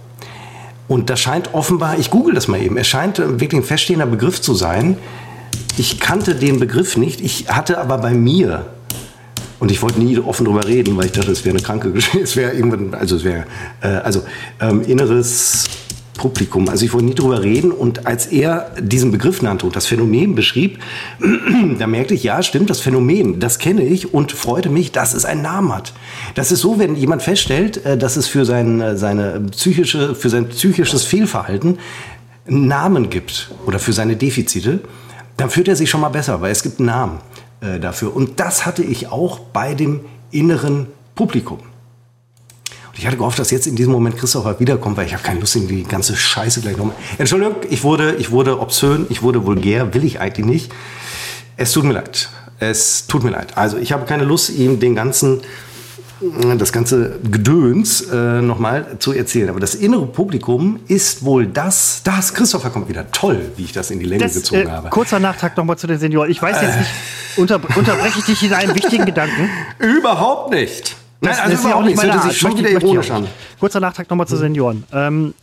Und 0.89 1.11
das 1.11 1.21
scheint 1.21 1.55
offenbar, 1.55 1.99
ich 1.99 2.11
google 2.11 2.35
das 2.35 2.49
mal 2.49 2.61
eben, 2.61 2.77
es 2.77 2.87
scheint 2.87 3.19
äh, 3.19 3.41
wirklich 3.41 3.63
ein 3.63 3.65
feststehender 3.65 4.07
Begriff 4.07 4.41
zu 4.41 4.55
sein. 4.55 4.97
Ich 5.77 6.01
kannte 6.01 6.35
den 6.35 6.59
Begriff 6.59 6.97
nicht, 6.97 7.21
ich 7.21 7.49
hatte 7.49 7.79
aber 7.79 7.99
bei 7.99 8.13
mir, 8.13 8.67
und 9.59 9.71
ich 9.71 9.81
wollte 9.81 10.01
nie 10.01 10.19
offen 10.19 10.45
drüber 10.45 10.67
reden, 10.67 10.97
weil 10.97 11.07
ich 11.07 11.13
dachte, 11.13 11.31
es 11.31 11.45
wäre 11.45 11.57
eine 11.57 11.65
kranke 11.65 11.93
Geschichte, 11.93 12.19
es 12.23 12.37
wäre 12.37 12.53
irgendwann, 12.53 12.95
also 12.95 13.17
es 13.17 13.25
wäre, 13.25 13.45
äh, 13.81 13.89
also 13.89 14.23
ähm, 14.61 14.83
inneres 14.83 15.65
Publikum. 16.15 16.69
Also 16.69 16.85
ich 16.85 16.93
wollte 16.93 17.07
nie 17.07 17.15
drüber 17.15 17.43
reden 17.43 17.73
und 17.73 18.07
als 18.07 18.27
er 18.27 18.71
diesen 18.79 19.11
Begriff 19.13 19.41
nannte 19.41 19.65
und 19.67 19.75
das 19.75 19.87
Phänomen 19.87 20.35
beschrieb, 20.35 20.79
da 21.79 21.87
merkte 21.87 22.15
ich, 22.15 22.23
ja, 22.23 22.43
stimmt, 22.43 22.69
das 22.71 22.81
Phänomen, 22.81 23.41
das 23.41 23.59
kenne 23.59 23.83
ich 23.83 24.13
und 24.13 24.33
freute 24.33 24.69
mich, 24.69 24.93
dass 24.93 25.15
es 25.15 25.25
einen 25.25 25.43
Namen 25.43 25.75
hat. 25.75 25.95
Das 26.35 26.53
ist 26.53 26.61
so, 26.61 26.79
wenn 26.79 26.97
jemand 26.97 27.23
feststellt, 27.23 27.85
äh, 27.87 27.97
dass 27.97 28.17
es 28.17 28.29
für 28.29 28.45
sein, 28.45 28.81
äh, 28.81 28.97
seine 28.97 29.41
psychische, 29.51 30.15
für 30.15 30.29
sein 30.29 30.49
psychisches 30.49 31.05
Fehlverhalten 31.05 31.79
einen 32.47 32.67
Namen 32.67 33.09
gibt 33.09 33.51
oder 33.67 33.79
für 33.79 33.93
seine 33.93 34.17
Defizite, 34.17 34.81
dann 35.39 35.49
fühlt 35.49 35.69
er 35.69 35.77
sich 35.77 35.89
schon 35.89 36.03
mal 36.03 36.11
besser, 36.11 36.41
weil 36.43 36.53
es 36.53 36.63
gibt 36.63 36.79
einen 36.79 36.87
Namen 36.87 37.19
äh, 37.63 37.81
dafür. 37.81 38.15
Und 38.15 38.39
das 38.39 38.67
hatte 38.67 38.83
ich 38.83 39.09
auch 39.09 39.39
bei 39.39 39.75
dem 39.75 40.01
inneren 40.31 40.89
Publikum. 41.15 41.59
Und 42.93 42.99
ich 42.99 43.07
hatte 43.07 43.17
gehofft, 43.17 43.39
dass 43.39 43.51
jetzt 43.51 43.67
in 43.67 43.75
diesem 43.75 43.91
Moment 43.91 44.19
Christopher 44.19 44.61
wiederkommt, 44.61 44.99
weil 44.99 45.07
ich 45.07 45.15
habe 45.15 45.23
keine 45.23 45.41
Lust, 45.41 45.57
in 45.57 45.67
die 45.67 45.83
ganze 45.83 46.15
Scheiße 46.15 46.61
gleich 46.61 46.77
nochmal. 46.77 46.95
Entschuldigung, 47.17 47.57
ich 47.71 47.85
wurde, 47.85 48.17
ich 48.17 48.31
wurde 48.31 48.61
obszön, 48.61 49.07
ich 49.09 49.23
wurde 49.23 49.47
vulgär, 49.47 49.95
will 49.95 50.05
ich 50.05 50.21
eigentlich 50.21 50.45
nicht. 50.45 50.73
Es 51.57 51.73
tut 51.73 51.85
mir 51.85 51.95
leid. 51.95 52.29
Es 52.59 53.07
tut 53.07 53.25
mir 53.25 53.31
leid. 53.31 53.57
Also 53.57 53.79
ich 53.79 53.93
habe 53.93 54.05
keine 54.05 54.25
Lust, 54.25 54.51
ihm 54.51 54.79
den 54.79 54.95
ganzen 54.95 55.41
das 56.59 56.73
ganze 56.73 57.19
Gedöns 57.29 58.03
äh, 58.03 58.41
nochmal 58.43 58.87
zu 58.99 59.13
erzählen. 59.13 59.49
Aber 59.49 59.59
das 59.59 59.75
innere 59.75 60.07
Publikum 60.07 60.79
ist 60.87 61.25
wohl 61.25 61.47
das, 61.47 62.03
das, 62.05 62.33
Christopher 62.33 62.71
kommt 62.71 62.89
wieder, 62.89 63.11
toll, 63.11 63.51
wie 63.57 63.65
ich 63.65 63.73
das 63.73 63.91
in 63.91 63.99
die 63.99 64.07
Länge 64.07 64.23
das, 64.23 64.35
gezogen 64.35 64.69
äh, 64.69 64.71
habe. 64.71 64.91
Kurzer 64.91 65.19
Nachtrag 65.19 65.57
nochmal 65.57 65.79
zu 65.79 65.87
den 65.87 65.99
Senioren. 65.99 66.31
Ich 66.31 66.41
weiß 66.41 66.63
jetzt 66.63 66.75
äh. 66.75 66.79
nicht, 66.79 66.91
unter, 67.37 67.61
unterbreche 67.77 68.21
ich 68.21 68.25
dich 68.25 68.43
in 68.45 68.53
einem 68.53 68.75
wichtigen 68.75 69.05
Gedanken? 69.07 69.51
Überhaupt 69.81 70.53
nicht. 70.53 70.97
Nein, 71.23 71.39
also 71.39 71.51
das 71.51 71.61
ist 71.61 71.67
ja 71.67 71.75
auch 71.77 71.85
nicht 71.85 71.97
meine 71.97 72.13
Art. 72.15 72.25
Sich 72.25 72.39
schon 72.39 72.57
wieder 72.59 72.71
ironisch 72.71 73.11
an. 73.11 73.29
Kurzer 73.61 73.81
Nachtrag 73.81 74.11
nochmal 74.11 74.27
zu 74.27 74.37
Senioren. 74.37 74.85
Ähm, 74.93 75.35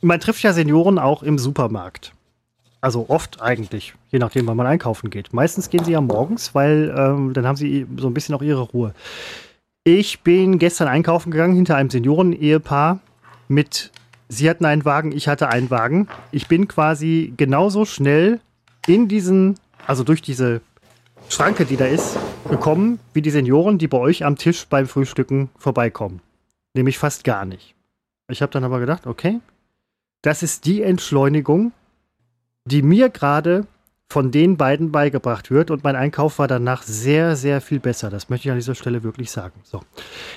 man 0.00 0.18
trifft 0.18 0.42
ja 0.42 0.52
Senioren 0.52 0.98
auch 0.98 1.22
im 1.22 1.38
Supermarkt. 1.38 2.12
Also 2.80 3.04
oft 3.08 3.42
eigentlich, 3.42 3.94
je 4.10 4.18
nachdem, 4.18 4.46
wann 4.46 4.56
man 4.56 4.66
einkaufen 4.66 5.10
geht. 5.10 5.34
Meistens 5.34 5.68
gehen 5.68 5.84
sie 5.84 5.92
ja 5.92 6.00
morgens, 6.00 6.54
weil 6.54 6.94
ähm, 6.96 7.34
dann 7.34 7.46
haben 7.46 7.56
sie 7.56 7.86
so 7.98 8.06
ein 8.06 8.14
bisschen 8.14 8.34
auch 8.34 8.40
ihre 8.40 8.62
Ruhe. 8.62 8.94
Ich 9.84 10.20
bin 10.20 10.58
gestern 10.58 10.88
einkaufen 10.88 11.30
gegangen 11.30 11.54
hinter 11.54 11.76
einem 11.76 11.90
Senioren-Ehepaar 11.90 13.00
mit, 13.48 13.90
sie 14.28 14.48
hatten 14.48 14.64
einen 14.64 14.86
Wagen, 14.86 15.12
ich 15.12 15.28
hatte 15.28 15.48
einen 15.48 15.68
Wagen. 15.68 16.08
Ich 16.32 16.48
bin 16.48 16.68
quasi 16.68 17.34
genauso 17.36 17.84
schnell 17.84 18.40
in 18.86 19.08
diesen, 19.08 19.56
also 19.86 20.02
durch 20.02 20.22
diese 20.22 20.62
Schranke, 21.30 21.64
die 21.64 21.76
da 21.76 21.86
ist, 21.86 22.18
gekommen, 22.50 22.98
wie 23.14 23.22
die 23.22 23.30
Senioren, 23.30 23.78
die 23.78 23.86
bei 23.86 23.98
euch 23.98 24.24
am 24.24 24.34
Tisch 24.36 24.66
beim 24.66 24.88
Frühstücken 24.88 25.48
vorbeikommen. 25.56 26.20
Nämlich 26.74 26.98
fast 26.98 27.22
gar 27.22 27.44
nicht. 27.44 27.76
Ich 28.28 28.42
habe 28.42 28.50
dann 28.50 28.64
aber 28.64 28.80
gedacht, 28.80 29.06
okay, 29.06 29.38
das 30.22 30.42
ist 30.42 30.66
die 30.66 30.82
Entschleunigung, 30.82 31.72
die 32.64 32.82
mir 32.82 33.10
gerade 33.10 33.66
von 34.08 34.32
den 34.32 34.56
beiden 34.56 34.90
beigebracht 34.90 35.52
wird 35.52 35.70
und 35.70 35.84
mein 35.84 35.94
Einkauf 35.94 36.40
war 36.40 36.48
danach 36.48 36.82
sehr, 36.82 37.36
sehr 37.36 37.60
viel 37.60 37.78
besser. 37.78 38.10
Das 38.10 38.28
möchte 38.28 38.48
ich 38.48 38.50
an 38.50 38.58
dieser 38.58 38.74
Stelle 38.74 39.04
wirklich 39.04 39.30
sagen. 39.30 39.60
So. 39.62 39.82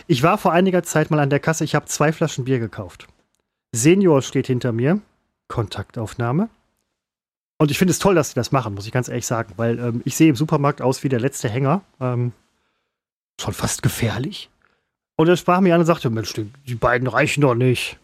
Ich 0.05 0.21
war 0.21 0.37
vor 0.37 0.53
einiger 0.53 0.83
Zeit 0.83 1.09
mal 1.09 1.19
an 1.19 1.31
der 1.31 1.39
Kasse, 1.39 1.63
ich 1.63 1.73
habe 1.73 1.87
zwei 1.87 2.13
Flaschen 2.13 2.45
Bier 2.45 2.59
gekauft. 2.59 3.07
Senior 3.71 4.21
steht 4.21 4.45
hinter 4.45 4.71
mir, 4.71 5.01
Kontaktaufnahme. 5.47 6.49
Und 7.57 7.71
ich 7.71 7.77
finde 7.77 7.91
es 7.91 7.99
toll, 7.99 8.15
dass 8.15 8.29
sie 8.29 8.35
das 8.35 8.51
machen, 8.51 8.73
muss 8.73 8.85
ich 8.85 8.91
ganz 8.91 9.07
ehrlich 9.07 9.27
sagen, 9.27 9.53
weil 9.57 9.79
ähm, 9.79 10.01
ich 10.05 10.15
sehe 10.15 10.29
im 10.29 10.35
Supermarkt 10.35 10.81
aus 10.81 11.03
wie 11.03 11.09
der 11.09 11.19
letzte 11.19 11.49
Hänger. 11.49 11.81
Ähm, 11.99 12.33
schon 13.39 13.53
fast 13.53 13.83
gefährlich. 13.83 14.49
Und 15.15 15.27
er 15.27 15.37
sprach 15.37 15.61
mir 15.61 15.73
an 15.73 15.81
und 15.81 15.85
sagte: 15.85 16.09
Mensch, 16.09 16.33
die, 16.33 16.51
die 16.67 16.75
beiden 16.75 17.07
reichen 17.07 17.41
doch 17.41 17.55
nicht. 17.55 17.97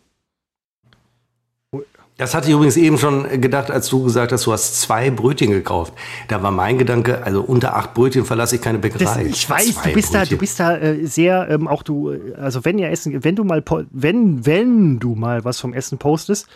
Das 2.19 2.33
hatte 2.33 2.49
ich 2.49 2.53
übrigens 2.53 2.75
eben 2.75 2.97
schon 2.97 3.39
gedacht, 3.39 3.71
als 3.71 3.87
du 3.87 4.03
gesagt 4.03 4.33
hast, 4.33 4.45
du 4.45 4.51
hast 4.51 4.81
zwei 4.81 5.09
Brötchen 5.09 5.51
gekauft. 5.51 5.93
Da 6.27 6.43
war 6.43 6.51
mein 6.51 6.77
Gedanke, 6.77 7.23
also 7.23 7.41
unter 7.41 7.77
acht 7.77 7.93
Brötchen 7.93 8.25
verlasse 8.25 8.57
ich 8.57 8.61
keine 8.61 8.77
Bäckerei. 8.77 9.23
Das, 9.23 9.33
ich 9.33 9.49
weiß, 9.49 9.75
zwei 9.75 9.89
du 9.89 9.95
bist 9.95 10.11
Brötchen. 10.11 10.25
da, 10.25 10.25
du 10.25 10.37
bist 10.37 10.59
da 10.59 10.77
äh, 10.77 11.05
sehr, 11.05 11.47
ähm, 11.49 11.69
auch 11.69 11.81
du, 11.81 12.13
also 12.35 12.65
wenn 12.65 12.77
ihr 12.77 12.89
Essen, 12.89 13.23
wenn 13.23 13.37
du 13.37 13.45
mal, 13.45 13.63
wenn, 13.91 14.45
wenn 14.45 14.99
du 14.99 15.15
mal 15.15 15.45
was 15.45 15.61
vom 15.61 15.73
Essen 15.73 15.97
postest, 15.97 16.47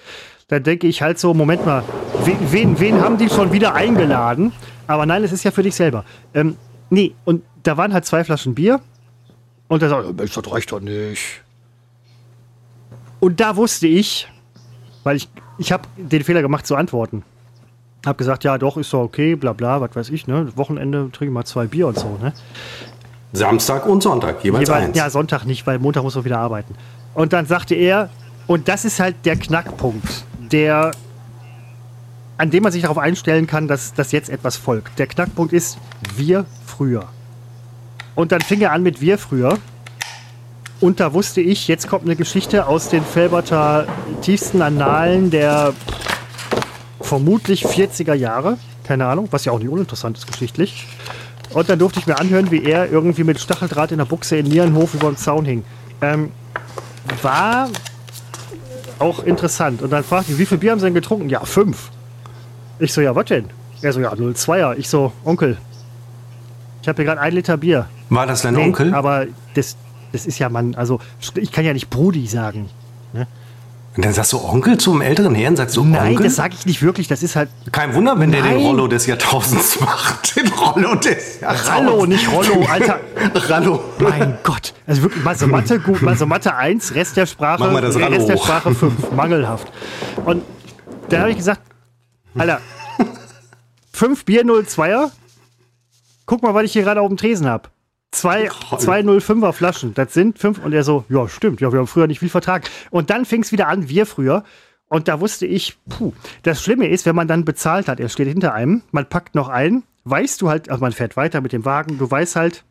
dann 0.48 0.64
denke 0.64 0.88
ich 0.88 1.02
halt 1.02 1.20
so, 1.20 1.34
Moment 1.34 1.66
mal, 1.66 1.84
wen, 2.24 2.80
wen, 2.80 3.02
haben 3.02 3.18
die 3.18 3.30
schon 3.30 3.52
wieder 3.52 3.74
eingeladen? 3.74 4.52
Aber 4.88 5.06
nein, 5.06 5.24
es 5.24 5.32
ist 5.32 5.44
ja 5.44 5.52
für 5.52 5.64
dich 5.64 5.76
selber. 5.76 6.04
Ähm, 6.34 6.58
nee, 6.90 7.14
und 7.26 7.44
da 7.64 7.78
waren 7.78 7.94
halt 7.94 8.06
zwei 8.06 8.24
Flaschen 8.24 8.54
Bier 8.54 8.82
und 9.68 9.82
er 9.82 9.90
sagt, 9.90 10.18
Mensch, 10.18 10.34
das 10.34 10.52
reicht 10.52 10.72
doch 10.72 10.80
nicht. 10.80 11.42
Und 13.20 13.40
da 13.40 13.56
wusste 13.56 13.88
ich, 13.88 14.28
weil 15.04 15.16
ich 15.16 15.30
ich 15.58 15.72
habe 15.72 15.88
den 15.98 16.24
Fehler 16.24 16.42
gemacht 16.42 16.66
zu 16.66 16.76
antworten. 16.76 17.24
Hab 18.06 18.18
gesagt, 18.18 18.44
ja, 18.44 18.58
doch, 18.58 18.78
ist 18.78 18.92
doch 18.92 19.02
okay, 19.02 19.36
bla 19.36 19.54
bla, 19.54 19.80
was 19.80 19.96
weiß 19.96 20.10
ich, 20.10 20.28
ne? 20.28 20.52
Wochenende 20.56 21.10
trinke 21.12 21.26
ich 21.26 21.32
mal 21.32 21.46
zwei 21.46 21.68
Bier 21.68 21.88
und 21.88 21.98
so, 21.98 22.18
ne? 22.22 22.34
Samstag 23.32 23.86
und 23.88 24.04
Sonntag, 24.04 24.44
jeweils 24.44 24.68
Jeweil, 24.68 24.84
eins. 24.84 24.98
Ja, 24.98 25.10
Sonntag 25.10 25.46
nicht, 25.46 25.66
weil 25.66 25.80
Montag 25.80 26.04
muss 26.04 26.16
man 26.16 26.26
wieder 26.26 26.40
arbeiten. 26.40 26.76
Und 27.14 27.34
dann 27.34 27.46
sagte 27.46 27.76
er, 27.76 28.10
und 28.46 28.68
das 28.68 28.86
ist 28.86 29.00
halt 29.00 29.16
der 29.26 29.38
Knackpunkt, 29.38 30.26
der, 30.52 30.92
an 32.38 32.52
dem 32.52 32.64
man 32.64 32.72
sich 32.72 32.82
darauf 32.82 32.98
einstellen 32.98 33.48
kann, 33.48 33.68
dass, 33.68 33.94
dass 33.94 34.12
jetzt 34.12 34.30
etwas 34.30 34.58
folgt. 34.58 35.00
Der 35.00 35.08
Knackpunkt 35.08 35.54
ist, 35.54 35.78
wir 36.16 36.46
früher. 36.66 37.08
Und 38.16 38.32
dann 38.32 38.42
fing 38.42 38.62
er 38.62 38.72
an 38.72 38.84
mit 38.84 39.02
wir 39.02 39.18
früher. 39.18 39.58
Und 40.80 41.00
da 41.00 41.14
wusste 41.14 41.42
ich, 41.42 41.68
jetzt 41.68 41.88
kommt 41.88 42.04
eine 42.06 42.16
Geschichte 42.16 42.68
aus 42.68 42.90
den 42.90 43.04
Felberter 43.04 43.88
tiefsten 44.22 44.62
Annalen 44.62 45.32
der 45.32 45.74
vermutlich 47.00 47.66
40er 47.66 48.14
Jahre. 48.14 48.58
Keine 48.84 49.06
Ahnung, 49.06 49.28
was 49.32 49.46
ja 49.46 49.52
auch 49.52 49.60
nicht 49.60 49.70
uninteressant 49.70 50.18
ist 50.18 50.28
geschichtlich. 50.28 50.88
Und 51.54 51.70
dann 51.70 51.80
durfte 51.80 52.00
ich 52.00 52.08
mir 52.08 52.20
anhören, 52.20 52.52
wie 52.52 52.64
er 52.64 52.92
irgendwie 52.92 53.24
mit 53.24 53.40
Stacheldraht 53.40 53.92
in 53.92 54.00
der 54.00 54.06
Buchse 54.06 54.38
in 54.38 54.48
Nierenhof 54.48 54.94
über 54.94 55.08
den 55.08 55.18
Zaun 55.18 55.46
hing. 55.46 55.64
Ähm, 56.02 56.32
war 57.22 57.70
auch 59.04 59.24
interessant. 59.24 59.82
Und 59.82 59.92
dann 59.92 60.04
fragte 60.04 60.32
ich, 60.32 60.38
wie 60.38 60.46
viel 60.46 60.58
Bier 60.58 60.72
haben 60.72 60.80
Sie 60.80 60.86
denn 60.86 60.94
getrunken? 60.94 61.30
Ja, 61.30 61.46
fünf. 61.46 61.92
Ich 62.80 62.94
so, 62.94 63.02
ja, 63.02 63.16
was 63.16 63.26
denn? 63.26 63.50
Er 63.82 63.94
so, 63.94 64.00
ja, 64.00 64.12
02er. 64.14 64.78
Ich 64.78 64.90
so, 64.90 65.12
Onkel, 65.26 65.58
ich 66.82 66.88
habe 66.88 66.98
hier 66.98 67.06
gerade 67.06 67.22
ein 67.22 67.34
Liter 67.34 67.58
Bier. 67.58 67.88
War 68.10 68.28
das 68.28 68.42
dein 68.42 68.56
nee, 68.56 68.64
Onkel? 68.64 68.94
Aber 68.94 69.26
das, 69.54 69.78
das 70.12 70.26
ist 70.26 70.40
ja 70.40 70.50
man, 70.50 70.76
also 70.76 71.00
ich 71.36 71.52
kann 71.52 71.66
ja 71.66 71.74
nicht 71.74 71.90
Brudi 71.90 72.28
sagen. 72.28 72.70
Ne? 73.14 73.28
Und 73.96 74.04
dann 74.04 74.14
sagst 74.14 74.34
du 74.34 74.40
Onkel 74.44 74.80
zum 74.80 75.02
älteren 75.02 75.36
Herrn, 75.36 75.56
sagst 75.56 75.78
du 75.78 75.84
Nein, 75.84 76.12
Onkel? 76.14 76.26
das 76.26 76.36
sage 76.36 76.56
ich 76.58 76.66
nicht 76.66 76.82
wirklich, 76.82 77.08
das 77.08 77.22
ist 77.22 77.36
halt... 77.36 77.50
Kein 77.72 77.94
Wunder, 77.94 78.18
wenn 78.18 78.32
Nein. 78.32 78.44
der 78.44 78.54
den 78.54 78.66
Rollo 78.66 78.88
des 78.88 79.06
Jahrtausends 79.06 79.80
macht. 79.80 80.36
Den 80.36 80.48
Rollo 80.48 80.96
des 80.96 81.40
Jahrtausends. 81.42 81.70
Rallo, 81.70 82.06
nicht 82.08 82.32
Rollo, 82.32 82.66
Alter. 82.70 83.00
Rallo. 83.36 83.84
Mein 84.00 84.40
Gott. 84.42 84.74
Also 84.88 85.04
wirklich, 85.04 85.24
mal 85.24 85.36
so 85.36 85.46
Mathe 85.46 85.80
gut, 85.80 86.00
so 86.18 86.26
Mathe 86.26 86.56
1, 86.56 86.96
Rest 86.96 87.18
der 87.18 87.28
Sprache, 87.28 87.64
Mach 87.64 87.72
mal 87.72 87.82
das 87.82 87.96
Rallo 87.96 88.16
Rest 88.16 88.30
der 88.30 88.38
Sprache 88.38 88.74
5, 88.74 89.12
mangelhaft. 89.16 89.72
Und 90.26 90.44
da 91.10 91.20
habe 91.20 91.30
ich 91.32 91.38
gesagt, 91.38 91.62
Alter, 92.36 92.62
5 93.92 94.26
Bier 94.26 94.44
02er, 94.44 95.12
guck 96.26 96.42
mal, 96.42 96.56
was 96.56 96.64
ich 96.64 96.74
hier 96.74 96.82
gerade 96.82 97.00
auf 97.02 97.08
dem 97.10 97.18
Tresen 97.18 97.48
habe. 97.48 97.70
Zwei, 98.14 98.50
zwei 98.78 99.02
05er 99.02 99.54
Flaschen, 99.54 99.94
das 99.96 100.14
sind 100.14 100.38
fünf. 100.38 100.64
Und 100.64 100.72
er 100.72 100.84
so, 100.84 101.04
ja, 101.10 101.28
stimmt, 101.28 101.62
ja, 101.62 101.72
wir 101.72 101.80
haben 101.80 101.88
früher 101.88 102.08
nicht 102.08 102.20
viel 102.20 102.30
vertragen. 102.30 102.66
Und 102.92 103.10
dann 103.10 103.26
fing 103.26 103.42
es 103.42 103.52
wieder 103.52 103.68
an, 103.68 103.90
wir 103.90 104.06
früher. 104.06 104.44
Und 104.88 105.08
da 105.08 105.20
wusste 105.20 105.48
ich, 105.48 105.78
puh, 105.90 106.14
das 106.44 106.62
Schlimme 106.62 106.88
ist, 106.88 107.08
wenn 107.08 107.16
man 107.16 107.28
dann 107.28 107.44
bezahlt 107.44 107.88
hat, 107.88 108.00
er 108.00 108.10
steht 108.10 108.28
hinter 108.28 108.54
einem, 108.54 108.84
man 108.92 109.10
packt 109.10 109.34
noch 109.34 109.50
ein, 109.50 109.82
weißt 110.04 110.40
du 110.42 110.50
halt, 110.50 110.70
also 110.70 110.82
man 110.82 110.92
fährt 110.92 111.18
weiter 111.18 111.42
mit 111.42 111.54
dem 111.54 111.66
Wagen, 111.66 111.98
du 111.98 112.10
weißt 112.10 112.36
halt, 112.36 112.64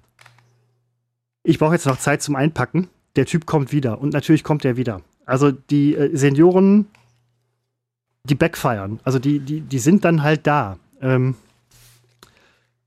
ich 1.42 1.58
brauche 1.58 1.74
jetzt 1.74 1.86
noch 1.86 1.98
Zeit 1.98 2.22
zum 2.22 2.36
Einpacken. 2.36 2.88
Der 3.16 3.26
Typ 3.26 3.44
kommt 3.46 3.72
wieder. 3.72 4.00
Und 4.00 4.12
natürlich 4.12 4.44
kommt 4.44 4.64
er 4.64 4.76
wieder. 4.76 5.02
Also 5.26 5.50
die 5.50 5.96
äh, 5.96 6.16
Senioren, 6.16 6.86
die 8.24 8.36
backfeiern. 8.36 9.00
Also 9.02 9.18
die, 9.18 9.40
die, 9.40 9.60
die 9.60 9.78
sind 9.80 10.04
dann 10.04 10.22
halt 10.22 10.46
da. 10.46 10.78
Ähm, 11.00 11.34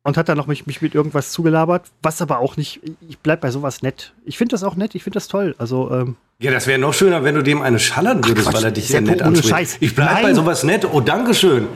und 0.06 0.18
hat 0.18 0.30
dann 0.30 0.38
noch 0.38 0.46
mich, 0.46 0.68
mich 0.68 0.84
mit 0.84 0.94
irgendwas 0.94 1.32
zugelabert, 1.32 1.88
was 2.04 2.22
aber 2.22 2.38
auch 2.38 2.58
nicht, 2.58 2.80
ich 3.10 3.18
bleib 3.18 3.42
bei 3.42 3.50
sowas 3.50 3.82
nett. 3.82 4.14
Ich 4.24 4.38
finde 4.38 4.54
das 4.54 4.64
auch 4.64 4.76
nett, 4.76 4.94
ich 4.94 5.04
finde 5.04 5.16
das 5.16 5.28
toll. 5.28 5.56
Also, 5.58 5.90
ähm, 5.92 6.16
ja, 6.38 6.52
das 6.52 6.68
wäre 6.68 6.78
noch 6.78 6.94
schöner, 6.94 7.24
wenn 7.24 7.34
du 7.34 7.42
dem 7.42 7.64
eine 7.64 7.80
schallern 7.80 8.24
würdest, 8.24 8.48
Ach, 8.48 8.54
weil 8.54 8.66
er 8.66 8.72
dich 8.72 8.88
sehr 8.88 9.02
nett 9.02 9.24
anspricht. 9.24 9.78
Ich 9.80 9.96
bleib 9.96 10.12
Nein. 10.12 10.24
bei 10.24 10.34
sowas 10.36 10.64
nett. 10.64 10.88
Oh, 10.92 11.02
Dankeschön. 11.02 11.68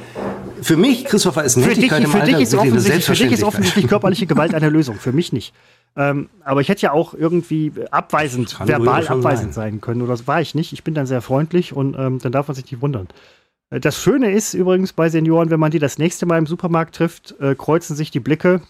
Für 0.61 0.77
mich, 0.77 1.05
Christopher, 1.05 1.43
ist 1.43 1.57
Nettigkeit 1.57 2.07
für 2.07 2.19
dich, 2.19 2.21
für 2.21 2.25
dich 2.25 2.39
ist 2.39 2.53
offensichtlich, 2.53 3.05
Für 3.05 3.13
dich 3.13 3.31
ist 3.31 3.43
offensichtlich 3.43 3.87
körperliche 3.87 4.25
Gewalt 4.27 4.53
eine 4.53 4.69
Lösung, 4.69 4.97
für 4.97 5.11
mich 5.11 5.33
nicht. 5.33 5.55
Ähm, 5.97 6.29
aber 6.43 6.61
ich 6.61 6.69
hätte 6.69 6.83
ja 6.83 6.91
auch 6.91 7.15
irgendwie 7.15 7.71
abweisend, 7.89 8.59
verbal 8.59 9.07
abweisend 9.07 9.55
sein. 9.55 9.71
sein. 9.71 9.81
können. 9.81 10.03
Oder 10.03 10.11
das 10.11 10.27
war 10.27 10.39
ich 10.39 10.53
nicht. 10.53 10.71
Ich 10.71 10.83
bin 10.83 10.93
dann 10.93 11.07
sehr 11.07 11.21
freundlich 11.21 11.73
und 11.73 11.97
ähm, 11.97 12.19
dann 12.19 12.31
darf 12.31 12.47
man 12.47 12.53
sich 12.53 12.69
nicht 12.69 12.81
wundern. 12.81 13.07
Das 13.69 14.01
Schöne 14.01 14.31
ist 14.31 14.55
übrigens 14.55 14.93
bei 14.93 15.09
Senioren, 15.09 15.51
wenn 15.51 15.59
man 15.59 15.69
die 15.69 15.79
das 15.79 15.99
nächste 15.99 16.25
Mal 16.25 16.39
im 16.39 16.47
Supermarkt 16.47 16.95
trifft, 16.95 17.39
äh, 17.39 17.53
kreuzen 17.53 17.95
sich 17.95 18.09
die 18.09 18.19
Blicke 18.19 18.61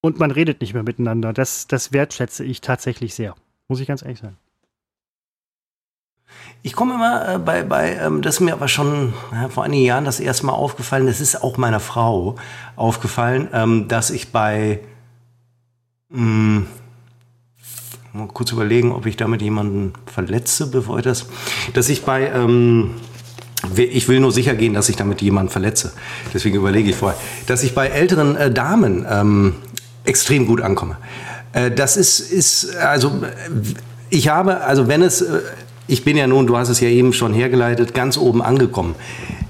und 0.00 0.20
man 0.20 0.30
redet 0.30 0.60
nicht 0.60 0.74
mehr 0.74 0.84
miteinander. 0.84 1.32
Das, 1.32 1.66
das 1.66 1.92
wertschätze 1.92 2.44
ich 2.44 2.60
tatsächlich 2.60 3.14
sehr. 3.14 3.34
Muss 3.66 3.80
ich 3.80 3.88
ganz 3.88 4.02
ehrlich 4.02 4.20
sagen. 4.20 4.36
Ich 6.62 6.74
komme 6.74 6.94
immer 6.94 7.34
äh, 7.34 7.38
bei, 7.38 7.64
bei 7.64 7.96
ähm, 7.96 8.22
das 8.22 8.36
ist 8.36 8.40
mir 8.40 8.52
aber 8.52 8.68
schon 8.68 9.12
äh, 9.32 9.48
vor 9.48 9.64
einigen 9.64 9.84
Jahren 9.84 10.04
das 10.04 10.20
erste 10.20 10.46
Mal 10.46 10.52
aufgefallen, 10.52 11.06
das 11.06 11.20
ist 11.20 11.42
auch 11.42 11.56
meiner 11.56 11.80
Frau 11.80 12.36
aufgefallen, 12.76 13.48
ähm, 13.52 13.88
dass 13.88 14.10
ich 14.10 14.30
bei, 14.30 14.80
mh, 16.10 16.18
hm, 16.20 16.66
mal 18.12 18.28
kurz 18.28 18.52
überlegen, 18.52 18.92
ob 18.92 19.06
ich 19.06 19.16
damit 19.16 19.42
jemanden 19.42 19.94
verletze, 20.06 20.70
bevor 20.70 20.98
ich 20.98 21.04
das, 21.04 21.28
dass 21.74 21.88
ich 21.88 22.04
bei, 22.04 22.30
ähm, 22.30 22.94
ich 23.76 24.08
will 24.08 24.20
nur 24.20 24.32
sicher 24.32 24.54
gehen, 24.54 24.74
dass 24.74 24.88
ich 24.88 24.96
damit 24.96 25.20
jemanden 25.20 25.50
verletze. 25.50 25.92
Deswegen 26.32 26.56
überlege 26.56 26.90
ich 26.90 26.96
vorher, 26.96 27.18
dass 27.46 27.62
ich 27.62 27.74
bei 27.74 27.88
älteren 27.88 28.36
äh, 28.36 28.50
Damen 28.50 29.04
ähm, 29.10 29.54
extrem 30.04 30.46
gut 30.46 30.60
ankomme. 30.60 30.96
Äh, 31.52 31.70
das 31.70 31.96
ist, 31.96 32.20
ist, 32.20 32.76
also, 32.76 33.22
ich 34.10 34.28
habe, 34.28 34.60
also 34.62 34.88
wenn 34.88 35.02
es, 35.02 35.22
äh, 35.22 35.40
ich 35.86 36.04
bin 36.04 36.16
ja 36.16 36.26
nun, 36.26 36.46
du 36.46 36.56
hast 36.56 36.68
es 36.68 36.80
ja 36.80 36.88
eben 36.88 37.12
schon 37.12 37.34
hergeleitet, 37.34 37.94
ganz 37.94 38.16
oben 38.16 38.42
angekommen. 38.42 38.94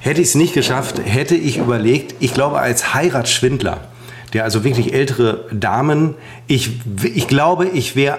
Hätte 0.00 0.20
ich 0.20 0.28
es 0.28 0.34
nicht 0.36 0.54
geschafft, 0.54 1.00
hätte 1.04 1.34
ich 1.34 1.58
überlegt, 1.58 2.14
ich 2.20 2.32
glaube 2.32 2.58
als 2.60 2.94
Heiratsschwindler, 2.94 3.88
der 4.32 4.44
also 4.44 4.64
wirklich 4.64 4.92
ältere 4.92 5.46
Damen, 5.52 6.14
ich, 6.46 6.70
ich 7.02 7.28
glaube, 7.28 7.66
ich 7.66 7.96
wäre 7.96 8.18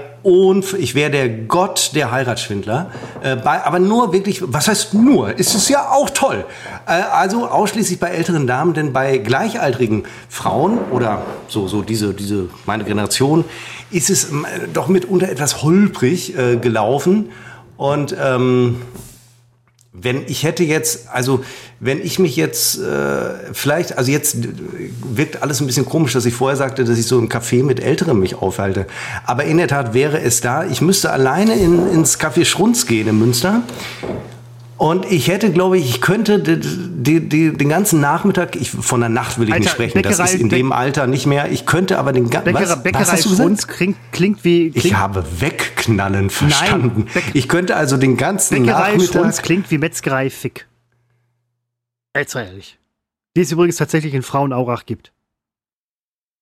ich 0.77 0.95
wäre 0.95 1.11
der 1.11 1.29
Gott 1.29 1.91
der 1.95 2.11
Heiratsschwindler, 2.11 2.91
äh, 3.21 3.37
bei, 3.37 3.63
aber 3.63 3.79
nur 3.79 4.11
wirklich, 4.11 4.41
was 4.45 4.67
heißt 4.67 4.93
nur, 4.93 5.37
ist 5.37 5.55
es 5.55 5.69
ja 5.69 5.89
auch 5.91 6.09
toll. 6.09 6.45
Äh, 6.85 6.91
also 6.91 7.47
ausschließlich 7.47 7.99
bei 7.99 8.09
älteren 8.09 8.45
Damen, 8.45 8.73
denn 8.73 8.91
bei 8.91 9.17
gleichaltrigen 9.17 10.03
Frauen 10.27 10.77
oder 10.91 11.23
so, 11.47 11.67
so 11.67 11.81
diese, 11.81 12.13
diese, 12.13 12.49
meine 12.65 12.83
Generation, 12.83 13.45
ist 13.91 14.09
es 14.09 14.25
äh, 14.25 14.67
doch 14.73 14.89
mitunter 14.89 15.29
etwas 15.29 15.63
holprig 15.63 16.37
äh, 16.37 16.57
gelaufen. 16.57 17.29
Und 17.77 18.13
ähm, 18.21 18.81
wenn 19.91 20.23
ich 20.27 20.43
hätte 20.43 20.63
jetzt, 20.63 21.09
also 21.09 21.43
wenn 21.79 21.99
ich 21.99 22.19
mich 22.19 22.35
jetzt 22.35 22.77
äh, 22.77 23.53
vielleicht, 23.53 23.97
also 23.97 24.11
jetzt 24.11 24.37
wirkt 25.03 25.41
alles 25.41 25.61
ein 25.61 25.67
bisschen 25.67 25.85
komisch, 25.85 26.13
dass 26.13 26.25
ich 26.25 26.33
vorher 26.35 26.57
sagte, 26.57 26.83
dass 26.83 26.99
ich 26.99 27.07
so 27.07 27.17
ein 27.19 27.27
Café 27.27 27.63
mit 27.63 27.79
Älteren 27.79 28.19
mich 28.19 28.35
aufhalte. 28.35 28.85
Aber 29.25 29.45
in 29.45 29.57
der 29.57 29.67
Tat 29.67 29.95
wäre 29.95 30.21
es 30.21 30.41
da, 30.41 30.63
ich 30.65 30.81
müsste 30.81 31.11
alleine 31.11 31.55
in, 31.55 31.89
ins 31.91 32.19
Café 32.19 32.45
Schrunz 32.45 32.85
gehen 32.85 33.07
in 33.07 33.17
Münster 33.17 33.63
und 34.79 35.11
ich 35.11 35.27
hätte, 35.27 35.51
glaube 35.51 35.77
ich, 35.77 35.89
ich 35.89 35.99
könnte 35.99 36.39
die, 36.39 37.19
die, 37.27 37.51
den 37.51 37.67
ganzen 37.67 37.99
Nachmittag, 37.99 38.55
ich, 38.55 38.71
von 38.71 39.01
der 39.01 39.09
Nacht 39.09 39.37
will 39.37 39.49
ich 39.49 39.53
Alter, 39.53 39.63
nicht 39.63 39.71
sprechen, 39.73 39.93
Bäckerei, 39.95 40.15
das 40.15 40.33
ist 40.33 40.39
in 40.39 40.47
dem 40.47 40.71
Alter 40.71 41.05
nicht 41.05 41.25
mehr. 41.25 41.51
Ich 41.51 41.65
könnte 41.65 41.99
aber 41.99 42.13
den 42.13 42.29
ganzen. 42.29 42.53
Bäckerei, 42.53 42.75
Bäckerei 42.77 43.01
was 43.01 43.11
hast 43.11 43.25
du 43.25 43.29
gesagt? 43.31 43.67
Klingt, 43.67 43.97
klingt 44.13 44.45
wie. 44.45 44.71
Klingt 44.71 44.85
ich 44.85 44.95
habe 44.95 45.25
wegknallen 45.41 46.29
verstanden. 46.29 47.07
Nein, 47.13 47.23
ich 47.33 47.49
könnte 47.49 47.75
also 47.75 47.97
den 47.97 48.15
ganzen 48.15 48.63
Bäckerei 48.63 48.93
Nachmittag. 48.93 49.21
Schrunz 49.21 49.41
klingt 49.41 49.69
wie 49.69 49.79
Metzgerei 49.79 50.29
Fick. 50.29 50.65
Jetzt 52.15 52.33
mal 52.35 52.45
ehrlich. 52.45 52.79
Die 53.35 53.41
es 53.41 53.51
übrigens 53.51 53.75
tatsächlich 53.75 54.13
in 54.13 54.21
Frauenaurach 54.21 54.85
gibt. 54.85 55.11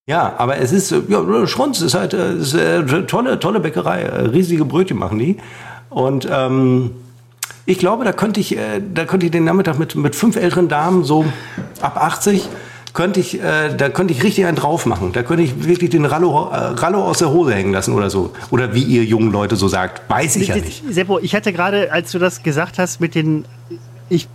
Ja, 0.06 0.36
aber 0.38 0.58
es 0.58 0.72
ist, 0.72 0.92
ja, 0.92 1.48
Schrunz 1.48 1.82
ist 1.82 1.96
halt 1.96 2.14
ist, 2.14 2.54
äh, 2.54 2.84
tolle, 3.08 3.40
tolle 3.40 3.60
Bäckerei. 3.60 4.06
Riesige 4.06 4.64
Brötchen 4.64 5.00
machen 5.00 5.18
die. 5.18 5.38
Und 5.90 6.28
ähm, 6.32 6.92
ich 7.68 7.78
glaube, 7.78 8.05
da 8.05 8.13
könnte 8.13 8.39
ich, 8.39 8.57
äh, 8.57 8.82
da 8.93 9.03
könnte 9.05 9.26
ich 9.26 9.32
den 9.32 9.43
Nachmittag 9.43 9.78
mit, 9.78 9.93
mit 9.95 10.15
fünf 10.15 10.38
älteren 10.38 10.70
Damen, 10.70 11.03
so 11.03 11.26
ab 11.82 12.01
80, 12.01 12.47
könnte 12.93 13.20
ich, 13.20 13.43
äh, 13.43 13.76
da 13.76 13.89
könnte 13.89 14.13
ich 14.13 14.24
richtig 14.24 14.45
einen 14.45 14.55
drauf 14.55 14.86
machen. 14.86 15.11
Da 15.11 15.22
könnte 15.22 15.43
ich 15.43 15.68
wirklich 15.68 15.89
den 15.89 16.05
Rallo, 16.05 16.49
äh, 16.49 16.55
Rallo 16.55 17.03
aus 17.03 17.20
der 17.20 17.30
Hose 17.30 17.53
hängen 17.53 17.74
lassen 17.74 17.93
oder 17.93 18.09
so. 18.09 18.32
Oder 18.51 18.74
wie 18.74 18.84
ihr 18.84 19.03
jungen 19.03 19.34
Leute 19.34 19.57
so 19.57 19.68
sagt. 19.68 20.09
Weiß 20.09 20.38
ich 20.38 20.47
ja 20.47 20.55
nicht. 20.55 20.82
Seppo, 20.89 21.20
ich 21.20 21.36
hatte 21.36 21.51
gerade, 21.51 21.91
als 21.91 22.11
du 22.11 22.20
das 22.20 22.41
gesagt 22.41 22.80
hast 22.80 23.01
mit 23.01 23.13
den, 23.13 23.43
ich 24.07 24.30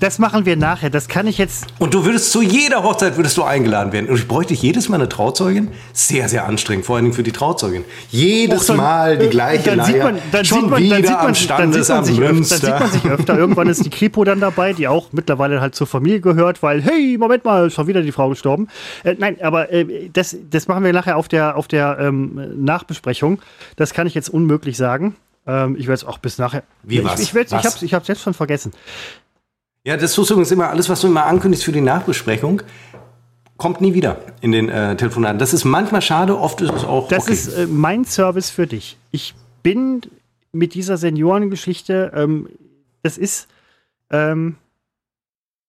das 0.00 0.18
machen 0.18 0.44
wir 0.44 0.56
nachher. 0.56 0.90
Das 0.90 1.08
kann 1.08 1.26
ich 1.26 1.38
jetzt. 1.38 1.66
Und 1.78 1.94
du 1.94 2.04
würdest 2.04 2.30
zu 2.32 2.42
jeder 2.42 2.82
Hochzeit 2.82 3.16
würdest 3.16 3.36
du 3.36 3.42
eingeladen 3.42 3.92
werden. 3.92 4.08
Und 4.08 4.16
ich 4.16 4.28
bräuchte 4.28 4.54
jedes 4.54 4.88
Mal 4.88 4.96
eine 4.96 5.08
Trauzeugin. 5.08 5.68
Sehr, 5.92 6.28
sehr 6.28 6.46
anstrengend, 6.46 6.84
vor 6.84 6.96
allen 6.96 7.06
Dingen 7.06 7.14
für 7.14 7.22
die 7.22 7.32
Trauzeugin. 7.32 7.84
Jedes 8.10 8.66
dann, 8.66 8.76
Mal 8.76 9.18
die 9.18 9.28
gleiche 9.28 9.76
dann 9.76 9.84
sieht 9.86 10.02
man, 10.02 10.18
dann 10.32 10.44
Schon 10.44 10.60
sieht 10.60 10.70
man, 10.70 10.82
wieder 10.82 10.96
dann 10.96 11.04
sieht 11.04 11.16
man, 11.16 11.26
am 11.26 11.34
Standesamt 11.34 12.08
dann 12.08 12.14
sieht 12.14 12.20
man, 12.20 12.44
sich 12.44 12.54
öfter, 12.56 12.66
dann 12.66 12.90
sieht 12.90 12.92
man 12.92 13.02
sich 13.02 13.10
öfter. 13.10 13.38
Irgendwann 13.38 13.68
ist 13.68 13.84
die 13.84 13.90
Kripo 13.90 14.24
dann 14.24 14.40
dabei, 14.40 14.72
die 14.72 14.88
auch 14.88 15.08
mittlerweile 15.12 15.60
halt 15.60 15.74
zur 15.74 15.86
Familie 15.86 16.20
gehört, 16.20 16.62
weil, 16.62 16.82
hey, 16.82 17.16
Moment 17.18 17.44
mal, 17.44 17.70
schon 17.70 17.86
wieder 17.86 18.02
die 18.02 18.12
Frau 18.12 18.28
gestorben. 18.28 18.68
Äh, 19.04 19.16
nein, 19.18 19.40
aber 19.42 19.72
äh, 19.72 20.10
das, 20.12 20.36
das 20.50 20.68
machen 20.68 20.84
wir 20.84 20.92
nachher 20.92 21.16
auf 21.16 21.28
der, 21.28 21.56
auf 21.56 21.68
der 21.68 21.98
ähm, 22.00 22.64
Nachbesprechung. 22.64 23.40
Das 23.76 23.94
kann 23.94 24.06
ich 24.06 24.14
jetzt 24.14 24.28
unmöglich 24.28 24.76
sagen. 24.76 25.16
Ähm, 25.46 25.76
ich 25.78 25.86
werde 25.86 25.94
es 25.94 26.04
auch 26.04 26.18
bis 26.18 26.38
nachher. 26.38 26.62
Wie 26.82 27.04
was? 27.04 27.20
Ich, 27.20 27.34
ich, 27.34 27.46
ich 27.46 27.52
habe 27.52 27.68
es 27.68 27.82
ich 27.82 27.90
selbst 27.90 28.22
schon 28.22 28.34
vergessen. 28.34 28.72
Ja, 29.86 29.98
das 29.98 30.16
ist 30.16 30.30
übrigens 30.30 30.50
immer 30.50 30.70
alles, 30.70 30.88
was 30.88 31.02
du 31.02 31.08
immer 31.08 31.26
ankündigst 31.26 31.64
für 31.64 31.72
die 31.72 31.82
Nachbesprechung, 31.82 32.62
kommt 33.58 33.82
nie 33.82 33.92
wieder 33.92 34.18
in 34.40 34.50
den 34.50 34.70
äh, 34.70 34.96
Telefonaten. 34.96 35.38
Das 35.38 35.52
ist 35.52 35.64
manchmal 35.64 36.00
schade, 36.00 36.38
oft 36.38 36.60
ist 36.62 36.72
es 36.72 36.84
auch. 36.84 37.08
Das 37.08 37.24
okay. 37.24 37.32
ist 37.34 37.48
äh, 37.48 37.66
mein 37.66 38.04
Service 38.04 38.50
für 38.50 38.66
dich. 38.66 38.96
Ich 39.10 39.34
bin 39.62 40.00
mit 40.52 40.72
dieser 40.74 40.96
Seniorengeschichte, 40.96 42.12
ähm, 42.14 42.48
das 43.02 43.18
ist, 43.18 43.46
ähm, 44.10 44.56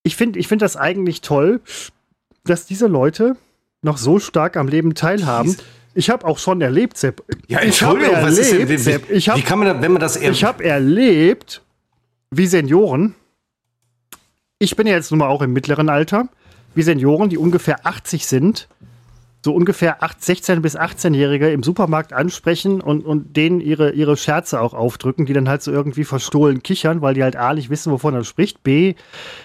ich 0.03 0.15
finde 0.15 0.39
ich 0.39 0.47
find 0.47 0.61
das 0.61 0.77
eigentlich 0.77 1.19
toll, 1.19 1.59
dass 2.45 2.65
diese 2.65 2.87
Leute 2.87 3.35
noch 3.81 3.97
so 3.97 4.19
stark 4.19 4.55
am 4.55 4.69
Leben 4.69 4.95
teilhaben. 4.95 5.57
Ich 5.93 6.09
habe 6.09 6.25
auch 6.25 6.39
schon 6.39 6.61
erlebt, 6.61 6.97
Sepp. 6.97 7.23
Ja, 7.47 7.59
Entschuldigung, 7.59 8.15
erlebt, 8.15 8.31
was 8.31 8.37
ist 8.37 8.51
denn, 8.51 8.69
wie, 8.69 8.77
Sepp, 8.77 9.09
ich 9.11 9.27
hab, 9.29 9.37
wie 9.37 9.41
kann 9.41 9.59
man 9.59 9.67
da, 9.67 9.81
wenn 9.81 9.91
man 9.91 10.01
das... 10.01 10.15
Ich 10.15 10.43
habe 10.43 10.63
erlebt, 10.63 11.61
wie 12.31 12.47
Senioren 12.47 13.15
ich 14.59 14.75
bin 14.75 14.87
ja 14.87 14.93
jetzt 14.93 15.11
nun 15.11 15.19
mal 15.19 15.27
auch 15.27 15.41
im 15.41 15.53
mittleren 15.53 15.89
Alter, 15.89 16.29
wie 16.75 16.83
Senioren, 16.83 17.29
die 17.29 17.37
ungefähr 17.37 17.85
80 17.85 18.25
sind, 18.25 18.67
so 19.43 19.53
ungefähr 19.53 20.01
8, 20.01 20.19
16- 20.19 20.61
bis 20.61 20.75
18-Jährige 20.75 21.51
im 21.51 21.61
Supermarkt 21.61 22.13
ansprechen 22.13 22.81
und, 22.81 23.05
und 23.05 23.37
denen 23.37 23.61
ihre, 23.61 23.91
ihre 23.91 24.17
Scherze 24.17 24.59
auch 24.59 24.73
aufdrücken, 24.73 25.27
die 25.27 25.33
dann 25.33 25.47
halt 25.47 25.61
so 25.61 25.71
irgendwie 25.71 26.03
verstohlen 26.03 26.63
kichern, 26.63 27.01
weil 27.01 27.13
die 27.13 27.21
halt 27.21 27.35
A 27.35 27.53
nicht 27.53 27.69
wissen, 27.69 27.91
wovon 27.91 28.15
er 28.15 28.23
spricht, 28.23 28.63
B 28.63 28.95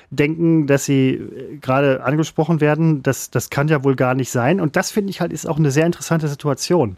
denken, 0.09 0.67
dass 0.67 0.87
sie 0.87 1.11
äh, 1.11 1.57
gerade 1.59 2.03
angesprochen 2.03 2.63
werden. 2.63 3.03
Das, 3.03 3.31
das 3.31 3.51
kann 3.51 3.69
ja 3.69 3.85
wohl 3.85 3.95
gar 3.95 4.15
nicht 4.15 4.31
sein. 4.31 4.59
Und 4.59 4.75
das 4.75 4.91
finde 4.91 5.11
ich 5.11 5.21
halt 5.21 5.35
ist 5.35 5.47
auch 5.47 5.59
eine 5.59 5.71
sehr 5.71 5.85
interessante 5.85 6.29
Situation. 6.29 6.97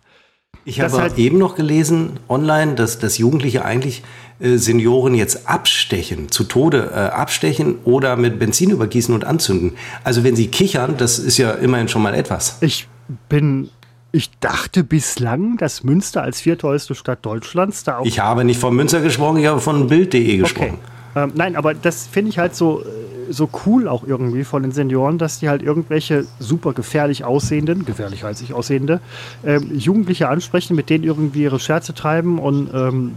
Ich 0.65 0.81
habe 0.81 0.99
halt 0.99 1.19
eben 1.19 1.39
noch 1.39 1.57
gelesen 1.57 2.21
online, 2.29 2.75
dass, 2.75 2.99
dass 2.99 3.19
Jugendliche 3.19 3.65
eigentlich 3.65 4.03
äh, 4.39 4.59
Senioren 4.59 5.15
jetzt 5.15 5.49
abstechen, 5.49 6.31
zu 6.31 6.45
Tode 6.45 6.91
äh, 6.95 6.99
abstechen 6.99 7.77
oder 7.85 8.17
mit 8.17 8.39
Benzin 8.39 8.71
übergießen 8.71 9.15
und 9.15 9.25
anzünden. 9.25 9.73
Also 10.05 10.23
wenn 10.23 10.37
sie 10.37 10.49
kichern, 10.49 10.97
das 10.97 11.19
ist 11.19 11.39
ja 11.39 11.51
immerhin 11.53 11.89
schon 11.89 12.03
mal 12.03 12.15
etwas. 12.15 12.59
Ich 12.61 12.89
bin 13.29 13.71
ich 14.13 14.31
dachte 14.41 14.85
bislang, 14.85 15.57
dass 15.57 15.85
Münster 15.85 16.23
als 16.23 16.41
vierteuerste 16.41 16.95
Stadt 16.95 17.25
Deutschlands 17.25 17.83
da 17.83 17.99
auch. 17.99 18.05
Ich 18.05 18.21
habe 18.21 18.45
nicht 18.45 18.61
von 18.61 18.77
Münster 18.77 19.01
gesprochen, 19.01 19.39
ich 19.39 19.47
habe 19.47 19.61
von 19.61 19.87
Bild.de 19.89 20.37
gesprochen. 20.37 20.79
Okay. 21.15 21.25
Ähm, 21.25 21.33
nein, 21.35 21.57
aber 21.57 21.75
das 21.75 22.07
finde 22.07 22.31
ich 22.31 22.39
halt 22.39 22.55
so, 22.55 22.83
äh, 22.83 22.85
so 23.33 23.49
cool 23.67 23.89
auch 23.89 24.05
irgendwie 24.07 24.45
von 24.45 24.63
den 24.63 24.73
Senioren, 24.73 25.19
dass 25.19 25.39
die 25.39 25.49
halt 25.49 25.63
irgendwelche 25.63 26.27
super 26.39 26.73
gefährlich 26.73 27.25
aussehenden, 27.25 27.85
gefährlich 27.85 28.25
als 28.25 28.41
ich 28.41 28.53
aussehende, 28.55 29.01
ähm, 29.45 29.71
Jugendliche 29.75 30.29
ansprechen, 30.29 30.77
mit 30.77 30.91
denen 30.91 31.05
irgendwie 31.05 31.43
ihre 31.43 31.59
Scherze 31.59 31.95
treiben 31.95 32.39
und 32.39 32.71
ähm, 32.75 33.13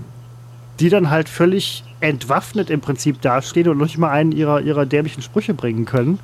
die 0.80 0.90
dann 0.90 1.10
halt 1.10 1.30
völlig 1.30 1.84
entwaffnet 2.00 2.70
im 2.70 2.82
Prinzip 2.82 3.22
dastehen 3.22 3.70
und 3.70 3.78
nicht 3.78 3.98
mal 3.98 4.10
einen 4.10 4.32
ihrer, 4.32 4.62
ihrer 4.62 4.86
dämlichen 4.86 5.22
Sprüche 5.22 5.54
bringen 5.54 5.86
können, 5.86 6.20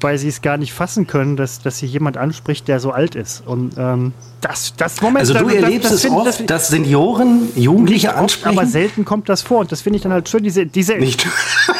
weil 0.00 0.18
sie 0.18 0.28
es 0.28 0.42
gar 0.42 0.56
nicht 0.56 0.72
fassen 0.72 1.06
können, 1.06 1.36
dass, 1.36 1.60
dass 1.60 1.78
sie 1.78 1.86
jemand 1.86 2.16
anspricht, 2.16 2.68
der 2.68 2.80
so 2.80 2.90
alt 2.92 3.14
ist. 3.14 3.46
Und 3.46 3.74
ähm, 3.78 4.12
das, 4.40 4.74
das 4.76 5.00
Moment. 5.00 5.20
Also 5.20 5.34
du 5.34 5.44
das, 5.44 5.54
erlebst 5.54 5.84
das, 5.84 6.02
das 6.02 6.04
es 6.04 6.10
oft, 6.10 6.26
das, 6.26 6.46
dass 6.46 6.68
Senioren 6.68 7.48
Jugendliche 7.54 8.14
ansprechen? 8.14 8.58
Oft, 8.58 8.58
aber 8.58 8.66
selten 8.66 9.04
kommt 9.04 9.28
das 9.28 9.42
vor 9.42 9.60
und 9.60 9.72
das 9.72 9.82
finde 9.82 9.96
ich 9.98 10.02
dann 10.02 10.12
halt 10.12 10.28
schön. 10.28 10.42
Diese, 10.42 10.66
diese 10.66 10.96
nicht, 10.96 11.26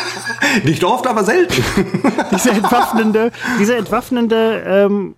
nicht 0.64 0.84
oft, 0.84 1.06
aber 1.06 1.24
selten. 1.24 1.62
diese 2.32 2.50
entwaffnende, 2.50 3.32
diese 3.58 3.76
entwaffnende 3.76 4.62
ähm, 4.66 5.14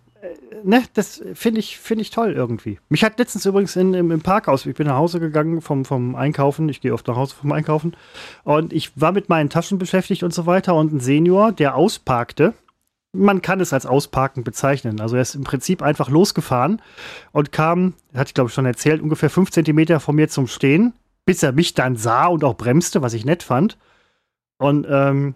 ne, 0.64 0.82
das 0.94 1.22
finde 1.34 1.60
ich, 1.60 1.78
find 1.78 2.00
ich 2.00 2.10
toll 2.10 2.32
irgendwie. 2.32 2.78
Mich 2.88 3.04
hat 3.04 3.18
letztens 3.18 3.46
übrigens 3.46 3.76
in, 3.76 3.94
im, 3.94 4.10
im 4.10 4.20
Parkhaus, 4.20 4.66
ich 4.66 4.74
bin 4.74 4.86
nach 4.86 4.96
Hause 4.96 5.20
gegangen 5.20 5.60
vom, 5.60 5.84
vom 5.84 6.14
Einkaufen, 6.14 6.68
ich 6.68 6.80
gehe 6.80 6.92
oft 6.92 7.06
nach 7.08 7.16
Hause 7.16 7.34
vom 7.34 7.52
Einkaufen, 7.52 7.94
und 8.44 8.72
ich 8.72 8.92
war 9.00 9.12
mit 9.12 9.28
meinen 9.28 9.50
Taschen 9.50 9.78
beschäftigt 9.78 10.22
und 10.22 10.32
so 10.32 10.46
weiter 10.46 10.74
und 10.74 10.92
ein 10.92 11.00
Senior, 11.00 11.52
der 11.52 11.76
ausparkte, 11.76 12.54
man 13.12 13.42
kann 13.42 13.60
es 13.60 13.72
als 13.72 13.86
Ausparken 13.86 14.42
bezeichnen. 14.42 15.00
Also 15.00 15.16
er 15.16 15.22
ist 15.22 15.34
im 15.34 15.44
Prinzip 15.44 15.82
einfach 15.82 16.08
losgefahren 16.08 16.80
und 17.32 17.52
kam, 17.52 17.94
hatte 18.14 18.28
ich 18.28 18.34
glaube 18.34 18.48
ich 18.48 18.54
schon 18.54 18.66
erzählt, 18.66 19.02
ungefähr 19.02 19.30
fünf 19.30 19.50
Zentimeter 19.50 20.00
von 20.00 20.16
mir 20.16 20.28
zum 20.28 20.46
Stehen, 20.46 20.94
bis 21.24 21.42
er 21.42 21.52
mich 21.52 21.74
dann 21.74 21.96
sah 21.96 22.26
und 22.26 22.42
auch 22.42 22.56
bremste, 22.56 23.02
was 23.02 23.12
ich 23.12 23.24
nett 23.24 23.42
fand. 23.42 23.76
Und 24.58 24.86
ähm, 24.88 25.34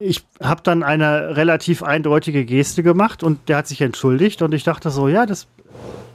ich 0.00 0.26
habe 0.42 0.62
dann 0.62 0.82
eine 0.82 1.36
relativ 1.36 1.82
eindeutige 1.82 2.44
Geste 2.44 2.82
gemacht 2.82 3.22
und 3.22 3.48
der 3.48 3.58
hat 3.58 3.66
sich 3.66 3.80
entschuldigt 3.82 4.42
und 4.42 4.54
ich 4.54 4.64
dachte 4.64 4.90
so, 4.90 5.08
ja, 5.08 5.26
das, 5.26 5.46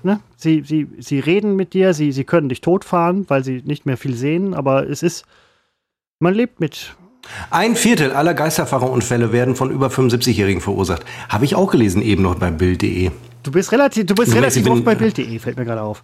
ne, 0.03 0.19
sie, 0.35 0.63
sie, 0.65 0.87
sie 0.97 1.19
reden 1.19 1.55
mit 1.55 1.73
dir, 1.73 1.93
sie, 1.93 2.11
sie 2.11 2.23
können 2.23 2.49
dich 2.49 2.61
totfahren, 2.61 3.29
weil 3.29 3.43
sie 3.43 3.61
nicht 3.63 3.85
mehr 3.85 3.97
viel 3.97 4.15
sehen, 4.15 4.55
aber 4.55 4.89
es 4.89 5.03
ist, 5.03 5.25
man 6.19 6.33
lebt 6.33 6.59
mit. 6.59 6.95
Ein 7.49 7.75
Viertel 7.75 8.11
aller 8.11 8.33
Geisterfahrerunfälle 8.33 9.31
werden 9.31 9.55
von 9.55 9.71
über 9.71 9.87
75-Jährigen 9.87 10.61
verursacht. 10.61 11.03
Habe 11.29 11.45
ich 11.45 11.55
auch 11.55 11.71
gelesen, 11.71 12.01
eben 12.01 12.23
noch 12.23 12.35
bei 12.35 12.51
Bild.de. 12.51 13.11
Du 13.43 13.51
bist 13.51 13.71
relativ, 13.71 14.05
du 14.05 14.15
bist 14.15 14.31
du 14.31 14.35
relativ 14.35 14.67
oft 14.67 14.83
bei 14.83 14.95
Bild.de, 14.95 15.39
fällt 15.39 15.57
mir 15.57 15.65
gerade 15.65 15.81
auf. 15.81 16.01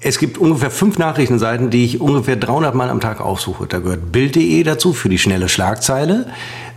Es 0.00 0.18
gibt 0.18 0.38
ungefähr 0.38 0.70
fünf 0.70 0.98
Nachrichtenseiten, 0.98 1.70
die 1.70 1.84
ich 1.84 2.00
ungefähr 2.00 2.36
300 2.36 2.74
Mal 2.74 2.88
am 2.88 3.00
Tag 3.00 3.20
aufsuche. 3.20 3.66
Da 3.66 3.80
gehört 3.80 4.12
Bild.de 4.12 4.62
dazu 4.62 4.92
für 4.92 5.08
die 5.08 5.18
schnelle 5.18 5.48
Schlagzeile. 5.48 6.26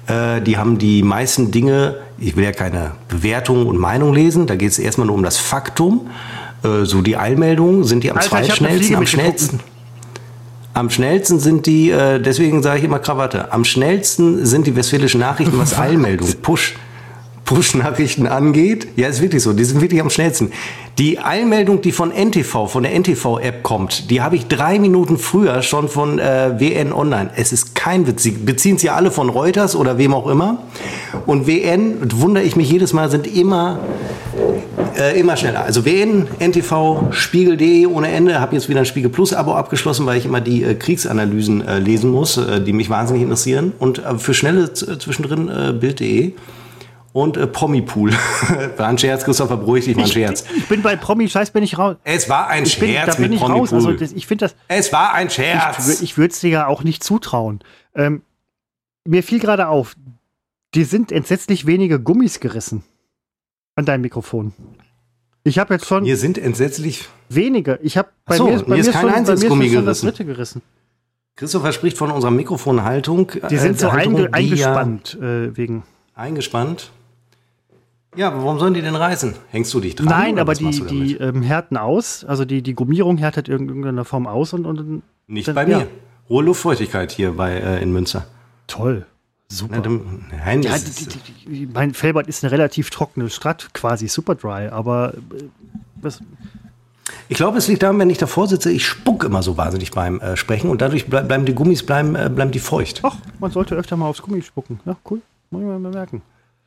Äh, 0.07 0.41
die 0.41 0.57
haben 0.57 0.80
die 0.80 1.03
meisten 1.03 1.51
Dinge, 1.51 1.97
ich 2.18 2.35
will 2.35 2.43
ja 2.43 2.51
keine 2.51 2.93
Bewertung 3.07 3.68
und 3.68 3.77
Meinung 3.77 4.13
lesen, 4.13 4.47
da 4.47 4.55
geht 4.55 4.72
es 4.72 4.80
erstmal 4.80 5.05
nur 5.05 5.15
um 5.15 5.23
das 5.23 5.38
Faktum. 5.38 6.09
Äh, 6.63 6.85
so 6.85 7.01
die 7.01 7.15
Eilmeldungen 7.15 7.84
sind 7.84 8.03
die 8.03 8.09
am 8.09 8.18
eine 8.18 8.27
zweitschnellsten, 8.27 8.95
am 8.95 9.05
schnellsten. 9.05 9.59
Am 10.73 10.89
schnellsten 10.89 11.39
sind 11.39 11.65
die, 11.65 11.91
äh, 11.91 12.19
deswegen 12.19 12.64
sage 12.64 12.80
ich 12.80 12.85
immer 12.85 12.99
Krawatte, 12.99 13.52
am 13.52 13.65
schnellsten 13.65 14.45
sind 14.45 14.68
die 14.68 14.76
westfälischen 14.76 15.19
Nachrichten, 15.19 15.57
was 15.57 15.77
Eilmeldungen, 15.80 16.35
Push, 16.41 16.76
Push-Nachrichten 17.43 18.27
angeht. 18.27 18.88
Ja, 18.95 19.10
ist 19.10 19.22
wirklich 19.22 19.43
so, 19.43 19.52
die 19.52 19.65
sind 19.65 19.81
wirklich 19.81 19.99
am 19.99 20.10
schnellsten. 20.10 20.53
Die 20.98 21.19
Eilmeldung, 21.19 21.81
die 21.81 21.91
von 21.91 22.11
NTV, 22.11 22.68
von 22.68 22.84
der 22.84 22.93
NTV-App 22.98 23.64
kommt, 23.64 24.10
die 24.10 24.22
habe 24.22 24.38
ich 24.38 24.48
drei 24.48 24.80
Minuten 24.80 25.18
früher 25.18 25.61
schon 25.61 25.89
von 25.89 26.19
äh, 26.19 26.57
WN 26.57 26.93
Online. 26.93 27.30
Es 27.35 27.52
ist 27.52 27.76
kein 27.76 28.07
Witz. 28.07 28.23
Sie 28.23 28.31
beziehen 28.31 28.77
es 28.77 28.84
ja 28.84 28.95
alle 28.95 29.11
von 29.11 29.27
Reuters 29.27 29.76
oder 29.76 29.98
wem 29.98 30.14
auch 30.14 30.27
immer. 30.27 30.60
Und 31.26 31.48
WN, 31.48 31.98
wundere 32.14 32.45
ich 32.45 32.56
mich 32.56 32.72
jedes 32.72 32.93
Mal, 32.93 33.11
sind 33.11 33.27
immer 33.27 33.80
äh, 34.97 35.19
immer 35.19 35.38
schneller. 35.38 35.63
Also 35.63 35.85
WN, 35.85 36.27
NTV, 36.39 37.11
Spiegel.de 37.11 37.85
ohne 37.88 38.09
Ende. 38.11 38.39
Habe 38.39 38.55
jetzt 38.55 38.69
wieder 38.69 38.80
ein 38.80 38.85
Spiegel 38.85 39.09
Plus 39.09 39.34
Abo 39.34 39.53
abgeschlossen, 39.55 40.05
weil 40.05 40.18
ich 40.18 40.26
immer 40.26 40.41
die 40.41 40.63
äh, 40.63 40.76
Kriegsanalysen 40.76 41.68
äh, 41.68 41.80
lesen 41.80 42.11
muss, 42.11 42.38
äh, 42.38 42.61
die 42.61 42.73
mich 42.73 42.89
wahnsinnig 42.89 43.23
interessieren. 43.23 43.73
Und 43.80 43.99
äh, 43.99 44.18
für 44.18 44.34
schnelle 44.34 44.73
z- 44.73 45.01
zwischendrin 45.01 45.47
äh, 45.49 45.73
Bild.de 45.73 46.34
und 47.13 47.35
äh, 47.38 47.45
Promipool. 47.47 48.11
war 48.77 48.88
ein 48.88 48.97
Scherz, 48.97 49.23
Christopher, 49.26 49.57
beruhig 49.57 49.85
dich, 49.85 49.95
war 49.95 50.03
ein 50.03 50.07
Ich, 50.07 50.13
Scherz. 50.13 50.45
ich 50.55 50.68
bin 50.68 50.81
bei 50.81 50.95
Promi 50.95 51.27
Scheiß 51.27 51.51
bin 51.51 51.61
ich 51.63 51.77
raus. 51.77 51.97
Es 52.05 52.30
war 52.30 52.47
ein 52.47 52.63
Ich 52.63 52.80
bin, 52.80 52.93
da 52.93 53.01
Scherz 53.03 53.15
bin 53.18 53.31
mit 53.31 53.34
ich 53.34 53.41
raus. 53.41 53.73
Also 53.73 53.91
das, 53.91 54.13
ich 54.13 54.27
finde 54.27 54.45
das. 54.45 54.55
es 54.69 54.93
war 54.93 55.13
ein 55.13 55.27
Ich, 55.27 55.34
Scherz. 55.34 55.77
wür- 55.88 56.01
ich 56.03 56.18
würde 56.18 56.31
es 56.34 56.39
dir 56.39 56.49
ja 56.49 56.68
auch 56.68 56.84
nicht 56.84 57.03
zutrauen. 57.03 57.59
Ähm, 57.95 58.22
mir 59.05 59.23
fiel 59.23 59.39
gerade 59.39 59.68
auf, 59.68 59.95
dir 60.73 60.85
sind 60.85 61.11
entsetzlich 61.11 61.65
wenige 61.65 61.99
Gummis 61.99 62.39
gerissen 62.39 62.84
an 63.76 63.84
deinem 63.85 64.01
Mikrofon. 64.01 64.53
Ich 65.43 65.57
habe 65.59 65.73
jetzt 65.73 65.85
schon 65.88 66.03
Hier 66.05 66.18
sind 66.18 66.38
entsetzlich. 66.38 67.07
wenige. 67.30 67.80
Ich 67.81 67.97
habe 67.97 68.09
bei 68.26 68.38
so, 68.38 68.47
mir, 68.47 68.59
bei 68.59 68.76
mir 68.76 68.81
ist 68.81 68.91
kein 68.91 69.09
einziges 69.09 69.47
Gummi 69.47 69.69
gerissen. 69.69 70.05
dritte 70.07 70.26
gerissen. 70.26 70.61
Christopher 71.35 71.72
spricht 71.72 71.97
von 71.97 72.11
unserer 72.11 72.31
Mikrofonhaltung. 72.31 73.31
Die 73.49 73.57
sind 73.57 73.76
äh, 73.76 73.80
so 73.80 73.91
Halterung, 73.91 74.27
einge 74.34 74.49
die 74.55 74.55
ja- 74.61 74.73
eingespannt 74.76 75.18
äh, 75.22 75.57
wegen. 75.57 75.84
Eingespannt. 76.13 76.91
Ja, 78.15 78.27
aber 78.27 78.43
warum 78.43 78.59
sollen 78.59 78.73
die 78.73 78.81
denn 78.81 78.95
reißen? 78.95 79.34
Hängst 79.49 79.73
du 79.73 79.80
dich 79.80 79.95
dran? 79.95 80.07
Nein, 80.07 80.38
aber 80.38 80.53
die, 80.53 80.69
die 80.85 81.15
ähm, 81.15 81.41
härten 81.41 81.77
aus. 81.77 82.26
Also 82.26 82.43
die, 82.45 82.61
die 82.61 82.73
Gummierung 82.76 83.18
härtet 83.18 83.47
in 83.47 83.68
irgendeiner 83.69 84.03
Form 84.05 84.27
aus 84.27 84.53
und, 84.53 84.65
und 84.65 85.01
Nicht 85.27 85.47
dann- 85.47 85.55
bei 85.55 85.65
ja. 85.68 85.80
mir. 85.80 85.88
Hohe 86.30 86.43
Luftfeuchtigkeit 86.43 87.11
hier 87.11 87.31
bei, 87.34 87.53
äh, 87.53 87.81
in 87.81 87.91
Münster. 87.91 88.26
toll. 88.68 89.05
Super. 89.51 89.81
Nein, 90.45 90.63
Ja, 90.63 90.75
mein 91.73 91.93
Fellbad 91.93 92.27
ist 92.27 92.43
eine 92.43 92.51
relativ 92.51 92.89
trockene 92.89 93.29
Stadt, 93.29 93.73
quasi 93.73 94.07
super 94.07 94.35
dry, 94.35 94.69
aber 94.69 95.13
äh, 95.13 95.43
was, 95.95 96.21
ich 97.27 97.37
glaube, 97.37 97.57
es 97.57 97.67
liegt 97.67 97.83
daran, 97.83 97.99
wenn 97.99 98.09
ich 98.09 98.17
davor 98.17 98.47
sitze, 98.47 98.71
ich 98.71 98.85
spuck 98.85 99.23
immer 99.23 99.43
so 99.43 99.57
wahnsinnig 99.57 99.91
beim 99.91 100.19
äh, 100.21 100.37
Sprechen 100.37 100.69
und 100.69 100.81
dadurch 100.81 101.07
bleib, 101.07 101.27
bleiben 101.27 101.45
die 101.45 101.53
Gummis 101.53 101.85
bleiben, 101.85 102.15
äh, 102.15 102.29
bleiben 102.33 102.51
die 102.51 102.59
feucht. 102.59 103.01
ach, 103.03 103.17
man 103.39 103.51
sollte 103.51 103.75
öfter 103.75 103.97
mal 103.97 104.07
aufs 104.07 104.21
Gummi 104.21 104.41
spucken. 104.41 104.79
Ja, 104.85 104.95
cool. 105.09 105.21
Muss 105.49 105.61
ich 105.61 105.67
mal 105.67 105.79
merken. 105.79 106.21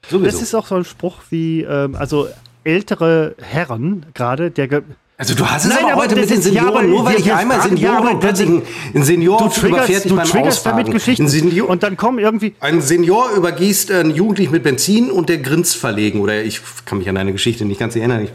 Sowieso. 0.08 0.30
Das 0.30 0.42
ist 0.42 0.54
auch 0.54 0.66
so 0.66 0.74
ein 0.74 0.84
Spruch 0.84 1.18
wie, 1.30 1.62
ähm, 1.62 1.94
also 1.94 2.28
ältere 2.64 3.34
Herren 3.40 4.06
gerade, 4.12 4.50
der 4.50 4.82
also 5.16 5.34
du 5.34 5.46
hast 5.46 5.64
es 5.64 5.70
Nein, 5.70 5.84
aber 5.84 6.02
heute 6.02 6.16
mit 6.16 6.28
den 6.28 6.36
ja, 6.38 6.42
Senioren, 6.42 6.68
aber 6.68 6.82
nur 6.82 7.04
weil 7.04 7.20
ich 7.20 7.32
einmal 7.32 7.78
ja, 7.78 7.98
aber 7.98 8.10
und 8.12 8.20
plötzlich 8.20 8.48
ein, 8.48 9.02
Senior 9.04 9.38
du 9.38 9.48
triggerst, 9.48 9.68
überfährt 9.68 10.10
du 10.10 10.16
beim 10.16 10.26
triggerst 10.26 10.66
damit. 10.66 10.90
Geschichten 10.90 11.24
Ein 11.24 11.28
Senior, 11.28 11.68
und 11.68 11.84
dann 11.84 11.96
kommen 11.96 12.18
irgendwie, 12.18 12.54
ein 12.58 12.80
Senior 12.80 13.30
übergießt 13.30 13.92
einen 13.92 14.10
Jugendlichen 14.10 14.50
mit 14.50 14.64
Benzin 14.64 15.12
und 15.12 15.28
der 15.28 15.38
grinst 15.38 15.76
verlegen. 15.76 16.20
Oder 16.20 16.42
ich 16.42 16.60
kann 16.84 16.98
mich 16.98 17.08
an 17.08 17.14
deine 17.14 17.30
Geschichte 17.30 17.64
nicht 17.64 17.78
ganz 17.78 17.94
erinnern. 17.94 18.24
Ich, 18.24 18.30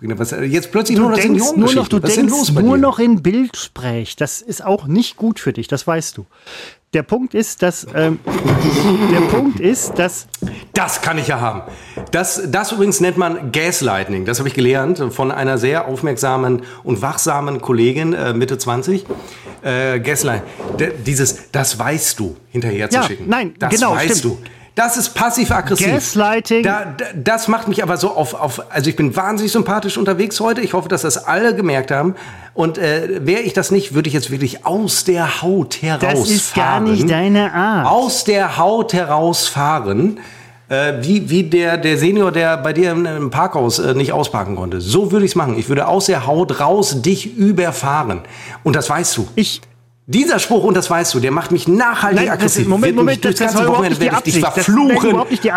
was, 0.00 0.32
jetzt 0.32 0.72
plötzlich 0.72 0.98
nur 0.98 1.10
du 1.10 1.16
noch 1.16 1.22
denkst 1.22 1.52
nur 1.56 1.74
noch, 1.74 1.88
du 1.88 2.02
Was 2.02 2.14
denkst 2.14 2.52
nur 2.52 2.76
noch 2.76 2.98
in 2.98 3.22
Bildsprech. 3.22 4.16
Das 4.16 4.42
ist 4.42 4.64
auch 4.64 4.88
nicht 4.88 5.16
gut 5.16 5.38
für 5.38 5.52
dich, 5.52 5.68
das 5.68 5.86
weißt 5.86 6.18
du. 6.18 6.26
Der 6.94 7.02
Punkt 7.02 7.34
ist, 7.34 7.62
dass 7.62 7.86
ähm, 7.94 8.20
der 9.12 9.20
Punkt 9.36 9.60
ist, 9.60 9.98
dass 9.98 10.28
Das 10.72 11.02
kann 11.02 11.18
ich 11.18 11.28
ja 11.28 11.40
haben. 11.40 11.62
Das, 12.12 12.40
das 12.50 12.72
übrigens 12.72 13.00
nennt 13.00 13.18
man 13.18 13.52
Gaslighting. 13.52 14.24
Das 14.24 14.38
habe 14.38 14.48
ich 14.48 14.54
gelernt 14.54 15.02
von 15.12 15.30
einer 15.30 15.58
sehr 15.58 15.88
aufmerksamen 15.88 16.62
und 16.84 17.02
wachsamen 17.02 17.60
Kollegin, 17.60 18.12
äh, 18.14 18.32
Mitte 18.32 18.56
20. 18.56 19.04
Äh, 19.62 20.00
Gaslighting. 20.00 20.46
Dieses, 21.04 21.50
das 21.50 21.78
weißt 21.78 22.18
du, 22.20 22.36
hinterher 22.50 22.88
zu 22.88 22.96
Ja, 22.96 23.02
schicken. 23.02 23.24
nein, 23.28 23.54
das 23.58 23.74
genau, 23.74 23.94
weißt 23.94 24.18
stimmt. 24.18 24.24
du. 24.36 24.38
Das 24.76 24.96
ist 24.98 25.14
passiv-aggressiv. 25.14 25.86
Gaslighting- 25.88 26.62
Da, 26.62 26.84
da, 26.96 27.04
das 27.14 27.48
macht 27.48 27.66
mich 27.66 27.82
aber 27.82 27.96
so 27.96 28.10
auf, 28.12 28.34
auf, 28.34 28.62
also 28.70 28.88
ich 28.90 28.94
bin 28.94 29.16
wahnsinnig 29.16 29.50
sympathisch 29.50 29.96
unterwegs 29.96 30.38
heute. 30.38 30.60
Ich 30.60 30.74
hoffe, 30.74 30.88
dass 30.88 31.02
das 31.02 31.16
alle 31.24 31.54
gemerkt 31.56 31.90
haben. 31.90 32.14
Und 32.54 32.76
äh, 32.78 33.26
wäre 33.26 33.40
ich 33.40 33.54
das 33.54 33.70
nicht, 33.70 33.94
würde 33.94 34.08
ich 34.08 34.14
jetzt 34.14 34.30
wirklich 34.30 34.64
aus 34.66 35.04
der 35.04 35.40
Haut 35.42 35.80
herausfahren. 35.82 36.16
das 36.20 36.30
ist 36.30 36.54
gar 36.54 36.80
nicht 36.80 37.10
deine 37.10 37.52
Art. 37.52 37.86
aus 37.86 38.24
der 38.24 38.58
Haut 38.58 38.92
herausfahren, 38.92 40.20
äh, 40.68 40.94
wie, 41.00 41.30
wie 41.30 41.44
der, 41.44 41.78
der 41.78 41.96
Senior, 41.96 42.30
der 42.32 42.56
bei 42.58 42.72
dir 42.72 42.90
im, 42.92 43.30
Parkhaus 43.30 43.78
äh, 43.78 43.94
nicht 43.94 44.12
ausparken 44.12 44.56
konnte. 44.56 44.80
So 44.82 45.10
würde 45.10 45.24
ich 45.24 45.32
es 45.32 45.36
machen. 45.36 45.58
Ich 45.58 45.68
würde 45.68 45.86
aus 45.88 46.06
der 46.06 46.26
Haut 46.26 46.60
raus 46.60 47.00
dich 47.02 47.36
überfahren. 47.36 48.20
Und 48.62 48.76
das 48.76 48.90
weißt 48.90 49.16
du. 49.16 49.28
Ich 49.36 49.60
Dieser 50.06 50.38
Spruch, 50.38 50.62
und 50.64 50.76
das 50.76 50.88
weißt 50.88 51.12
du, 51.14 51.20
der 51.20 51.32
macht 51.32 51.50
mich 51.50 51.66
nachhaltig 51.66 52.20
Nein, 52.26 52.30
aggressiv. 52.30 52.68
Moment, 52.68 52.94
Moment, 52.96 53.24
das- 53.24 53.34
das 53.36 53.54
war 53.56 53.66
Wochenende 53.66 53.98
werde 54.00 54.16
ich 54.24 54.34
dich 54.34 54.44
Absicht. 54.44 54.56
Das- 54.56 54.64
verfluchen. 54.66 55.16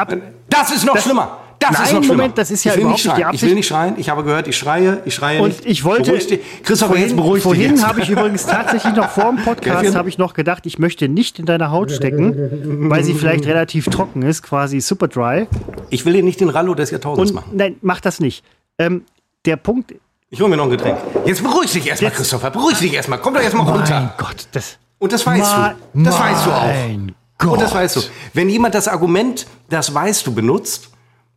nein, 0.09 0.21
das 0.49 0.71
ist 0.71 0.85
noch 0.85 0.95
Das- 0.95 1.03
schlimmer. 1.03 1.37
Das 1.59 1.71
Nein, 1.71 1.83
ist 1.83 1.93
noch 1.93 2.03
schlimmer. 2.03 2.15
Moment, 2.17 2.37
das 2.37 2.51
ist 2.51 2.63
ja 2.63 2.71
ich 2.71 2.77
will 2.77 2.81
überhaupt 2.83 3.03
nicht 3.05 3.11
schreien. 3.13 3.29
Ich 3.33 3.41
will 3.41 3.53
nicht 3.53 3.67
schreien. 3.67 3.93
Ich 3.97 4.09
habe 4.09 4.23
gehört, 4.23 4.47
ich 4.47 4.57
schreie, 4.57 5.01
ich 5.03 5.13
schreie 5.13 5.41
Und 5.41 5.49
nicht. 5.49 5.65
ich 5.65 5.83
wollte. 5.83 6.13
Dich. 6.13 6.39
Christopher, 6.63 6.97
jetzt 6.97 7.17
beruhig 7.17 7.33
dich 7.35 7.43
vorhin 7.43 7.85
habe 7.85 7.99
ich 8.01 8.09
übrigens 8.09 8.45
tatsächlich 8.47 8.95
noch 8.95 9.09
vor 9.09 9.25
dem 9.25 9.43
Podcast 9.43 9.93
habe 9.93 10.07
ich 10.07 10.17
noch 10.17 10.33
gedacht, 10.33 10.65
ich 10.65 10.79
möchte 10.79 11.09
nicht 11.09 11.37
in 11.37 11.45
deiner 11.45 11.69
Haut 11.69 11.91
stecken, 11.91 12.89
weil 12.89 13.03
sie 13.03 13.13
vielleicht 13.13 13.45
relativ 13.45 13.87
trocken 13.89 14.21
ist, 14.21 14.41
quasi 14.41 14.79
super 14.79 15.09
dry. 15.09 15.47
Ich 15.89 16.05
will 16.05 16.13
dir 16.13 16.23
nicht 16.23 16.39
den 16.39 16.47
Rallo 16.49 16.75
des 16.75 16.91
Jahrtausends 16.91 17.31
Und 17.31 17.35
machen. 17.35 17.49
nein, 17.53 17.75
mach 17.81 17.99
das 17.99 18.21
nicht. 18.21 18.43
Ähm, 18.79 19.03
der 19.45 19.57
Punkt. 19.57 19.93
Ich 20.31 20.39
hole 20.39 20.49
mir 20.49 20.57
noch 20.57 20.65
ein 20.65 20.69
Getränk. 20.69 20.99
Jetzt 21.25 21.41
beruhig 21.41 21.71
dich 21.71 21.87
erstmal, 21.87 22.11
Christopher. 22.11 22.51
Beruhig 22.51 22.77
dich 22.77 22.93
erstmal. 22.93 23.19
Komm 23.19 23.33
doch 23.33 23.41
erstmal 23.41 23.67
runter. 23.67 23.99
Mein 23.99 24.11
Gott, 24.17 24.47
das. 24.51 24.77
Und 24.99 25.11
das 25.11 25.25
weißt 25.25 25.41
Ma- 25.41 25.75
du. 25.93 26.03
Das 26.03 26.19
weißt 26.19 26.45
du 26.45 26.51
auch. 26.51 26.65
Mein 26.65 27.15
Gott. 27.39 27.51
Und 27.53 27.61
das 27.61 27.73
weißt 27.73 27.95
du. 27.95 28.01
Wenn 28.33 28.49
jemand 28.49 28.75
das 28.75 28.87
Argument, 28.87 29.47
das 29.69 29.93
weißt 29.93 30.27
du, 30.27 30.33
benutzt, 30.33 30.89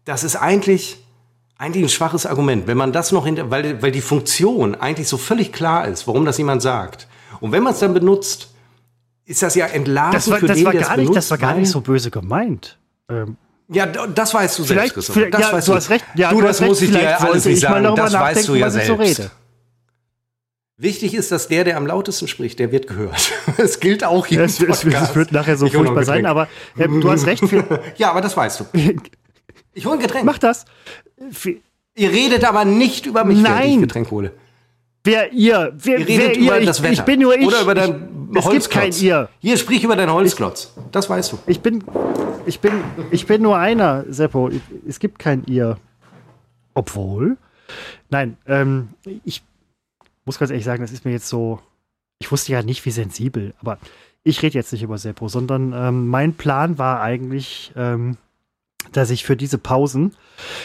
das 0.04 0.24
ist 0.24 0.36
eigentlich, 0.36 0.98
eigentlich 1.56 1.84
ein 1.84 1.88
schwaches 1.88 2.26
Argument. 2.26 2.66
Wenn 2.66 2.76
man 2.76 2.92
das 2.92 3.12
noch 3.12 3.24
hinter, 3.24 3.50
weil, 3.50 3.80
weil 3.80 3.92
die 3.92 4.00
Funktion 4.02 4.74
eigentlich 4.74 5.08
so 5.08 5.16
völlig 5.16 5.52
klar 5.52 5.88
ist, 5.88 6.06
warum 6.06 6.26
das 6.26 6.36
jemand 6.36 6.60
sagt. 6.60 7.06
Und 7.40 7.52
wenn 7.52 7.62
man 7.62 7.72
es 7.72 7.78
dann 7.78 7.94
benutzt, 7.94 8.50
ist 9.24 9.42
das 9.42 9.54
ja 9.54 9.66
entlarvend 9.66 10.14
Das 10.16 10.30
war, 10.30 10.38
für 10.38 10.48
das 10.48 10.56
den, 10.56 10.66
war 10.66 10.72
der 10.72 10.82
es 10.82 10.88
gar 10.88 10.96
nicht, 10.98 11.08
das 11.08 11.12
benutzt, 11.14 11.30
war 11.30 11.38
gar 11.38 11.54
nicht 11.54 11.70
so 11.70 11.80
böse 11.80 12.10
gemeint. 12.10 12.78
Ähm, 13.08 13.36
Ja, 13.68 13.86
das 13.86 14.34
weißt 14.34 14.58
du 14.58 14.62
selbst, 14.64 14.72
Vielleicht- 14.72 14.94
Christopher. 14.94 15.20
vielleicht- 15.20 15.34
Das 15.34 15.40
ja, 15.42 15.52
weißt 15.52 15.68
du 15.68 15.74
hast 15.74 15.90
recht. 15.90 16.04
Ja, 16.14 16.30
du, 16.30 16.40
du 16.40 16.46
das 16.46 16.60
recht. 16.60 16.68
muss 16.68 16.82
ich 16.82 16.90
dir 16.90 17.20
alles 17.20 17.44
nicht 17.44 17.54
ich 17.54 17.60
sagen. 17.60 17.94
Das 17.96 18.12
weißt 18.12 18.48
du 18.48 18.54
ja 18.54 18.66
ich 18.66 18.72
so 18.72 18.78
selbst. 18.96 19.18
rede. 19.20 19.30
Wichtig 20.78 21.14
ist, 21.14 21.30
dass 21.30 21.48
der, 21.48 21.64
der 21.64 21.76
am 21.76 21.86
lautesten 21.86 22.26
spricht, 22.26 22.58
der 22.58 22.72
wird 22.72 22.86
gehört. 22.88 23.30
Es 23.58 23.78
gilt 23.78 24.04
auch 24.04 24.26
hier 24.26 24.40
es, 24.42 24.60
es, 24.60 24.84
es 24.84 25.14
wird 25.14 25.30
nachher 25.32 25.56
so 25.56 25.66
Ich 25.66 25.74
furchtbar 25.74 26.04
sein, 26.04 26.26
aber 26.26 26.48
ähm, 26.78 27.00
du 27.00 27.10
hast 27.10 27.26
recht. 27.26 27.42
Ja, 27.98 28.10
aber 28.10 28.20
das 28.20 28.36
weißt 28.36 28.60
du. 28.60 28.64
Ich 29.74 29.86
hole 29.86 29.94
ein 29.96 30.00
Getränk. 30.00 30.26
mach 30.26 30.36
das. 30.38 30.66
Ihr 31.94 32.10
redet 32.10 32.44
aber 32.44 32.64
nicht 32.66 33.06
über 33.06 33.24
mich, 33.24 33.42
während 33.42 33.60
ich 33.64 33.70
Nein. 33.70 33.80
Getränk 33.80 34.10
hole. 34.10 34.32
wer 35.04 35.32
ihr? 35.32 35.72
Wer, 35.78 35.98
Ihr 36.00 36.08
wer 36.08 36.18
redet 36.18 36.36
ihr? 36.36 36.42
über 36.44 36.60
Ich, 36.60 36.66
das 36.66 36.82
Wetter. 36.82 36.92
ich 36.92 37.00
bin 37.02 37.20
nur 37.20 37.34
ich. 37.38 37.46
Oder 37.46 37.62
über 37.62 37.74
dein 37.74 38.08
ich, 38.32 38.38
Es 38.38 38.50
gibt 38.50 38.70
kein 38.70 38.82
Holzklotz. 38.82 39.02
ihr. 39.02 39.28
Hier, 39.38 39.56
sprich 39.56 39.82
über 39.84 39.96
deinen 39.96 40.12
Holzklotz. 40.12 40.72
Das 40.90 41.08
weißt 41.08 41.32
du. 41.32 41.38
Ich 41.46 41.60
bin, 41.60 41.82
ich 42.46 42.60
bin, 42.60 42.72
ich 43.10 43.26
bin 43.26 43.42
nur 43.42 43.56
einer, 43.58 44.04
Seppo. 44.08 44.50
Es 44.86 44.98
gibt 44.98 45.18
kein 45.18 45.44
ihr. 45.44 45.78
Obwohl. 46.74 47.36
Nein, 48.10 48.36
ähm, 48.46 48.90
ich 49.24 49.42
muss 50.24 50.38
ganz 50.38 50.50
ehrlich 50.50 50.64
sagen, 50.64 50.82
das 50.82 50.92
ist 50.92 51.04
mir 51.04 51.12
jetzt 51.12 51.28
so. 51.28 51.60
Ich 52.18 52.30
wusste 52.30 52.52
ja 52.52 52.62
nicht, 52.62 52.84
wie 52.84 52.90
sensibel, 52.90 53.52
aber 53.60 53.78
ich 54.22 54.42
rede 54.42 54.54
jetzt 54.54 54.72
nicht 54.72 54.82
über 54.82 54.98
Seppo, 54.98 55.28
sondern 55.28 55.72
ähm, 55.72 56.06
mein 56.06 56.34
Plan 56.34 56.78
war 56.78 57.00
eigentlich, 57.00 57.72
ähm, 57.74 58.16
dass 58.92 59.10
ich 59.10 59.24
für 59.24 59.36
diese 59.36 59.58
Pausen, 59.58 60.14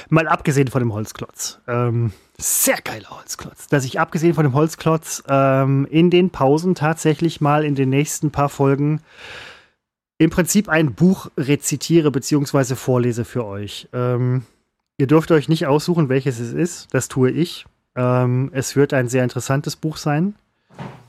mal 0.10 0.28
abgesehen 0.28 0.68
von 0.68 0.82
dem 0.82 0.94
Holzklotz, 0.94 1.60
ähm, 1.68 2.14
sehr 2.38 2.78
geiler 2.84 3.10
Holzklotz, 3.10 3.68
dass 3.68 3.86
ich 3.86 4.00
abgesehen 4.00 4.36
von 4.36 4.44
dem 4.44 4.54
Holzklotz 4.54 5.24
ähm, 5.28 5.88
in 5.90 6.12
den 6.12 6.30
Pausen 6.30 6.76
tatsächlich 6.76 7.42
mal 7.42 7.66
in 7.66 7.74
den 7.74 7.90
nächsten 7.90 8.30
paar 8.30 8.50
Folgen 8.50 9.02
im 10.18 10.30
Prinzip 10.30 10.70
ein 10.70 10.94
Buch 10.94 11.30
rezitiere 11.38 12.12
bzw. 12.12 12.76
vorlese 12.76 13.26
für 13.26 13.46
euch. 13.46 13.88
Ähm, 13.94 14.44
ihr 14.98 15.08
dürft 15.08 15.32
euch 15.32 15.48
nicht 15.48 15.68
aussuchen, 15.68 16.10
welches 16.10 16.40
es 16.40 16.54
ist. 16.54 16.88
Das 16.94 17.08
tue 17.08 17.30
ich. 17.32 17.66
Ähm, 17.96 18.50
es 18.54 18.76
wird 18.76 18.94
ein 18.94 19.08
sehr 19.10 19.24
interessantes 19.24 19.76
Buch 19.76 19.98
sein. 19.98 20.36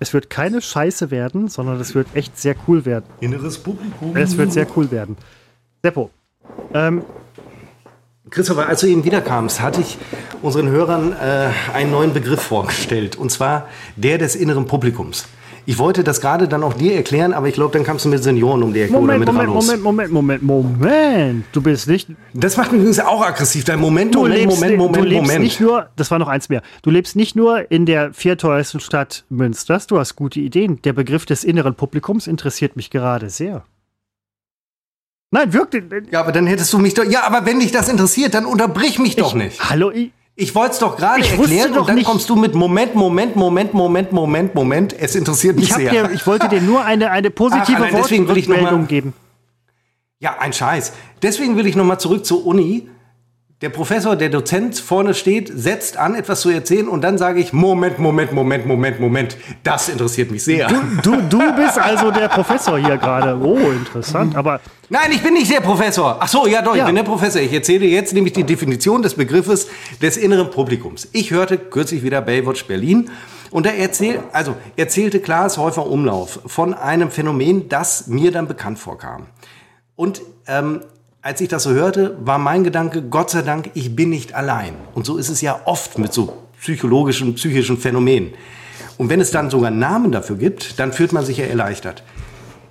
Es 0.00 0.14
wird 0.14 0.30
keine 0.30 0.62
Scheiße 0.62 1.10
werden, 1.10 1.48
sondern 1.48 1.80
es 1.80 1.94
wird 1.94 2.08
echt 2.14 2.38
sehr 2.38 2.54
cool 2.66 2.84
werden. 2.84 3.04
Inneres 3.20 3.58
Publikum. 3.58 4.16
Es 4.16 4.36
wird 4.36 4.52
sehr 4.52 4.66
cool 4.76 4.90
werden. 4.90 5.16
Seppo, 5.82 6.10
ähm, 6.72 7.02
Christopher, 8.30 8.68
als 8.68 8.80
du 8.80 8.86
eben 8.86 9.04
wiederkamst, 9.04 9.60
hatte 9.60 9.80
ich 9.80 9.96
unseren 10.42 10.68
Hörern 10.68 11.12
äh, 11.12 11.50
einen 11.72 11.90
neuen 11.90 12.12
Begriff 12.12 12.42
vorgestellt. 12.42 13.16
Und 13.16 13.30
zwar 13.30 13.68
der 13.96 14.18
des 14.18 14.36
inneren 14.36 14.66
Publikums. 14.66 15.26
Ich 15.68 15.78
wollte 15.78 16.02
das 16.02 16.22
gerade 16.22 16.48
dann 16.48 16.62
auch 16.62 16.72
dir 16.72 16.94
erklären, 16.94 17.34
aber 17.34 17.46
ich 17.46 17.52
glaube, 17.52 17.74
dann 17.74 17.84
kamst 17.84 18.06
du 18.06 18.08
mit 18.08 18.22
Senioren 18.22 18.62
um 18.62 18.72
die 18.72 18.80
Ecke 18.80 18.92
Moment, 18.94 19.10
oder 19.10 19.18
mit 19.18 19.28
Moment, 19.28 19.48
Rallos. 19.50 19.66
Moment, 19.66 20.12
Moment, 20.12 20.42
Moment, 20.42 20.80
Moment. 20.80 21.44
Du 21.52 21.60
bist 21.60 21.86
nicht. 21.88 22.08
Das 22.32 22.56
macht 22.56 22.72
mich 22.72 22.78
übrigens 22.80 23.00
auch 23.00 23.20
aggressiv. 23.20 23.64
Dein 23.64 23.78
Moment, 23.78 24.14
Du 24.14 24.20
Moment, 24.20 24.38
lebst, 24.38 24.56
Moment, 24.56 24.72
du 24.72 24.76
Moment, 24.78 25.04
lebst 25.04 25.22
Moment. 25.24 25.40
nicht 25.42 25.60
nur, 25.60 25.90
das 25.96 26.10
war 26.10 26.18
noch 26.18 26.28
eins 26.28 26.48
mehr. 26.48 26.62
Du 26.80 26.88
lebst 26.88 27.16
nicht 27.16 27.36
nur 27.36 27.70
in 27.70 27.84
der 27.84 28.14
vierteuersten 28.14 28.80
Stadt 28.80 29.26
Münsters, 29.28 29.86
du 29.86 29.98
hast 29.98 30.16
gute 30.16 30.40
Ideen. 30.40 30.80
Der 30.84 30.94
Begriff 30.94 31.26
des 31.26 31.44
inneren 31.44 31.74
Publikums 31.74 32.28
interessiert 32.28 32.74
mich 32.74 32.88
gerade 32.88 33.28
sehr. 33.28 33.62
Nein, 35.30 35.52
wirklich. 35.52 35.84
ja, 36.10 36.20
aber 36.20 36.32
dann 36.32 36.46
hättest 36.46 36.72
du 36.72 36.78
mich 36.78 36.94
doch. 36.94 37.04
Ja, 37.04 37.24
aber 37.24 37.44
wenn 37.44 37.60
dich 37.60 37.72
das 37.72 37.90
interessiert, 37.90 38.32
dann 38.32 38.46
unterbrich 38.46 38.98
mich 38.98 39.16
doch 39.16 39.34
nicht. 39.34 39.68
Hallo, 39.68 39.90
ich, 39.90 40.12
Ich 40.40 40.54
wollte 40.54 40.74
es 40.74 40.78
doch 40.78 40.96
gerade 40.96 41.20
erklären 41.28 41.72
doch 41.72 41.80
und 41.80 41.88
dann 41.88 41.96
nicht- 41.96 42.06
kommst 42.06 42.30
du 42.30 42.36
mit 42.36 42.54
Moment, 42.54 42.94
Moment, 42.94 43.34
Moment, 43.34 43.74
Moment, 43.74 44.12
Moment, 44.12 44.54
Moment. 44.54 44.94
Es 44.96 45.16
interessiert 45.16 45.56
mich 45.56 45.70
ich, 45.70 45.74
sehr. 45.74 45.90
dir, 45.90 46.10
ich 46.12 46.24
wollte 46.28 46.48
dir 46.48 46.60
nur 46.60 46.84
eine, 46.84 47.10
eine 47.10 47.30
positive 47.32 47.86
Ach, 47.88 47.92
Wortmeldung 47.92 48.86
geben. 48.86 49.14
Ja, 50.20 50.36
ein 50.38 50.52
Scheiß. 50.52 50.92
Deswegen 51.22 51.56
will 51.56 51.66
ich 51.66 51.74
noch 51.74 51.84
mal 51.84 51.98
zurück 51.98 52.24
zur 52.24 52.46
Uni. 52.46 52.88
Der 53.60 53.70
Professor, 53.70 54.14
der 54.14 54.28
Dozent 54.28 54.78
vorne 54.78 55.14
steht, 55.14 55.50
setzt 55.52 55.96
an, 55.96 56.14
etwas 56.14 56.42
zu 56.42 56.48
erzählen 56.48 56.86
und 56.86 57.02
dann 57.02 57.18
sage 57.18 57.40
ich, 57.40 57.52
Moment, 57.52 57.98
Moment, 57.98 58.32
Moment, 58.32 58.66
Moment, 58.66 59.00
Moment. 59.00 59.36
Das 59.64 59.88
interessiert 59.88 60.30
mich 60.30 60.44
sehr. 60.44 60.68
Du, 61.02 61.16
du 61.28 61.56
bist 61.56 61.76
also 61.76 62.12
der 62.12 62.28
Professor 62.28 62.78
hier 62.78 62.96
gerade. 62.98 63.36
Oh, 63.36 63.58
interessant. 63.72 64.36
Aber 64.36 64.60
Nein, 64.90 65.10
ich 65.10 65.24
bin 65.24 65.34
nicht 65.34 65.52
der 65.52 65.60
Professor. 65.60 66.18
Ach 66.20 66.28
so, 66.28 66.46
ja 66.46 66.62
doch, 66.62 66.76
Ja. 66.76 66.82
ich 66.82 66.86
bin 66.86 66.94
der 66.94 67.02
Professor. 67.02 67.42
Ich 67.42 67.52
erzähle 67.52 67.86
jetzt 67.86 68.14
nämlich 68.14 68.32
die 68.32 68.44
Definition 68.44 69.02
des 69.02 69.14
Begriffes 69.14 69.66
des 70.00 70.16
inneren 70.16 70.50
Publikums. 70.52 71.08
Ich 71.10 71.32
hörte 71.32 71.58
kürzlich 71.58 72.04
wieder 72.04 72.20
Baywatch 72.20 72.64
Berlin 72.66 73.10
und 73.50 73.66
da 73.66 73.70
erzähl, 73.70 74.20
also 74.32 74.54
erzählte 74.76 75.18
Klaas 75.18 75.58
Häufer 75.58 75.84
Umlauf 75.88 76.38
von 76.46 76.74
einem 76.74 77.10
Phänomen, 77.10 77.68
das 77.68 78.06
mir 78.06 78.30
dann 78.30 78.46
bekannt 78.46 78.78
vorkam. 78.78 79.26
Und 79.96 80.22
ähm, 80.46 80.82
als 81.28 81.42
ich 81.42 81.48
das 81.48 81.64
so 81.64 81.72
hörte, 81.72 82.16
war 82.24 82.38
mein 82.38 82.64
Gedanke, 82.64 83.02
Gott 83.02 83.28
sei 83.28 83.42
Dank, 83.42 83.70
ich 83.74 83.94
bin 83.94 84.08
nicht 84.08 84.32
allein. 84.32 84.72
Und 84.94 85.04
so 85.04 85.18
ist 85.18 85.28
es 85.28 85.42
ja 85.42 85.60
oft 85.66 85.98
mit 85.98 86.10
so 86.10 86.32
psychologischen, 86.58 87.34
psychischen 87.34 87.76
Phänomenen. 87.76 88.32
Und 88.96 89.10
wenn 89.10 89.20
es 89.20 89.30
dann 89.30 89.50
sogar 89.50 89.70
Namen 89.70 90.10
dafür 90.10 90.36
gibt, 90.36 90.80
dann 90.80 90.90
fühlt 90.90 91.12
man 91.12 91.26
sich 91.26 91.36
ja 91.36 91.44
erleichtert. 91.44 92.02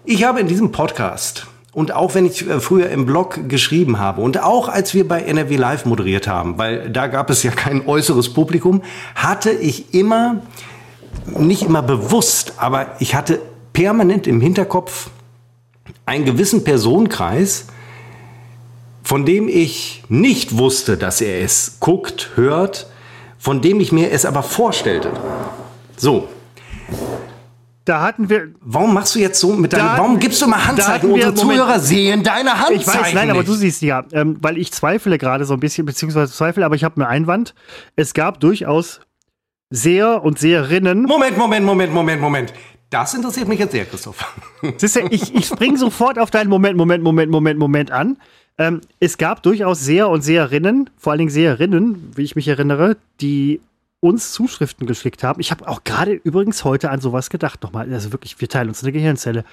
Ich 0.06 0.24
habe 0.24 0.40
in 0.40 0.48
diesem 0.48 0.72
Podcast 0.72 1.46
und 1.72 1.92
auch 1.92 2.16
wenn 2.16 2.26
ich 2.26 2.50
äh, 2.50 2.60
früher 2.60 2.90
im 2.90 3.06
Blog 3.06 3.48
geschrieben 3.48 4.00
habe 4.00 4.22
und 4.22 4.42
auch 4.42 4.70
als 4.70 4.96
wir 4.96 5.08
bei 5.08 5.22
NRW 5.22 5.56
Live 5.56 5.86
moderiert 5.86 6.28
haben, 6.28 6.58
weil 6.58 6.90
da 6.90 7.06
gab 7.06 7.30
es 7.30 7.44
ja 7.44 7.52
kein 7.52 7.88
äußeres 7.88 8.34
Publikum, 8.34 8.82
hatte 9.14 9.52
ich 9.52 9.94
immer, 9.94 10.42
nicht 11.38 11.62
immer 11.62 11.84
bewusst, 11.84 12.54
aber 12.58 12.96
ich 12.98 13.14
hatte 13.14 13.40
permanent 13.74 14.26
im 14.26 14.42
Hinterkopf 14.42 15.12
einen 16.08 16.26
gewissen 16.26 16.64
Personenkreis, 16.64 17.68
von 19.08 19.26
dem 19.26 19.48
ich 19.48 20.04
nicht 20.10 20.58
wusste, 20.58 20.98
dass 20.98 21.22
er 21.22 21.42
es 21.42 21.78
guckt, 21.80 22.32
hört, 22.36 22.88
von 23.40 23.62
dem 23.62 23.80
ich 23.80 23.94
mir 23.94 24.12
es 24.12 24.26
aber 24.26 24.44
vorstellte. 24.44 25.12
So, 25.96 26.28
da 27.86 28.02
hatten 28.02 28.30
wir. 28.30 28.50
Warum 28.60 28.94
machst 28.94 29.16
du 29.16 29.20
jetzt 29.20 29.40
so 29.40 29.54
mit 29.54 29.72
deinem, 29.72 29.86
Da- 29.86 29.98
warum 30.00 30.20
gibst 30.20 30.42
du 30.42 30.48
mal 30.48 30.66
Handzeichen? 30.66 31.10
Unsere 31.10 31.32
Moment. 31.32 31.40
Zuhörer 31.58 31.80
sehen 31.80 32.22
deine 32.22 32.52
Handzeichen 32.60 32.82
Ich 32.82 32.88
weiß, 32.88 33.14
nein, 33.14 33.30
aber 33.30 33.40
nicht. 33.40 33.50
du 33.50 33.54
siehst 33.54 33.82
ja, 33.82 34.04
ähm, 34.12 34.38
weil 34.42 34.58
ich 34.58 34.74
zweifle 34.74 35.18
gerade 35.18 35.46
so 35.46 35.54
ein 35.54 35.62
bisschen, 35.62 35.86
beziehungsweise 35.86 36.34
zweifle, 36.34 36.66
aber 36.66 36.76
ich 36.76 36.84
habe 36.84 36.96
einen 37.02 37.06
Einwand. 37.10 37.54
Es 37.96 38.14
gab 38.14 38.42
durchaus 38.42 39.00
Seher 39.70 40.22
und 40.22 40.38
Seherinnen. 40.38 41.04
Moment, 41.04 41.38
Moment, 41.38 41.66
Moment, 41.66 41.94
Moment, 41.94 42.22
Moment. 42.22 42.54
Das 42.90 43.14
interessiert 43.14 43.48
mich 43.48 43.60
jetzt 43.60 43.72
sehr, 43.72 43.86
Christoph. 43.86 44.18
Siehst 44.78 44.98
du, 44.98 45.00
ich, 45.10 45.34
ich 45.34 45.46
springe 45.46 45.78
sofort 45.78 46.20
auf 46.20 46.30
deinen 46.30 46.50
Moment, 46.50 46.76
Moment, 46.76 47.04
Moment, 47.04 47.32
Moment, 47.32 47.58
Moment 47.58 47.92
an. 47.92 48.18
Ähm, 48.58 48.82
es 49.00 49.18
gab 49.18 49.44
durchaus 49.44 49.82
Seher 49.82 50.10
und 50.10 50.22
Seherinnen, 50.22 50.90
vor 50.98 51.12
allen 51.12 51.20
Dingen 51.20 51.30
Seherinnen, 51.30 52.12
wie 52.16 52.24
ich 52.24 52.36
mich 52.36 52.48
erinnere, 52.48 52.98
die 53.22 53.62
uns 54.00 54.32
Zuschriften 54.32 54.88
geschickt 54.88 55.24
haben. 55.24 55.40
Ich 55.40 55.52
habe 55.52 55.68
auch 55.68 55.84
gerade 55.84 56.14
übrigens 56.14 56.64
heute 56.64 56.90
an 56.90 57.02
sowas 57.02 57.30
gedacht 57.30 57.64
nochmal. 57.64 57.92
Also 57.94 58.12
wirklich, 58.12 58.40
wir 58.40 58.50
teilen 58.50 58.70
uns 58.70 58.84
eine 58.84 58.92
Gehirnzelle. 58.92 59.44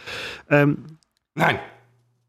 Ähm, 0.51 0.99
Nein. 1.35 1.59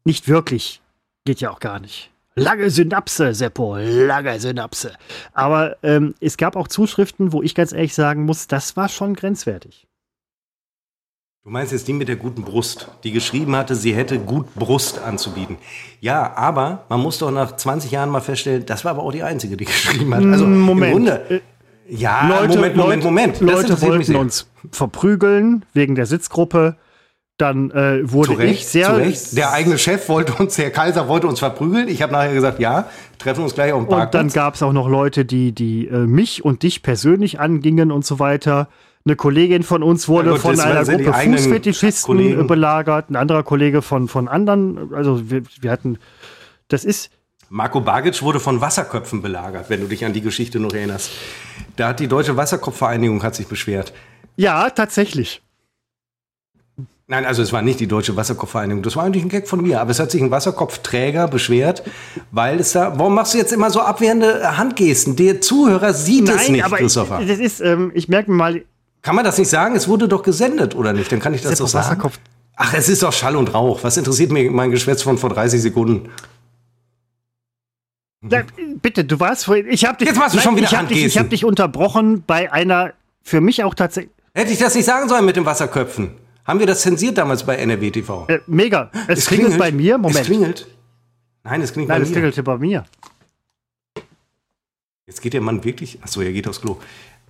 nicht 0.04 0.28
wirklich. 0.28 0.80
Geht 1.24 1.40
ja 1.40 1.50
auch 1.50 1.60
gar 1.60 1.80
nicht. 1.80 2.10
Lange 2.34 2.68
Synapse, 2.70 3.32
Seppo, 3.32 3.76
lange 3.78 4.38
Synapse. 4.38 4.92
Aber 5.32 5.76
ähm, 5.82 6.14
es 6.20 6.36
gab 6.36 6.54
auch 6.54 6.68
Zuschriften, 6.68 7.32
wo 7.32 7.42
ich 7.42 7.54
ganz 7.54 7.72
ehrlich 7.72 7.94
sagen 7.94 8.24
muss, 8.24 8.46
das 8.46 8.76
war 8.76 8.88
schon 8.88 9.14
grenzwertig. 9.14 9.86
Du 11.46 11.52
meinst 11.52 11.70
jetzt 11.70 11.86
die 11.86 11.92
mit 11.92 12.08
der 12.08 12.16
guten 12.16 12.42
Brust, 12.42 12.88
die 13.04 13.12
geschrieben 13.12 13.54
hatte, 13.54 13.76
sie 13.76 13.94
hätte 13.94 14.18
gut 14.18 14.52
Brust 14.56 15.00
anzubieten. 15.00 15.58
Ja, 16.00 16.32
aber 16.34 16.86
man 16.88 16.98
muss 16.98 17.18
doch 17.18 17.30
nach 17.30 17.54
20 17.54 17.92
Jahren 17.92 18.10
mal 18.10 18.20
feststellen, 18.20 18.66
das 18.66 18.84
war 18.84 18.90
aber 18.90 19.04
auch 19.04 19.12
die 19.12 19.22
einzige, 19.22 19.56
die 19.56 19.64
geschrieben 19.66 20.12
hat. 20.12 20.24
Also 20.24 20.44
Moment. 20.44 20.86
im 20.86 21.04
Grunde. 21.04 21.42
Ja, 21.88 22.44
Moment, 22.48 22.74
Moment, 22.74 23.04
Moment. 23.04 23.34
Das 23.34 23.40
Leute 23.42 23.72
mich 23.74 23.80
wollten 23.82 24.16
uns 24.16 24.50
verprügeln 24.72 25.64
wegen 25.72 25.94
der 25.94 26.06
Sitzgruppe. 26.06 26.74
Dann 27.38 27.70
äh, 27.70 28.00
wurde 28.10 28.32
Zu 28.32 28.38
Recht, 28.38 28.54
ich 28.62 28.66
sehr. 28.66 28.86
zu 28.86 28.96
Recht. 28.96 29.36
Der 29.36 29.52
eigene 29.52 29.78
Chef 29.78 30.08
wollte 30.08 30.32
uns, 30.42 30.58
Herr 30.58 30.70
Kaiser 30.70 31.06
wollte 31.06 31.28
uns 31.28 31.38
verprügeln. 31.38 31.86
Ich 31.86 32.02
habe 32.02 32.12
nachher 32.12 32.34
gesagt, 32.34 32.58
ja, 32.58 32.88
treffen 33.18 33.44
uns 33.44 33.54
gleich 33.54 33.72
auf 33.72 33.78
dem 33.78 33.84
und 33.84 33.92
dann 33.92 34.00
Parkplatz. 34.00 34.32
gab 34.32 34.54
es 34.56 34.64
auch 34.64 34.72
noch 34.72 34.88
Leute, 34.88 35.24
die, 35.24 35.52
die 35.52 35.86
äh, 35.86 36.08
mich 36.08 36.44
und 36.44 36.64
dich 36.64 36.82
persönlich 36.82 37.38
angingen 37.38 37.92
und 37.92 38.04
so 38.04 38.18
weiter. 38.18 38.66
Eine 39.06 39.14
Kollegin 39.14 39.62
von 39.62 39.84
uns 39.84 40.08
wurde 40.08 40.32
Ja 40.32 40.36
von 40.36 40.58
einer 40.58 40.84
Gruppe 40.84 41.12
Fußfetischisten 41.12 42.16
Kollegen. 42.16 42.46
belagert, 42.48 43.08
ein 43.08 43.14
anderer 43.14 43.44
Kollege 43.44 43.80
von, 43.80 44.08
von 44.08 44.26
anderen. 44.26 44.92
Also 44.92 45.30
wir, 45.30 45.42
wir 45.60 45.70
hatten. 45.70 45.98
Das 46.66 46.84
ist. 46.84 47.10
Marco 47.48 47.80
Bagic 47.80 48.20
wurde 48.22 48.40
von 48.40 48.60
Wasserköpfen 48.60 49.22
belagert, 49.22 49.70
wenn 49.70 49.80
du 49.80 49.86
dich 49.86 50.04
an 50.04 50.12
die 50.12 50.22
Geschichte 50.22 50.58
noch 50.58 50.72
erinnerst. 50.72 51.12
Da 51.76 51.88
hat 51.88 52.00
die 52.00 52.08
Deutsche 52.08 52.36
Wasserkopfvereinigung 52.36 53.22
hat 53.22 53.36
sich 53.36 53.46
beschwert. 53.46 53.92
Ja, 54.34 54.70
tatsächlich. 54.70 55.40
Nein, 57.06 57.24
also 57.24 57.42
es 57.42 57.52
war 57.52 57.62
nicht 57.62 57.78
die 57.78 57.86
Deutsche 57.86 58.16
Wasserkopfvereinigung. 58.16 58.82
Das 58.82 58.96
war 58.96 59.04
eigentlich 59.04 59.22
ein 59.22 59.28
Gag 59.28 59.46
von 59.46 59.62
mir. 59.62 59.80
Aber 59.80 59.92
es 59.92 60.00
hat 60.00 60.10
sich 60.10 60.20
ein 60.20 60.32
Wasserkopfträger 60.32 61.28
beschwert, 61.28 61.84
weil 62.32 62.58
es 62.58 62.72
da. 62.72 62.98
Warum 62.98 63.14
machst 63.14 63.34
du 63.34 63.38
jetzt 63.38 63.52
immer 63.52 63.70
so 63.70 63.80
abwehrende 63.80 64.56
Handgesten? 64.56 65.14
Der 65.14 65.40
Zuhörer 65.40 65.94
sieht 65.94 66.28
es 66.28 66.48
nicht, 66.48 66.64
aber 66.64 66.78
Christopher. 66.78 67.20
das 67.24 67.38
ist, 67.38 67.60
ähm, 67.60 67.92
ich 67.94 68.08
merke 68.08 68.32
mir 68.32 68.36
mal, 68.36 68.62
Kann 69.06 69.14
man 69.14 69.24
das 69.24 69.38
nicht 69.38 69.48
sagen? 69.48 69.76
Es 69.76 69.86
wurde 69.86 70.08
doch 70.08 70.24
gesendet, 70.24 70.74
oder 70.74 70.92
nicht? 70.92 71.12
Dann 71.12 71.20
kann 71.20 71.32
ich 71.32 71.40
das 71.40 71.60
doch 71.60 71.68
sagen. 71.68 72.00
Wasserkopf- 72.02 72.18
Ach, 72.56 72.74
es 72.74 72.88
ist 72.88 73.04
doch 73.04 73.12
Schall 73.12 73.36
und 73.36 73.54
Rauch. 73.54 73.84
Was 73.84 73.96
interessiert 73.96 74.32
mich 74.32 74.50
mein 74.50 74.72
Geschwätz 74.72 75.00
von 75.02 75.16
vor 75.16 75.30
30 75.30 75.62
Sekunden? 75.62 76.08
Na, 78.20 78.42
bitte, 78.82 79.04
du 79.04 79.20
warst 79.20 79.44
vorhin. 79.44 79.66
Ich 79.70 79.84
habe 79.84 79.96
dich. 79.98 80.08
Jetzt 80.08 80.18
machst 80.18 80.34
du 80.34 80.40
schon 80.40 80.56
wieder 80.56 80.66
ich 80.66 80.74
hab 80.74 80.88
dich, 80.88 81.04
ich 81.04 81.18
habe 81.18 81.28
dich 81.28 81.44
unterbrochen 81.44 82.24
bei 82.26 82.52
einer 82.52 82.94
für 83.22 83.40
mich 83.40 83.62
auch 83.62 83.74
tatsächlich 83.74 84.12
Hätte 84.34 84.50
ich 84.52 84.58
das 84.58 84.74
nicht 84.74 84.86
sagen 84.86 85.08
sollen 85.08 85.24
mit 85.24 85.36
den 85.36 85.46
Wasserköpfen? 85.46 86.10
Haben 86.44 86.58
wir 86.58 86.66
das 86.66 86.80
zensiert 86.82 87.16
damals 87.16 87.46
bei 87.46 87.54
NRW 87.58 87.92
TV? 87.92 88.24
äh, 88.26 88.40
mega. 88.48 88.90
Es, 89.06 89.26
klingelt, 89.26 89.56
bei 89.56 89.70
mir. 89.70 89.94
Es 89.94 90.00
Moment. 90.02 90.26
klingelt. 90.26 90.66
Nein, 91.44 91.62
es 91.62 91.72
klingelt 91.72 91.90
Nein, 91.90 91.98
bei 92.00 92.02
es 92.02 92.08
mir. 92.08 92.14
klingelte 92.14 92.42
bei 92.42 92.58
mir. 92.58 92.84
Jetzt 95.06 95.22
geht 95.22 95.32
der 95.34 95.40
Mann 95.42 95.62
wirklich. 95.62 96.02
Achso, 96.02 96.20
er 96.22 96.32
geht 96.32 96.48
aufs 96.48 96.60
Klo. 96.60 96.78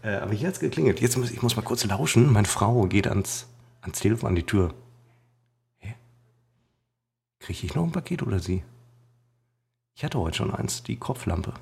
Äh, 0.03 0.17
aber 0.17 0.33
hier 0.33 0.49
hat 0.49 0.55
es 0.55 0.61
geklingelt. 0.61 1.01
Jetzt 1.01 1.17
muss 1.17 1.31
ich 1.31 1.43
muss 1.43 1.57
mal 1.57 1.63
kurz 1.63 1.85
lauschen. 1.85 2.33
Meine 2.33 2.47
Frau 2.47 2.87
geht 2.87 3.07
ans, 3.07 3.47
ans 3.81 4.01
Telefon, 4.01 4.31
an 4.31 4.37
die 4.37 4.47
Tür. 4.47 4.75
Hä? 5.79 5.95
Kriege 7.41 7.67
ich 7.67 7.75
noch 7.75 7.85
ein 7.85 7.93
Paket 7.93 8.23
oder 8.23 8.41
sie? 8.41 8.63
Ich 9.95 10.05
hatte 10.05 10.19
heute 10.19 10.37
schon 10.37 10.55
eins, 10.55 10.83
die 10.83 10.97
Kopflampe. 10.97 11.55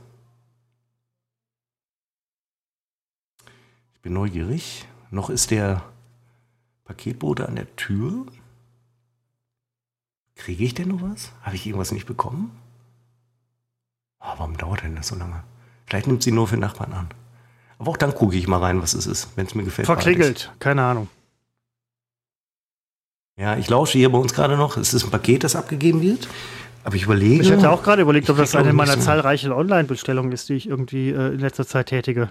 Ich 3.94 4.00
bin 4.00 4.12
neugierig. 4.12 4.86
Noch 5.10 5.30
ist 5.30 5.50
der 5.50 5.82
Paketbote 6.84 7.48
an 7.48 7.56
der 7.56 7.74
Tür. 7.76 8.26
Kriege 10.34 10.64
ich 10.64 10.74
denn 10.74 10.88
noch 10.88 11.02
was? 11.02 11.32
Habe 11.42 11.56
ich 11.56 11.66
irgendwas 11.66 11.92
nicht 11.92 12.06
bekommen? 12.06 12.50
Ah, 14.18 14.34
warum 14.38 14.56
dauert 14.56 14.82
denn 14.82 14.96
das 14.96 15.08
so 15.08 15.16
lange? 15.16 15.44
Vielleicht 15.86 16.06
nimmt 16.06 16.22
sie 16.22 16.32
nur 16.32 16.48
für 16.48 16.56
Nachbarn 16.56 16.92
an. 16.92 17.08
Aber 17.84 17.90
auch 17.90 17.96
dann 17.98 18.14
gucke 18.14 18.34
ich 18.34 18.48
mal 18.48 18.60
rein, 18.60 18.80
was 18.80 18.94
es 18.94 19.06
ist, 19.06 19.28
wenn 19.36 19.44
es 19.44 19.54
mir 19.54 19.62
gefällt. 19.62 19.84
Verklingelt. 19.84 20.50
Keine 20.58 20.82
Ahnung. 20.82 21.08
Ja, 23.36 23.58
ich 23.58 23.68
lausche 23.68 23.98
hier 23.98 24.10
bei 24.10 24.16
uns 24.16 24.32
gerade 24.32 24.56
noch. 24.56 24.78
Es 24.78 24.94
ist 24.94 25.04
ein 25.04 25.10
Paket, 25.10 25.44
das 25.44 25.54
abgegeben 25.54 26.00
wird. 26.00 26.26
Aber 26.82 26.96
ich 26.96 27.02
überlege. 27.02 27.42
Ich 27.42 27.50
hätte 27.50 27.70
auch 27.70 27.82
gerade 27.82 28.00
überlegt, 28.00 28.30
ob 28.30 28.38
das 28.38 28.54
eine 28.56 28.72
meiner 28.72 28.98
zahlreichen 28.98 29.52
Online-Bestellungen 29.52 30.32
ist, 30.32 30.48
die 30.48 30.54
ich 30.54 30.66
irgendwie 30.66 31.10
äh, 31.10 31.34
in 31.34 31.40
letzter 31.40 31.66
Zeit 31.66 31.88
tätige. 31.88 32.30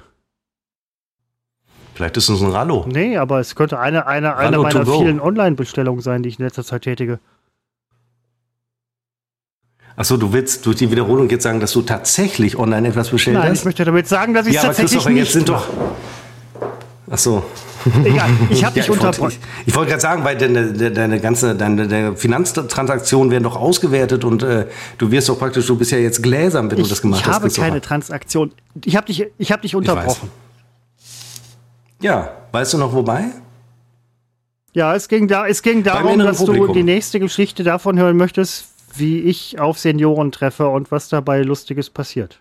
Vielleicht 1.94 2.18
ist 2.18 2.30
es 2.30 2.42
ein 2.42 2.50
Rallo. 2.50 2.88
Nee, 2.90 3.18
aber 3.18 3.40
es 3.40 3.54
könnte 3.54 3.78
eine, 3.78 4.08
eine, 4.08 4.36
eine 4.36 4.58
Rallo 4.58 4.64
meiner 4.64 4.88
vielen 4.88 5.20
Online-Bestellungen 5.20 6.02
sein, 6.02 6.24
die 6.24 6.30
ich 6.30 6.40
in 6.40 6.46
letzter 6.46 6.64
Zeit 6.64 6.82
tätige. 6.82 7.20
Achso, 9.96 10.18
du 10.18 10.34
willst 10.34 10.66
durch 10.66 10.78
die 10.78 10.90
Wiederholung 10.90 11.30
jetzt 11.30 11.44
sagen, 11.44 11.60
dass 11.60 11.72
du 11.74 11.84
tatsächlich 11.84 12.58
online 12.58 12.88
etwas 12.88 13.10
bestellt 13.10 13.38
Nein, 13.38 13.52
hast? 13.52 13.60
ich 13.60 13.66
möchte 13.66 13.86
damit 13.86 14.08
sagen, 14.08 14.34
dass 14.34 14.48
ich 14.48 14.54
ja, 14.56 14.62
es 14.62 14.66
aber 14.66 14.76
tatsächlich 14.76 15.04
Christopher, 15.04 15.14
nicht 15.14 15.24
jetzt 15.24 15.34
sind 15.34 15.50
doch. 15.50 15.68
Achso. 17.12 17.44
Egal, 18.04 18.30
ich 18.50 18.64
habe 18.64 18.76
Ja, 18.80 18.82
dich 18.82 18.84
ich 18.84 18.90
wollte 18.90 19.06
unterbrochen. 19.06 19.38
ich, 19.62 19.68
ich 19.68 19.76
wollte 19.76 19.90
gerade 19.90 20.02
sagen, 20.02 20.24
weil 20.24 20.38
deine, 20.38 20.72
deine, 20.92 21.20
ganze 21.20 21.54
deine, 21.54 21.88
deine 21.88 22.16
Finanztransaktionen 22.16 23.30
werden 23.30 23.44
doch 23.44 23.56
ausgewertet 23.58 24.24
und 24.24 24.42
äh, 24.42 24.66
du 24.98 25.12
wirst 25.12 25.30
doch 25.30 25.38
praktisch, 25.38 25.68
du 25.68 25.78
bist 25.78 25.92
ja 25.92 25.98
jetzt 26.00 26.24
gläsern, 26.24 26.72
wenn 26.72 26.78
du 26.78 26.84
Ich, 26.84 26.90
das 26.90 27.02
gemacht 27.02 27.22
ich 27.22 27.28
hast. 27.28 27.36
habe 27.36 27.46
Christopher. 27.46 27.68
keine 27.68 27.82
Transaktion. 27.82 28.52
Ich 28.86 28.96
habe 28.96 29.06
dich, 29.08 29.26
ich 29.38 29.52
hab 29.52 29.62
dich 29.62 29.76
unterbrochen. 29.76 30.32
Ja, 32.02 32.32
weißt 32.52 32.74
du 32.74 32.78
noch 32.78 32.94
wobei? 32.94 33.26
Ja, 34.74 34.96
es 34.96 35.08
ging, 35.08 35.28
da, 35.28 35.46
es 35.46 35.62
ging 35.62 35.84
darum, 35.84 36.18
dass 36.20 36.40
du 36.40 36.48
Publikum. 36.48 36.74
die 36.74 36.84
nächste 36.84 37.20
Geschichte 37.20 37.64
davon 37.64 38.00
hören 38.00 38.18
möchtest, 38.18 38.66
wie 38.96 39.20
ich 39.22 39.60
auf 39.60 39.80
Senioren 39.80 40.32
treffe 40.32 40.68
und 40.68 40.92
was 40.92 41.10
dabei 41.10 41.42
Lustiges 41.42 41.90
passiert. 41.90 42.40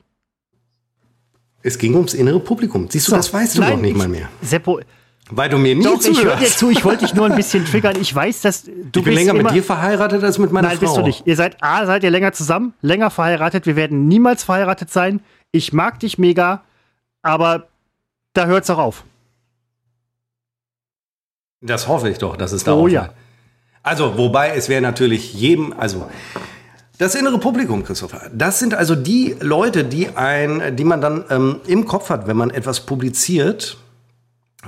Es 1.63 1.79
ging 1.79 1.95
ums 1.95 2.15
innere 2.15 2.41
Publikum. 2.41 2.89
Siehst 2.91 3.09
du, 3.09 3.13
das 3.13 3.33
weißt 3.33 3.57
du 3.57 3.61
Nein, 3.61 3.71
doch 3.73 3.81
nicht 3.81 3.91
ich, 3.93 3.97
mal 3.97 4.09
mehr. 4.09 4.29
Seppo, 4.43 4.81
Weil 5.31 5.49
du 5.49 5.59
mir 5.59 5.77
nie 5.77 5.85
doch, 5.85 6.01
ich 6.01 6.23
höre 6.25 6.35
dir 6.37 6.47
zuhörst. 6.47 6.59
zu, 6.59 6.71
ich 6.71 6.85
wollte 6.85 7.05
dich 7.05 7.15
nur 7.15 7.27
ein 7.27 7.37
bisschen 7.37 7.65
triggern. 7.71 7.97
Ich 8.01 8.13
weiß, 8.13 8.41
dass 8.41 8.65
du 8.65 8.71
ich 8.99 9.05
bin 9.05 9.15
länger 9.15 9.33
mit 9.35 9.51
dir 9.53 9.63
verheiratet 9.63 10.25
als 10.25 10.39
mit 10.39 10.51
meiner 10.51 10.69
Nein, 10.69 10.79
Frau. 10.79 10.87
bist 10.87 10.97
du 10.97 11.03
nicht. 11.03 11.27
Ihr 11.27 11.37
seid 11.37 11.63
A, 11.63 11.87
seid 11.87 12.03
ihr 12.03 12.11
länger 12.11 12.33
zusammen, 12.33 12.75
länger 12.83 13.11
verheiratet. 13.11 13.65
Wir 13.67 13.77
werden 13.77 14.09
niemals 14.09 14.43
verheiratet 14.43 14.91
sein. 14.91 15.21
Ich 15.53 15.73
mag 15.73 16.01
dich 16.01 16.19
mega, 16.19 16.63
aber 17.23 17.69
da 18.35 18.47
hört's 18.47 18.69
auch 18.71 18.79
auf. 18.79 19.05
Das 21.61 21.87
hoffe 21.87 22.09
ich 22.11 22.19
doch, 22.19 22.37
dass 22.37 22.51
es 22.53 22.65
da 22.65 22.73
Oh 22.75 22.83
auch 22.85 22.89
ja. 22.89 23.03
bleibt. 23.05 23.17
Also, 23.83 24.17
wobei 24.17 24.55
es 24.55 24.69
wäre 24.69 24.83
natürlich 24.83 25.35
jedem, 25.35 25.73
also 25.77 26.07
das 26.99 27.15
innere 27.17 27.39
Publikum, 27.39 27.83
Christopher, 27.85 28.31
das 28.33 28.61
sind 28.61 28.75
also 28.75 28.95
die 28.95 29.35
Leute, 29.41 29.85
die 29.85 30.11
ein, 30.11 30.77
die 30.77 30.85
man 30.85 31.01
dann 31.01 31.25
ähm, 31.31 31.61
im 31.67 31.85
Kopf 31.85 32.11
hat, 32.11 32.29
wenn 32.29 32.37
man 32.37 32.51
etwas 32.51 32.87
publiziert, 32.87 33.79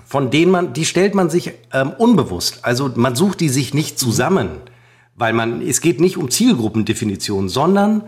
von 0.05 0.31
denen 0.31 0.51
man, 0.51 0.73
die 0.73 0.85
stellt 0.85 1.15
man 1.15 1.31
sich 1.31 1.53
ähm, 1.73 1.93
unbewusst. 1.97 2.61
Also 2.63 2.91
man 2.97 3.15
sucht 3.15 3.41
die 3.41 3.49
sich 3.49 3.75
nicht 3.75 3.99
zusammen, 3.99 4.49
weil 5.15 5.33
man, 5.33 5.63
es 5.63 5.81
geht 5.81 6.01
nicht 6.01 6.17
um 6.17 6.31
Zielgruppendefinition, 6.31 7.49
sondern 7.49 8.03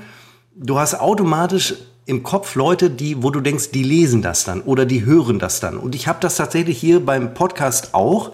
du 0.56 0.78
hast 0.78 0.98
automatisch 0.98 1.74
im 2.06 2.22
Kopf 2.22 2.54
Leute, 2.54 2.90
die, 2.90 3.22
wo 3.22 3.30
du 3.30 3.40
denkst, 3.40 3.70
die 3.70 3.82
lesen 3.82 4.22
das 4.22 4.44
dann 4.44 4.62
oder 4.62 4.86
die 4.86 5.04
hören 5.04 5.38
das 5.38 5.60
dann. 5.60 5.76
Und 5.76 5.94
ich 5.94 6.08
habe 6.08 6.18
das 6.20 6.36
tatsächlich 6.36 6.78
hier 6.78 7.04
beim 7.04 7.34
Podcast 7.34 7.94
auch. 7.94 8.32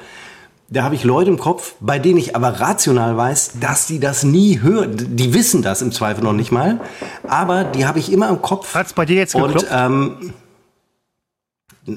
Da 0.73 0.85
habe 0.85 0.94
ich 0.94 1.05
Leute 1.05 1.28
im 1.28 1.39
Kopf, 1.39 1.74
bei 1.81 1.99
denen 1.99 2.16
ich 2.16 2.35
aber 2.35 2.61
rational 2.61 3.15
weiß, 3.15 3.53
dass 3.61 3.86
die 3.86 4.01
das 4.01 4.24
nie 4.24 4.62
hören. 4.62 5.16
Die 5.16 5.35
wissen 5.35 5.61
das 5.61 5.82
im 5.82 5.93
Zweifel 5.93 6.24
noch 6.24 6.32
nicht 6.32 6.51
mal. 6.51 6.81
Aber 7.28 7.65
die 7.65 7.85
habe 7.85 7.99
ich 7.99 8.11
immer 8.11 8.31
im 8.31 8.40
Kopf. 8.40 8.74
Hat's 8.74 8.94
bei 8.94 9.05
dir 9.05 9.16
jetzt 9.16 9.35
Und 9.35 9.53
geklopft? 9.53 9.69
ähm, 9.70 10.32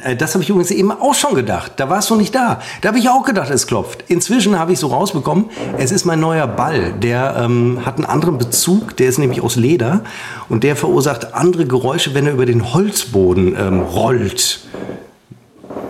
äh, 0.01 0.17
das 0.17 0.33
habe 0.33 0.43
ich 0.43 0.49
übrigens 0.49 0.71
eben 0.71 0.91
auch 0.91 1.13
schon 1.13 1.35
gedacht. 1.35 1.73
Da 1.77 1.89
warst 1.89 2.09
du 2.09 2.15
nicht 2.15 2.35
da. 2.35 2.59
Da 2.81 2.89
habe 2.89 2.99
ich 2.99 3.07
auch 3.07 3.23
gedacht, 3.23 3.49
es 3.49 3.65
klopft. 3.65 4.03
Inzwischen 4.09 4.59
habe 4.59 4.73
ich 4.73 4.79
so 4.79 4.87
rausbekommen, 4.87 5.45
es 5.77 5.93
ist 5.93 6.03
mein 6.03 6.19
neuer 6.19 6.45
Ball. 6.47 6.91
Der 6.91 7.35
ähm, 7.39 7.85
hat 7.85 7.95
einen 7.95 8.05
anderen 8.05 8.37
Bezug. 8.37 8.97
Der 8.97 9.07
ist 9.07 9.19
nämlich 9.19 9.39
aus 9.39 9.55
Leder. 9.55 10.01
Und 10.49 10.65
der 10.65 10.75
verursacht 10.75 11.33
andere 11.33 11.65
Geräusche, 11.65 12.13
wenn 12.13 12.27
er 12.27 12.33
über 12.33 12.45
den 12.45 12.73
Holzboden 12.73 13.55
ähm, 13.57 13.79
rollt. 13.79 14.59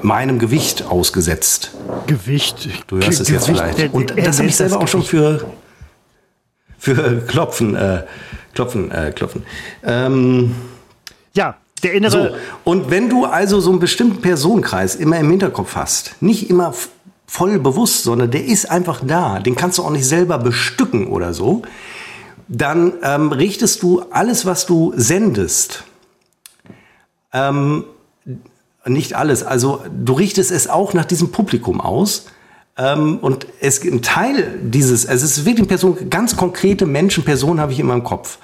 Meinem 0.05 0.39
Gewicht 0.39 0.83
ausgesetzt. 0.83 1.71
Gewicht. 2.07 2.69
Du 2.87 2.97
hörst 2.97 3.19
es 3.19 3.27
jetzt 3.29 3.47
Gewicht, 3.47 3.63
vielleicht. 3.75 3.93
Und 3.93 4.13
das 4.17 4.37
habe 4.37 4.47
ich 4.47 4.55
selber 4.55 4.79
auch 4.79 4.87
schon 4.87 5.03
für, 5.03 5.45
für 6.77 7.21
Klopfen, 7.27 7.75
äh, 7.75 8.03
Klopfen, 8.53 8.91
äh, 8.91 9.11
Klopfen. 9.13 9.43
Ähm, 9.83 10.55
Ja, 11.33 11.57
der 11.83 11.93
innere. 11.93 12.11
so, 12.11 12.35
und 12.63 12.89
wenn 12.89 13.09
du 13.09 13.25
also 13.25 13.59
so 13.59 13.71
einen 13.71 13.79
bestimmten 13.79 14.21
Personenkreis 14.21 14.95
immer 14.95 15.19
im 15.19 15.29
Hinterkopf 15.29 15.75
hast, 15.75 16.21
nicht 16.21 16.49
immer 16.49 16.73
voll 17.27 17.59
bewusst, 17.59 18.03
sondern 18.03 18.31
der 18.31 18.45
ist 18.45 18.69
einfach 18.69 19.01
da, 19.05 19.39
den 19.39 19.55
kannst 19.55 19.77
du 19.77 19.83
auch 19.83 19.89
nicht 19.89 20.07
selber 20.07 20.37
bestücken 20.37 21.07
oder 21.07 21.33
so, 21.33 21.63
dann 22.47 22.93
ähm, 23.01 23.31
richtest 23.31 23.81
du 23.83 24.03
alles, 24.11 24.45
was 24.45 24.65
du 24.65 24.93
sendest, 24.95 25.83
ähm, 27.33 27.83
nicht 28.87 29.13
alles, 29.13 29.43
also 29.43 29.81
du 29.89 30.13
richtest 30.13 30.51
es 30.51 30.67
auch 30.67 30.93
nach 30.93 31.05
diesem 31.05 31.31
Publikum 31.31 31.81
aus. 31.81 32.27
Ähm, 32.77 33.19
und 33.19 33.47
es 33.61 33.81
ein 33.83 34.01
Teil 34.01 34.59
dieses, 34.61 35.05
also 35.07 35.25
es 35.25 35.37
ist 35.37 35.45
wirklich 35.45 35.61
eine 35.61 35.67
Person, 35.67 36.09
ganz 36.09 36.35
konkrete 36.35 36.85
Menschen, 36.85 37.23
Personen 37.23 37.59
habe 37.59 37.71
ich 37.71 37.79
immer 37.79 37.93
im 37.93 38.03
Kopf 38.03 38.37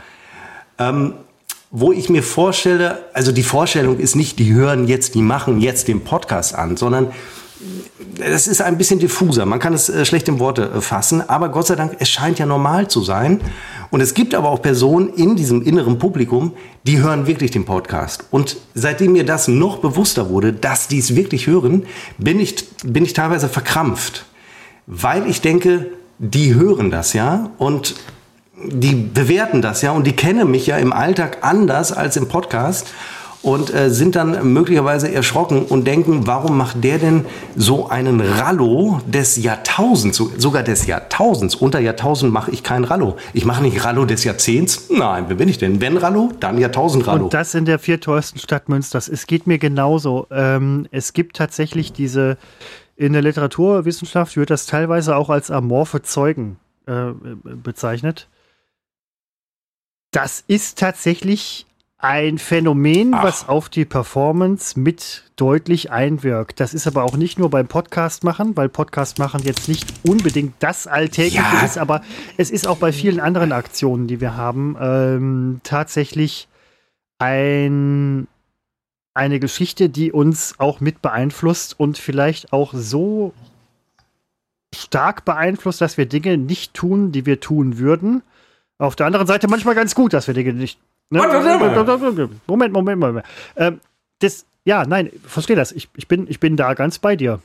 wo 1.71 1.93
ich 1.93 2.09
mir 2.09 2.21
vorstelle, 2.21 3.05
also 3.13 3.31
die 3.31 3.43
Vorstellung 3.43 3.97
ist 3.97 4.15
nicht, 4.15 4.39
die 4.39 4.53
hören 4.53 4.87
jetzt, 4.87 5.15
die 5.15 5.21
machen 5.21 5.61
jetzt 5.61 5.87
den 5.87 6.03
Podcast 6.03 6.53
an, 6.53 6.75
sondern 6.75 7.11
das 8.15 8.47
ist 8.47 8.61
ein 8.61 8.77
bisschen 8.77 8.99
diffuser. 8.99 9.45
Man 9.45 9.59
kann 9.59 9.73
es 9.73 9.89
äh, 9.89 10.05
schlecht 10.05 10.27
in 10.27 10.39
Worte 10.39 10.71
äh, 10.75 10.81
fassen, 10.81 11.27
aber 11.27 11.49
Gott 11.49 11.67
sei 11.67 11.75
Dank, 11.75 11.97
es 11.99 12.09
scheint 12.09 12.39
ja 12.39 12.45
normal 12.45 12.87
zu 12.87 13.01
sein. 13.01 13.41
Und 13.89 14.01
es 14.01 14.13
gibt 14.13 14.33
aber 14.35 14.49
auch 14.49 14.61
Personen 14.61 15.09
in 15.09 15.35
diesem 15.35 15.61
inneren 15.61 15.99
Publikum, 15.99 16.53
die 16.85 16.99
hören 16.99 17.27
wirklich 17.27 17.51
den 17.51 17.65
Podcast. 17.65 18.25
Und 18.31 18.57
seitdem 18.73 19.13
mir 19.13 19.25
das 19.25 19.47
noch 19.47 19.77
bewusster 19.79 20.29
wurde, 20.29 20.53
dass 20.53 20.87
die 20.87 20.99
es 20.99 21.15
wirklich 21.15 21.47
hören, 21.47 21.85
bin 22.17 22.39
ich, 22.39 22.69
bin 22.83 23.03
ich 23.03 23.13
teilweise 23.13 23.49
verkrampft. 23.49 24.25
Weil 24.87 25.29
ich 25.29 25.41
denke, 25.41 25.87
die 26.19 26.55
hören 26.55 26.91
das 26.91 27.13
ja 27.13 27.51
und 27.57 27.95
die 28.63 28.93
bewerten 28.93 29.61
das 29.61 29.81
ja 29.81 29.91
und 29.91 30.05
die 30.05 30.15
kennen 30.15 30.49
mich 30.51 30.67
ja 30.67 30.77
im 30.77 30.93
Alltag 30.93 31.39
anders 31.41 31.91
als 31.91 32.15
im 32.15 32.27
Podcast 32.27 32.93
und 33.43 33.73
äh, 33.73 33.89
sind 33.89 34.15
dann 34.15 34.53
möglicherweise 34.53 35.11
erschrocken 35.11 35.63
und 35.65 35.85
denken, 35.87 36.27
warum 36.27 36.57
macht 36.57 36.83
der 36.83 36.99
denn 36.99 37.25
so 37.55 37.89
einen 37.89 38.21
Rallo 38.21 39.01
des 39.07 39.37
Jahrtausends, 39.37 40.17
so- 40.17 40.31
sogar 40.37 40.61
des 40.63 40.85
Jahrtausends. 40.85 41.55
Unter 41.55 41.79
Jahrtausend 41.79 42.31
mache 42.31 42.51
ich 42.51 42.61
kein 42.63 42.83
Rallo. 42.83 43.17
Ich 43.33 43.45
mache 43.45 43.63
nicht 43.63 43.83
Rallo 43.83 44.05
des 44.05 44.23
Jahrzehnts. 44.23 44.89
Nein, 44.89 45.25
wer 45.27 45.35
bin 45.35 45.49
ich 45.49 45.57
denn? 45.57 45.81
Wenn 45.81 45.97
Rallo, 45.97 46.31
dann 46.39 46.59
Jahrtausend 46.59 47.07
Rallo. 47.07 47.25
Und 47.25 47.33
das 47.33 47.55
in 47.55 47.65
der 47.65 47.79
vierteuersten 47.79 48.39
Stadt 48.39 48.69
Münsters. 48.69 49.07
Es 49.07 49.25
geht 49.25 49.47
mir 49.47 49.57
genauso. 49.57 50.27
Ähm, 50.29 50.87
es 50.91 51.13
gibt 51.13 51.35
tatsächlich 51.37 51.93
diese, 51.93 52.37
in 52.95 53.13
der 53.13 53.23
Literaturwissenschaft 53.23 54.37
wird 54.37 54.51
das 54.51 54.67
teilweise 54.67 55.15
auch 55.15 55.29
als 55.29 55.49
amorphe 55.49 56.03
Zeugen 56.03 56.57
äh, 56.85 57.11
bezeichnet. 57.43 58.27
Das 60.11 60.43
ist 60.45 60.77
tatsächlich 60.77 61.65
ein 62.01 62.39
Phänomen, 62.39 63.13
Ach. 63.13 63.23
was 63.23 63.47
auf 63.47 63.69
die 63.69 63.85
Performance 63.85 64.79
mit 64.79 65.31
deutlich 65.35 65.91
einwirkt. 65.91 66.59
Das 66.59 66.73
ist 66.73 66.87
aber 66.87 67.03
auch 67.03 67.15
nicht 67.15 67.37
nur 67.37 67.49
beim 67.51 67.67
Podcast 67.67 68.23
machen, 68.23 68.57
weil 68.57 68.69
Podcast 68.69 69.19
machen 69.19 69.41
jetzt 69.43 69.67
nicht 69.67 69.87
unbedingt 70.03 70.55
das 70.59 70.87
Alltägliche 70.87 71.37
Ja. 71.37 71.61
ist, 71.63 71.77
aber 71.77 72.01
es 72.37 72.49
ist 72.49 72.67
auch 72.67 72.77
bei 72.77 72.91
vielen 72.91 73.19
anderen 73.19 73.51
Aktionen, 73.51 74.07
die 74.07 74.19
wir 74.19 74.35
haben, 74.35 74.75
ähm, 74.81 75.61
tatsächlich 75.63 76.47
ein, 77.19 78.27
eine 79.13 79.39
Geschichte, 79.39 79.89
die 79.89 80.11
uns 80.11 80.55
auch 80.57 80.79
mit 80.79 81.03
beeinflusst 81.03 81.79
und 81.79 81.99
vielleicht 81.99 82.51
auch 82.51 82.73
so 82.73 83.33
stark 84.73 85.23
beeinflusst, 85.25 85.81
dass 85.81 85.97
wir 85.97 86.07
Dinge 86.07 86.37
nicht 86.37 86.73
tun, 86.73 87.11
die 87.11 87.27
wir 87.27 87.39
tun 87.39 87.77
würden. 87.77 88.23
Auf 88.79 88.95
der 88.95 89.05
anderen 89.05 89.27
Seite 89.27 89.47
manchmal 89.47 89.75
ganz 89.75 89.93
gut, 89.93 90.13
dass 90.13 90.25
wir 90.25 90.33
Dinge 90.33 90.53
nicht. 90.53 90.79
Ne? 91.11 91.19
Moment, 92.47 92.73
Moment, 92.73 92.99
Moment. 92.99 93.25
Ähm, 93.55 93.79
das, 94.19 94.45
ja, 94.65 94.85
nein, 94.85 95.11
verstehe 95.27 95.55
das. 95.55 95.71
Ich, 95.71 95.89
ich, 95.95 96.07
bin, 96.07 96.25
ich 96.29 96.39
bin 96.39 96.55
da 96.55 96.73
ganz 96.73 96.99
bei 96.99 97.15
dir. 97.15 97.39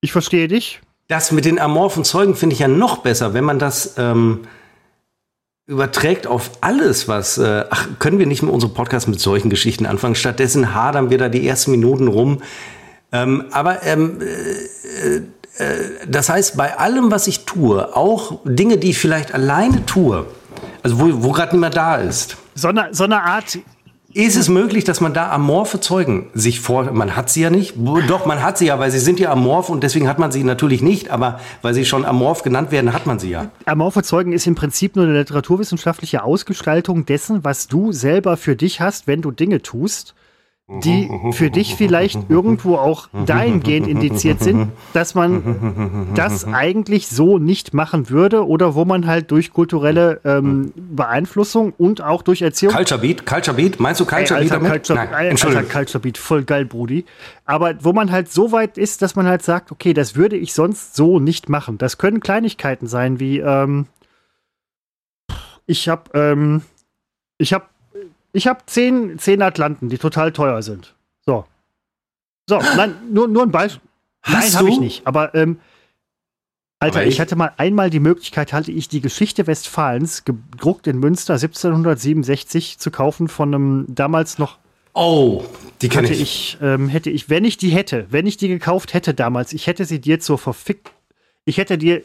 Ich 0.00 0.12
verstehe 0.12 0.48
dich. 0.48 0.80
Das 1.08 1.32
mit 1.32 1.44
den 1.44 1.58
amorphen 1.58 2.04
Zeugen 2.04 2.34
finde 2.34 2.54
ich 2.54 2.60
ja 2.60 2.68
noch 2.68 2.98
besser, 2.98 3.34
wenn 3.34 3.44
man 3.44 3.58
das 3.58 3.94
ähm, 3.98 4.40
überträgt 5.66 6.26
auf 6.26 6.50
alles, 6.62 7.08
was. 7.08 7.36
Äh, 7.36 7.64
ach, 7.68 7.88
können 7.98 8.18
wir 8.18 8.26
nicht 8.26 8.42
mit 8.42 8.52
unserem 8.52 8.72
Podcast 8.72 9.06
mit 9.08 9.20
solchen 9.20 9.50
Geschichten 9.50 9.84
anfangen? 9.84 10.14
Stattdessen 10.14 10.74
hadern 10.74 11.10
wir 11.10 11.18
da 11.18 11.28
die 11.28 11.46
ersten 11.46 11.72
Minuten 11.72 12.08
rum. 12.08 12.42
Ähm, 13.12 13.44
aber 13.52 13.82
ähm, 13.84 14.18
äh, 14.20 15.16
äh, 15.62 15.90
das 16.08 16.28
heißt, 16.28 16.56
bei 16.56 16.78
allem, 16.78 17.10
was 17.10 17.26
ich 17.26 17.44
tue, 17.44 17.94
auch 17.94 18.40
Dinge, 18.44 18.78
die 18.78 18.90
ich 18.90 18.98
vielleicht 18.98 19.34
alleine 19.34 19.84
tue, 19.86 20.26
also 20.82 21.00
wo, 21.00 21.22
wo 21.24 21.32
gerade 21.32 21.54
niemand 21.54 21.76
da 21.76 21.96
ist, 21.96 22.36
So 22.54 22.68
eine, 22.68 22.88
so 22.92 23.04
eine 23.04 23.22
Art. 23.22 23.58
ist 24.12 24.36
es 24.36 24.48
möglich, 24.48 24.84
dass 24.84 25.00
man 25.00 25.12
da 25.12 25.30
amorphe 25.32 25.80
Zeugen 25.80 26.30
sich 26.34 26.60
vor, 26.60 26.92
man 26.92 27.16
hat 27.16 27.30
sie 27.30 27.42
ja 27.42 27.50
nicht, 27.50 27.74
doch, 28.08 28.26
man 28.26 28.42
hat 28.42 28.58
sie 28.58 28.66
ja, 28.66 28.78
weil 28.78 28.90
sie 28.90 29.00
sind 29.00 29.18
ja 29.18 29.32
amorph 29.32 29.68
und 29.70 29.82
deswegen 29.82 30.08
hat 30.08 30.18
man 30.18 30.30
sie 30.30 30.44
natürlich 30.44 30.82
nicht, 30.82 31.10
aber 31.10 31.40
weil 31.62 31.74
sie 31.74 31.84
schon 31.84 32.04
amorph 32.04 32.42
genannt 32.42 32.70
werden, 32.70 32.92
hat 32.92 33.06
man 33.06 33.18
sie 33.18 33.30
ja. 33.30 33.50
Amorphe 33.64 34.02
Zeugen 34.02 34.32
ist 34.32 34.46
im 34.46 34.54
Prinzip 34.54 34.94
nur 34.94 35.04
eine 35.04 35.18
literaturwissenschaftliche 35.18 36.22
Ausgestaltung 36.22 37.06
dessen, 37.06 37.42
was 37.44 37.66
du 37.66 37.92
selber 37.92 38.36
für 38.36 38.54
dich 38.54 38.80
hast, 38.80 39.06
wenn 39.06 39.20
du 39.20 39.32
Dinge 39.32 39.62
tust, 39.62 40.14
die 40.66 41.10
für 41.32 41.50
dich 41.50 41.74
vielleicht 41.74 42.30
irgendwo 42.30 42.76
auch 42.76 43.08
dahingehend 43.26 43.86
indiziert 43.86 44.40
sind, 44.40 44.72
dass 44.94 45.14
man 45.14 46.08
das 46.14 46.46
eigentlich 46.46 47.08
so 47.08 47.38
nicht 47.38 47.74
machen 47.74 48.08
würde 48.08 48.46
oder 48.46 48.74
wo 48.74 48.86
man 48.86 49.06
halt 49.06 49.30
durch 49.30 49.52
kulturelle 49.52 50.22
ähm, 50.24 50.72
Beeinflussung 50.74 51.74
und 51.76 52.00
auch 52.00 52.22
durch 52.22 52.40
Erziehung. 52.40 52.72
Culture 52.72 52.98
Beat, 52.98 53.26
Culture 53.26 53.54
Beat, 53.54 53.78
meinst 53.78 54.00
du 54.00 54.06
Culture 54.06 54.40
Ey, 54.40 54.44
Beat 54.44 54.52
Alter, 54.52 54.64
damit? 54.64 54.70
Culture, 54.72 54.98
Nein, 54.98 55.14
Alter, 55.14 55.30
Entschuldigung. 55.30 55.68
Culture 55.68 56.00
Beat, 56.00 56.16
voll 56.16 56.44
geil, 56.44 56.64
Brudi. 56.64 57.04
Aber 57.44 57.74
wo 57.80 57.92
man 57.92 58.10
halt 58.10 58.32
so 58.32 58.50
weit 58.50 58.78
ist, 58.78 59.02
dass 59.02 59.16
man 59.16 59.26
halt 59.26 59.42
sagt, 59.42 59.70
okay, 59.70 59.92
das 59.92 60.16
würde 60.16 60.36
ich 60.36 60.54
sonst 60.54 60.96
so 60.96 61.20
nicht 61.20 61.50
machen. 61.50 61.76
Das 61.76 61.98
können 61.98 62.20
Kleinigkeiten 62.20 62.86
sein, 62.86 63.20
wie 63.20 63.38
ähm, 63.40 63.86
ich 65.66 65.90
habe 65.90 66.18
ähm, 66.18 66.62
ich 67.36 67.52
habe 67.52 67.66
ich 68.34 68.46
habe 68.46 68.60
zehn, 68.66 69.18
zehn 69.18 69.40
Atlanten, 69.40 69.88
die 69.88 69.96
total 69.98 70.32
teuer 70.32 70.60
sind. 70.62 70.94
So. 71.24 71.46
So, 72.48 72.58
nein, 72.76 72.94
nur, 73.10 73.26
nur 73.28 73.42
ein 73.44 73.50
Beispiel. 73.50 73.80
Nein, 74.26 74.52
habe 74.54 74.68
ich 74.68 74.78
nicht. 74.80 75.06
Aber, 75.06 75.34
ähm, 75.34 75.58
Alter, 76.78 76.98
Aber 76.98 77.06
ich, 77.06 77.14
ich- 77.14 77.20
hatte 77.20 77.36
mal 77.36 77.52
einmal 77.56 77.88
die 77.88 78.00
Möglichkeit, 78.00 78.52
hatte 78.52 78.70
ich 78.72 78.88
die 78.88 79.00
Geschichte 79.00 79.46
Westfalens, 79.46 80.24
gedruckt 80.24 80.86
in 80.86 80.98
Münster 80.98 81.38
1767, 81.38 82.78
zu 82.78 82.90
kaufen 82.90 83.28
von 83.28 83.54
einem 83.54 83.86
damals 83.88 84.38
noch 84.38 84.58
Oh, 84.96 85.42
die 85.82 85.88
kenne 85.88 86.08
ich. 86.12 86.20
ich, 86.20 86.58
ähm, 86.62 86.88
hätte 86.88 87.10
ich, 87.10 87.28
wenn 87.30 87.44
ich 87.44 87.56
die 87.56 87.70
hätte, 87.70 88.06
wenn 88.10 88.26
ich 88.26 88.36
die 88.36 88.48
gekauft 88.48 88.94
hätte 88.94 89.12
damals, 89.14 89.52
ich 89.52 89.66
hätte 89.66 89.84
sie 89.86 90.00
dir 90.00 90.20
zur 90.20 90.38
verfick, 90.38 90.90
ich 91.46 91.58
hätte 91.58 91.78
dir, 91.78 92.02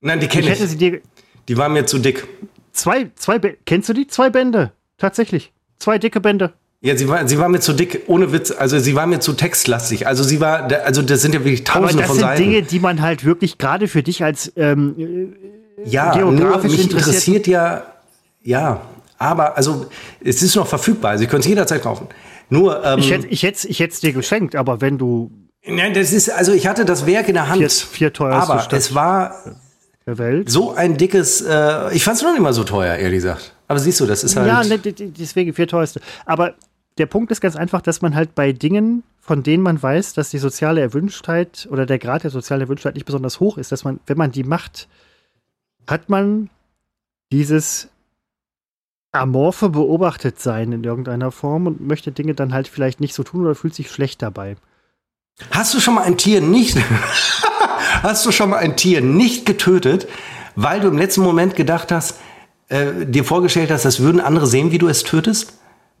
Nein, 0.00 0.20
die 0.20 0.26
ich 0.26 0.32
kenne 0.32 0.46
hätte 0.48 0.64
ich. 0.64 0.70
sie 0.70 0.76
dir 0.78 1.00
Die 1.48 1.56
war 1.58 1.68
mir 1.68 1.84
zu 1.86 1.98
dick. 1.98 2.26
zwei, 2.72 3.10
zwei, 3.16 3.38
kennst 3.66 3.88
du 3.88 3.92
die? 3.92 4.06
Zwei 4.06 4.30
Bände, 4.30 4.72
tatsächlich, 4.96 5.52
zwei 5.80 5.98
dicke 5.98 6.20
Bände. 6.20 6.52
Ja, 6.82 6.96
sie 6.96 7.08
war, 7.08 7.28
sie 7.28 7.38
war 7.38 7.48
mir 7.50 7.60
zu 7.60 7.72
dick, 7.74 8.04
ohne 8.06 8.32
Witz. 8.32 8.52
Also 8.52 8.78
sie 8.78 8.94
war 8.94 9.06
mir 9.06 9.20
zu 9.20 9.34
textlastig. 9.34 10.06
Also 10.06 10.22
sie 10.22 10.40
war, 10.40 10.70
also 10.84 11.02
das 11.02 11.20
sind 11.20 11.34
ja 11.34 11.40
wirklich 11.44 11.68
Aber 11.68 11.80
tausende 11.88 11.98
das 12.02 12.06
von 12.06 12.16
sind 12.16 12.24
Seiten. 12.26 12.42
Dinge, 12.42 12.62
die 12.62 12.78
man 12.80 13.02
halt 13.02 13.24
wirklich 13.24 13.58
gerade 13.58 13.86
für 13.88 14.02
dich 14.02 14.24
als 14.24 14.50
ähm, 14.56 15.34
ja, 15.84 16.16
nur 16.16 16.32
geografisch 16.36 16.70
mich 16.72 16.82
interessiert- 16.90 17.46
ja, 17.48 17.82
ja, 18.42 18.80
aber 19.18 19.58
also 19.58 19.86
es 20.24 20.42
ist 20.42 20.56
noch 20.56 20.66
verfügbar. 20.66 21.10
Also 21.10 21.24
ich 21.24 21.28
könnte 21.30 21.44
es 21.44 21.48
jederzeit 21.48 21.82
kaufen. 21.82 22.06
Nur, 22.48 22.82
ähm, 22.84 22.98
ich 23.00 23.10
hätte 23.10 23.26
ich 23.28 23.42
hätte 23.42 23.68
ich 23.68 23.78
hätte 23.80 23.92
es 23.92 24.00
dir 24.00 24.12
geschenkt, 24.14 24.56
aber 24.56 24.80
wenn 24.80 24.96
du 24.96 25.30
nein, 25.66 25.92
das 25.92 26.12
ist, 26.12 26.30
also 26.30 26.52
ich 26.52 26.66
hatte 26.66 26.86
das 26.86 27.04
Werk 27.06 27.28
in 27.28 27.34
der 27.34 27.48
Hand. 27.48 27.58
Vier- 27.60 27.68
vier 27.70 28.12
teuerste 28.14 28.52
aber 28.52 28.62
Stadt. 28.62 28.78
es 28.78 28.94
war 28.94 29.34
so 30.46 30.72
ein 30.74 30.96
dickes, 30.96 31.42
äh, 31.42 31.94
ich 31.94 32.02
fand 32.04 32.16
es 32.16 32.22
noch 32.22 32.32
nicht 32.32 32.40
mal 32.40 32.54
so 32.54 32.64
teuer, 32.64 32.96
ehrlich 32.96 33.18
gesagt. 33.18 33.54
Aber 33.70 33.78
siehst 33.78 34.00
du, 34.00 34.06
das 34.06 34.24
ist 34.24 34.34
halt. 34.34 34.48
Ja, 34.48 34.64
ne, 34.64 34.78
deswegen 34.80 35.54
vier 35.54 35.68
teuerste. 35.68 36.00
Aber 36.26 36.54
der 36.98 37.06
Punkt 37.06 37.30
ist 37.30 37.40
ganz 37.40 37.54
einfach, 37.54 37.80
dass 37.80 38.02
man 38.02 38.16
halt 38.16 38.34
bei 38.34 38.50
Dingen, 38.50 39.04
von 39.20 39.44
denen 39.44 39.62
man 39.62 39.80
weiß, 39.80 40.12
dass 40.12 40.30
die 40.30 40.38
soziale 40.38 40.80
Erwünschtheit 40.80 41.68
oder 41.70 41.86
der 41.86 42.00
Grad 42.00 42.24
der 42.24 42.32
sozialen 42.32 42.62
Erwünschtheit 42.62 42.94
nicht 42.94 43.04
besonders 43.04 43.38
hoch 43.38 43.58
ist, 43.58 43.70
dass 43.70 43.84
man, 43.84 44.00
wenn 44.06 44.18
man 44.18 44.32
die 44.32 44.42
macht, 44.42 44.88
hat 45.86 46.08
man 46.08 46.50
dieses 47.30 47.90
amorphe 49.12 49.68
Beobachtetsein 49.68 50.72
in 50.72 50.82
irgendeiner 50.82 51.30
Form 51.30 51.68
und 51.68 51.80
möchte 51.80 52.10
Dinge 52.10 52.34
dann 52.34 52.52
halt 52.52 52.66
vielleicht 52.66 52.98
nicht 52.98 53.14
so 53.14 53.22
tun 53.22 53.42
oder 53.42 53.54
fühlt 53.54 53.76
sich 53.76 53.88
schlecht 53.88 54.20
dabei. 54.20 54.56
Hast 55.52 55.74
du 55.74 55.78
schon 55.78 55.94
mal 55.94 56.02
ein 56.02 56.18
Tier 56.18 56.40
nicht, 56.40 56.76
hast 58.02 58.26
du 58.26 58.32
schon 58.32 58.50
mal 58.50 58.58
ein 58.58 58.76
Tier 58.76 59.00
nicht 59.00 59.46
getötet, 59.46 60.08
weil 60.56 60.80
du 60.80 60.88
im 60.88 60.98
letzten 60.98 61.22
Moment 61.22 61.54
gedacht 61.54 61.92
hast, 61.92 62.18
äh, 62.70 63.04
dir 63.06 63.24
vorgestellt 63.24 63.70
hast, 63.70 63.84
das 63.84 64.00
würden 64.00 64.20
andere 64.20 64.46
sehen, 64.46 64.72
wie 64.72 64.78
du 64.78 64.88
es 64.88 65.02
tötest? 65.02 65.52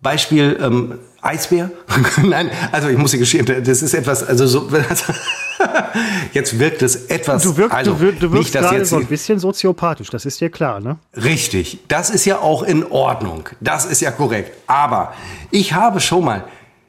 Beispiel 0.02 0.58
ähm, 0.62 0.98
Eisbär? 1.20 1.70
Nein, 2.22 2.50
also 2.72 2.88
ich 2.88 2.96
muss 2.96 3.10
dir 3.10 3.18
gestehen, 3.18 3.44
das 3.44 3.82
ist 3.82 3.92
etwas, 3.92 4.26
also 4.26 4.46
so, 4.46 4.68
jetzt 6.32 6.58
wirkt 6.58 6.80
es 6.80 7.06
etwas, 7.06 7.42
Du 7.42 7.56
wirkst, 7.56 7.76
also 7.76 7.92
du 7.92 8.00
wirkst, 8.00 8.22
du 8.22 8.26
nicht, 8.28 8.34
wirkst 8.34 8.52
gerade 8.54 8.76
jetzt 8.76 8.90
so 8.90 8.96
ein 8.96 9.06
bisschen 9.06 9.38
soziopathisch, 9.38 10.08
das 10.08 10.24
ist 10.24 10.40
dir 10.40 10.48
klar, 10.48 10.80
ne? 10.80 10.98
Richtig, 11.14 11.80
das 11.88 12.08
ist 12.08 12.24
ja 12.24 12.38
auch 12.38 12.62
in 12.62 12.84
Ordnung. 12.90 13.48
Das 13.60 13.84
ist 13.84 14.00
ja 14.00 14.10
korrekt. 14.10 14.56
Aber 14.66 15.12
ich 15.50 15.74
habe 15.74 16.00
schon 16.00 16.24
mal. 16.24 16.44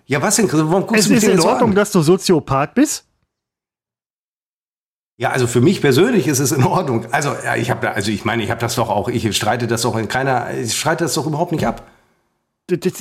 Ja, 0.05 0.21
was 0.21 0.35
denn? 0.37 0.49
Warum 0.51 0.87
guckst 0.87 0.99
Es 0.99 1.05
du 1.05 1.11
mich 1.11 1.23
ist 1.23 1.27
denn 1.27 1.37
in 1.37 1.43
Ordnung, 1.45 1.69
an? 1.71 1.75
dass 1.75 1.91
du 1.91 2.01
Soziopath 2.01 2.75
bist. 2.75 3.05
Ja, 5.17 5.29
also 5.29 5.45
für 5.45 5.61
mich 5.61 5.81
persönlich 5.81 6.27
ist 6.27 6.39
es 6.39 6.51
in 6.51 6.63
Ordnung. 6.63 7.05
Also, 7.11 7.35
ja, 7.45 7.55
ich 7.55 7.69
habe, 7.69 7.91
also 7.91 8.11
ich 8.11 8.25
meine, 8.25 8.43
ich 8.43 8.49
habe 8.49 8.59
das 8.61 8.75
doch 8.75 8.89
auch. 8.89 9.07
Ich 9.07 9.35
streite 9.35 9.67
das 9.67 9.83
doch 9.83 9.95
in 9.95 10.07
keiner. 10.07 10.47
Ich 10.57 10.77
streite 10.77 11.03
das 11.03 11.13
doch 11.13 11.27
überhaupt 11.27 11.51
nicht 11.51 11.65
ab. 11.67 11.85
D- 12.69 12.77
d- 12.77 12.91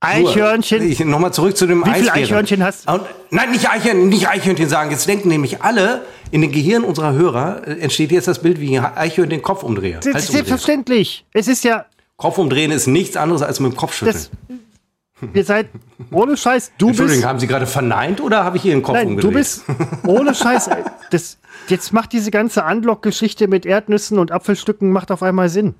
Eichhörnchen. 0.00 0.82
Ich, 0.90 0.98
Nochmal 1.04 1.32
zurück 1.32 1.56
zu 1.56 1.66
dem 1.66 1.84
Wie 1.84 1.90
viele. 1.92 2.12
Eichhörnchen 2.12 2.62
hast 2.64 2.88
Und, 2.90 3.02
nein, 3.30 3.50
nicht 3.52 3.68
Eichhörnchen, 3.68 4.08
nicht 4.08 4.28
Eichhörnchen 4.28 4.68
sagen. 4.68 4.90
Jetzt 4.90 5.06
denken 5.06 5.28
nämlich 5.28 5.62
alle, 5.62 6.06
in 6.30 6.40
den 6.40 6.50
Gehirn 6.52 6.84
unserer 6.84 7.12
Hörer 7.12 7.66
äh, 7.68 7.78
entsteht 7.80 8.10
jetzt 8.10 8.26
das 8.26 8.40
Bild, 8.40 8.60
wie 8.60 8.78
ein 8.78 8.84
Eichhörnchen 8.84 9.30
den 9.38 9.42
Kopf 9.42 9.62
umdrehe. 9.62 10.00
Das 10.02 10.24
ist 10.24 10.32
selbstverständlich. 10.32 11.26
Es 11.34 11.48
ist 11.48 11.64
ja, 11.64 11.84
Kopf 12.16 12.38
umdrehen 12.38 12.70
ist 12.70 12.86
nichts 12.86 13.16
anderes 13.16 13.42
als 13.42 13.60
mit 13.60 13.72
dem 13.72 13.76
Kopf 13.76 13.92
schütteln. 13.94 14.14
das, 14.48 15.28
ihr 15.34 15.44
seid, 15.44 15.68
ohne 16.10 16.34
Scheiß, 16.36 16.72
du 16.78 16.88
Entschuldigung, 16.88 17.18
bist, 17.20 17.28
haben 17.28 17.38
Sie 17.40 17.46
gerade 17.46 17.66
verneint 17.66 18.22
oder 18.22 18.42
habe 18.44 18.56
ich 18.56 18.64
Ihren 18.64 18.82
Kopf 18.82 18.94
nein, 18.94 19.06
umgedreht? 19.08 19.30
du 19.32 19.36
bist, 19.36 19.64
ohne 20.06 20.34
Scheiß, 20.34 20.70
das, 21.10 21.36
jetzt 21.70 21.92
macht 21.92 22.12
diese 22.12 22.30
ganze 22.30 22.64
Unlock-Geschichte 22.64 23.48
mit 23.48 23.64
Erdnüssen 23.66 24.18
und 24.18 24.32
Apfelstücken 24.32 24.90
macht 24.92 25.10
auf 25.10 25.22
einmal 25.22 25.48
Sinn. 25.48 25.74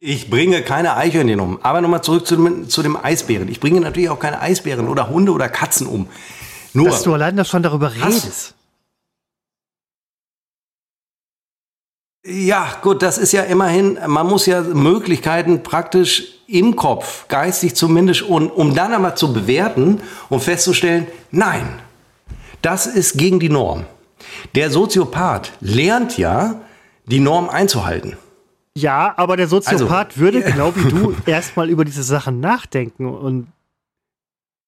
Ich 0.00 0.28
bringe 0.30 0.62
keine 0.62 0.96
Eichhörnchen 0.96 1.38
um. 1.38 1.58
Aber 1.62 1.80
nochmal 1.80 2.02
zurück 2.02 2.26
zu 2.26 2.34
dem, 2.36 2.68
zu 2.68 2.82
dem 2.82 2.96
Eisbären. 2.96 3.48
Ich 3.48 3.60
bringe 3.60 3.80
natürlich 3.80 4.08
auch 4.10 4.18
keine 4.18 4.40
Eisbären 4.40 4.88
oder 4.88 5.08
Hunde 5.08 5.30
oder 5.32 5.48
Katzen 5.48 5.86
um. 5.86 6.08
Nur, 6.74 6.86
Dass 6.86 7.02
du 7.02 7.12
allein 7.14 7.36
da 7.36 7.44
schon 7.44 7.62
darüber 7.62 7.92
Hast- 8.00 8.24
redest. 8.24 8.54
ja 12.24 12.66
gut, 12.82 13.02
das 13.02 13.18
ist 13.18 13.32
ja 13.32 13.42
immerhin, 13.42 13.98
man 14.06 14.26
muss 14.26 14.46
ja 14.46 14.62
Möglichkeiten 14.62 15.62
praktisch 15.62 16.38
im 16.46 16.76
Kopf, 16.76 17.28
geistig 17.28 17.74
zumindest, 17.74 18.22
und, 18.22 18.50
um 18.50 18.74
dann 18.74 18.92
einmal 18.94 19.16
zu 19.16 19.32
bewerten 19.32 20.00
und 20.28 20.40
festzustellen, 20.42 21.06
nein, 21.30 21.68
das 22.60 22.86
ist 22.86 23.18
gegen 23.18 23.40
die 23.40 23.48
Norm. 23.48 23.84
Der 24.54 24.70
Soziopath 24.70 25.52
lernt 25.60 26.18
ja, 26.18 26.60
die 27.06 27.20
Norm 27.20 27.48
einzuhalten. 27.48 28.16
Ja, 28.76 29.12
aber 29.16 29.36
der 29.36 29.48
Soziopath 29.48 30.08
Also, 30.08 30.20
würde 30.20 30.40
ja. 30.42 30.50
genau 30.50 30.74
wie 30.74 30.88
du 30.88 31.14
erstmal 31.26 31.68
über 31.68 31.84
diese 31.84 32.02
Sachen 32.02 32.40
nachdenken 32.40 33.06
und 33.06 33.48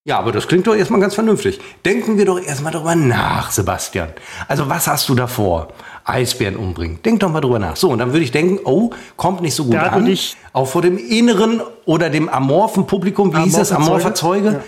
Ja, 0.06 0.18
aber 0.18 0.32
das 0.32 0.46
klingt 0.46 0.66
doch 0.66 0.74
erstmal 0.74 1.00
ganz 1.00 1.14
vernünftig. 1.14 1.60
Denken 1.84 2.18
wir 2.18 2.26
doch 2.26 2.38
erstmal 2.38 2.72
darüber 2.72 2.94
nach, 2.94 3.50
Sebastian. 3.50 4.10
Also, 4.48 4.68
was 4.68 4.86
hast 4.86 5.08
du 5.08 5.14
davor? 5.14 5.68
Eisbären 6.04 6.56
umbringen. 6.56 6.98
Denk 7.02 7.20
doch 7.20 7.30
mal 7.30 7.40
drüber 7.40 7.58
nach. 7.58 7.76
So, 7.76 7.88
und 7.88 7.98
dann 7.98 8.12
würde 8.12 8.24
ich 8.24 8.30
denken, 8.30 8.58
oh, 8.64 8.90
kommt 9.16 9.40
nicht 9.40 9.54
so 9.54 9.64
gut 9.64 9.74
Da 9.74 9.84
an. 9.84 10.18
Auch 10.52 10.68
vor 10.68 10.82
dem 10.82 10.98
inneren 10.98 11.62
oder 11.86 12.10
dem 12.10 12.28
amorphen 12.28 12.86
Publikum, 12.86 13.34
wie 13.34 13.40
hieß 13.44 13.54
das? 13.54 13.72
Amorphe 13.72 13.92
Amorpher 13.92 14.14
Zeuge? 14.14 14.50
Zeuge? 14.50 14.64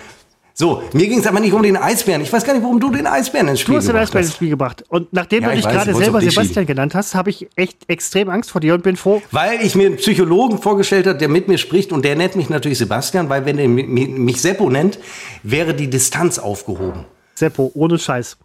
So, 0.59 0.81
mir 0.93 1.07
ging 1.07 1.19
es 1.19 1.27
aber 1.27 1.39
nicht 1.39 1.53
um 1.53 1.61
den 1.61 1.77
Eisbären. 1.77 2.19
Ich 2.23 2.33
weiß 2.33 2.43
gar 2.43 2.53
nicht, 2.55 2.63
warum 2.63 2.79
du 2.79 2.89
den 2.89 3.05
Eisbären 3.05 3.47
ins 3.49 3.59
Spiel 3.59 3.73
Du 3.73 3.77
hast 3.77 3.83
den 3.85 3.89
gebracht 3.89 4.07
Eisbär 4.07 4.21
ins 4.21 4.29
hast. 4.31 4.35
Spiel 4.37 4.49
gebracht. 4.49 4.83
Und 4.89 5.13
nachdem 5.13 5.43
Ja, 5.43 5.49
du 5.51 5.55
ich 5.55 5.63
dich 5.63 5.71
gerade 5.71 5.93
selber 5.93 6.19
Sebastian 6.19 6.65
genannt 6.65 6.95
hast, 6.95 7.13
habe 7.13 7.29
ich 7.29 7.47
echt 7.55 7.77
extrem 7.87 8.27
Angst 8.29 8.49
vor 8.49 8.59
dir 8.59 8.73
und 8.73 8.81
bin 8.81 8.95
froh. 8.95 9.21
Weil 9.29 9.61
ich 9.61 9.75
mir 9.75 9.85
einen 9.85 9.97
Psychologen 9.97 10.57
vorgestellt 10.57 11.05
habe, 11.05 11.19
der 11.19 11.29
mit 11.29 11.47
mir 11.47 11.59
spricht 11.59 11.91
und 11.91 12.03
der 12.03 12.15
nennt 12.15 12.35
mich 12.35 12.49
natürlich 12.49 12.79
Sebastian, 12.79 13.29
weil 13.29 13.45
wenn 13.45 13.59
er 13.59 13.67
mi- 13.67 13.83
mi- 13.85 14.07
mich 14.07 14.41
Seppo 14.41 14.67
nennt, 14.71 14.97
wäre 15.43 15.75
die 15.75 15.91
Distanz 15.91 16.39
aufgehoben. 16.39 17.05
Seppo, 17.35 17.69
ohne 17.75 17.99
Scheiß. 17.99 18.37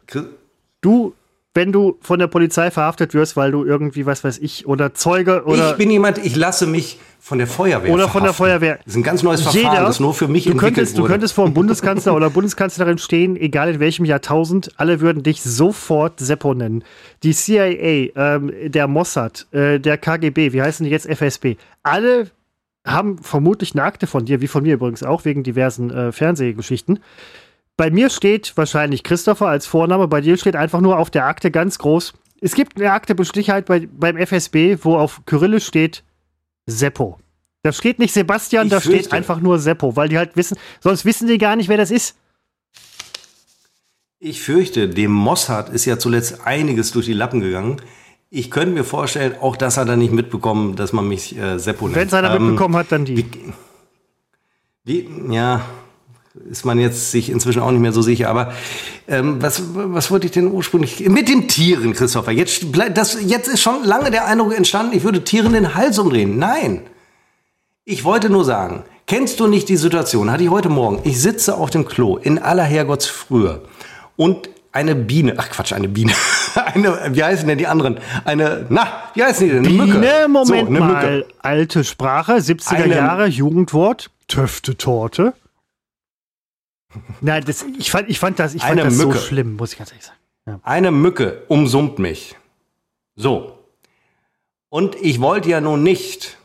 Du, 0.82 1.14
wenn 1.54 1.70
du 1.72 1.98
von 2.00 2.18
der 2.18 2.28
Polizei 2.28 2.70
verhaftet 2.70 3.12
wirst, 3.14 3.36
weil 3.36 3.50
du 3.50 3.64
irgendwie, 3.64 4.06
was 4.06 4.24
weiß 4.24 4.38
ich, 4.38 4.66
oder 4.66 4.94
Zeuge 4.94 5.44
oder 5.44 5.72
ich 5.72 5.76
bin 5.76 5.90
jemand, 5.90 6.18
ich 6.18 6.34
lasse 6.34 6.66
mich 6.66 6.98
von 7.20 7.38
der 7.38 7.46
Feuerwehr 7.46 7.92
Oder 7.92 8.08
von 8.08 8.24
der. 8.24 8.32
Feuerwehr. 8.32 8.78
Das 8.78 8.94
ist 8.94 8.96
ein 8.96 9.02
ganz 9.04 9.22
neues 9.22 9.42
Verfahren, 9.42 9.84
das 9.84 10.00
nur 10.00 10.12
für 10.12 10.26
mich 10.26 10.44
du 10.44 10.50
entwickelt 10.50 10.74
könntest, 10.76 10.98
Du 10.98 11.02
wurde. 11.02 11.12
könntest 11.12 11.34
vor 11.34 11.44
dem 11.44 11.54
Bundeskanzler 11.54 12.16
oder 12.16 12.30
Bundeskanzlerin 12.30 12.98
stehen, 12.98 13.36
egal 13.36 13.74
in 13.74 13.80
welchem 13.80 14.04
Jahrtausend, 14.04 14.72
alle 14.76 15.00
würden 15.00 15.22
dich 15.22 15.40
sofort 15.42 16.18
Seppo 16.18 16.52
nennen. 16.54 16.82
Die 17.22 17.32
CIA, 17.32 18.08
ähm, 18.16 18.52
der 18.64 18.88
Mossad, 18.88 19.46
äh, 19.52 19.78
der 19.78 19.98
KGB, 19.98 20.52
wie 20.52 20.62
heißen 20.62 20.82
die 20.84 20.90
jetzt 20.90 21.06
FSB, 21.06 21.56
alle 21.84 22.28
haben 22.84 23.18
vermutlich 23.18 23.74
eine 23.74 23.84
Akte 23.84 24.08
von 24.08 24.24
dir, 24.24 24.40
wie 24.40 24.48
von 24.48 24.64
mir 24.64 24.74
übrigens 24.74 25.04
auch, 25.04 25.24
wegen 25.24 25.44
diversen 25.44 25.90
äh, 25.90 26.10
Fernsehgeschichten. 26.10 26.98
Bei 27.76 27.90
mir 27.90 28.10
steht 28.10 28.52
wahrscheinlich 28.56 29.02
Christopher 29.02 29.46
als 29.48 29.66
Vorname, 29.66 30.06
bei 30.08 30.20
dir 30.20 30.36
steht 30.36 30.56
einfach 30.56 30.80
nur 30.80 30.98
auf 30.98 31.10
der 31.10 31.26
Akte 31.26 31.50
ganz 31.50 31.78
groß. 31.78 32.12
Es 32.40 32.54
gibt 32.54 32.76
eine 32.76 32.92
Akte 32.92 33.14
mit 33.14 33.26
Stichheit 33.26 33.66
bei, 33.66 33.88
beim 33.90 34.16
FSB, 34.16 34.78
wo 34.82 34.96
auf 34.96 35.22
Kyrillisch 35.26 35.66
steht 35.66 36.02
Seppo. 36.66 37.18
Da 37.62 37.72
steht 37.72 37.98
nicht 37.98 38.12
Sebastian, 38.12 38.66
Ich 38.66 38.72
da 38.72 38.80
steht 38.80 38.92
fürchte. 38.92 39.12
einfach 39.16 39.40
nur 39.40 39.58
Seppo, 39.58 39.94
weil 39.96 40.08
die 40.08 40.18
halt 40.18 40.36
wissen, 40.36 40.58
sonst 40.80 41.04
wissen 41.04 41.28
die 41.28 41.38
gar 41.38 41.54
nicht, 41.56 41.68
wer 41.68 41.76
das 41.76 41.90
ist. 41.90 42.16
Ich 44.18 44.40
fürchte, 44.42 44.88
dem 44.88 45.10
Mossad 45.12 45.68
ist 45.68 45.84
ja 45.84 45.98
zuletzt 45.98 46.46
einiges 46.46 46.92
durch 46.92 47.06
die 47.06 47.12
Lappen 47.12 47.40
gegangen. 47.40 47.80
Ich 48.30 48.50
könnte 48.50 48.74
mir 48.74 48.84
vorstellen, 48.84 49.34
auch 49.40 49.56
das 49.56 49.76
hat 49.76 49.88
er 49.88 49.96
nicht 49.96 50.12
mitbekommen, 50.12 50.76
dass 50.76 50.92
man 50.92 51.06
mich 51.08 51.36
äh, 51.36 51.58
Seppo 51.58 51.86
nennt. 51.86 51.96
Wenn 51.96 52.08
es 52.08 52.14
einer 52.14 52.34
Ähm, 52.34 52.46
mitbekommen 52.48 52.76
hat, 52.76 52.90
dann 52.90 53.04
die. 53.04 53.26
Wie, 54.84 55.08
ja, 55.30 55.64
ist 56.50 56.64
man 56.64 56.78
jetzt 56.78 57.10
sich 57.10 57.30
inzwischen 57.30 57.60
auch 57.60 57.70
nicht 57.70 57.80
mehr 57.80 57.92
so 57.92 58.02
sicher. 58.02 58.28
Aber 58.28 58.52
ähm, 59.06 59.42
was, 59.42 59.62
was 59.74 60.10
wollte 60.10 60.26
ich 60.26 60.32
denn 60.32 60.50
ursprünglich? 60.50 61.06
Mit 61.08 61.28
den 61.28 61.48
Tieren, 61.48 61.92
Christopher. 61.92 62.32
Jetzt, 62.32 62.64
das, 62.94 63.18
jetzt 63.22 63.48
ist 63.48 63.60
schon 63.60 63.84
lange 63.84 64.10
der 64.10 64.26
Eindruck 64.26 64.56
entstanden, 64.56 64.96
ich 64.96 65.04
würde 65.04 65.24
Tieren 65.24 65.52
den 65.52 65.74
Hals 65.74 65.98
umdrehen. 65.98 66.38
Nein. 66.38 66.82
Ich 67.84 68.04
wollte 68.04 68.30
nur 68.30 68.44
sagen, 68.44 68.84
kennst 69.06 69.40
du 69.40 69.46
nicht 69.46 69.68
die 69.68 69.76
Situation? 69.76 70.30
Hatte 70.30 70.44
ich 70.44 70.50
heute 70.50 70.68
Morgen. 70.68 71.00
Ich 71.04 71.20
sitze 71.20 71.56
auf 71.56 71.70
dem 71.70 71.84
Klo 71.84 72.16
in 72.16 72.38
aller 72.38 72.64
Herrgottsfrühe 72.64 73.62
und 74.16 74.48
eine 74.70 74.94
Biene, 74.94 75.34
ach 75.36 75.50
Quatsch, 75.50 75.74
eine 75.74 75.88
Biene, 75.88 76.12
eine, 76.74 77.10
wie 77.10 77.22
heißen 77.22 77.46
denn 77.46 77.58
die 77.58 77.66
anderen? 77.66 77.98
Eine, 78.24 78.64
na, 78.70 78.86
wie 79.14 79.22
heißen 79.22 79.46
die 79.46 79.52
denn? 79.52 79.66
Eine 79.66 79.68
Biene, 79.68 79.84
Mücke. 79.84 80.28
Moment 80.28 80.46
so, 80.48 80.54
eine 80.54 80.80
mal, 80.80 80.94
Mücke. 80.94 81.26
alte 81.40 81.84
Sprache, 81.84 82.36
70er 82.36 82.74
eine, 82.74 82.94
Jahre, 82.94 83.26
Jugendwort, 83.26 84.10
Töfte-Torte. 84.28 85.34
Nein, 87.20 87.44
das, 87.46 87.64
ich, 87.78 87.90
fand, 87.90 88.08
ich 88.08 88.18
fand 88.18 88.38
das, 88.38 88.54
ich 88.54 88.62
fand 88.62 88.80
das 88.80 88.96
so 88.96 89.12
schlimm, 89.12 89.56
muss 89.56 89.72
ich 89.72 89.78
ganz 89.78 89.90
ehrlich 89.90 90.04
sagen. 90.04 90.18
Ja. 90.46 90.60
Eine 90.62 90.90
Mücke 90.90 91.42
umsummt 91.48 91.98
mich. 91.98 92.36
So. 93.16 93.58
Und 94.68 94.96
ich 94.96 95.20
wollte 95.20 95.48
ja 95.50 95.60
nun 95.60 95.82
nicht, 95.82 96.38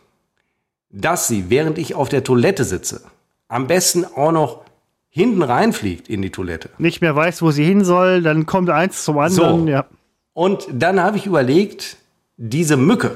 dass 0.90 1.28
sie, 1.28 1.50
während 1.50 1.78
ich 1.78 1.96
auf 1.96 2.10
der 2.10 2.24
Toilette 2.24 2.64
sitze, 2.64 3.02
am 3.48 3.68
besten 3.68 4.06
auch 4.06 4.32
noch 4.32 4.66
hinten 5.10 5.42
reinfliegt 5.42 6.10
in 6.10 6.22
die 6.22 6.30
Toilette. 6.30 6.70
Nicht 6.78 7.02
mehr 7.02 7.16
weiß, 7.16 7.42
wo 7.42 7.52
sie 7.52 7.64
hin 7.64 7.84
soll, 7.84 8.22
dann 8.22 8.46
kommt 8.46 8.70
eins 8.70 9.04
zum 9.04 9.18
anderen. 9.18 9.66
So. 9.66 9.72
Ja. 9.72 9.86
Und 10.34 10.68
dann 10.72 11.02
habe 11.02 11.18
ich 11.18 11.26
überlegt, 11.26 11.98
diese 12.38 12.78
Mücke 12.78 13.16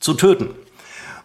zu 0.00 0.14
töten. 0.14 0.50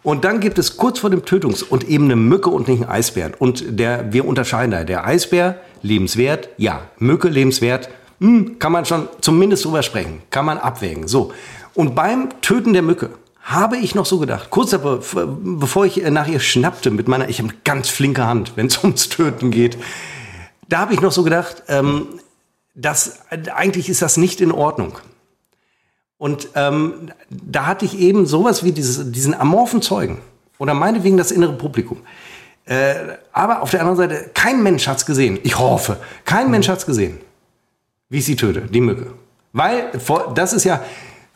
Und 0.02 0.24
dann 0.24 0.40
gibt 0.40 0.58
es 0.58 0.78
kurz 0.78 1.00
vor 1.00 1.10
dem 1.10 1.26
Tötungs- 1.26 1.64
und 1.64 1.88
eben 1.88 2.06
eine 2.06 2.16
Mücke 2.16 2.50
und 2.50 2.68
nicht 2.68 2.82
einen 2.82 2.90
Eisbär. 2.90 3.32
Und 3.40 3.64
der, 3.80 4.14
wir 4.14 4.26
unterscheiden 4.26 4.72
da. 4.72 4.84
Der 4.84 5.06
Eisbär, 5.06 5.60
lebenswert, 5.82 6.50
ja. 6.58 6.82
Mücke, 6.98 7.28
lebenswert, 7.28 7.90
hm, 8.20 8.60
kann 8.60 8.72
man 8.72 8.86
schon 8.86 9.08
zumindest 9.22 9.66
drüber 9.66 9.84
sprechen. 9.84 10.22
Kann 10.30 10.46
man 10.46 10.58
abwägen. 10.58 11.08
So. 11.08 11.34
Und 11.74 11.96
beim 11.96 12.30
Töten 12.42 12.74
der 12.74 12.82
Mücke 12.82 13.10
habe 13.42 13.78
ich 13.78 13.96
noch 13.96 14.06
so 14.06 14.20
gedacht, 14.20 14.50
kurz 14.52 14.78
bevor 14.78 15.86
ich 15.86 15.98
nach 16.10 16.28
ihr 16.28 16.40
schnappte 16.40 16.92
mit 16.92 17.08
meiner, 17.08 17.30
ich 17.30 17.40
habe 17.40 17.50
eine 17.50 17.58
ganz 17.64 17.90
flinke 17.90 18.26
Hand, 18.26 18.54
wenn 18.56 18.68
es 18.68 18.84
ums 18.84 19.10
Töten 19.10 19.52
geht, 19.52 19.78
da 20.68 20.80
habe 20.80 20.94
ich 20.94 21.02
noch 21.02 21.12
so 21.12 21.24
gedacht, 21.24 21.64
ähm, 21.68 22.08
dass 22.76 23.20
eigentlich 23.54 23.90
ist 23.90 24.02
das 24.02 24.18
nicht 24.18 24.40
in 24.40 24.52
Ordnung. 24.52 25.00
Und 26.20 26.50
ähm, 26.54 27.12
da 27.30 27.66
hatte 27.66 27.86
ich 27.86 27.98
eben 27.98 28.28
sowas 28.28 28.64
wie 28.64 28.72
dieses, 28.72 29.12
diesen 29.12 29.34
amorphen 29.34 29.82
Zeugen 29.82 30.20
oder 30.60 30.76
meinetwegen 30.76 31.18
das 31.18 31.32
innere 31.32 31.54
Publikum. 31.54 32.00
Äh, 32.66 32.94
aber 33.32 33.64
auf 33.64 33.72
der 33.72 33.80
anderen 33.80 33.98
Seite, 33.98 34.30
kein 34.36 34.62
Mensch 34.62 34.88
hat's 34.88 35.06
gesehen. 35.06 35.40
Ich 35.44 35.58
hoffe, 35.58 35.98
kein 36.26 36.52
Mensch 36.52 36.70
hat's 36.70 36.86
gesehen, 36.86 37.18
wie 38.10 38.20
ich 38.20 38.26
sie 38.26 38.36
töte, 38.36 38.62
die 38.62 38.82
Mücke. 38.82 39.08
Weil 39.54 39.92
das 40.36 40.54
ist 40.54 40.66
ja, 40.66 40.82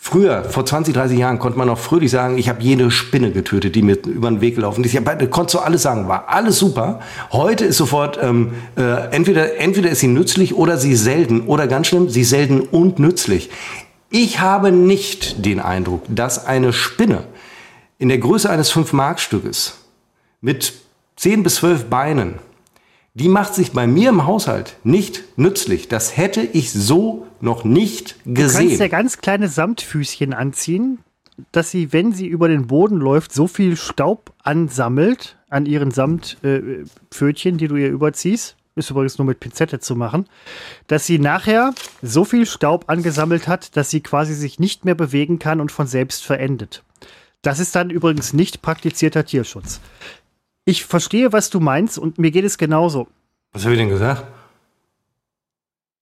Früher, 0.05 0.43
vor 0.43 0.65
20, 0.65 0.93
30 0.93 1.17
Jahren, 1.17 1.39
konnte 1.39 1.57
man 1.57 1.67
noch 1.67 1.79
fröhlich 1.79 2.11
sagen, 2.11 2.37
ich 2.37 2.49
habe 2.49 2.61
jede 2.61 2.91
Spinne 2.91 3.31
getötet, 3.31 3.73
die 3.73 3.81
mir 3.81 3.95
über 4.05 4.29
den 4.29 4.41
Weg 4.41 4.55
gelaufen 4.55 4.83
ist. 4.83 4.93
Ich 4.93 4.97
hab, 4.97 5.31
konntest 5.31 5.53
du 5.55 5.59
alles 5.59 5.81
sagen, 5.81 6.09
war 6.09 6.25
alles 6.27 6.59
super. 6.59 6.99
Heute 7.31 7.63
ist 7.63 7.77
sofort, 7.77 8.19
ähm, 8.21 8.51
äh, 8.75 9.15
entweder, 9.15 9.57
entweder 9.61 9.89
ist 9.89 10.01
sie 10.01 10.09
nützlich 10.09 10.55
oder 10.55 10.77
sie 10.77 10.97
selten. 10.97 11.43
Oder 11.43 11.67
ganz 11.67 11.87
schlimm, 11.87 12.09
sie 12.09 12.25
selten 12.25 12.59
und 12.59 12.99
nützlich. 12.99 13.49
Ich 14.15 14.39
habe 14.39 14.71
nicht 14.71 15.45
den 15.45 15.59
Eindruck, 15.59 16.03
dass 16.07 16.45
eine 16.45 16.71
Spinne 16.71 17.25
in 17.97 18.09
der 18.09 18.19
Größe 18.19 18.49
eines 18.49 18.71
5-Mark-Stückes 18.71 19.79
mit 20.39 20.73
10 21.15 21.43
bis 21.43 21.55
12 21.55 21.85
Beinen 21.89 22.39
die 23.15 23.29
macht 23.29 23.53
sich 23.53 23.73
bei 23.73 23.85
mir 23.85 24.09
im 24.09 24.25
Haushalt 24.25 24.77
nicht 24.83 25.23
nützlich. 25.37 25.87
Das 25.87 26.17
hätte 26.17 26.41
ich 26.41 26.71
so 26.71 27.27
noch 27.41 27.63
nicht 27.63 28.15
gesehen. 28.25 28.63
Du 28.63 28.67
kannst 28.69 28.79
ja 28.79 28.87
ganz 28.87 29.17
kleine 29.19 29.49
Samtfüßchen 29.49 30.33
anziehen, 30.33 30.99
dass 31.51 31.69
sie, 31.69 31.93
wenn 31.93 32.11
sie 32.11 32.27
über 32.27 32.47
den 32.47 32.67
Boden 32.67 32.97
läuft, 32.97 33.31
so 33.31 33.47
viel 33.47 33.75
Staub 33.75 34.33
ansammelt 34.41 35.37
an 35.49 35.65
ihren 35.67 35.91
Samtpfötchen, 35.91 37.55
äh, 37.55 37.57
die 37.57 37.67
du 37.67 37.75
ihr 37.75 37.89
überziehst. 37.89 38.55
Ist 38.75 38.89
übrigens 38.89 39.17
nur 39.19 39.27
mit 39.27 39.39
Pinzette 39.39 39.79
zu 39.79 39.95
machen, 39.95 40.27
dass 40.87 41.05
sie 41.05 41.19
nachher 41.19 41.73
so 42.01 42.25
viel 42.25 42.45
Staub 42.47 42.85
angesammelt 42.87 43.47
hat, 43.47 43.77
dass 43.77 43.91
sie 43.91 44.01
quasi 44.01 44.33
sich 44.33 44.59
nicht 44.59 44.83
mehr 44.83 44.95
bewegen 44.95 45.37
kann 45.37 45.61
und 45.61 45.71
von 45.71 45.85
selbst 45.85 46.25
verendet. 46.25 46.83
Das 47.43 47.59
ist 47.59 47.75
dann 47.75 47.89
übrigens 47.89 48.33
nicht 48.33 48.61
praktizierter 48.61 49.25
Tierschutz. 49.25 49.79
Ich 50.65 50.85
verstehe, 50.85 51.33
was 51.33 51.49
du 51.49 51.59
meinst 51.59 51.99
und 51.99 52.17
mir 52.17 52.31
geht 52.31 52.45
es 52.45 52.57
genauso. 52.57 53.07
Was 53.51 53.63
habe 53.63 53.75
ich 53.75 53.79
denn 53.79 53.89
gesagt? 53.89 54.23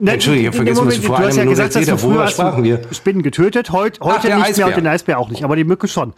Ich 0.04 0.28
habe 0.28 0.52
vergessen, 0.52 0.90
du 0.90 1.02
vor 1.02 1.20
hast 1.20 1.38
ja 1.38 1.46
gesagt, 1.46 1.76
dass 1.76 1.86
du 1.86 2.02
Worüber 2.02 2.28
sprachen 2.28 2.64
wir? 2.64 2.82
Spinnen 2.92 3.22
getötet, 3.22 3.72
heut, 3.72 4.00
heute 4.02 4.18
Ach, 4.18 4.24
nicht 4.24 4.34
Eisbär. 4.34 4.66
mehr 4.66 4.76
und 4.76 4.84
den 4.84 4.88
Eisbär 4.88 5.20
auch 5.20 5.30
nicht, 5.30 5.44
aber 5.44 5.56
die 5.56 5.64
Mücke 5.64 5.88
schon. 5.88 6.14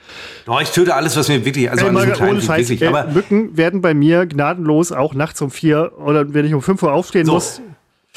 Oh, 0.47 0.57
ich 0.61 0.69
töte 0.71 0.95
alles, 0.95 1.17
was 1.17 1.27
mir 1.27 1.43
wirklich, 1.43 1.69
also 1.69 1.85
äh, 1.85 1.89
an 1.89 1.95
ohne 1.95 2.41
Scheiß, 2.41 2.69
wirklich, 2.69 2.81
äh, 2.81 3.05
Mücken 3.13 3.57
werden 3.57 3.81
bei 3.81 3.93
mir 3.93 4.25
gnadenlos 4.25 4.93
auch 4.93 5.13
nachts 5.13 5.41
um 5.41 5.51
vier 5.51 5.91
oder 5.97 6.33
wenn 6.33 6.45
ich 6.45 6.53
um 6.53 6.61
fünf 6.61 6.81
Uhr 6.81 6.93
aufstehen 6.93 7.25
so. 7.25 7.33
muss. 7.33 7.61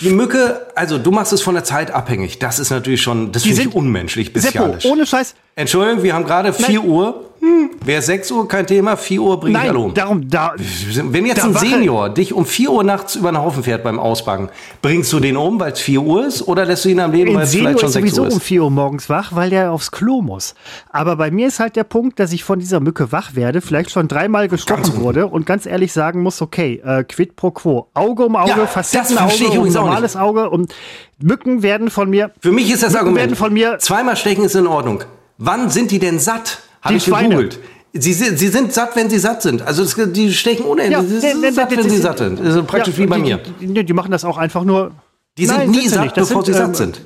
Die 0.00 0.10
Mücke, 0.10 0.66
also 0.74 0.98
du 0.98 1.10
machst 1.10 1.32
es 1.32 1.40
von 1.40 1.54
der 1.54 1.64
Zeit 1.64 1.90
abhängig. 1.90 2.38
Das 2.38 2.58
ist 2.58 2.70
natürlich 2.70 3.00
schon, 3.00 3.32
das 3.32 3.44
finde 3.44 3.62
ich 3.62 3.74
unmenschlich, 3.74 4.32
bestialisch. 4.32 4.82
Seppo, 4.82 4.94
ohne 4.94 5.06
Scheiß. 5.06 5.34
Entschuldigung, 5.56 6.02
wir 6.02 6.14
haben 6.14 6.26
gerade 6.26 6.52
4 6.52 6.84
Uhr. 6.84 7.25
Hm, 7.46 7.70
Wäre 7.84 8.02
6 8.02 8.32
Uhr 8.32 8.48
kein 8.48 8.66
Thema, 8.66 8.96
4 8.96 9.22
Uhr 9.22 9.38
bringe 9.38 9.58
ich 9.62 9.68
alle 9.68 9.78
um. 9.78 9.94
darum, 9.94 10.28
da. 10.28 10.54
Wenn 10.56 11.26
jetzt 11.26 11.44
ein 11.44 11.54
Senior 11.54 12.08
dich 12.08 12.32
um 12.32 12.44
4 12.44 12.72
Uhr 12.72 12.82
nachts 12.82 13.14
über 13.14 13.30
den 13.30 13.38
Haufen 13.38 13.62
fährt 13.62 13.84
beim 13.84 14.00
Ausbacken, 14.00 14.48
bringst 14.82 15.12
du 15.12 15.20
den 15.20 15.36
um, 15.36 15.60
weil 15.60 15.72
es 15.72 15.80
4 15.80 16.00
Uhr 16.00 16.26
ist, 16.26 16.42
oder 16.48 16.64
lässt 16.64 16.84
du 16.84 16.88
ihn 16.88 16.98
am 16.98 17.12
Leben, 17.12 17.34
weil 17.34 17.44
es 17.44 17.54
vielleicht 17.54 17.80
schon 17.80 17.88
6 17.88 18.02
Uhr 18.02 18.08
ist? 18.08 18.14
sowieso 18.16 18.34
um 18.34 18.40
4 18.40 18.62
Uhr 18.64 18.70
morgens 18.70 19.08
wach, 19.08 19.36
weil 19.36 19.50
der 19.50 19.70
aufs 19.70 19.92
Klo 19.92 20.22
muss. 20.22 20.56
Aber 20.90 21.14
bei 21.14 21.30
mir 21.30 21.46
ist 21.46 21.60
halt 21.60 21.76
der 21.76 21.84
Punkt, 21.84 22.18
dass 22.18 22.32
ich 22.32 22.42
von 22.42 22.58
dieser 22.58 22.80
Mücke 22.80 23.12
wach 23.12 23.36
werde, 23.36 23.60
vielleicht 23.60 23.92
schon 23.92 24.08
dreimal 24.08 24.48
gestochen 24.48 25.00
wurde 25.00 25.28
und 25.28 25.46
ganz 25.46 25.66
ehrlich 25.66 25.92
sagen 25.92 26.22
muss, 26.22 26.42
okay, 26.42 26.82
äh, 26.84 27.04
quid 27.04 27.36
pro 27.36 27.52
quo. 27.52 27.86
Auge 27.94 28.24
um 28.24 28.34
Auge, 28.34 28.50
ja, 28.50 28.66
Facettenauge, 28.66 29.60
um 29.60 29.68
normales 29.68 30.16
Auge 30.16 30.50
und 30.50 30.74
Mücken 31.22 31.62
werden 31.62 31.90
von 31.90 32.10
mir. 32.10 32.32
Für 32.40 32.50
mich 32.50 32.72
ist 32.72 32.82
das 32.82 32.94
Mücken 32.94 33.04
Argument. 33.06 33.26
Werden 33.26 33.36
von 33.36 33.52
mir 33.52 33.78
zweimal 33.78 34.16
stechen 34.16 34.44
ist 34.44 34.56
in 34.56 34.66
Ordnung. 34.66 35.04
Wann 35.38 35.70
sind 35.70 35.92
die 35.92 36.00
denn 36.00 36.18
satt? 36.18 36.62
Habe 36.86 36.96
ich 36.96 37.04
Schweine. 37.04 37.28
gegoogelt. 37.28 37.58
Sie, 37.92 38.12
sie 38.12 38.48
sind 38.48 38.72
satt, 38.72 38.94
wenn 38.94 39.08
sie 39.08 39.18
satt 39.18 39.42
sind. 39.42 39.62
Also 39.62 39.84
die 40.06 40.32
stechen 40.32 40.66
unendlich. 40.66 40.92
Ja, 40.92 41.02
sie 41.02 41.20
sind 41.20 41.54
satt, 41.54 41.70
wenn 41.70 41.88
sie 41.88 41.96
satt 41.96 42.18
sind. 42.18 42.40
Also 42.40 42.64
praktisch 42.64 42.98
ja, 42.98 43.04
wie 43.04 43.06
bei 43.06 43.16
die, 43.16 43.22
mir. 43.22 43.40
Die, 43.60 43.84
die, 43.84 43.92
machen 43.92 44.10
das 44.10 44.24
auch 44.24 44.36
einfach 44.36 44.64
nur. 44.64 44.92
Die 45.38 45.46
sind 45.46 45.56
Nein, 45.56 45.70
nie 45.70 45.88
satt, 45.88 46.14
bevor 46.14 46.44
sind, 46.44 46.54
sie 46.54 46.58
satt 46.58 46.68
ähm, 46.68 46.74
sind. 46.74 47.00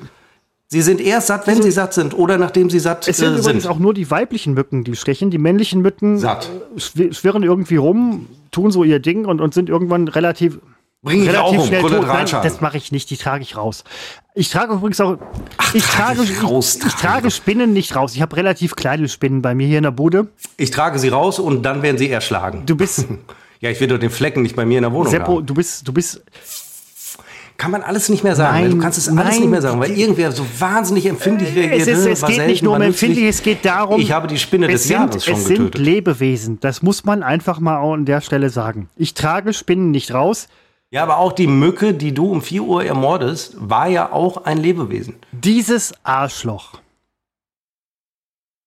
Sie 0.67 0.81
sind 0.81 1.01
erst 1.01 1.27
satt, 1.27 1.47
wenn 1.47 1.55
also, 1.55 1.63
sie 1.63 1.71
satt 1.71 1.93
sind 1.93 2.13
oder 2.13 2.37
nachdem 2.37 2.69
sie 2.69 2.79
satt 2.79 3.03
sind. 3.03 3.11
Es 3.11 3.17
sind 3.17 3.37
übrigens 3.37 3.67
auch 3.67 3.79
nur 3.79 3.93
die 3.93 4.09
weiblichen 4.09 4.53
Mücken, 4.53 4.83
die 4.83 4.95
stechen. 4.95 5.29
Die 5.29 5.37
männlichen 5.37 5.81
Mücken 5.81 6.17
satt. 6.17 6.49
schwirren 6.77 7.43
irgendwie 7.43 7.75
rum, 7.75 8.27
tun 8.51 8.71
so 8.71 8.83
ihr 8.83 8.99
Ding 8.99 9.25
und, 9.25 9.41
und 9.41 9.53
sind 9.53 9.69
irgendwann 9.69 10.07
relativ 10.07 10.59
Bring 11.03 11.23
ich 11.23 11.35
auch 11.35 11.51
um, 11.51 11.65
schnell 11.65 11.81
tot. 11.81 12.05
Nein, 12.05 12.27
das 12.29 12.61
mache 12.61 12.77
ich 12.77 12.91
nicht, 12.91 13.09
die 13.09 13.17
trage 13.17 13.41
ich 13.41 13.57
raus. 13.57 13.83
Ich 14.35 14.49
trage 14.49 14.73
übrigens 14.73 15.01
auch. 15.01 15.17
Ach, 15.57 15.73
ich, 15.73 15.83
trage, 15.83 16.21
ich, 16.21 16.43
raus, 16.43 16.77
ich, 16.79 16.85
ich 16.85 16.93
trage 16.93 17.31
Spinnen 17.31 17.73
nicht 17.73 17.95
raus. 17.95 18.13
Ich 18.13 18.21
habe 18.21 18.35
relativ 18.35 18.75
kleine 18.75 19.09
Spinnen 19.09 19.41
bei 19.41 19.55
mir 19.55 19.65
hier 19.67 19.79
in 19.79 19.83
der 19.83 19.91
Bude. 19.91 20.27
Ich 20.57 20.69
trage 20.69 20.99
sie 20.99 21.09
raus 21.09 21.39
und 21.39 21.63
dann 21.63 21.81
werden 21.81 21.97
sie 21.97 22.09
erschlagen. 22.09 22.63
Du 22.67 22.75
bist. 22.75 23.07
ja, 23.61 23.71
ich 23.71 23.79
will 23.79 23.87
doch 23.87 23.97
den 23.97 24.11
Flecken 24.11 24.43
nicht 24.43 24.55
bei 24.55 24.63
mir 24.63 24.77
in 24.77 24.83
der 24.83 24.91
Wohnung 24.91 25.11
Seppo, 25.11 25.37
haben. 25.37 25.45
du 25.45 25.53
bist, 25.55 25.87
du 25.87 25.91
bist. 25.91 26.23
Kann 27.57 27.71
man 27.71 27.81
alles 27.81 28.09
nicht 28.09 28.23
mehr 28.23 28.35
sagen. 28.35 28.61
Nein, 28.61 28.71
du 28.71 28.77
kannst 28.77 28.97
es 28.99 29.07
alles 29.07 29.39
nicht 29.39 29.49
mehr 29.49 29.61
sagen, 29.61 29.79
weil 29.79 29.91
irgendwer 29.91 30.31
so 30.31 30.45
wahnsinnig 30.59 31.07
empfindlich 31.07 31.55
reagiert. 31.55 31.87
Es, 31.87 32.05
ist, 32.05 32.23
es 32.23 32.25
geht 32.25 32.45
nicht 32.47 32.63
nur 32.63 32.75
um 32.75 32.81
empfindlich, 32.81 33.25
es 33.25 33.41
geht 33.41 33.65
darum. 33.65 33.99
Ich 33.99 34.11
habe 34.11 34.27
die 34.27 34.37
Spinne 34.37 34.67
des 34.67 34.83
sind, 34.83 34.93
Jahres 34.93 35.25
schon 35.25 35.33
es 35.33 35.43
getötet. 35.45 35.75
Es 35.75 35.77
sind 35.77 35.85
Lebewesen. 35.85 36.59
Das 36.59 36.81
muss 36.83 37.05
man 37.05 37.23
einfach 37.23 37.59
mal 37.59 37.77
an 37.77 38.05
der 38.05 38.21
Stelle 38.21 38.51
sagen. 38.51 38.89
Ich 38.95 39.15
trage 39.15 39.53
Spinnen 39.53 39.91
nicht 39.91 40.13
raus. 40.13 40.47
Ja, 40.93 41.03
aber 41.03 41.17
auch 41.17 41.31
die 41.31 41.47
Mücke, 41.47 41.93
die 41.93 42.13
du 42.13 42.29
um 42.29 42.41
4 42.41 42.63
Uhr 42.63 42.83
ermordest, 42.83 43.55
war 43.57 43.87
ja 43.87 44.11
auch 44.11 44.43
ein 44.43 44.57
Lebewesen. 44.57 45.15
Dieses 45.31 45.93
Arschloch. 46.03 46.81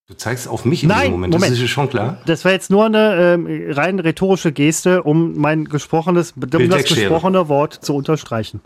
Du 0.07 0.15
zeigst 0.15 0.47
auf 0.47 0.65
mich 0.65 0.81
in 0.83 0.89
Nein, 0.89 0.99
diesem 1.01 1.11
Moment, 1.11 1.33
Moment. 1.33 1.51
das 1.51 1.59
ist 1.59 1.69
schon 1.69 1.89
klar. 1.89 2.17
Das 2.25 2.43
war 2.43 2.51
jetzt 2.51 2.71
nur 2.71 2.85
eine 2.85 3.15
ähm, 3.15 3.47
rein 3.71 3.99
rhetorische 3.99 4.51
Geste, 4.51 5.03
um 5.03 5.37
mein 5.37 5.65
gesprochenes, 5.65 6.31
um 6.31 6.69
das 6.69 6.85
gesprochene 6.85 7.47
Wort 7.47 7.73
zu 7.73 7.95
unterstreichen. 7.95 8.61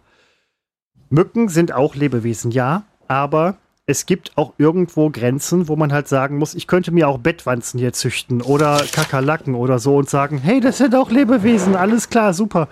Mücken 1.09 1.49
sind 1.49 1.73
auch 1.73 1.95
Lebewesen, 1.95 2.51
ja, 2.51 2.83
aber 3.07 3.57
es 3.85 4.05
gibt 4.05 4.37
auch 4.37 4.53
irgendwo 4.57 5.09
Grenzen, 5.09 5.67
wo 5.67 5.75
man 5.75 5.91
halt 5.91 6.07
sagen 6.07 6.37
muss, 6.37 6.55
ich 6.55 6.67
könnte 6.67 6.91
mir 6.91 7.07
auch 7.09 7.17
Bettwanzen 7.17 7.79
hier 7.79 7.91
züchten 7.91 8.41
oder 8.41 8.83
Kakerlaken 8.91 9.55
oder 9.55 9.79
so 9.79 9.95
und 9.97 10.09
sagen, 10.09 10.37
hey, 10.37 10.59
das 10.59 10.77
sind 10.77 10.93
auch 10.93 11.09
Lebewesen, 11.09 11.75
alles 11.75 12.09
klar, 12.09 12.33
super. 12.33 12.67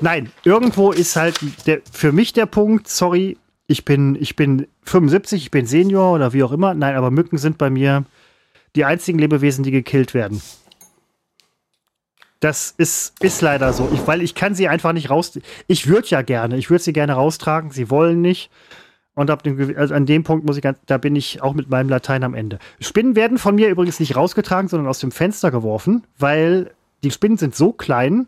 Nein, 0.00 0.30
irgendwo 0.44 0.92
ist 0.92 1.16
halt 1.16 1.38
der, 1.66 1.80
für 1.90 2.12
mich 2.12 2.32
der 2.32 2.46
Punkt, 2.46 2.88
sorry, 2.88 3.36
ich 3.66 3.84
bin, 3.84 4.16
ich 4.20 4.36
bin 4.36 4.66
75, 4.82 5.44
ich 5.44 5.50
bin 5.50 5.66
Senior 5.66 6.12
oder 6.12 6.32
wie 6.32 6.42
auch 6.42 6.52
immer. 6.52 6.74
Nein, 6.74 6.96
aber 6.96 7.10
Mücken 7.10 7.38
sind 7.38 7.58
bei 7.58 7.70
mir 7.70 8.04
die 8.76 8.84
einzigen 8.84 9.18
Lebewesen, 9.18 9.64
die 9.64 9.70
gekillt 9.70 10.14
werden. 10.14 10.42
Das 12.40 12.74
ist, 12.76 13.14
ist 13.22 13.40
leider 13.40 13.72
so, 13.72 13.88
ich, 13.94 14.06
weil 14.06 14.20
ich 14.20 14.34
kann 14.34 14.54
sie 14.54 14.68
einfach 14.68 14.92
nicht 14.92 15.08
raus. 15.08 15.38
Ich 15.66 15.86
würde 15.86 16.08
ja 16.08 16.20
gerne, 16.20 16.58
ich 16.58 16.68
würde 16.68 16.84
sie 16.84 16.92
gerne 16.92 17.14
raustragen, 17.14 17.70
sie 17.70 17.88
wollen 17.88 18.20
nicht. 18.20 18.50
Und 19.14 19.30
ab 19.30 19.42
dem, 19.44 19.74
also 19.78 19.94
an 19.94 20.06
dem 20.06 20.24
Punkt 20.24 20.44
muss 20.44 20.56
ich 20.56 20.62
ganz, 20.62 20.78
da 20.86 20.98
bin 20.98 21.16
ich 21.16 21.40
auch 21.40 21.54
mit 21.54 21.70
meinem 21.70 21.88
Latein 21.88 22.24
am 22.24 22.34
Ende. 22.34 22.58
Spinnen 22.80 23.16
werden 23.16 23.38
von 23.38 23.54
mir 23.54 23.68
übrigens 23.68 24.00
nicht 24.00 24.16
rausgetragen, 24.16 24.68
sondern 24.68 24.88
aus 24.88 24.98
dem 24.98 25.12
Fenster 25.12 25.50
geworfen, 25.50 26.04
weil 26.18 26.72
die 27.04 27.12
Spinnen 27.12 27.38
sind 27.38 27.54
so 27.54 27.72
klein, 27.72 28.26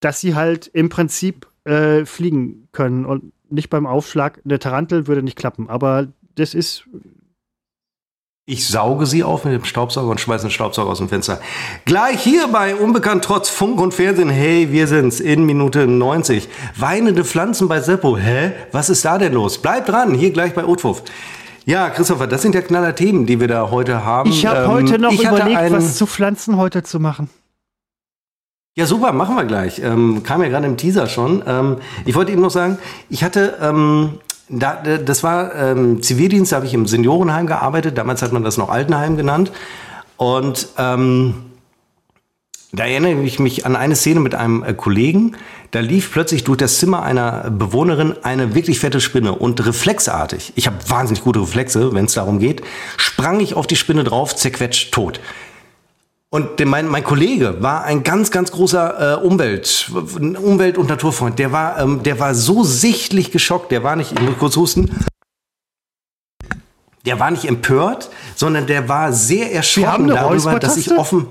dass 0.00 0.20
sie 0.20 0.34
halt 0.34 0.66
im 0.68 0.88
Prinzip 0.88 1.48
äh, 1.64 2.04
fliegen 2.04 2.68
können 2.72 3.04
und 3.04 3.32
nicht 3.50 3.70
beim 3.70 3.86
Aufschlag. 3.86 4.40
Eine 4.44 4.58
Tarantel 4.58 5.06
würde 5.06 5.22
nicht 5.22 5.36
klappen, 5.36 5.68
aber 5.68 6.08
das 6.34 6.54
ist 6.54 6.86
ich 8.48 8.68
sauge 8.68 9.06
sie 9.06 9.24
auf 9.24 9.44
mit 9.44 9.54
dem 9.54 9.64
Staubsauger 9.64 10.08
und 10.08 10.20
schmeiße 10.20 10.46
den 10.46 10.52
Staubsauger 10.52 10.88
aus 10.88 10.98
dem 10.98 11.08
Fenster. 11.08 11.40
Gleich 11.84 12.22
hier 12.22 12.46
bei 12.46 12.76
Unbekannt 12.76 13.24
trotz 13.24 13.48
Funk 13.48 13.80
und 13.80 13.92
Fernsehen. 13.92 14.28
Hey, 14.30 14.70
wir 14.70 14.86
sind's 14.86 15.18
in 15.18 15.44
Minute 15.46 15.88
90. 15.88 16.48
Weinende 16.76 17.24
Pflanzen 17.24 17.66
bei 17.66 17.80
Seppo. 17.80 18.16
Hä? 18.16 18.52
Was 18.70 18.88
ist 18.88 19.04
da 19.04 19.18
denn 19.18 19.32
los? 19.32 19.58
Bleib 19.58 19.86
dran, 19.86 20.14
hier 20.14 20.30
gleich 20.30 20.54
bei 20.54 20.64
Utfuff. 20.64 21.02
Ja, 21.64 21.90
Christopher, 21.90 22.28
das 22.28 22.42
sind 22.42 22.54
ja 22.54 22.60
knaller 22.60 22.94
Themen, 22.94 23.26
die 23.26 23.40
wir 23.40 23.48
da 23.48 23.68
heute 23.72 24.04
haben. 24.04 24.30
Ich 24.30 24.46
habe 24.46 24.60
ähm, 24.60 24.70
heute 24.70 25.00
noch 25.00 25.12
überlegt, 25.12 25.72
was 25.72 25.96
zu 25.96 26.06
Pflanzen 26.06 26.56
heute 26.56 26.84
zu 26.84 27.00
machen. 27.00 27.28
Ja, 28.78 28.84
super, 28.84 29.12
machen 29.12 29.36
wir 29.36 29.46
gleich. 29.46 29.78
Ähm, 29.78 30.22
kam 30.22 30.42
ja 30.42 30.50
gerade 30.50 30.66
im 30.66 30.76
Teaser 30.76 31.06
schon. 31.06 31.42
Ähm, 31.46 31.78
ich 32.04 32.14
wollte 32.14 32.30
eben 32.30 32.42
noch 32.42 32.50
sagen, 32.50 32.76
ich 33.08 33.24
hatte 33.24 33.56
ähm, 33.62 34.18
da, 34.50 34.82
das 34.82 35.22
war 35.22 35.54
ähm, 35.54 36.02
Zivildienst, 36.02 36.52
da 36.52 36.56
habe 36.56 36.66
ich 36.66 36.74
im 36.74 36.86
Seniorenheim 36.86 37.46
gearbeitet. 37.46 37.96
Damals 37.96 38.20
hat 38.20 38.32
man 38.32 38.44
das 38.44 38.58
noch 38.58 38.68
Altenheim 38.68 39.16
genannt. 39.16 39.50
Und 40.18 40.68
ähm, 40.76 41.36
da 42.70 42.84
erinnere 42.84 43.22
ich 43.22 43.38
mich 43.38 43.64
an 43.64 43.76
eine 43.76 43.96
Szene 43.96 44.20
mit 44.20 44.34
einem 44.34 44.62
äh, 44.62 44.74
Kollegen. 44.74 45.36
Da 45.70 45.80
lief 45.80 46.12
plötzlich 46.12 46.44
durch 46.44 46.58
das 46.58 46.78
Zimmer 46.78 47.02
einer 47.02 47.50
Bewohnerin 47.50 48.14
eine 48.24 48.54
wirklich 48.54 48.78
fette 48.78 49.00
Spinne 49.00 49.34
und 49.34 49.64
reflexartig, 49.64 50.52
ich 50.54 50.66
habe 50.66 50.76
wahnsinnig 50.86 51.24
gute 51.24 51.40
Reflexe, 51.40 51.94
wenn 51.94 52.04
es 52.04 52.12
darum 52.12 52.38
geht, 52.38 52.62
sprang 52.98 53.40
ich 53.40 53.54
auf 53.54 53.66
die 53.66 53.76
Spinne 53.76 54.04
drauf, 54.04 54.36
zerquetscht, 54.36 54.92
tot. 54.92 55.20
Und 56.36 56.62
mein, 56.66 56.86
mein 56.86 57.02
Kollege 57.02 57.62
war 57.62 57.84
ein 57.84 58.02
ganz, 58.02 58.30
ganz 58.30 58.52
großer 58.52 59.22
äh, 59.22 59.24
Umwelt, 59.24 59.90
Umwelt- 59.90 60.76
und 60.76 60.90
Naturfreund. 60.90 61.38
Der 61.38 61.50
war, 61.50 61.78
ähm, 61.80 62.02
der 62.02 62.20
war 62.20 62.34
so 62.34 62.62
sichtlich 62.62 63.32
geschockt. 63.32 63.72
Der 63.72 63.82
war 63.82 63.96
nicht, 63.96 64.12
ich 64.12 64.20
muss 64.20 64.36
kurz 64.36 64.54
husten. 64.54 64.94
Der 67.06 67.18
war 67.18 67.30
nicht 67.30 67.46
empört, 67.46 68.10
sondern 68.34 68.66
der 68.66 68.86
war 68.86 69.14
sehr 69.14 69.50
erschrocken 69.54 70.08
darüber, 70.08 70.58
dass 70.58 70.76
ich 70.76 70.92
offen, 70.92 71.26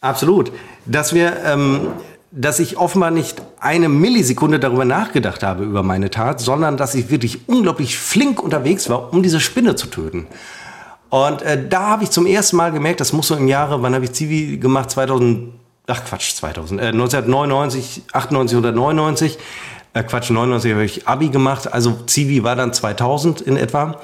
absolut, 0.00 0.50
dass 0.86 1.12
wir, 1.12 1.36
ähm, 1.44 1.88
dass 2.30 2.58
ich 2.58 2.78
offenbar 2.78 3.10
nicht 3.10 3.42
eine 3.60 3.90
Millisekunde 3.90 4.58
darüber 4.58 4.86
nachgedacht 4.86 5.42
habe 5.42 5.62
über 5.64 5.82
meine 5.82 6.08
Tat, 6.08 6.40
sondern 6.40 6.78
dass 6.78 6.94
ich 6.94 7.10
wirklich 7.10 7.50
unglaublich 7.50 7.98
flink 7.98 8.42
unterwegs 8.42 8.88
war, 8.88 9.12
um 9.12 9.22
diese 9.22 9.40
Spinne 9.40 9.76
zu 9.76 9.88
töten. 9.88 10.26
Und 11.12 11.42
äh, 11.42 11.68
da 11.68 11.88
habe 11.88 12.04
ich 12.04 12.10
zum 12.10 12.24
ersten 12.24 12.56
Mal 12.56 12.72
gemerkt, 12.72 12.98
das 12.98 13.12
muss 13.12 13.26
so 13.26 13.36
im 13.36 13.46
Jahre, 13.46 13.82
wann 13.82 13.94
habe 13.94 14.06
ich 14.06 14.12
Zivi 14.12 14.56
gemacht? 14.56 14.90
2000, 14.90 15.52
ach 15.86 16.06
Quatsch, 16.06 16.32
2000, 16.36 16.80
äh, 16.80 16.84
1999, 16.86 18.04
98 18.14 18.56
oder 18.56 18.72
99. 18.72 19.36
Äh, 19.92 20.04
Quatsch, 20.04 20.30
99 20.30 20.72
habe 20.72 20.84
ich 20.86 21.06
Abi 21.06 21.28
gemacht, 21.28 21.70
also 21.70 21.92
Zivi 22.06 22.44
war 22.44 22.56
dann 22.56 22.72
2000 22.72 23.42
in 23.42 23.58
etwa. 23.58 24.00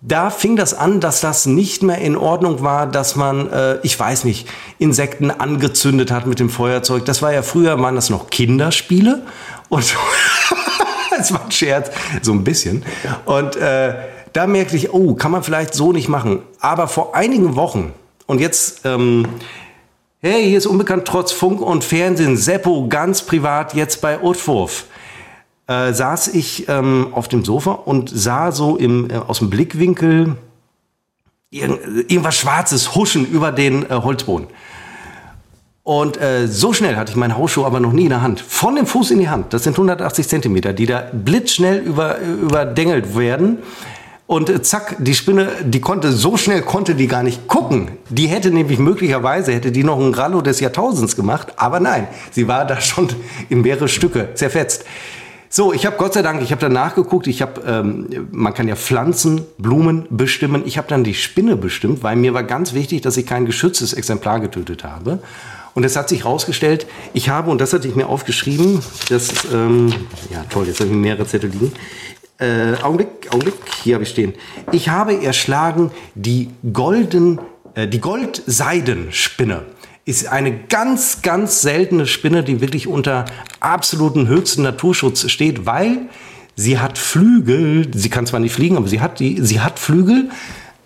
Da 0.00 0.30
fing 0.30 0.56
das 0.56 0.72
an, 0.72 1.00
dass 1.00 1.20
das 1.20 1.44
nicht 1.44 1.82
mehr 1.82 1.98
in 1.98 2.16
Ordnung 2.16 2.62
war, 2.62 2.86
dass 2.86 3.16
man, 3.16 3.52
äh, 3.52 3.78
ich 3.82 4.00
weiß 4.00 4.24
nicht, 4.24 4.48
Insekten 4.78 5.30
angezündet 5.30 6.10
hat 6.10 6.26
mit 6.26 6.40
dem 6.40 6.48
Feuerzeug. 6.48 7.04
Das 7.04 7.20
war 7.20 7.34
ja 7.34 7.42
früher, 7.42 7.78
waren 7.82 7.96
das 7.96 8.08
noch 8.08 8.30
Kinderspiele 8.30 9.26
und 9.68 9.80
es 11.20 11.32
war 11.34 11.44
ein 11.44 11.52
Scherz, 11.52 11.90
so 12.22 12.32
ein 12.32 12.44
bisschen. 12.44 12.82
Und 13.26 13.56
äh, 13.56 14.15
da 14.36 14.46
merkte 14.46 14.76
ich, 14.76 14.92
oh, 14.92 15.14
kann 15.14 15.30
man 15.30 15.42
vielleicht 15.42 15.72
so 15.72 15.92
nicht 15.92 16.08
machen. 16.08 16.42
Aber 16.60 16.88
vor 16.88 17.14
einigen 17.14 17.56
Wochen, 17.56 17.94
und 18.26 18.38
jetzt, 18.38 18.82
ähm, 18.84 19.26
hey, 20.20 20.46
hier 20.46 20.58
ist 20.58 20.66
unbekannt 20.66 21.06
trotz 21.06 21.32
Funk 21.32 21.62
und 21.62 21.84
Fernsehen, 21.84 22.36
Seppo, 22.36 22.86
ganz 22.88 23.22
privat, 23.22 23.72
jetzt 23.72 24.02
bei 24.02 24.20
Utwurf, 24.22 24.84
äh, 25.68 25.92
saß 25.92 26.28
ich 26.28 26.68
ähm, 26.68 27.08
auf 27.12 27.28
dem 27.28 27.46
Sofa 27.46 27.70
und 27.70 28.10
sah 28.10 28.52
so 28.52 28.76
im, 28.76 29.08
äh, 29.10 29.14
aus 29.14 29.38
dem 29.38 29.48
Blickwinkel 29.48 30.36
irgend, 31.50 32.10
irgendwas 32.10 32.36
Schwarzes 32.36 32.94
huschen 32.94 33.26
über 33.26 33.52
den 33.52 33.84
äh, 33.84 33.94
Holzboden. 33.94 34.48
Und 35.82 36.20
äh, 36.20 36.46
so 36.46 36.74
schnell 36.74 36.96
hatte 36.96 37.12
ich 37.12 37.16
meinen 37.16 37.38
Hausschuh 37.38 37.64
aber 37.64 37.80
noch 37.80 37.92
nie 37.92 38.02
in 38.02 38.10
der 38.10 38.20
Hand. 38.20 38.40
Von 38.40 38.74
dem 38.74 38.86
Fuß 38.86 39.12
in 39.12 39.20
die 39.20 39.30
Hand. 39.30 39.54
Das 39.54 39.64
sind 39.64 39.74
180 39.74 40.28
Zentimeter, 40.28 40.74
die 40.74 40.84
da 40.84 41.08
blitzschnell 41.12 41.78
über, 41.78 42.18
überdengelt 42.18 43.16
werden. 43.16 43.58
Und 44.26 44.50
äh, 44.50 44.60
zack, 44.62 44.96
die 44.98 45.14
Spinne, 45.14 45.48
die 45.64 45.80
konnte 45.80 46.10
so 46.12 46.36
schnell 46.36 46.62
konnte 46.62 46.94
die 46.94 47.06
gar 47.06 47.22
nicht 47.22 47.46
gucken. 47.46 47.92
Die 48.08 48.26
hätte 48.26 48.50
nämlich 48.50 48.78
möglicherweise 48.78 49.52
hätte 49.52 49.70
die 49.70 49.84
noch 49.84 50.00
ein 50.00 50.14
Rallo 50.14 50.40
des 50.40 50.60
Jahrtausends 50.60 51.14
gemacht, 51.14 51.54
aber 51.56 51.78
nein, 51.78 52.08
sie 52.32 52.48
war 52.48 52.64
da 52.64 52.80
schon 52.80 53.08
in 53.48 53.62
mehrere 53.62 53.88
Stücke 53.88 54.30
zerfetzt. 54.34 54.84
So, 55.48 55.72
ich 55.72 55.86
habe 55.86 55.96
Gott 55.96 56.12
sei 56.14 56.22
Dank, 56.22 56.42
ich 56.42 56.50
habe 56.50 56.60
dann 56.60 56.72
nachgeguckt. 56.72 57.28
Ich 57.28 57.40
habe, 57.40 57.62
ähm, 57.66 58.28
man 58.32 58.52
kann 58.52 58.66
ja 58.66 58.74
Pflanzen, 58.74 59.42
Blumen 59.58 60.06
bestimmen. 60.10 60.62
Ich 60.66 60.76
habe 60.76 60.88
dann 60.88 61.04
die 61.04 61.14
Spinne 61.14 61.56
bestimmt, 61.56 62.02
weil 62.02 62.16
mir 62.16 62.34
war 62.34 62.42
ganz 62.42 62.74
wichtig, 62.74 63.02
dass 63.02 63.16
ich 63.16 63.26
kein 63.26 63.46
geschütztes 63.46 63.92
Exemplar 63.92 64.40
getötet 64.40 64.82
habe. 64.82 65.20
Und 65.74 65.84
es 65.84 65.94
hat 65.94 66.08
sich 66.08 66.24
herausgestellt, 66.24 66.86
ich 67.12 67.28
habe, 67.28 67.50
und 67.50 67.60
das 67.60 67.72
hatte 67.74 67.86
ich 67.86 67.94
mir 67.94 68.08
aufgeschrieben, 68.08 68.80
das, 69.08 69.28
ähm, 69.52 69.92
ja 70.32 70.42
toll, 70.48 70.66
jetzt 70.66 70.80
habe 70.80 70.88
ich 70.88 70.96
mehrere 70.96 71.26
Zettel 71.26 71.50
liegen. 71.50 71.70
Äh, 72.38 72.74
Augenblick, 72.82 73.28
Augenblick, 73.30 73.54
hier 73.82 73.94
habe 73.94 74.04
ich 74.04 74.10
stehen. 74.10 74.34
Ich 74.70 74.90
habe 74.90 75.22
erschlagen 75.24 75.90
die 76.14 76.50
golden, 76.70 77.40
äh, 77.74 77.88
die 77.88 78.00
Goldseidenspinne. 78.00 79.62
Ist 80.04 80.28
eine 80.28 80.56
ganz, 80.56 81.22
ganz 81.22 81.62
seltene 81.62 82.06
Spinne, 82.06 82.44
die 82.44 82.60
wirklich 82.60 82.86
unter 82.86 83.24
absoluten 83.60 84.28
höchsten 84.28 84.62
Naturschutz 84.62 85.30
steht, 85.30 85.64
weil 85.64 86.10
sie 86.54 86.78
hat 86.78 86.98
Flügel. 86.98 87.90
Sie 87.94 88.10
kann 88.10 88.26
zwar 88.26 88.40
nicht 88.40 88.52
fliegen, 88.52 88.76
aber 88.76 88.86
sie 88.86 89.00
hat 89.00 89.18
die, 89.18 89.40
sie 89.40 89.60
hat 89.60 89.78
Flügel. 89.78 90.28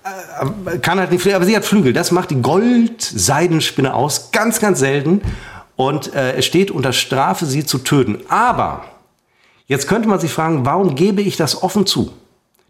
Äh, 0.04 0.78
kann 0.78 1.00
halt 1.00 1.10
nicht 1.10 1.22
fliegen, 1.22 1.34
aber 1.34 1.46
sie 1.46 1.56
hat 1.56 1.64
Flügel. 1.64 1.92
Das 1.92 2.12
macht 2.12 2.30
die 2.30 2.40
Goldseidenspinne 2.40 3.92
aus. 3.92 4.30
Ganz, 4.30 4.60
ganz 4.60 4.78
selten. 4.78 5.20
Und 5.74 6.14
äh, 6.14 6.36
es 6.36 6.46
steht 6.46 6.70
unter 6.70 6.92
Strafe, 6.92 7.44
sie 7.44 7.66
zu 7.66 7.78
töten. 7.78 8.18
Aber 8.28 8.84
Jetzt 9.70 9.86
könnte 9.86 10.08
man 10.08 10.18
sich 10.18 10.32
fragen, 10.32 10.66
warum 10.66 10.96
gebe 10.96 11.22
ich 11.22 11.36
das 11.36 11.62
offen 11.62 11.86
zu? 11.86 12.10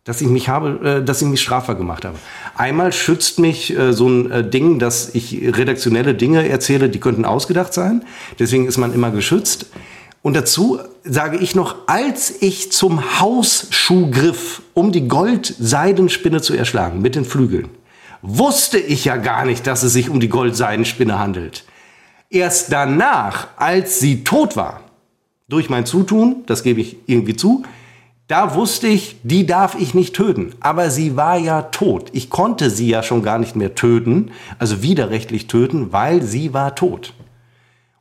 dass 0.05 0.23
ich 0.23 0.29
mich 0.29 0.49
habe, 0.49 1.01
äh, 1.01 1.05
dass 1.05 1.21
ich 1.21 1.29
mich 1.29 1.43
strafbar 1.43 1.75
gemacht 1.75 2.07
habe. 2.07 2.17
Einmal 2.57 2.91
schützt 2.91 3.39
mich 3.39 3.77
äh, 3.77 3.93
so 3.93 4.09
ein 4.09 4.31
äh, 4.31 4.49
Ding, 4.49 4.79
dass 4.79 5.15
ich 5.15 5.41
redaktionelle 5.57 6.15
Dinge 6.15 6.49
erzähle, 6.49 6.89
die 6.89 6.99
könnten 6.99 7.27
ausgedacht 7.27 7.75
sein. 7.75 8.03
Deswegen 8.39 8.67
ist 8.67 8.79
man 8.79 8.95
immer 8.95 9.11
geschützt. 9.11 9.67
Und 10.23 10.35
dazu 10.35 10.81
sage 11.05 11.37
ich 11.37 11.55
noch, 11.55 11.87
als 11.87 12.33
ich 12.41 12.73
zum 12.73 13.21
Hausschuh 13.21 14.11
griff, 14.11 14.63
um 14.73 14.91
die 14.91 15.07
Goldseidenspinne 15.07 16.41
zu 16.41 16.55
erschlagen 16.55 17.03
mit 17.03 17.15
den 17.15 17.27
Flügeln, 17.27 17.69
wusste 18.23 18.79
ich 18.79 19.05
ja 19.05 19.17
gar 19.17 19.45
nicht, 19.45 19.67
dass 19.67 19.83
es 19.83 19.93
sich 19.93 20.09
um 20.09 20.19
die 20.19 20.31
Goldseidenspinne 20.31 21.19
handelt. 21.19 21.65
Erst 22.31 22.73
danach, 22.73 23.49
als 23.59 24.01
sie 24.01 24.25
tot 24.25 24.57
war, 24.57 24.81
durch 25.51 25.69
mein 25.69 25.85
Zutun, 25.85 26.45
das 26.47 26.63
gebe 26.63 26.81
ich 26.81 26.97
irgendwie 27.07 27.37
zu, 27.37 27.65
da 28.29 28.55
wusste 28.55 28.87
ich, 28.87 29.17
die 29.25 29.45
darf 29.45 29.77
ich 29.79 29.93
nicht 29.93 30.15
töten. 30.15 30.55
Aber 30.61 30.89
sie 30.91 31.17
war 31.17 31.37
ja 31.37 31.63
tot. 31.63 32.11
Ich 32.13 32.31
konnte 32.31 32.71
sie 32.71 32.89
ja 32.89 33.03
schon 33.03 33.25
gar 33.25 33.41
nicht 33.41 33.57
mehr 33.57 33.75
töten, 33.75 34.31
also 34.61 34.83
widerrechtlich 34.83 35.49
töten, 35.49 35.93
weil 35.93 36.23
sie 36.23 36.55
war 36.55 36.77
tot. 36.77 37.13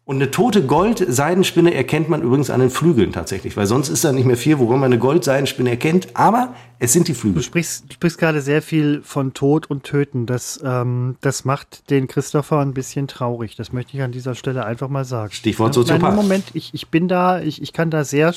Und 0.09 0.15
eine 0.15 0.31
tote 0.31 0.65
Goldseidenspinne 0.65 1.71
erkennt 1.71 2.09
man 2.09 2.23
übrigens 2.23 2.49
an 2.49 2.61
den 2.61 2.71
Flügeln 2.71 3.11
tatsächlich, 3.11 3.55
weil 3.55 3.67
sonst 3.67 3.89
ist 3.89 4.03
da 4.03 4.11
nicht 4.11 4.25
mehr 4.25 4.37
viel, 4.37 4.57
woran 4.57 4.79
man 4.79 4.91
eine 4.91 4.97
Goldseidenspinne 4.97 5.69
erkennt. 5.69 6.07
Aber 6.15 6.55
es 6.79 6.93
sind 6.93 7.07
die 7.07 7.13
Flügel. 7.13 7.35
Du 7.35 7.41
sprichst, 7.43 7.83
du 7.87 7.93
sprichst 7.93 8.17
gerade 8.17 8.41
sehr 8.41 8.63
viel 8.63 9.03
von 9.03 9.35
Tod 9.35 9.69
und 9.69 9.83
Töten. 9.83 10.25
Das, 10.25 10.59
ähm, 10.65 11.17
das 11.21 11.45
macht 11.45 11.91
den 11.91 12.07
Christopher 12.07 12.57
ein 12.57 12.73
bisschen 12.73 13.07
traurig. 13.07 13.55
Das 13.55 13.71
möchte 13.71 13.95
ich 13.97 14.01
an 14.01 14.11
dieser 14.11 14.33
Stelle 14.33 14.65
einfach 14.65 14.87
mal 14.87 15.05
sagen. 15.05 15.31
Stichwort 15.31 15.75
Soziopath. 15.75 16.01
Nein, 16.01 16.15
Moment, 16.15 16.45
ich, 16.53 16.73
ich 16.73 16.87
bin 16.87 17.07
da, 17.07 17.39
ich, 17.39 17.61
ich 17.61 17.71
kann 17.71 17.91
da 17.91 18.03
sehr. 18.03 18.33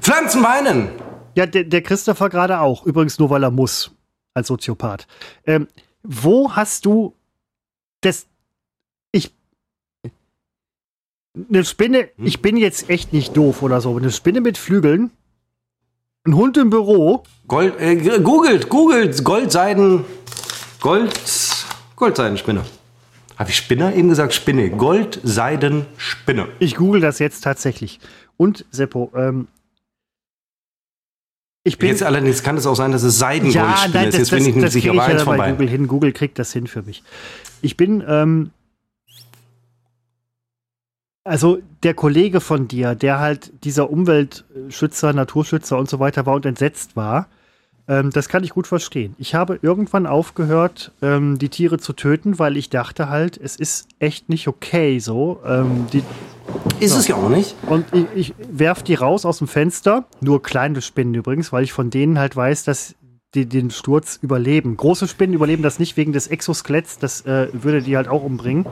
Pflanzen 0.00 0.42
weinen! 0.42 0.88
Ja, 1.36 1.46
der, 1.46 1.62
der 1.62 1.82
Christopher 1.82 2.28
gerade 2.28 2.58
auch. 2.58 2.84
Übrigens 2.86 3.20
nur, 3.20 3.30
weil 3.30 3.44
er 3.44 3.52
muss, 3.52 3.92
als 4.34 4.48
Soziopath. 4.48 5.06
Ähm, 5.46 5.68
wo 6.02 6.50
hast 6.50 6.86
du 6.86 7.14
das, 8.00 8.26
eine 11.34 11.64
Spinne, 11.64 12.08
hm? 12.16 12.26
ich 12.26 12.42
bin 12.42 12.56
jetzt 12.56 12.90
echt 12.90 13.12
nicht 13.12 13.36
doof 13.36 13.62
oder 13.62 13.80
so, 13.80 13.96
eine 13.96 14.10
Spinne 14.10 14.40
mit 14.40 14.58
Flügeln, 14.58 15.10
ein 16.26 16.34
Hund 16.34 16.56
im 16.56 16.70
Büro. 16.70 17.24
Gold, 17.48 17.78
äh, 17.78 17.96
googelt, 18.20 18.68
googelt, 18.68 19.22
Goldseiden, 19.24 20.04
Gold, 20.80 21.12
Goldseidenspinne. 21.96 22.64
Habe 23.36 23.50
ich 23.50 23.56
Spinner 23.56 23.94
eben 23.94 24.08
gesagt? 24.08 24.32
Spinne. 24.32 24.70
Gold, 24.70 25.20
Seiden, 25.24 25.86
Spinne. 25.96 26.48
Ich 26.60 26.76
google 26.76 27.00
das 27.00 27.18
jetzt 27.18 27.42
tatsächlich. 27.42 27.98
Und 28.36 28.64
Seppo, 28.70 29.10
ähm, 29.14 29.48
ich 31.64 31.78
bin. 31.78 31.88
Jetzt 31.88 32.02
allerdings 32.02 32.42
kann 32.42 32.56
es 32.56 32.66
auch 32.66 32.76
sein, 32.76 32.92
dass 32.92 33.02
es 33.02 33.18
Seidengoldspinne 33.18 34.02
ja, 34.02 34.08
ist. 34.08 34.18
Jetzt 34.18 34.30
bin 34.30 34.46
ich 34.46 34.54
nicht 34.54 34.70
sicher, 34.70 34.94
war 34.94 35.06
eins 35.06 35.20
ja 35.20 35.24
vorbei. 35.24 35.50
Google 35.50 35.68
hin. 35.68 35.88
Google 35.88 36.12
kriegt 36.12 36.38
das 36.38 36.52
hin 36.52 36.66
für 36.66 36.82
mich. 36.82 37.02
Ich 37.62 37.76
bin, 37.76 38.04
ähm, 38.06 38.50
also 41.24 41.58
der 41.82 41.94
Kollege 41.94 42.40
von 42.40 42.68
dir, 42.68 42.94
der 42.94 43.18
halt 43.18 43.52
dieser 43.64 43.90
Umweltschützer, 43.90 45.12
Naturschützer 45.12 45.78
und 45.78 45.88
so 45.88 45.98
weiter 45.98 46.26
war 46.26 46.34
und 46.34 46.46
entsetzt 46.46 46.96
war, 46.96 47.28
ähm, 47.88 48.10
das 48.10 48.28
kann 48.28 48.44
ich 48.44 48.50
gut 48.50 48.66
verstehen. 48.66 49.14
Ich 49.18 49.34
habe 49.34 49.58
irgendwann 49.60 50.06
aufgehört, 50.06 50.92
ähm, 51.02 51.38
die 51.38 51.48
Tiere 51.48 51.78
zu 51.78 51.92
töten, 51.92 52.38
weil 52.38 52.56
ich 52.56 52.70
dachte 52.70 53.08
halt, 53.08 53.38
es 53.42 53.56
ist 53.56 53.88
echt 53.98 54.28
nicht 54.28 54.48
okay 54.48 54.98
so. 54.98 55.40
Ähm, 55.46 55.86
die, 55.92 56.02
Ist 56.80 56.96
es 56.96 57.08
ja 57.08 57.16
auch 57.16 57.28
nicht. 57.28 57.54
und 57.66 57.86
ich, 57.92 58.06
ich 58.14 58.34
werf 58.50 58.82
die 58.82 58.94
raus 58.94 59.26
aus 59.26 59.38
dem 59.38 59.48
Fenster, 59.48 60.04
nur 60.20 60.42
kleine 60.42 60.80
Spinnen 60.80 61.14
übrigens, 61.14 61.52
weil 61.52 61.64
ich 61.64 61.72
von 61.72 61.90
denen 61.90 62.18
halt 62.18 62.36
weiß, 62.36 62.64
dass 62.64 62.94
die 63.34 63.46
den 63.46 63.70
Sturz 63.70 64.18
überleben. 64.22 64.76
Große 64.76 65.08
Spinnen 65.08 65.34
überleben 65.34 65.62
das 65.62 65.78
nicht 65.78 65.96
wegen 65.96 66.12
des 66.12 66.28
Exoskeletts, 66.28 66.98
das 66.98 67.22
äh, 67.22 67.48
würde 67.52 67.82
die 67.82 67.96
halt 67.96 68.08
auch 68.08 68.22
umbringen. 68.22 68.66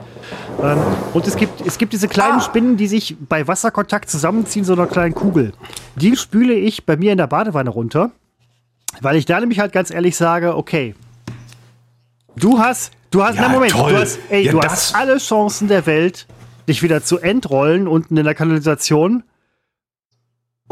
Ähm, 0.61 0.77
und 1.13 1.27
es 1.27 1.35
gibt, 1.35 1.61
es 1.65 1.77
gibt 1.77 1.93
diese 1.93 2.07
kleinen 2.07 2.37
Ah. 2.37 2.41
Spinnen, 2.41 2.77
die 2.77 2.87
sich 2.87 3.15
bei 3.29 3.47
Wasserkontakt 3.47 4.09
zusammenziehen, 4.09 4.63
so 4.65 4.73
einer 4.73 4.87
kleinen 4.87 5.13
Kugel. 5.13 5.53
Die 5.95 6.15
spüle 6.15 6.53
ich 6.53 6.85
bei 6.85 6.95
mir 6.97 7.11
in 7.11 7.17
der 7.17 7.27
Badewanne 7.27 7.69
runter, 7.69 8.11
weil 9.01 9.15
ich 9.17 9.25
da 9.25 9.39
nämlich 9.39 9.59
halt 9.59 9.73
ganz 9.73 9.91
ehrlich 9.91 10.15
sage, 10.15 10.55
okay, 10.55 10.95
du 12.35 12.59
hast, 12.59 12.91
du 13.11 13.23
hast, 13.23 13.35
Ja, 13.35 13.43
na 13.43 13.49
Moment, 13.49 13.71
toll. 13.73 13.91
du 13.93 13.99
hast, 13.99 14.19
ey, 14.29 14.45
Ja, 14.45 14.51
du 14.51 14.61
hast 14.61 14.95
alle 14.95 15.17
Chancen 15.17 15.67
der 15.67 15.85
Welt, 15.85 16.27
dich 16.67 16.81
wieder 16.81 17.03
zu 17.03 17.19
entrollen 17.19 17.87
unten 17.87 18.15
in 18.17 18.23
der 18.23 18.35
Kanalisation 18.35 19.23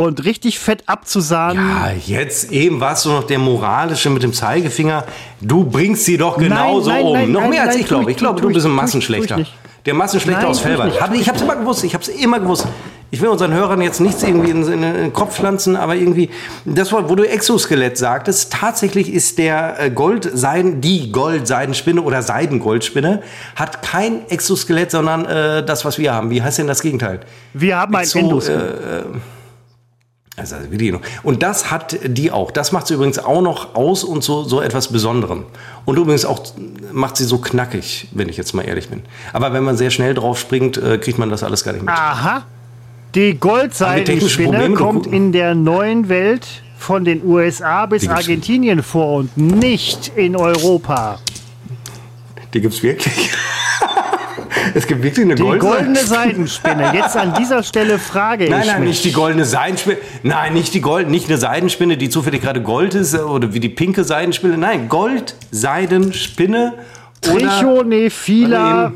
und 0.06 0.24
richtig 0.26 0.60
fett 0.60 0.84
abzusahnen. 0.88 1.58
Ja, 1.68 1.92
jetzt 2.06 2.52
eben 2.52 2.80
warst 2.80 3.06
du 3.06 3.10
noch 3.10 3.24
der 3.24 3.40
Moralische 3.40 4.10
mit 4.10 4.24
dem 4.24 4.34
Zeigefinger. 4.34 5.06
Du 5.40 5.64
bringst 5.64 6.06
sie 6.06 6.18
doch 6.18 6.38
genauso 6.38 6.90
nein, 6.90 7.04
um. 7.06 7.14
nein, 7.14 7.32
noch 7.32 7.42
nein, 7.42 7.50
mehr 7.52 7.62
als 7.64 7.72
nein, 7.74 7.82
ich 7.82 7.88
glaube. 7.88 8.12
ich- 8.12 8.18
glaube, 8.18 8.42
du 8.42 8.50
bist 8.52 8.66
ein 8.66 8.72
Massenschlechter. 8.72 9.40
Der 9.86 9.96
Massenschlechter 9.96 10.42
Nein, 10.44 10.52
aus 10.52 10.60
Felbert. 10.60 10.90
ich 11.14 11.22
ich 11.22 11.28
habe 11.28 11.38
es 11.38 11.42
immer 11.44 11.56
gewusst. 11.56 11.84
Ich 11.84 11.94
habe 11.96 12.04
es 12.04 12.10
immer 12.10 12.40
gewusst. 12.40 12.68
Ich 13.14 13.20
will 13.20 13.30
unseren 13.30 13.52
Hörern 13.54 13.82
jetzt 13.82 14.00
nichts 14.00 14.22
irgendwie 14.24 14.52
in, 14.52 14.62
in, 14.64 14.84
in 14.84 14.94
den 14.94 15.12
Kopf 15.12 15.36
pflanzen, 15.36 15.76
aber 15.76 15.96
irgendwie 15.96 16.30
das 16.66 16.92
Wort, 16.94 17.10
wo 17.10 17.16
du 17.16 17.28
Exoskelett 17.28 17.98
sagtest, 17.98 18.54
tatsächlich 18.54 19.12
ist 19.12 19.38
der 19.40 19.80
äh, 19.80 19.90
Goldseiden, 19.90 20.80
die 20.82 21.12
Goldseidenspinne 21.12 22.02
oder 22.04 22.22
Seidengoldspinne 22.22 23.22
hat 23.56 23.82
kein 23.82 24.30
Exoskelett, 24.30 24.92
sondern 24.92 25.26
äh, 25.26 25.66
das, 25.66 25.84
was 25.84 25.98
wir 25.98 26.14
haben. 26.14 26.30
Wie 26.30 26.42
heißt 26.44 26.60
denn 26.60 26.68
das 26.68 26.82
Gegenteil? 26.82 27.20
Wir 27.54 27.78
haben 27.78 27.96
ein 27.96 28.06
So, 28.06 28.20
Endoskelett. 28.20 29.06
Also 30.42 30.56
wirklich 30.72 30.92
noch. 30.92 31.02
Und 31.22 31.44
das 31.44 31.70
hat 31.70 31.98
die 32.04 32.32
auch. 32.32 32.50
Das 32.50 32.72
macht 32.72 32.88
sie 32.88 32.96
übrigens 32.96 33.20
auch 33.20 33.42
noch 33.42 33.76
aus 33.76 34.04
und 34.04 34.24
so, 34.24 34.44
so 34.44 34.60
etwas 34.60 34.92
Besonderem. 34.92 35.44
Und 35.86 35.98
übrigens 35.98 36.26
auch 36.26 36.42
macht 36.92 37.18
sie 37.18 37.26
so 37.26 37.38
knackig, 37.38 38.08
wenn 38.12 38.28
ich 38.28 38.38
jetzt 38.38 38.54
mal 38.54 38.64
ehrlich 38.64 38.90
bin. 38.90 39.04
Aber 39.34 39.54
wenn 39.54 39.64
man 39.64 39.78
sehr 39.78 39.92
schnell 39.92 40.16
drauf 40.16 40.40
springt, 40.40 40.78
äh, 40.78 40.98
kriegt 40.98 41.20
man 41.20 41.30
das 41.30 41.44
alles 41.44 41.64
gar 41.64 41.74
nicht 41.74 41.84
mit. 41.84 41.94
Aha. 41.94 42.44
Die 43.14 43.38
Goldseidenspinne 43.38 44.72
kommt 44.74 45.06
in 45.06 45.32
der 45.32 45.54
neuen 45.54 46.10
Welt 46.10 46.48
von 46.78 47.06
den 47.06 47.24
USA 47.24 47.86
bis 47.86 48.08
Argentinien 48.08 48.82
vor 48.82 49.18
und 49.18 49.38
nicht 49.38 50.12
in 50.16 50.36
Europa. 50.36 51.20
Die 52.54 52.62
gibt's 52.62 52.82
wirklich. 52.82 53.30
Es 54.74 54.88
gibt 54.88 55.04
wirklich 55.04 55.26
eine 55.26 55.36
Die 55.36 55.42
goldene. 55.44 55.72
goldene 55.72 56.00
Seidenspinne. 56.00 56.94
Jetzt 56.94 57.16
an 57.18 57.34
dieser 57.34 57.64
Stelle 57.64 58.00
frage 58.00 58.50
Nein, 58.50 58.62
ich 58.62 58.68
nein, 58.68 58.80
mich. 58.82 58.90
nicht 58.90 59.06
die 59.06 59.12
goldene 59.12 59.46
Seidenspinne. 59.46 59.98
Nein, 60.24 60.54
nicht 60.54 60.74
die 60.74 60.82
Gold, 60.82 61.10
nicht 61.10 61.28
eine 61.28 61.38
Seidenspinne, 61.38 61.98
die 61.98 62.10
zufällig 62.10 62.42
gerade 62.42 62.62
Gold 62.62 62.96
ist 62.96 63.14
äh, 63.14 63.18
oder 63.20 63.54
wie 63.54 63.60
die 63.60 63.70
pinke 63.70 64.04
Seidenspinne. 64.04 64.58
Nein, 64.58 64.90
Gold, 64.90 65.36
Seidenspinne 65.52 66.74
Trichonephila 67.22 68.94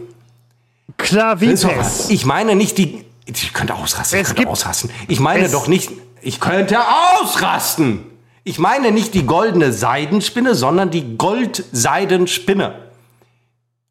clavipes. 0.97 2.09
Ich 2.09 2.25
meine 2.25 2.55
nicht 2.55 2.77
die. 2.77 3.05
Ich 3.25 3.53
könnte 3.53 3.75
ausrasten. 3.75 4.19
Ich 4.21 4.27
könnte 4.27 4.47
ausrasten. 4.47 4.89
Ich 5.07 5.19
meine 5.19 5.49
doch 5.49 5.67
nicht. 5.67 5.91
Ich 6.21 6.39
könnte 6.39 6.77
ausrasten. 7.21 8.01
Ich 8.43 8.59
meine 8.59 8.91
nicht 8.91 9.13
die 9.15 9.25
goldene 9.25 9.71
Seidenspinne, 9.71 10.53
sondern 10.53 10.91
die 10.91 11.17
Goldseidenspinne. 11.17 12.75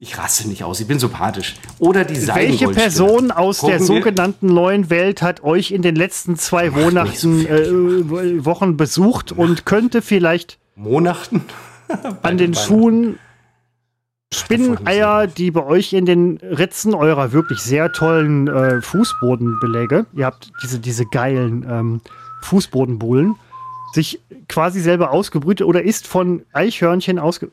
Ich 0.04 0.18
raste 0.18 0.46
nicht 0.46 0.62
aus. 0.62 0.80
Ich 0.80 0.86
bin 0.86 0.98
sympathisch. 0.98 1.54
Oder 1.78 2.04
die 2.04 2.28
Welche. 2.28 2.68
Person 2.68 3.30
aus 3.30 3.60
der 3.60 3.78
Gucken 3.78 3.88
wir- 3.88 4.02
sogenannten 4.02 4.46
neuen 4.48 4.90
Welt 4.90 5.22
hat 5.22 5.42
euch 5.42 5.70
in 5.70 5.80
den 5.80 5.94
letzten 5.96 6.36
zwei 6.36 6.68
nicht 6.68 7.18
so 7.18 7.28
Monaten, 7.28 7.46
äh, 7.46 8.44
Wochen 8.44 8.76
besucht 8.76 9.32
und 9.32 9.64
könnte 9.64 10.02
vielleicht 10.02 10.58
Monaten? 10.76 11.40
an 12.22 12.36
den 12.38 12.52
Schuhen 12.52 13.18
Spinneneier, 14.34 15.26
die 15.26 15.50
bei 15.50 15.64
euch 15.64 15.94
in 15.94 16.04
den 16.04 16.36
Ritzen 16.36 16.92
eurer 16.92 17.32
wirklich 17.32 17.60
sehr 17.60 17.90
tollen 17.92 18.46
äh, 18.48 18.82
Fußbodenbeläge, 18.82 20.04
ihr 20.12 20.26
habt 20.26 20.52
diese, 20.62 20.80
diese 20.80 21.06
geilen 21.06 21.64
ähm, 21.66 22.00
Fußbodenbullen, 22.42 23.36
sich 23.94 24.20
quasi 24.50 24.80
selber 24.80 25.12
ausgebrütet 25.12 25.66
oder 25.66 25.82
ist 25.82 26.06
von 26.06 26.42
Eichhörnchen 26.52 27.18
ausge... 27.18 27.48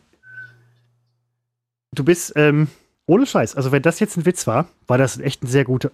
Du 1.93 2.05
bist, 2.05 2.33
ähm, 2.37 2.69
ohne 3.05 3.25
Scheiß, 3.25 3.55
also 3.55 3.71
wenn 3.73 3.81
das 3.81 3.99
jetzt 3.99 4.15
ein 4.17 4.25
Witz 4.25 4.47
war, 4.47 4.67
war 4.87 4.97
das 4.97 5.19
echt 5.19 5.43
ein 5.43 5.47
sehr 5.47 5.65
guter. 5.65 5.91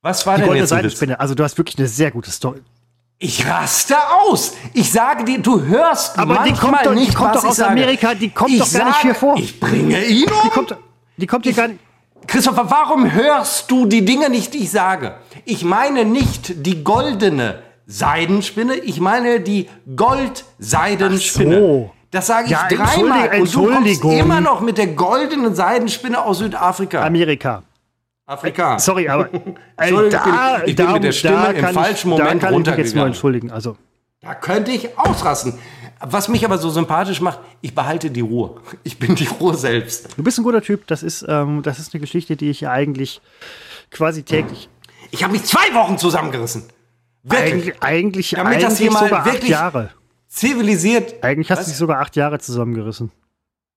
Was 0.00 0.24
war 0.24 0.34
Die 0.36 0.42
denn 0.42 0.48
goldene 0.48 0.62
jetzt 0.64 0.72
ein 0.72 0.78
Witz? 0.78 0.82
Seidenspinne, 0.84 1.20
also 1.20 1.34
du 1.34 1.42
hast 1.42 1.58
wirklich 1.58 1.78
eine 1.78 1.88
sehr 1.88 2.12
gute 2.12 2.30
Story. 2.30 2.60
Ich 3.18 3.46
raste 3.46 3.96
aus. 4.26 4.54
Ich 4.72 4.90
sage 4.92 5.24
dir, 5.24 5.38
du 5.38 5.60
hörst 5.62 6.16
Aber 6.18 6.42
die 6.44 6.52
kommt 6.52 6.74
doch- 6.84 6.92
die 6.92 7.00
nicht, 7.00 7.14
kommt 7.14 7.34
doch 7.34 7.44
aus 7.44 7.56
sage. 7.56 7.70
Amerika, 7.72 8.14
die 8.14 8.30
kommt 8.30 8.50
ich 8.50 8.58
doch 8.60 8.72
gar 8.72 8.84
nicht 8.86 8.94
sage, 8.94 9.02
hier 9.02 9.14
vor. 9.16 9.36
Ich 9.36 9.58
bringe 9.60 10.04
ihn 10.04 10.24
um. 10.30 10.38
Die 10.44 10.48
kommt, 10.50 10.76
die 11.16 11.26
kommt 11.26 11.44
hier 11.44 11.52
gar 11.54 11.68
nicht... 11.68 11.80
Christopher, 12.28 12.70
warum 12.70 13.10
hörst 13.12 13.68
du 13.70 13.86
die 13.86 14.04
Dinge 14.04 14.30
nicht, 14.30 14.54
die 14.54 14.58
ich 14.58 14.70
sage? 14.70 15.16
Ich 15.44 15.64
meine 15.64 16.04
nicht 16.04 16.64
die 16.66 16.84
goldene 16.84 17.62
Seidenspinne, 17.86 18.76
ich 18.76 19.00
meine 19.00 19.40
die 19.40 19.68
Goldseidenspinne. 19.96 21.56
Ach 21.56 21.60
so. 21.60 21.90
Das 22.12 22.26
sage 22.28 22.44
ich 22.44 22.50
Ja, 22.52 22.68
dreimal. 22.68 23.30
Entschuldigung, 23.32 23.76
Und 23.78 23.86
du 23.86 23.98
kommst 24.00 24.20
immer 24.20 24.40
noch 24.40 24.60
mit 24.60 24.78
der 24.78 24.86
goldenen 24.88 25.54
Seidenspinne 25.56 26.22
aus 26.24 26.38
Südafrika. 26.38 27.02
Amerika. 27.04 27.62
Afrika. 28.26 28.78
Sorry, 28.78 29.08
aber 29.08 29.28
ey, 29.32 29.40
Entschuldigung, 29.88 30.20
ich 30.20 30.24
bin- 30.24 30.32
da, 30.34 30.58
ich 30.64 30.76
bin 30.76 30.86
da, 30.86 30.92
mit 30.92 31.04
der 31.04 31.12
Stimme 31.12 31.36
da 31.36 31.46
im 31.50 31.60
kann 31.64 31.74
falschen 31.74 32.12
ich, 32.12 32.16
da 32.18 32.24
Moment 32.24 32.40
kann 32.42 32.52
ich 32.52 32.58
mich 32.58 32.66
jetzt 32.66 32.68
runtergegangen. 32.76 33.06
entschuldigen. 33.08 33.50
Also, 33.50 33.76
Da 34.20 34.34
könnte 34.34 34.70
ich 34.70 34.96
ausrasten. 34.96 35.54
Was 36.04 36.28
mich 36.28 36.44
aber 36.44 36.58
so 36.58 36.68
sympathisch 36.68 37.20
macht, 37.20 37.38
ich 37.60 37.74
behalte 37.74 38.10
die 38.10 38.20
Ruhe. 38.20 38.60
Ich 38.84 38.98
bin 38.98 39.14
die 39.14 39.26
Ruhe 39.26 39.54
selbst. 39.56 40.08
du 40.16 40.22
bist 40.22 40.38
ein 40.38 40.42
guter 40.44 40.60
Typ. 40.60 40.86
Das 40.88 41.02
ist, 41.02 41.24
ähm, 41.28 41.62
das 41.62 41.78
ist 41.78 41.94
eine 41.94 42.00
Geschichte, 42.00 42.36
die 42.36 42.50
ich 42.50 42.60
ja 42.60 42.70
eigentlich 42.72 43.20
quasi 43.90 44.22
täglich. 44.22 44.68
Ich 45.12 45.22
habe 45.24 45.32
mich 45.32 45.44
zwei 45.44 45.72
Wochen 45.74 45.96
zusammengerissen. 45.98 46.64
Wirklich. 47.22 47.74
Eigentlich, 47.80 47.82
eigentlich, 47.82 48.30
Damit 48.30 48.56
das 48.62 48.64
eigentlich 48.64 48.78
hier 48.78 48.90
mal 48.92 49.12
acht 49.14 49.26
wirklich- 49.32 49.50
Jahre. 49.50 49.90
Zivilisiert. 50.36 51.22
Eigentlich 51.22 51.50
hast 51.50 51.66
du 51.66 51.70
dich 51.70 51.76
sogar 51.76 52.00
acht 52.00 52.16
Jahre 52.16 52.38
zusammengerissen. 52.38 53.12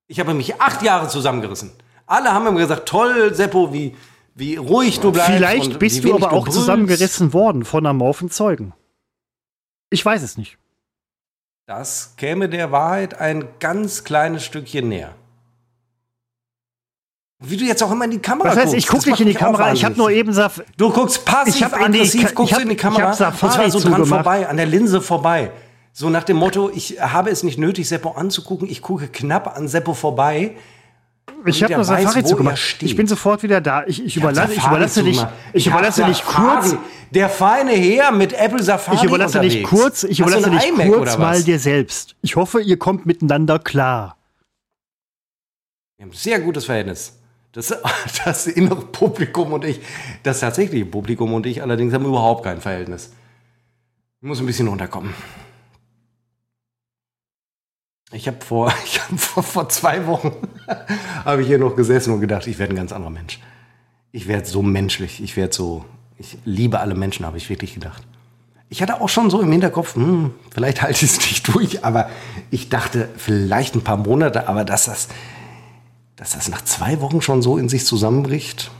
Ich 0.07 0.21
habe 0.21 0.33
mich 0.33 0.61
acht 0.61 0.81
Jahre 0.83 1.09
zusammengerissen. 1.09 1.71
Alle 2.05 2.31
haben 2.31 2.45
mir 2.45 2.53
gesagt, 2.61 2.87
toll, 2.87 3.33
Seppo, 3.35 3.73
wie, 3.73 3.93
wie 4.35 4.55
ruhig 4.55 5.01
du 5.01 5.11
bleibst. 5.11 5.31
Vielleicht 5.33 5.79
bist 5.79 6.03
du 6.05 6.13
aber 6.15 6.31
auch 6.31 6.43
brüllst. 6.43 6.57
zusammengerissen 6.59 7.33
worden 7.33 7.65
von 7.65 7.85
amorphen 7.85 8.29
Zeugen. 8.29 8.71
Ich 9.89 10.05
weiß 10.05 10.21
es 10.21 10.37
nicht. 10.37 10.57
Das 11.67 12.13
käme 12.15 12.47
der 12.47 12.71
Wahrheit 12.71 13.19
ein 13.19 13.43
ganz 13.59 14.05
kleines 14.05 14.45
Stückchen 14.45 14.87
näher. 14.87 15.13
Wie 17.43 17.57
du 17.57 17.65
jetzt 17.65 17.83
auch 17.83 17.91
immer 17.91 18.05
in 18.05 18.11
die 18.11 18.19
Kamera 18.19 18.47
Das 18.47 18.57
heißt, 18.57 18.65
guckst. 18.71 18.77
ich 18.77 18.87
gucke 18.87 19.09
nicht 19.09 19.19
in 19.19 19.27
die 19.27 19.33
Kamera. 19.33 19.73
Ich 19.73 19.83
habe 19.83 19.95
nur 19.97 20.09
eben 20.09 20.29
gesagt, 20.29 20.63
Du 20.77 20.89
guckst 20.89 21.25
passiv, 21.25 21.55
Ich 21.55 21.63
hab 21.63 21.77
in 21.85 21.91
die 21.91 21.99
guckst 21.99 22.15
ich 22.15 22.57
du 22.57 22.61
in 22.61 22.69
die 22.69 22.75
hab- 22.75 22.81
Kamera 22.81 23.11
ich 23.13 23.19
hab 23.19 23.33
und 23.33 23.37
zwar 23.39 23.51
Safari 23.51 23.71
so 23.71 23.79
dran 23.81 24.05
vorbei, 24.05 24.47
an 24.47 24.55
der 24.55 24.67
Linse 24.67 25.01
vorbei. 25.01 25.51
So 25.97 26.09
nach 26.09 26.25
dem 26.25 26.35
Motto, 26.35 26.69
ich 26.75 26.99
habe 26.99 27.29
es 27.29 27.41
nicht 27.43 27.57
nötig, 27.57 27.87
Seppo 27.87 28.11
anzugucken, 28.11 28.69
ich 28.69 28.81
gucke 28.81 29.07
knapp 29.07 29.55
an 29.55 29.69
Seppo 29.69 29.93
vorbei. 29.93 30.57
ich 31.45 31.63
habe 31.63 31.75
nur 31.75 31.87
weiß, 31.87 32.03
Safari 32.03 32.19
er 32.19 32.25
zugemacht. 32.25 32.83
Ich 32.83 32.97
bin 32.97 33.07
sofort 33.07 33.43
wieder 33.43 33.61
da. 33.61 33.85
Ich, 33.87 34.03
ich, 34.03 34.17
überlasse, 34.17 34.55
ich 34.55 34.65
überlasse 34.65 35.03
dich, 35.03 35.25
ich 35.53 35.67
überlasse 35.67 36.03
dich 36.03 36.21
kurz. 36.25 36.75
Der 37.11 37.29
feine 37.29 37.71
Herr 37.71 38.11
mit 38.11 38.33
Apple 38.33 38.61
Safari 38.61 38.97
Ich 38.97 39.03
überlasse 39.05 39.39
dich 39.39 39.63
kurz, 39.63 40.03
ich 40.03 40.21
Hast 40.21 40.27
überlasse 40.27 40.49
dich 40.51 40.85
kurz 40.85 41.17
mal 41.17 41.41
dir 41.41 41.59
selbst. 41.59 42.17
Ich 42.21 42.35
hoffe, 42.35 42.59
ihr 42.59 42.77
kommt 42.77 43.05
miteinander 43.05 43.57
klar. 43.57 44.17
Wir 45.95 46.07
haben 46.07 46.11
ein 46.11 46.17
sehr 46.17 46.41
gutes 46.41 46.65
Verhältnis. 46.65 47.13
Das, 47.53 47.73
das 48.25 48.47
innere 48.47 48.81
Publikum 48.81 49.53
und 49.53 49.63
ich, 49.63 49.79
das 50.23 50.41
tatsächliche 50.41 50.87
Publikum 50.87 51.33
und 51.33 51.45
ich 51.45 51.61
allerdings 51.61 51.93
haben 51.93 52.03
überhaupt 52.03 52.43
kein 52.43 52.59
Verhältnis. 52.59 53.13
Ich 54.19 54.27
muss 54.27 54.41
ein 54.41 54.45
bisschen 54.45 54.67
runterkommen. 54.67 55.13
Ich 58.15 58.27
habe 58.27 58.37
vor, 58.43 58.69
hab 59.09 59.19
vor, 59.19 59.43
vor 59.43 59.69
zwei 59.69 60.07
Wochen 60.07 60.31
habe 61.25 61.41
ich 61.41 61.47
hier 61.47 61.59
noch 61.59 61.75
gesessen 61.75 62.13
und 62.13 62.21
gedacht, 62.21 62.47
ich 62.47 62.57
werde 62.57 62.73
ein 62.73 62.77
ganz 62.77 62.91
anderer 62.93 63.11
Mensch. 63.11 63.39
Ich 64.11 64.27
werde 64.27 64.47
so 64.47 64.61
menschlich, 64.61 65.21
ich 65.21 65.35
werde 65.35 65.53
so, 65.53 65.83
ich 66.17 66.37
liebe 66.45 66.79
alle 66.79 66.95
Menschen, 66.95 67.25
habe 67.25 67.37
ich 67.37 67.49
wirklich 67.49 67.73
gedacht. 67.73 68.03
Ich 68.69 68.81
hatte 68.81 69.01
auch 69.01 69.09
schon 69.09 69.29
so 69.29 69.41
im 69.41 69.51
Hinterkopf, 69.51 69.95
hm, 69.95 70.31
vielleicht 70.53 70.81
halte 70.81 71.05
ich 71.05 71.11
es 71.11 71.17
nicht 71.19 71.47
durch, 71.53 71.83
aber 71.83 72.09
ich 72.51 72.69
dachte, 72.69 73.09
vielleicht 73.17 73.75
ein 73.75 73.81
paar 73.81 73.97
Monate, 73.97 74.47
aber 74.47 74.63
dass 74.63 74.85
das, 74.85 75.09
dass 76.15 76.31
das 76.31 76.47
nach 76.47 76.63
zwei 76.63 77.01
Wochen 77.01 77.21
schon 77.21 77.41
so 77.41 77.57
in 77.57 77.67
sich 77.67 77.85
zusammenbricht, 77.85 78.71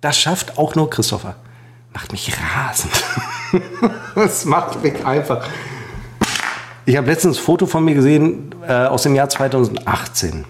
das 0.00 0.18
schafft 0.18 0.58
auch 0.58 0.74
nur 0.74 0.90
Christopher. 0.90 1.36
Macht 1.92 2.10
mich 2.10 2.32
rasend. 2.36 3.04
das 4.16 4.44
macht 4.44 4.82
mich 4.82 5.06
einfach. 5.06 5.48
Ich 6.86 6.96
habe 6.96 7.06
letztens 7.06 7.38
ein 7.38 7.42
Foto 7.42 7.66
von 7.66 7.84
mir 7.84 7.94
gesehen 7.94 8.54
äh, 8.68 8.72
aus 8.72 9.04
dem 9.04 9.14
Jahr 9.14 9.28
2018. 9.28 10.44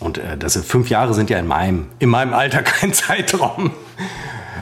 Und 0.00 0.18
äh, 0.18 0.36
das 0.36 0.52
sind, 0.52 0.66
fünf 0.66 0.90
Jahre 0.90 1.14
sind 1.14 1.30
ja 1.30 1.38
in 1.38 1.46
meinem, 1.46 1.86
in 1.98 2.10
meinem 2.10 2.34
Alter 2.34 2.62
kein 2.62 2.92
Zeitraum. 2.92 3.70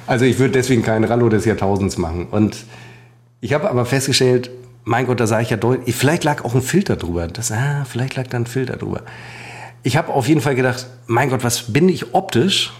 Also 0.07 0.25
ich 0.25 0.39
würde 0.39 0.53
deswegen 0.53 0.83
keinen 0.83 1.05
Rallo 1.05 1.29
des 1.29 1.45
Jahrtausends 1.45 1.99
machen. 1.99 2.29
Und 2.31 2.65
ich 3.41 3.53
habe 3.53 3.69
aber 3.69 3.87
festgestellt, 3.87 4.51
mein 4.85 5.07
Gott, 5.07 5.19
da 5.19 5.27
sah 5.27 5.41
ich 5.41 5.51
ja 5.51 5.57
deutlich, 5.57 5.95
vielleicht 5.97 6.23
lag 6.23 6.45
auch 6.45 6.55
ein 6.55 6.63
Filter 6.63 6.97
drüber. 6.97 7.27
Das, 7.27 7.51
ah, 7.51 7.85
vielleicht 7.89 8.15
lag 8.17 8.29
da 8.29 8.37
ein 8.37 8.47
Filter 8.47 8.77
drüber. 8.77 9.03
Ich 9.83 9.97
habe 9.97 10.13
auf 10.13 10.29
jeden 10.29 10.41
Fall 10.41 10.55
gedacht, 10.55 10.87
mein 11.07 11.31
Gott, 11.31 11.43
was 11.43 11.73
bin 11.73 11.89
ich 11.89 12.15
optisch 12.15 12.73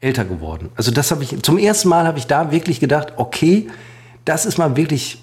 älter 0.00 0.24
geworden? 0.24 0.70
Also 0.74 0.90
das 0.90 1.10
habe 1.10 1.22
ich, 1.22 1.42
zum 1.42 1.58
ersten 1.58 1.90
Mal 1.90 2.06
habe 2.06 2.18
ich 2.18 2.26
da 2.26 2.50
wirklich 2.50 2.80
gedacht, 2.80 3.12
okay, 3.16 3.68
das 4.24 4.46
ist 4.46 4.56
mal 4.56 4.76
wirklich 4.76 5.22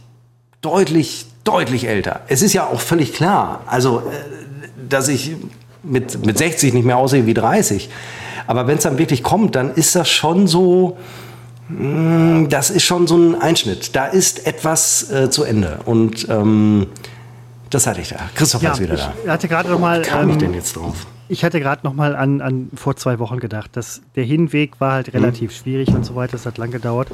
deutlich, 0.62 1.26
deutlich 1.48 1.88
älter. 1.88 2.22
Es 2.28 2.42
ist 2.42 2.54
ja 2.54 2.66
auch 2.66 2.82
völlig 2.82 3.14
klar, 3.14 3.62
also, 3.66 4.00
äh, 4.00 4.68
dass 4.90 5.08
ich 5.08 5.36
mit, 5.84 6.26
mit 6.26 6.38
60 6.38 6.74
nicht 6.74 6.86
mehr 6.86 6.98
aussehe 6.98 7.26
wie 7.26 7.34
30. 7.34 7.90
Aber 8.48 8.68
wenn 8.68 8.78
es 8.78 8.84
dann 8.84 8.98
wirklich 8.98 9.24
kommt, 9.24 9.56
dann 9.56 9.74
ist 9.74 9.96
das 9.96 10.10
schon 10.10 10.48
so, 10.48 10.98
mm, 11.70 12.48
das 12.50 12.70
ist 12.70 12.84
schon 12.84 13.08
so 13.08 13.18
ein 13.18 13.36
Einschnitt. 13.42 13.96
Da 13.96 14.06
ist 14.06 14.48
etwas 14.48 15.12
äh, 15.12 15.30
zu 15.30 15.44
Ende. 15.44 15.80
Und 15.86 16.28
ähm, 16.30 16.88
das 17.70 17.88
hatte 17.88 18.02
ich 18.02 18.10
da. 18.10 18.18
Christoph 18.36 18.62
ja, 18.62 18.72
ist 18.72 18.82
wieder 18.82 18.96
da. 18.96 19.14
Ich 19.24 19.30
hatte 19.30 19.48
gerade 19.48 19.70
noch 19.70 19.80
mal. 19.80 20.02
Wie 20.02 20.08
kam 20.08 20.24
ähm, 20.24 20.30
ich 20.32 20.38
denn 20.38 20.54
jetzt 20.54 20.76
drauf? 20.76 21.06
Ich 21.30 21.44
hatte 21.44 21.60
gerade 21.60 21.82
noch 21.84 21.94
mal 21.94 22.16
an, 22.16 22.40
an 22.40 22.70
vor 22.74 22.96
zwei 22.96 23.20
Wochen 23.20 23.40
gedacht, 23.40 23.76
dass 23.76 24.02
der 24.16 24.24
Hinweg 24.24 24.80
war 24.80 24.94
halt 24.94 25.14
relativ 25.14 25.52
hm. 25.52 25.58
schwierig 25.58 25.90
und 25.90 26.06
so 26.06 26.16
weiter. 26.16 26.34
Das 26.34 26.46
hat 26.46 26.58
lang 26.58 26.72
gedauert. 26.72 27.10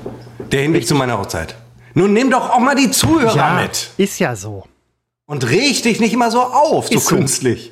Der 0.51 0.61
Hinweg 0.61 0.81
ich, 0.81 0.87
zu 0.87 0.93
meiner 0.93 1.17
Hochzeit. 1.17 1.55
Nun 1.93 2.13
nimm 2.13 2.29
doch 2.31 2.49
auch 2.49 2.59
mal 2.59 2.75
die 2.75 2.91
Zuhörer 2.91 3.35
ja, 3.35 3.61
mit. 3.61 3.91
Ist 3.97 4.19
ja 4.19 4.35
so. 4.35 4.63
Und 5.25 5.49
reg 5.49 5.81
dich 5.83 5.99
nicht 5.99 6.13
immer 6.13 6.31
so 6.31 6.41
auf, 6.41 6.87
so 6.87 6.99
künstlich. 6.99 7.71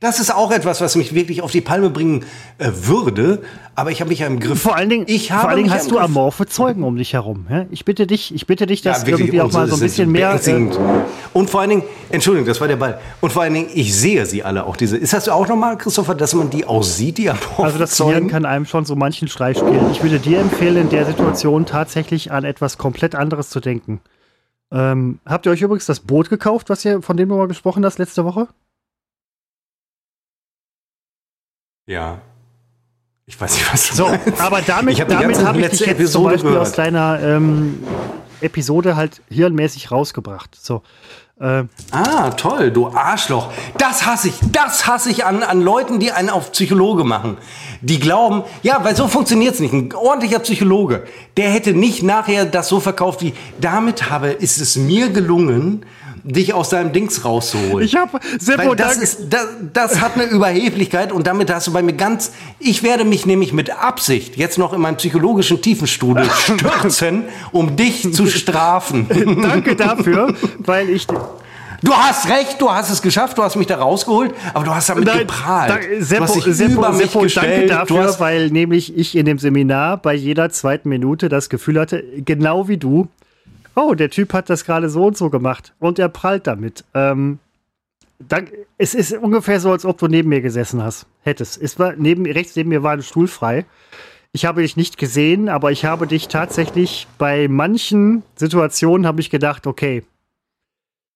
Das 0.00 0.18
ist 0.18 0.34
auch 0.34 0.50
etwas, 0.50 0.80
was 0.80 0.96
mich 0.96 1.14
wirklich 1.14 1.42
auf 1.42 1.50
die 1.50 1.60
Palme 1.60 1.90
bringen 1.90 2.24
äh, 2.56 2.70
würde. 2.72 3.42
Aber 3.74 3.90
ich 3.90 4.00
habe 4.00 4.08
mich 4.08 4.20
ja 4.20 4.26
im 4.28 4.40
Griff. 4.40 4.62
Vor 4.62 4.74
allen 4.74 4.88
Dingen, 4.88 5.04
ich 5.06 5.30
habe 5.30 5.42
vor 5.42 5.50
allen 5.50 5.58
Dingen 5.58 5.70
hast 5.70 5.90
du 5.90 5.96
Griff. 5.96 6.04
amorphe 6.04 6.46
Zeugen 6.46 6.84
um 6.84 6.96
dich 6.96 7.12
herum. 7.12 7.46
Ja? 7.50 7.66
Ich 7.70 7.84
bitte 7.84 8.06
dich, 8.06 8.34
ich 8.34 8.46
bitte 8.46 8.66
dich, 8.66 8.80
dass 8.80 9.02
ja, 9.02 9.08
irgendwie 9.08 9.42
auch 9.42 9.52
mal 9.52 9.68
so 9.68 9.74
ein 9.74 9.80
bisschen 9.80 10.10
mehr. 10.10 10.40
Äh, 10.42 10.70
und 11.34 11.50
vor 11.50 11.60
allen 11.60 11.68
Dingen, 11.68 11.82
Entschuldigung, 12.08 12.46
das 12.46 12.58
war 12.62 12.68
der 12.68 12.76
Ball. 12.76 12.98
Und 13.20 13.34
vor 13.34 13.42
allen 13.42 13.52
Dingen, 13.52 13.68
ich 13.74 13.94
sehe 13.94 14.24
sie 14.24 14.42
alle 14.42 14.64
auch 14.64 14.76
diese. 14.76 14.96
Ist 14.96 15.12
das 15.12 15.28
auch 15.28 15.46
nochmal, 15.46 15.76
Christopher, 15.76 16.14
dass 16.14 16.32
man 16.32 16.48
die 16.48 16.66
auch 16.66 16.82
sieht, 16.82 17.18
die 17.18 17.28
amorphe 17.28 17.62
Also 17.62 17.78
das 17.78 17.98
Gehirn 17.98 18.28
kann 18.28 18.46
einem 18.46 18.64
schon 18.64 18.86
so 18.86 18.96
manchen 18.96 19.28
Streich 19.28 19.58
spielen. 19.58 19.90
Ich 19.92 20.02
würde 20.02 20.18
dir 20.18 20.40
empfehlen, 20.40 20.78
in 20.78 20.88
der 20.88 21.04
Situation 21.04 21.66
tatsächlich 21.66 22.32
an 22.32 22.44
etwas 22.44 22.78
komplett 22.78 23.14
anderes 23.14 23.50
zu 23.50 23.60
denken. 23.60 24.00
Ähm, 24.72 25.18
habt 25.26 25.44
ihr 25.44 25.52
euch 25.52 25.60
übrigens 25.60 25.84
das 25.84 26.00
Boot 26.00 26.30
gekauft, 26.30 26.70
was 26.70 26.86
ihr 26.86 27.02
von 27.02 27.18
dem 27.18 27.28
du 27.28 27.36
mal 27.36 27.48
gesprochen 27.48 27.84
hast 27.84 27.98
letzte 27.98 28.24
Woche? 28.24 28.48
Ja. 31.90 32.18
Ich 33.26 33.40
weiß 33.40 33.52
nicht, 33.52 33.72
was 33.72 33.88
du 33.88 33.94
so, 33.94 34.08
meinst. 34.08 34.40
Aber 34.40 34.62
damit, 34.62 34.94
ich 34.94 35.00
hab 35.00 35.08
damit 35.08 35.44
habe 35.44 35.60
ich 35.60 35.70
dich 35.70 35.80
jetzt 35.80 35.88
Episode 35.88 36.12
zum 36.12 36.24
Beispiel 36.24 36.50
gehört. 36.50 36.68
aus 36.68 36.72
deiner 36.72 37.20
ähm, 37.20 37.82
Episode 38.40 38.94
halt 38.94 39.22
hirnmäßig 39.28 39.90
rausgebracht. 39.90 40.56
So. 40.60 40.82
Äh, 41.40 41.64
ah, 41.90 42.30
toll, 42.36 42.70
du 42.70 42.86
Arschloch. 42.88 43.50
Das 43.76 44.06
hasse 44.06 44.28
ich. 44.28 44.34
Das 44.52 44.86
hasse 44.86 45.10
ich 45.10 45.24
an, 45.24 45.42
an 45.42 45.62
Leuten, 45.62 45.98
die 45.98 46.12
einen 46.12 46.30
auf 46.30 46.52
Psychologe 46.52 47.02
machen. 47.02 47.38
Die 47.80 47.98
glauben, 47.98 48.44
ja, 48.62 48.84
weil 48.84 48.94
so 48.94 49.08
funktioniert 49.08 49.54
es 49.54 49.60
nicht. 49.60 49.72
Ein 49.72 49.92
ordentlicher 49.92 50.38
Psychologe, 50.38 51.04
der 51.36 51.50
hätte 51.50 51.72
nicht 51.72 52.04
nachher 52.04 52.44
das 52.44 52.68
so 52.68 52.78
verkauft 52.78 53.20
wie, 53.22 53.34
damit 53.60 54.10
habe, 54.10 54.28
ist 54.28 54.60
es 54.60 54.76
mir 54.76 55.08
gelungen, 55.08 55.84
dich 56.24 56.54
aus 56.54 56.68
deinem 56.70 56.92
Dings 56.92 57.24
rauszuholen. 57.24 57.84
Ich 57.84 57.96
habe 57.96 58.18
Seppo, 58.38 58.74
das, 58.74 58.96
ist, 58.96 59.28
das, 59.30 59.46
das 59.72 60.00
hat 60.00 60.14
eine 60.14 60.24
Überheblichkeit 60.24 61.12
und 61.12 61.26
damit 61.26 61.52
hast 61.52 61.66
du 61.66 61.72
bei 61.72 61.82
mir 61.82 61.94
ganz. 61.94 62.32
Ich 62.58 62.82
werde 62.82 63.04
mich 63.04 63.26
nämlich 63.26 63.52
mit 63.52 63.70
Absicht 63.70 64.36
jetzt 64.36 64.58
noch 64.58 64.72
in 64.72 64.80
meinem 64.80 64.96
psychologischen 64.96 65.62
Tiefenstuhl 65.62 66.22
stürzen, 66.44 67.24
um 67.52 67.76
dich 67.76 68.12
zu 68.12 68.26
strafen. 68.26 69.06
Danke 69.42 69.76
dafür, 69.76 70.34
weil 70.58 70.90
ich 70.90 71.06
Du 71.82 71.94
hast 71.94 72.28
recht, 72.28 72.60
du 72.60 72.70
hast 72.70 72.90
es 72.90 73.00
geschafft, 73.00 73.38
du 73.38 73.42
hast 73.42 73.56
mich 73.56 73.66
da 73.66 73.78
rausgeholt, 73.78 74.34
aber 74.52 74.64
du 74.64 74.74
hast 74.74 74.90
damit 74.90 75.04
Nein, 75.04 75.20
geprahlt. 75.20 75.70
Da, 75.70 76.04
Seppo, 76.04 76.24
du 76.24 76.28
hast 76.28 76.46
dich 76.46 76.54
Seppo, 76.54 76.72
über 76.74 76.92
Seppo, 76.92 77.22
mich 77.22 77.34
gestellt. 77.34 77.70
danke 77.70 77.94
dafür, 77.94 78.20
weil 78.20 78.50
nämlich 78.50 78.96
ich 78.96 79.16
in 79.16 79.24
dem 79.24 79.38
Seminar 79.38 79.96
bei 79.96 80.14
jeder 80.14 80.50
zweiten 80.50 80.90
Minute 80.90 81.30
das 81.30 81.48
Gefühl 81.48 81.80
hatte, 81.80 82.04
genau 82.18 82.68
wie 82.68 82.76
du, 82.76 83.08
oh, 83.74 83.94
der 83.94 84.10
Typ 84.10 84.32
hat 84.32 84.50
das 84.50 84.64
gerade 84.64 84.88
so 84.88 85.06
und 85.06 85.16
so 85.16 85.30
gemacht 85.30 85.74
und 85.78 85.98
er 85.98 86.08
prallt 86.08 86.46
damit. 86.46 86.84
Ähm, 86.94 87.38
dann, 88.18 88.48
es 88.76 88.94
ist 88.94 89.12
ungefähr 89.12 89.60
so, 89.60 89.72
als 89.72 89.84
ob 89.84 89.98
du 89.98 90.06
neben 90.06 90.28
mir 90.28 90.42
gesessen 90.42 90.82
hast. 90.82 91.06
Hättest. 91.22 91.60
Es 91.60 91.78
war 91.78 91.94
neben, 91.96 92.26
rechts 92.26 92.56
neben 92.56 92.68
mir 92.68 92.82
war 92.82 92.92
ein 92.92 93.02
Stuhl 93.02 93.28
frei. 93.28 93.64
Ich 94.32 94.44
habe 94.44 94.62
dich 94.62 94.76
nicht 94.76 94.98
gesehen, 94.98 95.48
aber 95.48 95.72
ich 95.72 95.84
habe 95.84 96.06
dich 96.06 96.28
tatsächlich 96.28 97.08
bei 97.18 97.48
manchen 97.48 98.22
Situationen 98.36 99.06
habe 99.06 99.20
ich 99.20 99.30
gedacht, 99.30 99.66
okay, 99.66 100.04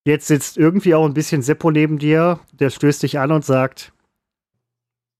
jetzt 0.04 0.26
sitzt 0.26 0.56
irgendwie 0.56 0.94
auch 0.94 1.04
ein 1.04 1.14
bisschen 1.14 1.42
Seppo 1.42 1.70
neben 1.70 1.98
dir, 1.98 2.40
der 2.52 2.70
stößt 2.70 3.02
dich 3.02 3.18
an 3.18 3.30
und 3.30 3.44
sagt, 3.44 3.92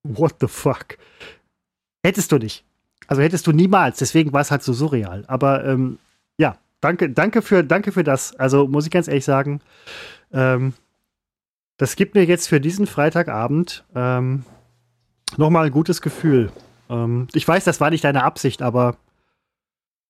what 0.03 0.37
the 0.41 0.49
fuck? 0.49 0.99
Hättest 2.05 2.33
du 2.33 2.39
nicht. 2.39 2.65
Also 3.07 3.23
hättest 3.23 3.47
du 3.47 3.53
niemals, 3.53 3.99
deswegen 3.99 4.33
war 4.33 4.41
es 4.41 4.51
halt 4.51 4.63
so 4.63 4.73
surreal. 4.73 5.25
Aber 5.27 5.65
ähm, 5.65 5.99
danke, 6.85 7.11
danke, 7.11 7.43
für, 7.43 7.65
danke 7.65 7.93
für 7.93 8.05
das. 8.05 8.37
Also 8.37 8.67
muss 8.69 8.85
ich 8.85 8.91
ganz 8.91 9.09
ehrlich 9.09 9.25
sagen, 9.25 9.61
ähm, 10.33 10.75
das 11.79 11.97
gibt 11.97 12.15
mir 12.15 12.25
jetzt 12.25 12.49
für 12.49 12.61
diesen 12.61 12.87
Freitagabend 12.87 13.85
ähm, 13.95 14.45
nochmal 15.37 15.67
ein 15.67 15.73
gutes 15.73 16.03
Gefühl. 16.03 16.53
Ähm, 16.91 17.29
ich 17.33 17.47
weiß, 17.49 17.65
das 17.65 17.81
war 17.81 17.91
nicht 17.91 18.05
deine 18.05 18.23
Absicht, 18.23 18.63
aber. 18.63 18.97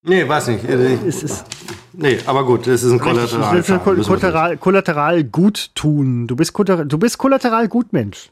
Nee, 0.03 0.29
weiß 0.29 0.49
nicht. 0.49 0.65
Es 0.65 1.23
ist, 1.23 1.47
nee, 1.95 2.19
aber 2.27 2.45
gut, 2.45 2.67
es 2.67 2.83
ist 2.83 2.93
ein 2.93 2.99
Kollateral. 2.99 3.63
Kollateral, 3.81 4.57
Kollateral 4.59 5.25
gut 5.25 5.75
tun. 5.75 6.27
Du 6.27 6.37
bist, 6.37 6.53
du 6.59 6.99
bist 6.99 7.17
Kollateral 7.17 7.69
gut 7.69 7.93
Mensch. 7.95 8.31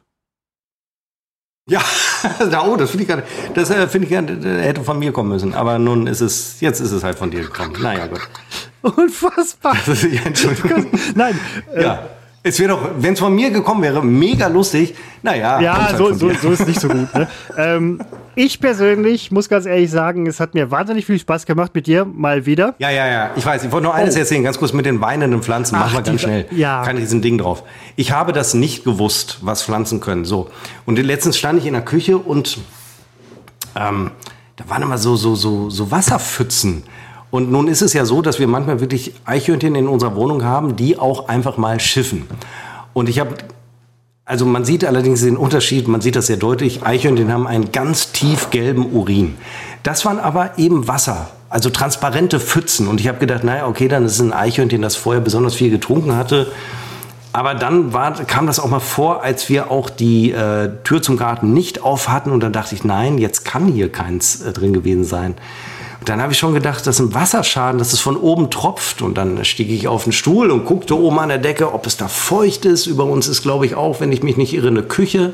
Ja, 1.68 1.80
oh, 2.66 2.76
das 2.76 2.90
finde 2.90 3.04
ich 3.04 3.08
gerade, 3.08 3.22
das 3.54 3.70
äh, 3.70 3.86
finde 3.86 4.06
ich 4.06 4.08
gerne, 4.08 4.62
hätte 4.62 4.82
von 4.82 4.98
mir 4.98 5.12
kommen 5.12 5.28
müssen. 5.28 5.54
Aber 5.54 5.78
nun 5.78 6.08
ist 6.08 6.20
es, 6.20 6.60
jetzt 6.60 6.80
ist 6.80 6.90
es 6.90 7.04
halt 7.04 7.16
von 7.16 7.30
dir 7.30 7.42
gekommen. 7.42 7.76
Naja, 7.80 8.06
gut. 8.08 8.20
Unfassbar. 8.96 9.76
ja, 9.86 10.22
Entschuldigung. 10.24 10.86
Nein. 11.14 11.38
Ja. 11.78 11.94
Äh, 11.94 11.98
es 12.44 12.58
wäre 12.58 12.70
doch, 12.70 12.90
wenn 12.98 13.14
es 13.14 13.20
von 13.20 13.32
mir 13.32 13.50
gekommen 13.50 13.82
wäre, 13.82 14.04
mega 14.04 14.48
lustig. 14.48 14.96
Naja. 15.22 15.60
Ja, 15.60 15.86
halt 15.86 15.96
so, 15.96 16.12
so, 16.12 16.32
so, 16.32 16.50
ist 16.50 16.66
nicht 16.66 16.80
so 16.80 16.88
gut. 16.88 17.14
Ne? 17.14 17.28
ähm, 17.56 18.00
ich 18.34 18.60
persönlich 18.60 19.30
muss 19.30 19.48
ganz 19.48 19.66
ehrlich 19.66 19.90
sagen, 19.90 20.26
es 20.26 20.40
hat 20.40 20.54
mir 20.54 20.70
wahnsinnig 20.70 21.06
viel 21.06 21.18
Spaß 21.18 21.46
gemacht 21.46 21.74
mit 21.74 21.86
dir 21.86 22.04
mal 22.04 22.46
wieder. 22.46 22.74
Ja, 22.78 22.90
ja, 22.90 23.06
ja. 23.06 23.30
Ich 23.36 23.44
weiß, 23.44 23.64
ich 23.64 23.72
wollte 23.72 23.84
nur 23.84 23.94
eines 23.94 24.16
oh. 24.16 24.18
erzählen, 24.18 24.42
ganz 24.42 24.58
kurz 24.58 24.72
mit 24.72 24.86
den 24.86 25.00
weinenden 25.00 25.42
Pflanzen. 25.42 25.78
Machen 25.78 25.94
wir 25.94 26.02
ganz 26.02 26.20
schnell. 26.20 26.46
Ja. 26.50 26.82
Kein 26.84 26.96
Riesending 26.96 27.38
drauf. 27.38 27.62
Ich 27.96 28.12
habe 28.12 28.32
das 28.32 28.54
nicht 28.54 28.84
gewusst, 28.84 29.38
was 29.42 29.62
Pflanzen 29.62 30.00
können. 30.00 30.24
So. 30.24 30.50
Und 30.86 30.98
letztens 30.98 31.36
stand 31.36 31.58
ich 31.58 31.66
in 31.66 31.74
der 31.74 31.82
Küche 31.82 32.18
und 32.18 32.58
ähm, 33.74 34.10
da 34.56 34.68
waren 34.68 34.82
immer 34.82 34.98
so, 34.98 35.16
so, 35.16 35.34
so, 35.34 35.70
so 35.70 35.90
Wasserpfützen. 35.90 36.84
Und 37.30 37.50
nun 37.50 37.66
ist 37.66 37.80
es 37.80 37.94
ja 37.94 38.04
so, 38.04 38.20
dass 38.20 38.38
wir 38.38 38.46
manchmal 38.46 38.80
wirklich 38.80 39.14
Eichhörnchen 39.24 39.74
in 39.74 39.88
unserer 39.88 40.14
Wohnung 40.14 40.44
haben, 40.44 40.76
die 40.76 40.98
auch 40.98 41.28
einfach 41.28 41.56
mal 41.56 41.80
schiffen. 41.80 42.28
Und 42.92 43.08
ich 43.08 43.18
habe, 43.18 43.34
also 44.24 44.46
man 44.46 44.64
sieht 44.64 44.84
allerdings 44.84 45.22
den 45.22 45.36
Unterschied, 45.36 45.88
man 45.88 46.00
sieht 46.00 46.14
das 46.14 46.28
sehr 46.28 46.36
deutlich, 46.36 46.84
Eichhörnchen 46.84 47.32
haben 47.32 47.46
einen 47.46 47.72
ganz 47.72 48.12
tief 48.12 48.50
gelben 48.50 48.92
Urin. 48.92 49.36
Das 49.82 50.04
waren 50.04 50.20
aber 50.20 50.58
eben 50.58 50.86
Wasser, 50.86 51.30
also 51.50 51.70
transparente 51.70 52.38
Pfützen. 52.38 52.86
Und 52.86 53.00
ich 53.00 53.08
habe 53.08 53.18
gedacht, 53.18 53.42
naja, 53.42 53.66
okay, 53.66 53.88
dann 53.88 54.04
ist 54.04 54.12
es 54.12 54.20
ein 54.20 54.32
Eichhörnchen, 54.32 54.80
das 54.80 54.94
vorher 54.94 55.20
besonders 55.20 55.54
viel 55.54 55.70
getrunken 55.70 56.14
hatte. 56.14 56.52
Aber 57.32 57.54
dann 57.54 57.92
war, 57.92 58.12
kam 58.24 58.46
das 58.46 58.60
auch 58.60 58.68
mal 58.68 58.78
vor, 58.78 59.24
als 59.24 59.48
wir 59.48 59.70
auch 59.70 59.90
die 59.90 60.32
äh, 60.32 60.70
Tür 60.84 61.02
zum 61.02 61.16
Garten 61.16 61.52
nicht 61.52 61.82
auf 61.82 62.08
hatten. 62.08 62.30
Und 62.30 62.40
dann 62.40 62.52
dachte 62.52 62.74
ich, 62.74 62.84
nein, 62.84 63.18
jetzt 63.18 63.44
kann 63.44 63.66
hier 63.66 63.90
keins 63.90 64.42
äh, 64.42 64.52
drin 64.52 64.72
gewesen 64.72 65.04
sein. 65.04 65.34
Und 66.02 66.08
dann 66.08 66.20
habe 66.20 66.32
ich 66.32 66.38
schon 66.40 66.52
gedacht, 66.52 66.84
das 66.84 66.98
ist 66.98 67.00
ein 67.00 67.14
Wasserschaden, 67.14 67.78
dass 67.78 67.92
es 67.92 68.00
von 68.00 68.16
oben 68.16 68.50
tropft. 68.50 69.02
Und 69.02 69.16
dann 69.16 69.44
stieg 69.44 69.70
ich 69.70 69.86
auf 69.86 70.02
den 70.02 70.12
Stuhl 70.12 70.50
und 70.50 70.64
guckte 70.64 70.98
oben 70.98 71.20
an 71.20 71.28
der 71.28 71.38
Decke, 71.38 71.72
ob 71.72 71.86
es 71.86 71.96
da 71.96 72.08
feucht 72.08 72.64
ist. 72.64 72.86
Über 72.86 73.04
uns 73.04 73.28
ist, 73.28 73.42
glaube 73.42 73.66
ich, 73.66 73.76
auch, 73.76 74.00
wenn 74.00 74.10
ich 74.10 74.20
mich 74.24 74.36
nicht 74.36 74.52
irre, 74.52 74.66
eine 74.66 74.82
Küche. 74.82 75.32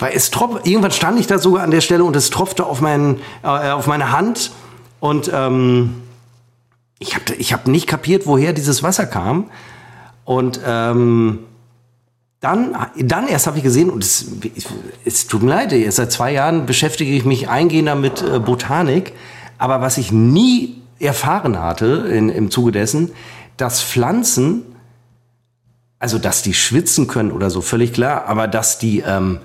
Weil 0.00 0.10
es 0.12 0.32
tropft, 0.32 0.66
irgendwann 0.66 0.90
stand 0.90 1.20
ich 1.20 1.28
da 1.28 1.38
sogar 1.38 1.62
an 1.62 1.70
der 1.70 1.80
Stelle 1.80 2.02
und 2.02 2.16
es 2.16 2.30
tropfte 2.30 2.66
auf, 2.66 2.80
mein, 2.80 3.20
äh, 3.44 3.46
auf 3.46 3.86
meine 3.86 4.10
Hand. 4.10 4.50
Und 4.98 5.30
ähm, 5.32 5.94
ich 6.98 7.14
habe 7.14 7.32
ich 7.38 7.52
hab 7.52 7.68
nicht 7.68 7.86
kapiert, 7.86 8.26
woher 8.26 8.52
dieses 8.52 8.82
Wasser 8.82 9.06
kam. 9.06 9.48
Und 10.24 10.58
ähm, 10.66 11.38
dann, 12.40 12.74
dann 12.98 13.28
erst 13.28 13.46
habe 13.46 13.58
ich 13.58 13.62
gesehen, 13.62 13.90
und 13.90 14.02
es, 14.02 14.26
es 15.04 15.28
tut 15.28 15.44
mir 15.44 15.50
leid, 15.50 15.72
seit 15.90 16.10
zwei 16.10 16.32
Jahren 16.32 16.66
beschäftige 16.66 17.12
ich 17.12 17.24
mich 17.24 17.48
eingehender 17.48 17.94
mit 17.94 18.22
äh, 18.22 18.40
Botanik, 18.40 19.12
aber 19.64 19.80
was 19.80 19.96
ich 19.96 20.12
nie 20.12 20.76
erfahren 20.98 21.58
hatte 21.58 21.86
in, 21.86 22.28
im 22.28 22.50
Zuge 22.50 22.70
dessen, 22.70 23.12
dass 23.56 23.82
Pflanzen, 23.82 24.62
also 25.98 26.18
dass 26.18 26.42
die 26.42 26.52
schwitzen 26.52 27.06
können 27.06 27.32
oder 27.32 27.48
so, 27.48 27.62
völlig 27.62 27.94
klar, 27.94 28.26
aber 28.26 28.46
dass 28.46 28.78
die 28.78 29.00
ähm, 29.00 29.38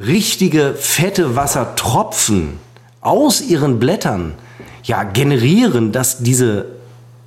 richtige 0.00 0.74
fette 0.74 1.36
Wassertropfen 1.36 2.54
aus 3.00 3.40
ihren 3.40 3.78
Blättern 3.78 4.34
ja 4.82 5.04
generieren, 5.04 5.92
dass 5.92 6.18
diese, 6.18 6.64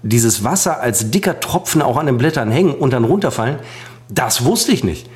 dieses 0.03 0.43
Wasser 0.43 0.81
als 0.81 1.11
dicker 1.11 1.39
Tropfen 1.39 1.81
auch 1.81 1.95
an 1.95 2.07
den 2.07 2.17
Blättern 2.17 2.51
hängen 2.51 2.73
und 2.73 2.91
dann 2.91 3.05
runterfallen, 3.05 3.55
das 4.09 4.43
wusste 4.43 4.73
ich 4.73 4.83
nicht. 4.83 5.09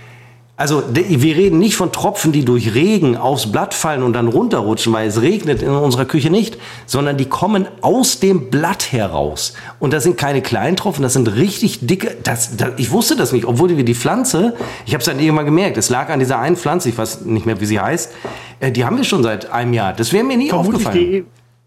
Also 0.57 0.84
wir 0.90 1.36
reden 1.36 1.60
nicht 1.60 1.76
von 1.76 1.91
Tropfen, 1.91 2.32
die 2.32 2.45
durch 2.45 2.73
Regen 2.76 3.18
aufs 3.18 3.52
Blatt 3.52 3.73
fallen 3.73 4.03
und 4.03 4.14
dann 4.14 4.30
runterrutschen, 4.30 4.94
weil 4.94 5.06
es 5.10 5.22
regnet 5.22 5.61
in 5.61 5.69
unserer 5.69 6.06
Küche 6.06 6.30
nicht, 6.30 6.57
sondern 6.86 7.18
die 7.18 7.26
kommen 7.26 7.68
aus 7.82 8.22
dem 8.22 8.49
Blatt 8.49 8.94
heraus. 8.94 9.53
Und 9.80 9.91
das 9.91 10.03
sind 10.03 10.18
keine 10.18 10.41
kleinen 10.41 10.77
Tropfen, 10.77 11.03
das 11.03 11.11
sind 11.11 11.27
richtig 11.36 11.86
dicke. 11.86 12.15
Das, 12.23 12.56
das, 12.56 12.69
ich 12.77 12.91
wusste 12.91 13.18
das 13.18 13.34
nicht, 13.34 13.45
obwohl 13.45 13.76
wir 13.76 13.84
die 13.84 13.95
Pflanze, 13.95 14.53
ich 14.86 14.94
habe 14.94 15.02
es 15.02 15.06
dann 15.06 15.19
irgendwann 15.19 15.45
gemerkt, 15.45 15.76
es 15.76 15.90
lag 15.90 16.07
an 16.07 16.19
dieser 16.19 16.40
einen 16.40 16.56
Pflanze, 16.56 16.88
ich 16.88 16.98
weiß 16.98 17.26
nicht 17.26 17.45
mehr, 17.45 17.60
wie 17.60 17.65
sie 17.65 17.82
heißt, 17.82 18.14
äh, 18.61 18.72
die 18.72 18.86
haben 18.86 18.95
wir 18.95 19.03
schon 19.03 19.23
seit 19.23 19.52
einem 19.52 19.73
Jahr. 19.73 19.91
Das 19.91 20.14
wäre 20.14 20.23
mir 20.23 20.38
nie 20.38 20.48
Vermutlich 20.48 20.88
aufgefallen. 20.88 21.26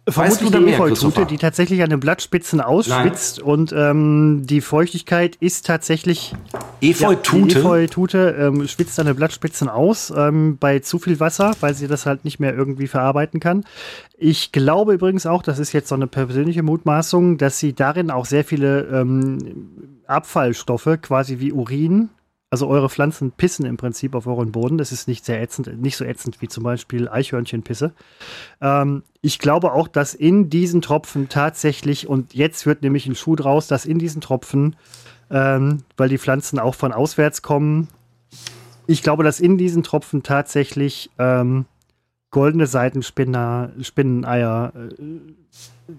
Vermutlich 0.09 0.51
die 0.51 0.73
Efeutute, 0.73 1.27
die 1.27 1.37
tatsächlich 1.37 1.83
an 1.83 1.91
den 1.91 2.01
Blattspitzen 2.01 2.61
ausschwitzt 2.61 3.39
Nein. 3.39 3.47
und 3.47 3.73
ähm, 3.77 4.43
die 4.45 4.61
Feuchtigkeit 4.61 5.37
ist 5.37 5.67
tatsächlich. 5.67 6.35
Efeutute? 6.81 7.55
Ja, 7.55 7.61
Efeutute 7.61 8.37
ähm, 8.39 8.67
schwitzt 8.69 8.99
an 9.01 9.07
den 9.07 9.17
Blattspitzen 9.17 9.69
aus 9.69 10.13
ähm, 10.17 10.57
bei 10.59 10.79
zu 10.79 10.99
viel 10.99 11.21
Wasser, 11.21 11.53
weil 11.61 11.75
sie 11.75 11.89
das 11.89 12.07
halt 12.07 12.25
nicht 12.25 12.41
mehr 12.41 12.55
irgendwie 12.55 12.87
verarbeiten 12.87 13.41
kann. 13.41 13.65
Ich 14.17 14.53
glaube 14.53 14.95
übrigens 14.95 15.27
auch, 15.27 15.43
das 15.43 15.59
ist 15.59 15.73
jetzt 15.73 15.89
so 15.89 15.95
eine 15.95 16.07
persönliche 16.07 16.63
Mutmaßung, 16.63 17.39
dass 17.39 17.59
sie 17.59 17.73
darin 17.73 18.11
auch 18.11 18.27
sehr 18.27 18.45
viele 18.45 18.83
ähm, 18.87 19.39
Abfallstoffe, 20.07 20.99
quasi 21.03 21.39
wie 21.39 21.53
Urin, 21.53 22.09
also 22.51 22.67
eure 22.69 22.89
Pflanzen 22.89 23.33
pissen 23.33 23.67
im 23.67 23.77
Prinzip 23.77 24.15
auf 24.15 24.27
euren 24.27 24.53
Boden. 24.53 24.79
Das 24.79 24.93
ist 24.93 25.07
nicht 25.07 25.25
sehr 25.25 25.43
ätzend, 25.43 25.81
nicht 25.81 25.97
so 25.97 26.05
ätzend 26.05 26.41
wie 26.41 26.49
zum 26.49 26.65
Beispiel 26.65 27.09
Eichhörnchenpisse. 27.09 27.93
Ähm, 28.61 29.03
ich 29.21 29.39
glaube 29.39 29.73
auch, 29.73 29.89
dass 29.89 30.15
in 30.15 30.49
diesen 30.49 30.81
Tropfen 30.81 31.29
tatsächlich, 31.29 32.09
und 32.09 32.35
jetzt 32.35 32.65
wird 32.65 32.83
nämlich 32.83 33.07
ein 33.07 33.15
Schuh 33.15 33.37
draus, 33.37 33.67
dass 33.67 33.85
in 33.85 33.99
diesen 33.99 34.21
Tropfen, 34.21 34.77
ähm, 35.31 35.83
weil 35.97 36.09
die 36.09 36.19
Pflanzen 36.19 36.59
auch 36.59 36.75
von 36.75 36.93
auswärts 36.93 37.43
kommen, 37.43 37.89
ich 38.87 39.03
glaube, 39.03 39.23
dass 39.23 39.41
in 39.41 39.59
diesen 39.59 39.83
Tropfen 39.83 40.23
tatsächlich 40.23 41.11
ähm, 41.19 41.67
goldene 42.31 42.67
Seitenspinner, 42.67 43.73
Spinneneier 43.83 44.73
äh, 44.75 45.05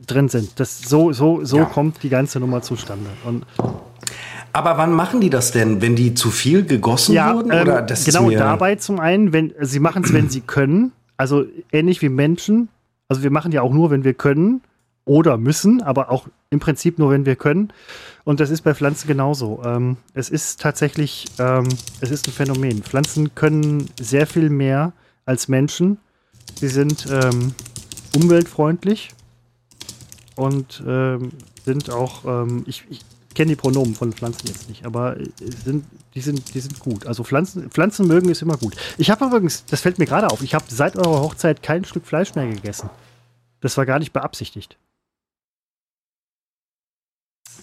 drin 0.08 0.30
sind. 0.30 0.60
Das, 0.60 0.80
so 0.82 1.12
so, 1.12 1.46
so 1.46 1.58
ja. 1.58 1.66
kommt 1.66 2.02
die 2.02 2.10
ganze 2.10 2.40
Nummer 2.40 2.64
zustande. 2.64 3.10
Und 3.24 3.46
aber 4.54 4.78
wann 4.78 4.94
machen 4.94 5.22
die 5.22 5.30
das 5.30 5.52
denn? 5.52 5.82
Wenn 5.82 5.96
die 5.96 6.14
zu 6.14 6.32
viel 6.32 6.66
gegossen 6.66 7.14
ja, 7.14 7.34
wurden? 7.34 7.52
Ähm, 7.52 7.62
oder 7.62 7.82
das 7.82 8.06
genau 8.06 8.30
dabei 8.30 8.76
zum 8.76 9.00
einen, 9.00 9.34
wenn 9.34 9.54
sie 9.62 9.80
machen 9.80 10.04
es, 10.04 10.14
wenn 10.14 10.30
sie 10.30 10.42
können. 10.42 10.92
Also 11.18 11.46
ähnlich 11.72 12.02
wie 12.02 12.10
Menschen. 12.10 12.70
Also 13.08 13.24
wir 13.24 13.32
machen 13.32 13.52
ja 13.52 13.62
auch 13.62 13.74
nur, 13.74 13.92
wenn 13.92 14.04
wir 14.04 14.14
können 14.14 14.62
oder 15.06 15.38
müssen, 15.38 15.82
aber 15.82 16.12
auch 16.12 16.28
im 16.50 16.60
Prinzip 16.60 17.00
nur, 17.00 17.10
wenn 17.12 17.26
wir 17.26 17.36
können. 17.36 17.74
Und 18.24 18.40
das 18.40 18.52
ist 18.52 18.62
bei 18.62 18.76
Pflanzen 18.76 19.08
genauso. 19.08 19.62
Ähm, 19.66 19.98
es 20.14 20.30
ist 20.30 20.62
tatsächlich, 20.62 21.26
ähm, 21.40 21.68
es 22.00 22.12
ist 22.12 22.28
ein 22.28 22.32
Phänomen. 22.32 22.84
Pflanzen 22.84 23.34
können 23.34 23.90
sehr 24.00 24.28
viel 24.28 24.50
mehr 24.50 24.94
als 25.26 25.48
Menschen. 25.48 25.98
Sie 26.56 26.68
sind 26.68 27.08
ähm, 27.12 27.54
umweltfreundlich 28.16 29.10
und 30.36 30.84
ähm, 30.88 31.32
sind 31.66 31.90
auch, 31.90 32.26
ähm, 32.26 32.64
ich, 32.66 32.86
ich, 32.90 33.02
kenne 33.40 33.52
die 33.52 33.56
Pronomen 33.56 33.96
von 33.96 34.12
Pflanzen 34.12 34.48
jetzt 34.48 34.68
nicht, 34.68 34.86
aber 34.86 35.16
äh, 35.16 35.24
sind, 35.64 35.86
die, 36.14 36.20
sind, 36.20 36.54
die 36.54 36.60
sind 36.60 36.78
gut. 36.80 37.08
Also 37.08 37.24
Pflanzen, 37.24 37.72
Pflanzen 37.72 38.06
mögen 38.06 38.28
ist 38.28 38.42
immer 38.42 38.58
gut. 38.58 38.76
Ich 38.98 39.10
habe 39.10 39.24
übrigens, 39.24 39.64
das 39.64 39.80
fällt 39.80 39.98
mir 39.98 40.08
gerade 40.08 40.30
auf, 40.30 40.42
ich 40.42 40.54
habe 40.54 40.66
seit 40.68 40.98
eurer 40.98 41.22
Hochzeit 41.22 41.64
kein 41.64 41.86
Stück 41.86 42.06
Fleisch 42.06 42.36
mehr 42.36 42.48
gegessen. 42.48 42.90
Das 43.62 43.78
war 43.78 43.86
gar 43.86 44.00
nicht 44.00 44.12
beabsichtigt. 44.12 44.78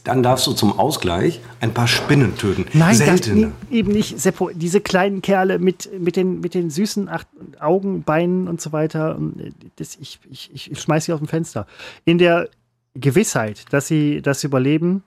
Dann 0.02 0.22
darfst 0.22 0.46
du 0.46 0.54
zum 0.54 0.78
Ausgleich 0.78 1.40
ein 1.60 1.74
paar 1.74 1.88
Spinnen 1.88 2.38
töten. 2.38 2.64
Nein, 2.72 2.94
Seltene. 2.94 3.52
Das, 3.60 3.70
eben 3.70 3.92
nicht. 3.92 4.18
Seppo, 4.18 4.48
diese 4.54 4.80
kleinen 4.80 5.20
Kerle 5.20 5.58
mit, 5.58 5.90
mit, 6.00 6.16
den, 6.16 6.40
mit 6.40 6.54
den 6.54 6.70
süßen 6.70 7.10
Ach 7.10 7.24
Augen, 7.60 8.02
Beinen 8.02 8.48
und 8.48 8.62
so 8.62 8.72
weiter. 8.72 9.18
Äh, 9.38 9.50
das, 9.76 9.96
ich, 9.96 10.20
ich, 10.30 10.70
ich 10.72 10.80
schmeiß 10.80 11.04
sie 11.04 11.12
aus 11.12 11.18
dem 11.18 11.28
Fenster. 11.28 11.66
In 12.06 12.16
der 12.16 12.48
Gewissheit, 12.94 13.66
dass 13.70 13.88
sie 13.88 14.22
das 14.22 14.42
überleben, 14.42 15.02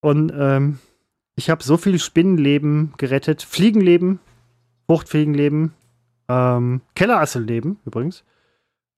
und 0.00 0.32
ähm, 0.36 0.78
ich 1.36 1.50
habe 1.50 1.62
so 1.62 1.76
viel 1.76 1.98
Spinnenleben 1.98 2.94
gerettet, 2.98 3.42
Fliegenleben, 3.42 4.20
Fruchtfliegenleben, 4.86 5.72
ähm, 6.28 6.80
Kellerasselnleben 6.94 7.78
übrigens. 7.84 8.24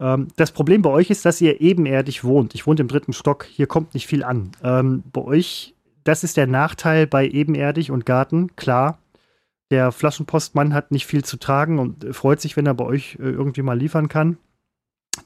Ähm, 0.01 0.28
das 0.36 0.52
Problem 0.52 0.82
bei 0.82 0.90
euch 0.90 1.10
ist, 1.10 1.24
dass 1.24 1.40
ihr 1.40 1.60
ebenerdig 1.60 2.24
wohnt. 2.24 2.55
Ich 2.55 2.66
wohne 2.66 2.81
im 2.81 2.89
dritten 2.89 3.12
Stock, 3.12 3.44
hier 3.44 3.66
kommt 3.66 3.94
nicht 3.94 4.06
viel 4.06 4.24
an. 4.24 4.52
Ähm, 4.62 5.02
bei 5.12 5.20
euch, 5.20 5.74
das 6.05 6.24
ist 6.24 6.36
der 6.36 6.47
Nachteil 6.47 7.06
bei 7.06 7.28
ebenerdig 7.28 7.90
und 7.90 8.06
Garten, 8.06 8.56
klar. 8.56 8.98
Der 9.70 9.93
Flaschenpostmann 9.93 10.74
hat 10.74 10.90
nicht 10.90 11.06
viel 11.06 11.22
zu 11.22 11.36
tragen 11.36 11.78
und 11.78 12.14
freut 12.16 12.40
sich, 12.40 12.56
wenn 12.56 12.66
er 12.66 12.74
bei 12.74 12.85
euch 12.85 13.16
äh, 13.20 13.24
irgendwie 13.24 13.62
mal 13.62 13.78
liefern 13.78 14.09
kann. 14.09 14.39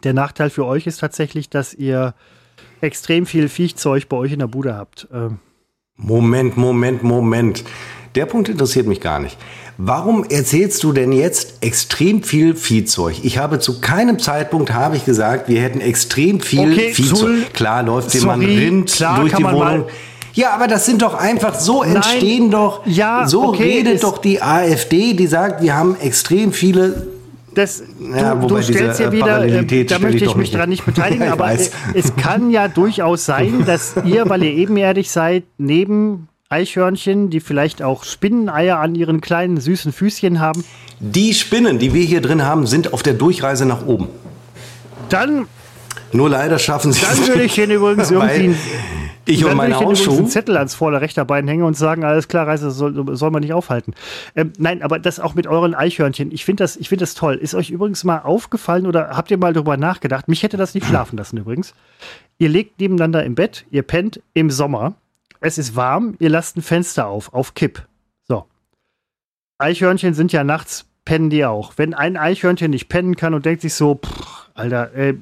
Der 0.02 0.12
Nachteil 0.12 0.50
für 0.50 0.66
euch 0.66 0.86
ist 0.86 0.98
tatsächlich, 0.98 1.48
dass 1.48 1.72
ihr 1.72 2.14
extrem 2.80 3.24
viel 3.24 3.48
Viechzeug 3.48 4.08
bei 4.08 4.16
euch 4.16 4.32
in 4.32 4.40
der 4.40 4.48
Bude 4.48 4.74
habt. 4.74 5.08
Ähm, 5.12 5.38
Moment, 5.96 6.56
Moment, 6.56 7.02
Moment. 7.04 7.64
Der 8.16 8.26
Punkt 8.26 8.48
interessiert 8.48 8.86
mich 8.86 9.00
gar 9.00 9.20
nicht. 9.20 9.36
Warum 9.78 10.24
erzählst 10.24 10.82
du 10.84 10.92
denn 10.92 11.12
jetzt 11.12 11.54
extrem 11.62 12.22
viel 12.22 12.54
Viehzeug? 12.54 13.16
Ich 13.22 13.38
habe 13.38 13.58
zu 13.58 13.80
keinem 13.80 14.18
Zeitpunkt 14.18 14.72
habe 14.72 14.96
ich 14.96 15.04
gesagt, 15.04 15.48
wir 15.48 15.60
hätten 15.60 15.80
extrem 15.80 16.40
viel 16.40 16.72
okay, 16.72 16.94
Viehzeug. 16.94 17.52
Klar 17.54 17.82
läuft 17.82 18.12
jemand 18.14 18.44
Rind 18.44 18.92
klar, 18.92 19.20
durch 19.20 19.34
die 19.34 19.44
Wohnung. 19.44 19.86
Ja, 20.32 20.50
aber 20.50 20.66
das 20.66 20.84
sind 20.84 21.02
doch 21.02 21.14
einfach 21.14 21.58
so 21.58 21.82
Nein, 21.82 21.96
entstehen 21.96 22.50
doch. 22.50 22.84
Ja, 22.86 23.26
so 23.28 23.48
okay, 23.48 23.78
redet 23.78 24.02
doch 24.02 24.18
die 24.18 24.42
AfD, 24.42 25.14
die 25.14 25.28
sagt, 25.28 25.62
wir 25.62 25.76
haben 25.76 25.96
extrem 26.00 26.52
viele 26.52 27.13
das, 27.54 27.82
ja, 28.14 28.34
du, 28.34 28.48
du 28.48 28.62
stellst 28.62 29.00
ja 29.00 29.12
wieder, 29.12 29.44
äh, 29.44 29.84
da 29.84 29.98
möchte 29.98 30.24
ich 30.24 30.34
mich 30.36 30.50
dran 30.50 30.68
nicht 30.68 30.84
beteiligen, 30.84 31.28
aber 31.32 31.52
es, 31.52 31.70
es 31.94 32.14
kann 32.16 32.50
ja 32.50 32.68
durchaus 32.68 33.24
sein, 33.24 33.64
dass 33.66 33.94
ihr, 34.04 34.28
weil 34.28 34.42
ihr 34.42 34.52
ebenerdig 34.52 35.10
seid, 35.10 35.44
neben 35.58 36.28
Eichhörnchen, 36.48 37.30
die 37.30 37.40
vielleicht 37.40 37.82
auch 37.82 38.04
Spinneneier 38.04 38.78
an 38.78 38.94
ihren 38.94 39.20
kleinen 39.20 39.60
süßen 39.60 39.92
Füßchen 39.92 40.40
haben. 40.40 40.64
Die 41.00 41.34
Spinnen, 41.34 41.78
die 41.78 41.94
wir 41.94 42.04
hier 42.04 42.20
drin 42.20 42.44
haben, 42.44 42.66
sind 42.66 42.92
auf 42.92 43.02
der 43.02 43.14
Durchreise 43.14 43.66
nach 43.66 43.86
oben. 43.86 44.08
Dann. 45.08 45.46
Nur 46.12 46.30
leider 46.30 46.58
schaffen 46.60 46.92
sie 46.92 47.02
es. 47.02 47.08
Dann 47.08 47.28
würde 47.28 47.42
ich 47.42 47.54
den 47.54 47.70
übrigens 47.70 48.10
irgendwie. 48.12 48.54
Ich 49.26 49.44
und 49.44 49.56
meine 49.56 49.76
Hausschuhe. 49.76 50.18
einen 50.18 50.28
Zettel 50.28 50.56
ans 50.56 50.74
vorder 50.74 51.00
rechter 51.00 51.24
Bein 51.24 51.48
hängen 51.48 51.62
und 51.62 51.76
sagen, 51.76 52.04
alles 52.04 52.28
klar, 52.28 52.46
Reise 52.46 52.70
soll, 52.70 53.16
soll 53.16 53.30
man 53.30 53.42
nicht 53.42 53.52
aufhalten. 53.52 53.94
Ähm, 54.34 54.52
nein, 54.58 54.82
aber 54.82 54.98
das 54.98 55.20
auch 55.20 55.34
mit 55.34 55.46
euren 55.46 55.74
Eichhörnchen. 55.74 56.30
Ich 56.32 56.44
finde 56.44 56.64
das, 56.64 56.76
find 56.76 57.00
das 57.00 57.14
toll. 57.14 57.36
Ist 57.36 57.54
euch 57.54 57.70
übrigens 57.70 58.04
mal 58.04 58.18
aufgefallen 58.18 58.86
oder 58.86 59.10
habt 59.10 59.30
ihr 59.30 59.38
mal 59.38 59.52
darüber 59.52 59.76
nachgedacht? 59.76 60.28
Mich 60.28 60.42
hätte 60.42 60.56
das 60.56 60.74
nicht 60.74 60.86
schlafen 60.86 61.16
lassen 61.16 61.38
übrigens. 61.38 61.74
Ihr 62.38 62.48
legt 62.48 62.80
nebeneinander 62.80 63.24
im 63.24 63.34
Bett, 63.34 63.64
ihr 63.70 63.82
pennt 63.82 64.20
im 64.34 64.50
Sommer. 64.50 64.94
Es 65.40 65.58
ist 65.58 65.76
warm, 65.76 66.16
ihr 66.18 66.30
lasst 66.30 66.56
ein 66.56 66.62
Fenster 66.62 67.06
auf, 67.06 67.32
auf 67.32 67.54
Kipp. 67.54 67.86
So. 68.26 68.46
Eichhörnchen 69.58 70.14
sind 70.14 70.32
ja 70.32 70.44
nachts, 70.44 70.86
pennen 71.04 71.30
die 71.30 71.44
auch. 71.44 71.74
Wenn 71.76 71.94
ein 71.94 72.16
Eichhörnchen 72.16 72.70
nicht 72.70 72.88
pennen 72.88 73.16
kann 73.16 73.34
und 73.34 73.44
denkt 73.44 73.62
sich 73.62 73.74
so, 73.74 73.96
pff, 73.96 74.43
Alter, 74.56 74.90
ey, 74.94 75.18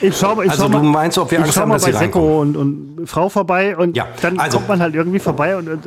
ich 0.00 0.16
schau, 0.16 0.40
ich 0.42 0.50
also 0.50 0.62
schau 0.62 0.68
du 0.68 0.78
mal, 0.78 0.82
meinst, 0.84 1.18
ob 1.18 1.30
wir 1.32 1.40
Angst 1.40 1.56
haben, 1.56 1.72
dass 1.72 1.84
bei 1.84 1.92
Seko 1.92 2.40
und, 2.40 2.56
und 2.56 3.06
Frau 3.06 3.28
vorbei 3.28 3.76
und 3.76 3.96
ja, 3.96 4.06
dann 4.22 4.38
also, 4.38 4.58
kommt 4.58 4.68
man 4.68 4.80
halt 4.80 4.94
irgendwie 4.94 5.18
vorbei 5.18 5.56
und, 5.56 5.68
und 5.68 5.84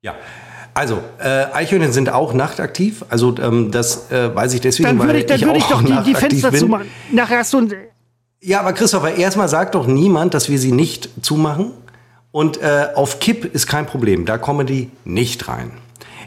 ja. 0.00 0.14
Also, 0.72 1.02
äh, 1.18 1.46
Eichhörnchen 1.52 1.92
sind 1.92 2.10
auch 2.10 2.32
nachtaktiv. 2.32 3.04
Also, 3.10 3.34
ähm, 3.38 3.70
das 3.70 4.10
äh, 4.10 4.34
weiß 4.34 4.54
ich 4.54 4.60
deswegen, 4.62 4.88
Dann 4.88 5.06
würde 5.06 5.18
ich, 5.18 5.26
dann 5.26 5.36
ich 5.36 5.44
würde 5.44 5.58
ich 5.58 5.64
doch 5.64 5.82
die, 5.82 6.02
die 6.04 6.14
Fenster 6.14 6.52
bin. 6.52 6.60
zumachen. 6.60 6.86
Nachher 7.12 7.38
hast 7.40 7.52
du 7.52 7.58
ein, 7.58 7.74
Ja, 8.40 8.60
aber 8.60 8.72
Christopher, 8.72 9.16
erstmal 9.16 9.48
sagt 9.48 9.74
doch 9.74 9.86
niemand, 9.86 10.32
dass 10.32 10.48
wir 10.48 10.58
sie 10.58 10.72
nicht 10.72 11.10
zumachen. 11.22 11.72
Und 12.32 12.62
äh, 12.62 12.88
auf 12.94 13.18
Kipp 13.18 13.44
ist 13.44 13.66
kein 13.66 13.86
Problem. 13.86 14.24
Da 14.24 14.38
kommen 14.38 14.66
die 14.66 14.90
nicht 15.04 15.48
rein. 15.48 15.72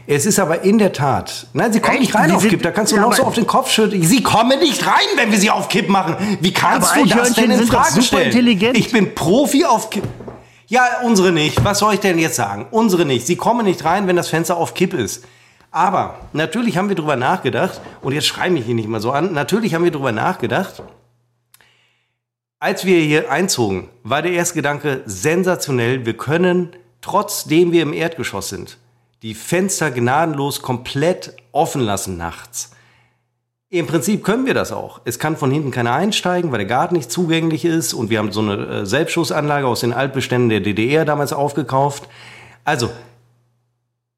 Es 0.06 0.26
ist 0.26 0.38
aber 0.38 0.62
in 0.62 0.78
der 0.78 0.92
Tat. 0.92 1.46
Nein, 1.54 1.72
sie 1.72 1.80
kommen 1.80 1.94
Echt? 1.94 2.02
nicht 2.02 2.14
rein 2.14 2.28
Die 2.28 2.36
auf 2.36 2.46
Kipp. 2.46 2.62
Da 2.62 2.70
kannst 2.70 2.92
du 2.92 2.96
Ja, 2.96 3.02
noch 3.02 3.14
so 3.14 3.22
auf 3.22 3.34
den 3.34 3.46
Kopf 3.46 3.70
schütteln. 3.70 4.02
Sie 4.02 4.22
kommen 4.22 4.58
nicht 4.58 4.86
rein, 4.86 5.06
wenn 5.16 5.30
wir 5.30 5.38
sie 5.38 5.50
auf 5.50 5.68
Kipp 5.68 5.88
machen. 5.88 6.16
Wie 6.40 6.52
kannst 6.52 6.94
du 6.94 7.06
das 7.06 7.32
denn 7.32 7.50
in 7.50 7.66
Frage 7.66 8.02
stellen? 8.02 8.46
Ich 8.74 8.92
bin 8.92 9.14
Profi 9.14 9.64
auf 9.64 9.90
Kipp. 9.90 10.04
Ja, 10.66 10.86
unsere 11.02 11.32
nicht. 11.32 11.64
Was 11.64 11.78
soll 11.78 11.94
ich 11.94 12.00
denn 12.00 12.18
jetzt 12.18 12.36
sagen? 12.36 12.66
Unsere 12.70 13.04
nicht. 13.04 13.26
Sie 13.26 13.36
kommen 13.36 13.64
nicht 13.64 13.84
rein, 13.84 14.06
wenn 14.06 14.16
das 14.16 14.28
Fenster 14.28 14.56
auf 14.56 14.74
Kipp 14.74 14.92
ist. 14.94 15.24
Aber 15.70 16.18
natürlich 16.32 16.76
haben 16.76 16.88
wir 16.88 16.96
darüber 16.96 17.16
nachgedacht, 17.16 17.80
und 18.00 18.12
jetzt 18.12 18.26
schrei 18.26 18.48
mich 18.48 18.64
hier 18.64 18.76
nicht 18.76 18.88
mal 18.88 19.00
so 19.00 19.10
an, 19.10 19.32
natürlich 19.32 19.74
haben 19.74 19.82
wir 19.82 19.90
darüber 19.90 20.12
nachgedacht, 20.12 20.82
als 22.60 22.84
wir 22.84 23.00
hier 23.00 23.30
einzogen, 23.30 23.88
war 24.04 24.22
der 24.22 24.32
erste 24.32 24.54
Gedanke 24.54 25.02
sensationell. 25.04 26.06
Wir 26.06 26.16
können, 26.16 26.76
trotzdem 27.00 27.72
wir 27.72 27.82
im 27.82 27.92
Erdgeschoss 27.92 28.50
sind, 28.50 28.78
die 29.22 29.34
Fenster 29.34 29.90
gnadenlos 29.90 30.62
komplett 30.62 31.34
offen 31.52 31.80
lassen 31.80 32.16
nachts. 32.16 32.70
Im 33.70 33.86
Prinzip 33.88 34.22
können 34.22 34.46
wir 34.46 34.54
das 34.54 34.70
auch. 34.70 35.00
Es 35.04 35.18
kann 35.18 35.36
von 35.36 35.50
hinten 35.50 35.72
keiner 35.72 35.92
einsteigen, 35.94 36.52
weil 36.52 36.58
der 36.58 36.68
Garten 36.68 36.94
nicht 36.94 37.10
zugänglich 37.10 37.64
ist 37.64 37.92
und 37.92 38.08
wir 38.08 38.18
haben 38.18 38.30
so 38.30 38.40
eine 38.40 38.66
äh, 38.66 38.86
Selbstschussanlage 38.86 39.66
aus 39.66 39.80
den 39.80 39.92
Altbeständen 39.92 40.48
der 40.48 40.60
DDR 40.60 41.04
damals 41.04 41.32
aufgekauft. 41.32 42.08
Also, 42.64 42.90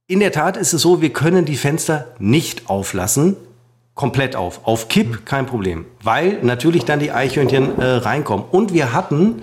in 0.09 0.21
der 0.21 0.31
Tat 0.31 0.57
ist 0.57 0.73
es 0.73 0.83
so, 0.83 1.01
wir 1.01 1.13
können 1.13 1.47
die 1.47 1.57
Fenster 1.57 2.07
nicht 2.19 2.69
auflassen, 2.69 3.37
komplett 3.95 4.37
auf. 4.37 4.61
Auf 4.65 4.89
Kipp 4.89 5.25
kein 5.25 5.47
Problem, 5.47 5.87
weil 6.03 6.39
natürlich 6.43 6.85
dann 6.85 7.01
die 7.01 7.11
Eichhörnchen 7.11 7.81
äh, 7.81 7.85
reinkommen. 7.85 8.45
Und 8.51 8.73
wir 8.75 8.93
hatten, 8.93 9.43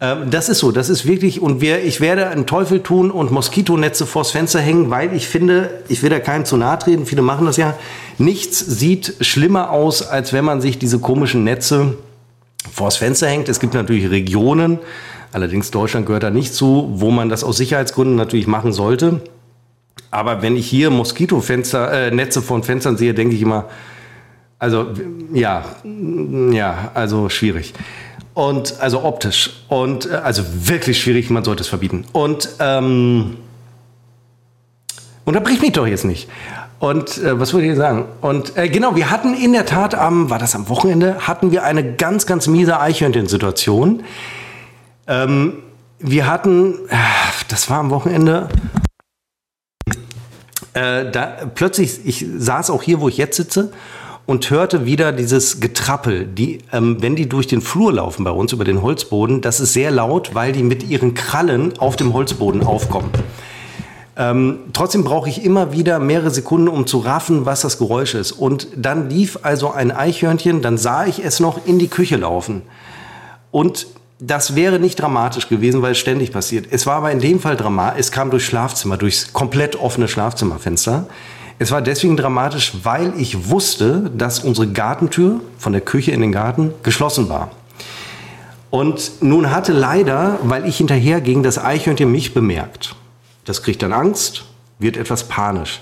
ähm, 0.00 0.30
das 0.30 0.48
ist 0.48 0.58
so, 0.58 0.72
das 0.72 0.88
ist 0.88 1.06
wirklich, 1.06 1.40
und 1.40 1.60
wir, 1.60 1.82
ich 1.84 2.00
werde 2.00 2.28
einen 2.28 2.46
Teufel 2.46 2.82
tun 2.82 3.10
und 3.10 3.30
Moskitonetze 3.30 4.06
vors 4.06 4.32
Fenster 4.32 4.60
hängen, 4.60 4.90
weil 4.90 5.14
ich 5.14 5.28
finde, 5.28 5.70
ich 5.88 6.02
will 6.02 6.10
da 6.10 6.18
keinem 6.18 6.44
zu 6.44 6.56
nahe 6.56 6.78
treten, 6.78 7.06
viele 7.06 7.22
machen 7.22 7.46
das 7.46 7.56
ja, 7.56 7.74
nichts 8.18 8.58
sieht 8.58 9.14
schlimmer 9.20 9.70
aus, 9.70 10.02
als 10.02 10.32
wenn 10.32 10.44
man 10.44 10.60
sich 10.60 10.78
diese 10.78 10.98
komischen 10.98 11.44
Netze 11.44 11.96
vors 12.72 12.96
Fenster 12.96 13.28
hängt. 13.28 13.48
Es 13.48 13.60
gibt 13.60 13.74
natürlich 13.74 14.10
Regionen, 14.10 14.78
allerdings 15.32 15.70
Deutschland 15.70 16.06
gehört 16.06 16.24
da 16.24 16.30
nicht 16.30 16.54
zu, 16.54 16.90
wo 16.94 17.10
man 17.10 17.28
das 17.28 17.44
aus 17.44 17.56
Sicherheitsgründen 17.56 18.16
natürlich 18.16 18.46
machen 18.46 18.72
sollte. 18.72 19.20
Aber 20.10 20.42
wenn 20.42 20.56
ich 20.56 20.66
hier 20.66 20.90
Moskitofenster, 20.90 21.92
äh, 21.92 22.10
Netze 22.10 22.42
von 22.42 22.62
Fenstern 22.62 22.96
sehe, 22.96 23.14
denke 23.14 23.34
ich 23.34 23.42
immer, 23.42 23.68
also 24.58 24.86
ja, 25.32 25.64
ja, 26.52 26.90
also 26.94 27.28
schwierig. 27.28 27.74
Und 28.34 28.80
also 28.80 29.04
optisch. 29.04 29.64
Und 29.68 30.10
äh, 30.10 30.14
also 30.14 30.42
wirklich 30.52 31.00
schwierig, 31.00 31.30
man 31.30 31.44
sollte 31.44 31.62
es 31.62 31.68
verbieten. 31.68 32.04
Und 32.12 32.48
ähm, 32.58 33.36
unterbrich 35.24 35.60
mich 35.60 35.72
doch 35.72 35.86
jetzt 35.86 36.04
nicht. 36.04 36.28
Und 36.80 37.18
äh, 37.18 37.38
was 37.38 37.54
wollte 37.54 37.68
ich 37.68 37.76
sagen? 37.76 38.06
Und 38.20 38.56
äh, 38.56 38.68
genau, 38.68 38.96
wir 38.96 39.10
hatten 39.10 39.34
in 39.34 39.52
der 39.52 39.64
Tat 39.64 39.94
am, 39.94 40.28
war 40.30 40.38
das 40.38 40.54
am 40.54 40.68
Wochenende, 40.68 41.26
hatten 41.26 41.52
wir 41.52 41.62
eine 41.62 41.94
ganz, 41.94 42.26
ganz 42.26 42.46
miese 42.46 42.80
Eichhörnchen-Situation. 42.80 44.02
Ähm, 45.06 45.62
wir 45.98 46.26
hatten, 46.26 46.74
das 47.48 47.70
war 47.70 47.78
am 47.78 47.90
Wochenende, 47.90 48.48
äh, 50.74 51.10
da 51.10 51.36
plötzlich, 51.54 52.04
ich 52.04 52.26
saß 52.36 52.70
auch 52.70 52.82
hier, 52.82 53.00
wo 53.00 53.08
ich 53.08 53.16
jetzt 53.16 53.36
sitze, 53.36 53.72
und 54.26 54.48
hörte 54.50 54.86
wieder 54.86 55.12
dieses 55.12 55.60
Getrappel. 55.60 56.26
Die, 56.26 56.58
ähm, 56.72 57.00
wenn 57.00 57.16
die 57.16 57.28
durch 57.28 57.46
den 57.46 57.60
Flur 57.60 57.92
laufen 57.92 58.24
bei 58.24 58.30
uns 58.30 58.52
über 58.52 58.64
den 58.64 58.82
Holzboden, 58.82 59.40
das 59.40 59.60
ist 59.60 59.72
sehr 59.72 59.90
laut, 59.90 60.34
weil 60.34 60.52
die 60.52 60.62
mit 60.62 60.82
ihren 60.82 61.14
Krallen 61.14 61.78
auf 61.78 61.96
dem 61.96 62.14
Holzboden 62.14 62.64
aufkommen. 62.64 63.10
Ähm, 64.16 64.60
trotzdem 64.72 65.04
brauche 65.04 65.28
ich 65.28 65.44
immer 65.44 65.72
wieder 65.72 65.98
mehrere 65.98 66.30
Sekunden, 66.30 66.68
um 66.68 66.86
zu 66.86 66.98
raffen, 66.98 67.46
was 67.46 67.62
das 67.62 67.78
Geräusch 67.78 68.14
ist. 68.14 68.32
Und 68.32 68.68
dann 68.76 69.10
lief 69.10 69.40
also 69.42 69.72
ein 69.72 69.90
Eichhörnchen, 69.90 70.62
dann 70.62 70.78
sah 70.78 71.04
ich 71.06 71.24
es 71.24 71.40
noch 71.40 71.66
in 71.66 71.78
die 71.78 71.88
Küche 71.88 72.16
laufen. 72.16 72.62
Und 73.50 73.88
das 74.20 74.54
wäre 74.54 74.78
nicht 74.78 75.00
dramatisch 75.00 75.48
gewesen, 75.48 75.82
weil 75.82 75.92
es 75.92 75.98
ständig 75.98 76.32
passiert. 76.32 76.66
Es 76.70 76.86
war 76.86 76.96
aber 76.96 77.10
in 77.10 77.20
dem 77.20 77.40
Fall 77.40 77.56
dramatisch. 77.56 78.00
Es 78.00 78.12
kam 78.12 78.30
durchs 78.30 78.46
Schlafzimmer, 78.46 78.96
durchs 78.96 79.32
komplett 79.32 79.76
offene 79.76 80.08
Schlafzimmerfenster. 80.08 81.08
Es 81.58 81.70
war 81.70 81.82
deswegen 81.82 82.16
dramatisch, 82.16 82.72
weil 82.82 83.12
ich 83.16 83.48
wusste, 83.48 84.10
dass 84.16 84.40
unsere 84.40 84.68
Gartentür 84.68 85.40
von 85.58 85.72
der 85.72 85.82
Küche 85.82 86.10
in 86.10 86.20
den 86.20 86.32
Garten 86.32 86.72
geschlossen 86.82 87.28
war. 87.28 87.50
Und 88.70 89.22
nun 89.22 89.52
hatte 89.52 89.72
leider, 89.72 90.40
weil 90.42 90.66
ich 90.66 90.78
hinterher 90.78 91.20
ging, 91.20 91.44
das 91.44 91.58
Eichhörnchen 91.58 92.10
mich 92.10 92.34
bemerkt. 92.34 92.96
Das 93.44 93.62
kriegt 93.62 93.82
dann 93.82 93.92
Angst, 93.92 94.46
wird 94.80 94.96
etwas 94.96 95.28
panisch. 95.28 95.80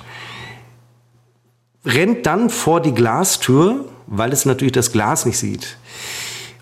Rennt 1.86 2.26
dann 2.26 2.50
vor 2.50 2.80
die 2.80 2.92
Glastür, 2.92 3.86
weil 4.06 4.30
es 4.32 4.44
natürlich 4.44 4.72
das 4.72 4.92
Glas 4.92 5.24
nicht 5.24 5.38
sieht. 5.38 5.78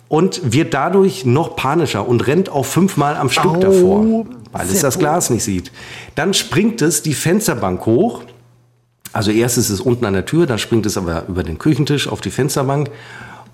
Und 0.07 0.53
wird 0.53 0.73
dadurch 0.73 1.24
noch 1.24 1.57
panischer 1.57 2.07
und 2.07 2.27
rennt 2.27 2.49
auch 2.49 2.65
fünfmal 2.65 3.16
am 3.16 3.28
Stück 3.28 3.57
Au, 3.57 3.61
davor, 3.61 4.27
weil 4.53 4.69
es 4.69 4.81
das. 4.81 4.99
Glas 4.99 5.31
nicht 5.31 5.43
sieht. 5.43 5.73
Dann 6.15 6.32
springt 6.32 6.81
es 6.81 7.03
die 7.03 7.15
Fensterbank 7.15 7.87
hoch. 7.87 8.23
Also 9.12 9.31
erst 9.31 9.59
ist 9.59 9.70
es 9.70 9.81
unten 9.81 10.05
an 10.05 10.15
der 10.15 10.24
Tür, 10.24 10.47
dann 10.47 10.59
springt 10.59 10.87
es 10.87 10.97
aber 10.97 11.24
über 11.28 11.43
den 11.43 11.59
Küchentisch 11.59 12.09
auf 12.09 12.20
die 12.20 12.31
Fensterbank 12.31 12.91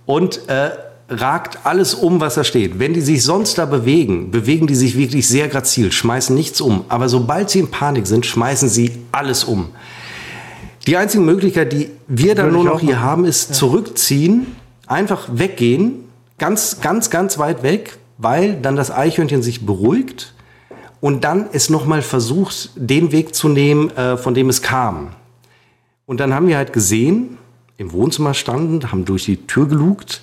und 0.04 0.48
äh, 0.48 0.70
ragt 1.08 1.60
alles 1.64 1.94
um, 1.94 2.20
was 2.20 2.34
da 2.34 2.44
steht. 2.44 2.78
Wenn 2.78 2.92
die 2.92 3.00
sich 3.00 3.22
sonst 3.22 3.58
da 3.58 3.64
bewegen, 3.64 4.30
bewegen 4.30 4.66
die 4.66 4.74
sich 4.74 4.96
wirklich 4.96 5.28
sehr 5.28 5.48
grazil, 5.48 5.92
schmeißen 5.92 6.34
nichts 6.34 6.60
um. 6.60 6.84
Aber 6.88 7.08
sobald 7.08 7.50
sie 7.50 7.60
in 7.60 7.70
Panik 7.70 8.06
sind, 8.06 8.26
schmeißen 8.26 8.68
sie 8.68 8.92
alles 9.12 9.44
um. 9.44 9.70
Die 10.86 10.96
einzige 10.96 11.22
Möglichkeit, 11.22 11.72
die 11.72 11.90
wir 12.06 12.34
dann 12.34 12.52
nur 12.52 12.64
noch 12.64 12.80
hier 12.80 12.94
machen. 12.94 13.04
haben, 13.04 13.24
ist 13.24 13.54
zurückziehen, 13.54 14.56
einfach 14.86 15.28
weggehen, 15.32 16.04
ganz, 16.38 16.80
ganz, 16.80 17.10
ganz 17.10 17.38
weit 17.38 17.62
weg, 17.62 17.98
weil 18.18 18.54
dann 18.60 18.76
das 18.76 18.90
Eichhörnchen 18.90 19.42
sich 19.42 19.66
beruhigt 19.66 20.34
und 21.00 21.24
dann 21.24 21.46
es 21.52 21.70
nochmal 21.70 22.02
versucht, 22.02 22.70
den 22.76 23.10
Weg 23.12 23.34
zu 23.34 23.48
nehmen, 23.48 23.90
äh, 23.96 24.16
von 24.16 24.34
dem 24.34 24.48
es 24.48 24.62
kam. 24.62 25.08
Und 26.06 26.20
dann 26.20 26.32
haben 26.32 26.46
wir 26.46 26.56
halt 26.56 26.72
gesehen, 26.72 27.36
im 27.76 27.92
Wohnzimmer 27.92 28.32
standen, 28.32 28.90
haben 28.90 29.04
durch 29.04 29.24
die 29.24 29.46
Tür 29.46 29.66
gelugt, 29.66 30.22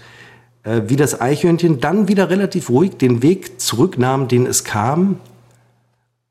äh, 0.63 0.83
wie 0.87 0.95
das 0.95 1.19
Eichhörnchen 1.19 1.79
dann 1.79 2.07
wieder 2.07 2.29
relativ 2.29 2.69
ruhig 2.69 2.97
den 2.97 3.21
Weg 3.21 3.59
zurücknahm, 3.59 4.27
den 4.27 4.45
es 4.45 4.63
kam. 4.63 5.19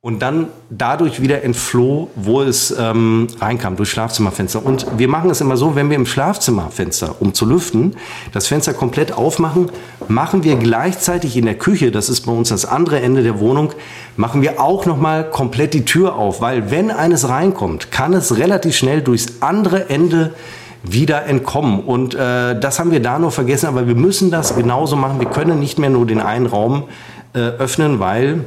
Und 0.04 0.20
dann 0.20 0.48
dadurch 0.68 1.22
wieder 1.22 1.44
entfloh, 1.44 2.10
wo 2.16 2.42
es 2.42 2.74
ähm, 2.76 3.28
reinkam, 3.40 3.76
durch 3.76 3.90
Schlafzimmerfenster. 3.90 4.66
Und 4.66 4.84
wir 4.98 5.06
machen 5.06 5.30
es 5.30 5.40
immer 5.40 5.56
so, 5.56 5.76
wenn 5.76 5.90
wir 5.90 5.96
im 5.96 6.06
Schlafzimmerfenster, 6.06 7.14
um 7.20 7.34
zu 7.34 7.46
lüften, 7.46 7.94
das 8.32 8.48
Fenster 8.48 8.74
komplett 8.74 9.12
aufmachen, 9.12 9.70
machen 10.08 10.42
wir 10.42 10.56
gleichzeitig 10.56 11.36
in 11.36 11.44
der 11.44 11.54
Küche, 11.54 11.92
das 11.92 12.08
ist 12.08 12.22
bei 12.22 12.32
uns 12.32 12.48
das 12.48 12.64
andere 12.64 13.00
Ende 13.00 13.22
der 13.22 13.38
Wohnung, 13.38 13.74
machen 14.16 14.42
wir 14.42 14.60
auch 14.60 14.86
nochmal 14.86 15.30
komplett 15.30 15.72
die 15.72 15.84
Tür 15.84 16.16
auf. 16.16 16.40
Weil 16.40 16.72
wenn 16.72 16.90
eines 16.90 17.28
reinkommt, 17.28 17.92
kann 17.92 18.12
es 18.12 18.36
relativ 18.36 18.74
schnell 18.74 19.02
durchs 19.02 19.40
andere 19.40 19.88
Ende 19.88 20.34
wieder 20.82 21.26
entkommen. 21.26 21.78
Und 21.78 22.16
äh, 22.16 22.58
das 22.58 22.80
haben 22.80 22.90
wir 22.90 22.98
da 22.98 23.20
nur 23.20 23.30
vergessen, 23.30 23.66
aber 23.66 23.86
wir 23.86 23.94
müssen 23.94 24.32
das 24.32 24.56
genauso 24.56 24.96
machen. 24.96 25.20
Wir 25.20 25.28
können 25.28 25.60
nicht 25.60 25.78
mehr 25.78 25.90
nur 25.90 26.06
den 26.06 26.20
einen 26.20 26.46
Raum 26.46 26.88
äh, 27.34 27.38
öffnen, 27.38 28.00
weil 28.00 28.40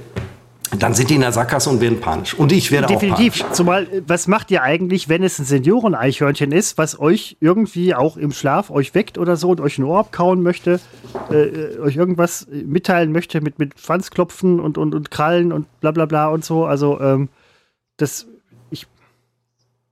dann 0.69 0.93
sind 0.93 1.09
die 1.09 1.15
in 1.15 1.21
der 1.21 1.31
Sackgasse 1.31 1.69
und 1.69 1.81
werden 1.81 1.99
panisch. 1.99 2.33
Und 2.33 2.51
ich 2.51 2.71
werde 2.71 2.87
Definitiv. 2.87 3.35
auch 3.35 3.39
panisch. 3.39 3.55
Zumal, 3.55 3.83
äh, 3.83 4.01
was 4.07 4.27
macht 4.27 4.51
ihr 4.51 4.63
eigentlich, 4.63 5.09
wenn 5.09 5.23
es 5.23 5.39
ein 5.39 5.45
Senioren-Eichhörnchen 5.45 6.51
ist, 6.51 6.77
was 6.77 6.99
euch 6.99 7.37
irgendwie 7.39 7.93
auch 7.95 8.17
im 8.17 8.31
Schlaf 8.31 8.69
euch 8.71 8.93
weckt 8.95 9.17
oder 9.17 9.35
so 9.35 9.49
und 9.49 9.61
euch 9.61 9.77
ein 9.77 9.83
Ohr 9.83 9.99
abkauen 9.99 10.41
möchte, 10.41 10.79
äh, 11.29 11.35
äh, 11.35 11.79
euch 11.79 11.95
irgendwas 11.95 12.43
äh, 12.43 12.63
mitteilen 12.63 13.11
möchte 13.11 13.41
mit, 13.41 13.59
mit 13.59 13.79
Schwanzklopfen 13.79 14.59
und, 14.59 14.77
und, 14.77 14.95
und 14.95 15.11
Krallen 15.11 15.51
und 15.51 15.67
bla 15.79 15.91
bla 15.91 16.05
bla 16.05 16.27
und 16.27 16.43
so. 16.43 16.65
Also, 16.65 16.99
ähm, 16.99 17.29
das, 17.97 18.27
ich, 18.71 18.87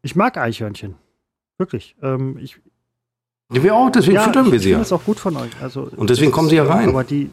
ich 0.01 0.15
mag 0.15 0.37
Eichhörnchen. 0.37 0.95
Wirklich. 1.57 1.95
Ähm, 2.01 2.37
ich, 2.41 2.59
Ja, 3.51 3.63
wir 3.63 3.75
auch, 3.75 3.89
deswegen 3.89 4.19
füttern 4.19 4.47
ich, 4.47 4.51
wir 4.51 4.59
sie 4.59 4.71
ja. 4.71 4.79
das 4.79 4.91
auch 4.91 5.03
gut 5.03 5.19
von 5.19 5.37
euch. 5.37 5.51
Also, 5.61 5.89
Und 5.95 6.09
deswegen 6.09 6.31
kommen 6.31 6.49
sie 6.49 6.55
ja 6.55 6.63
rein. 6.63 6.89
Aber 6.89 7.03
die, 7.03 7.29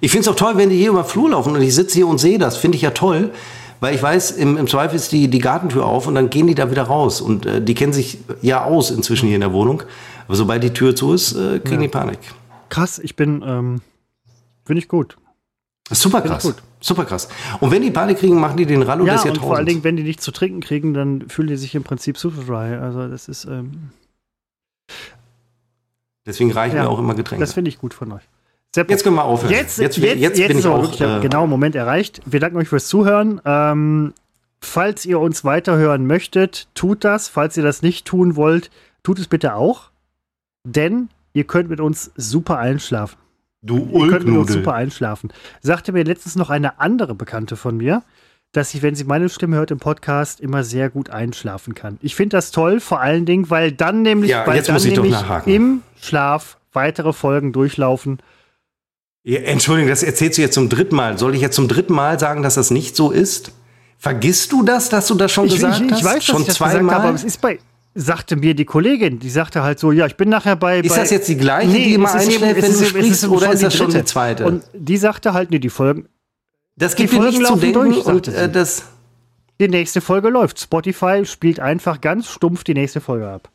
Ich 0.00 0.10
finde 0.10 0.22
es 0.22 0.28
auch 0.28 0.36
toll, 0.36 0.56
wenn 0.56 0.70
die 0.70 0.76
hier 0.78 0.90
über 0.90 1.02
den 1.02 1.08
Flur 1.08 1.30
laufen 1.30 1.54
und 1.54 1.60
ich 1.62 1.74
sitze 1.74 1.94
hier 1.94 2.06
und 2.08 2.18
sehe 2.18 2.38
das. 2.38 2.56
Finde 2.56 2.76
ich 2.76 2.82
ja 2.82 2.90
toll, 2.90 3.30
weil 3.80 3.94
ich 3.94 4.02
weiß, 4.02 4.32
im, 4.32 4.56
im 4.56 4.66
Zweifel 4.66 4.96
ist 4.96 5.12
die, 5.12 5.28
die 5.28 5.38
Gartentür 5.38 5.84
auf 5.86 6.06
und 6.06 6.14
dann 6.14 6.30
gehen 6.30 6.46
die 6.46 6.54
da 6.54 6.70
wieder 6.70 6.84
raus. 6.84 7.20
Und 7.20 7.44
äh, 7.46 7.60
die 7.62 7.74
kennen 7.74 7.92
sich 7.92 8.18
ja 8.42 8.64
aus 8.64 8.90
inzwischen 8.90 9.26
hier 9.26 9.34
in 9.36 9.40
der 9.42 9.52
Wohnung. 9.52 9.82
Aber 10.26 10.36
sobald 10.36 10.62
die 10.62 10.72
Tür 10.72 10.94
zu 10.96 11.12
ist, 11.12 11.32
äh, 11.32 11.58
kriegen 11.58 11.82
Ja. 11.82 11.86
die 11.86 11.88
Panik. 11.88 12.18
krass, 12.70 12.98
ich 12.98 13.16
bin, 13.16 13.42
ähm, 13.46 13.80
finde 14.64 14.80
ich 14.80 14.88
gut. 14.88 15.16
Super 15.90 16.20
krass. 16.22 16.54
Super 16.82 17.04
krass. 17.04 17.28
Und 17.60 17.72
wenn 17.72 17.82
die 17.82 17.90
Beine 17.90 18.14
kriegen, 18.14 18.40
machen 18.40 18.56
die 18.56 18.64
den 18.64 18.82
Rallo 18.82 19.04
ja, 19.04 19.14
des 19.14 19.22
und 19.22 19.26
Jahrtausends. 19.26 19.46
vor 19.48 19.56
allen 19.56 19.66
Dingen, 19.66 19.84
wenn 19.84 19.96
die 19.96 20.02
nichts 20.04 20.24
zu 20.24 20.30
trinken 20.30 20.60
kriegen, 20.60 20.94
dann 20.94 21.28
fühlen 21.28 21.48
die 21.48 21.56
sich 21.56 21.74
im 21.74 21.82
Prinzip 21.82 22.16
super 22.16 22.42
dry. 22.46 22.74
Also 22.76 23.06
das 23.08 23.28
ist, 23.28 23.44
ähm, 23.44 23.90
Deswegen 26.26 26.52
reichen 26.52 26.76
Ja, 26.76 26.84
mir 26.84 26.90
auch 26.90 26.98
immer 26.98 27.14
Getränke. 27.14 27.44
das 27.44 27.54
finde 27.54 27.68
ich 27.70 27.78
gut 27.78 27.92
von 27.94 28.12
euch. 28.12 28.22
Seppo, 28.74 28.92
Jetzt 28.92 29.02
können 29.02 29.16
wir 29.16 29.24
aufhören. 29.24 29.52
Jetzt, 29.52 29.78
jetzt, 29.78 29.96
jetzt, 29.96 30.18
jetzt, 30.20 30.38
jetzt, 30.38 30.48
bin 30.48 30.58
ich 30.58 30.66
auch. 30.66 30.94
der 30.94 31.16
Äh, 31.16 31.20
genaue 31.20 31.48
Moment 31.48 31.74
erreicht. 31.74 32.20
Wir 32.24 32.38
danken 32.38 32.56
euch 32.58 32.68
fürs 32.68 32.86
Zuhören. 32.86 33.40
Ähm, 33.44 34.14
falls 34.60 35.04
ihr 35.04 35.18
uns 35.18 35.44
weiterhören 35.44 36.06
möchtet, 36.06 36.68
tut 36.74 37.02
das. 37.04 37.28
Falls 37.28 37.56
ihr 37.56 37.64
das 37.64 37.82
nicht 37.82 38.06
tun 38.06 38.36
wollt, 38.36 38.70
tut 39.02 39.18
es 39.18 39.26
bitte 39.26 39.54
auch. 39.54 39.90
Denn 40.64 41.08
ihr 41.32 41.44
könnt 41.44 41.68
mit 41.68 41.80
uns 41.80 42.12
super 42.16 42.58
einschlafen. 42.58 43.16
du 43.62 43.78
Ihr 43.78 43.82
könnt 43.82 43.92
mit 43.92 44.02
uns 44.12 44.12
Ulknudel. 44.12 44.56
super 44.58 44.74
einschlafen. 44.74 45.32
Sagte 45.62 45.90
mir 45.90 46.04
letztens 46.04 46.36
noch 46.36 46.50
eine 46.50 46.78
andere 46.78 47.16
Bekannte 47.16 47.56
von 47.56 47.76
mir, 47.76 48.04
dass 48.52 48.70
sie, 48.70 48.82
wenn 48.82 48.94
sie 48.94 49.04
meine 49.04 49.28
Stimme 49.28 49.56
hört 49.56 49.72
im 49.72 49.78
Podcast, 49.78 50.40
immer 50.40 50.62
sehr 50.62 50.90
gut 50.90 51.10
einschlafen 51.10 51.74
kann. 51.74 51.98
Ich 52.02 52.14
finde 52.14 52.36
das 52.36 52.52
toll, 52.52 52.78
vor 52.78 53.00
allen 53.00 53.26
Dingen, 53.26 53.50
weil 53.50 53.72
dann 53.72 54.02
nämlich, 54.02 54.30
Ja, 54.30 54.46
weil 54.46 54.62
dann 54.62 54.76
ich 54.76 54.84
nämlich 54.84 55.16
im 55.46 55.82
Schlaf 56.00 56.56
weitere 56.72 57.12
Folgen 57.12 57.52
durchlaufen. 57.52 58.18
Entschuldigung, 59.24 59.90
das 59.90 60.02
erzählst 60.02 60.38
du 60.38 60.42
jetzt 60.42 60.54
zum 60.54 60.68
dritten 60.68 60.96
Mal. 60.96 61.18
Soll 61.18 61.34
ich 61.34 61.40
jetzt 61.42 61.56
zum 61.56 61.68
dritten 61.68 61.92
Mal 61.92 62.18
sagen, 62.18 62.42
dass 62.42 62.54
das 62.54 62.70
nicht 62.70 62.96
so 62.96 63.10
ist? 63.10 63.52
Vergisst 63.98 64.50
du 64.52 64.62
das, 64.62 64.88
dass 64.88 65.06
du 65.08 65.14
das 65.14 65.30
schon 65.30 65.46
Ich, 65.46 65.54
gesagt 65.56 65.80
ich, 65.80 65.86
ich 65.86 65.92
hast? 65.92 66.04
weiß, 66.04 66.24
schon 66.24 66.36
dass 66.36 66.40
ich 66.42 66.46
das 66.48 66.58
gesagt 66.58 66.72
zweimal? 66.74 66.94
habe, 66.94 67.08
aber 67.08 67.14
es 67.16 67.24
ist 67.24 67.40
bei, 67.40 67.58
sagte 67.94 68.36
mir 68.36 68.54
die 68.54 68.64
Kollegin, 68.64 69.18
die 69.18 69.28
sagte 69.28 69.62
halt 69.62 69.78
so, 69.78 69.92
ja, 69.92 70.06
ich 70.06 70.16
bin 70.16 70.30
nachher 70.30 70.56
bei. 70.56 70.80
Ist 70.80 70.88
bei, 70.88 71.00
das 71.02 71.10
jetzt 71.10 71.28
die 71.28 71.36
gleiche, 71.36 71.70
die 71.70 71.94
immer 71.94 72.10
einschläft, 72.12 72.62
wenn 72.62 72.72
du 72.72 72.84
sprichst, 72.84 73.28
oder 73.28 73.52
ist 73.52 73.62
das 73.62 73.76
schon 73.76 73.90
die 73.90 74.04
zweite? 74.04 74.46
Und 74.46 74.62
die 74.72 74.96
sagte 74.96 75.34
halt, 75.34 75.50
nee, 75.50 75.58
die 75.58 75.68
Folgen, 75.68 76.08
das 76.76 76.94
die 76.94 77.02
gibt 77.02 77.12
dir 77.12 77.16
Folgen 77.18 77.38
nichts 77.38 77.48
zu 77.48 77.56
denken 77.56 77.74
durch, 77.92 78.06
und 78.06 78.28
äh, 78.28 78.48
das. 78.50 78.84
die 79.60 79.68
nächste 79.68 80.00
Folge 80.00 80.30
läuft. 80.30 80.58
Spotify 80.60 81.26
spielt 81.26 81.60
einfach 81.60 82.00
ganz 82.00 82.28
stumpf 82.30 82.64
die 82.64 82.72
nächste 82.74 83.02
Folge 83.02 83.28
ab. 83.28 83.50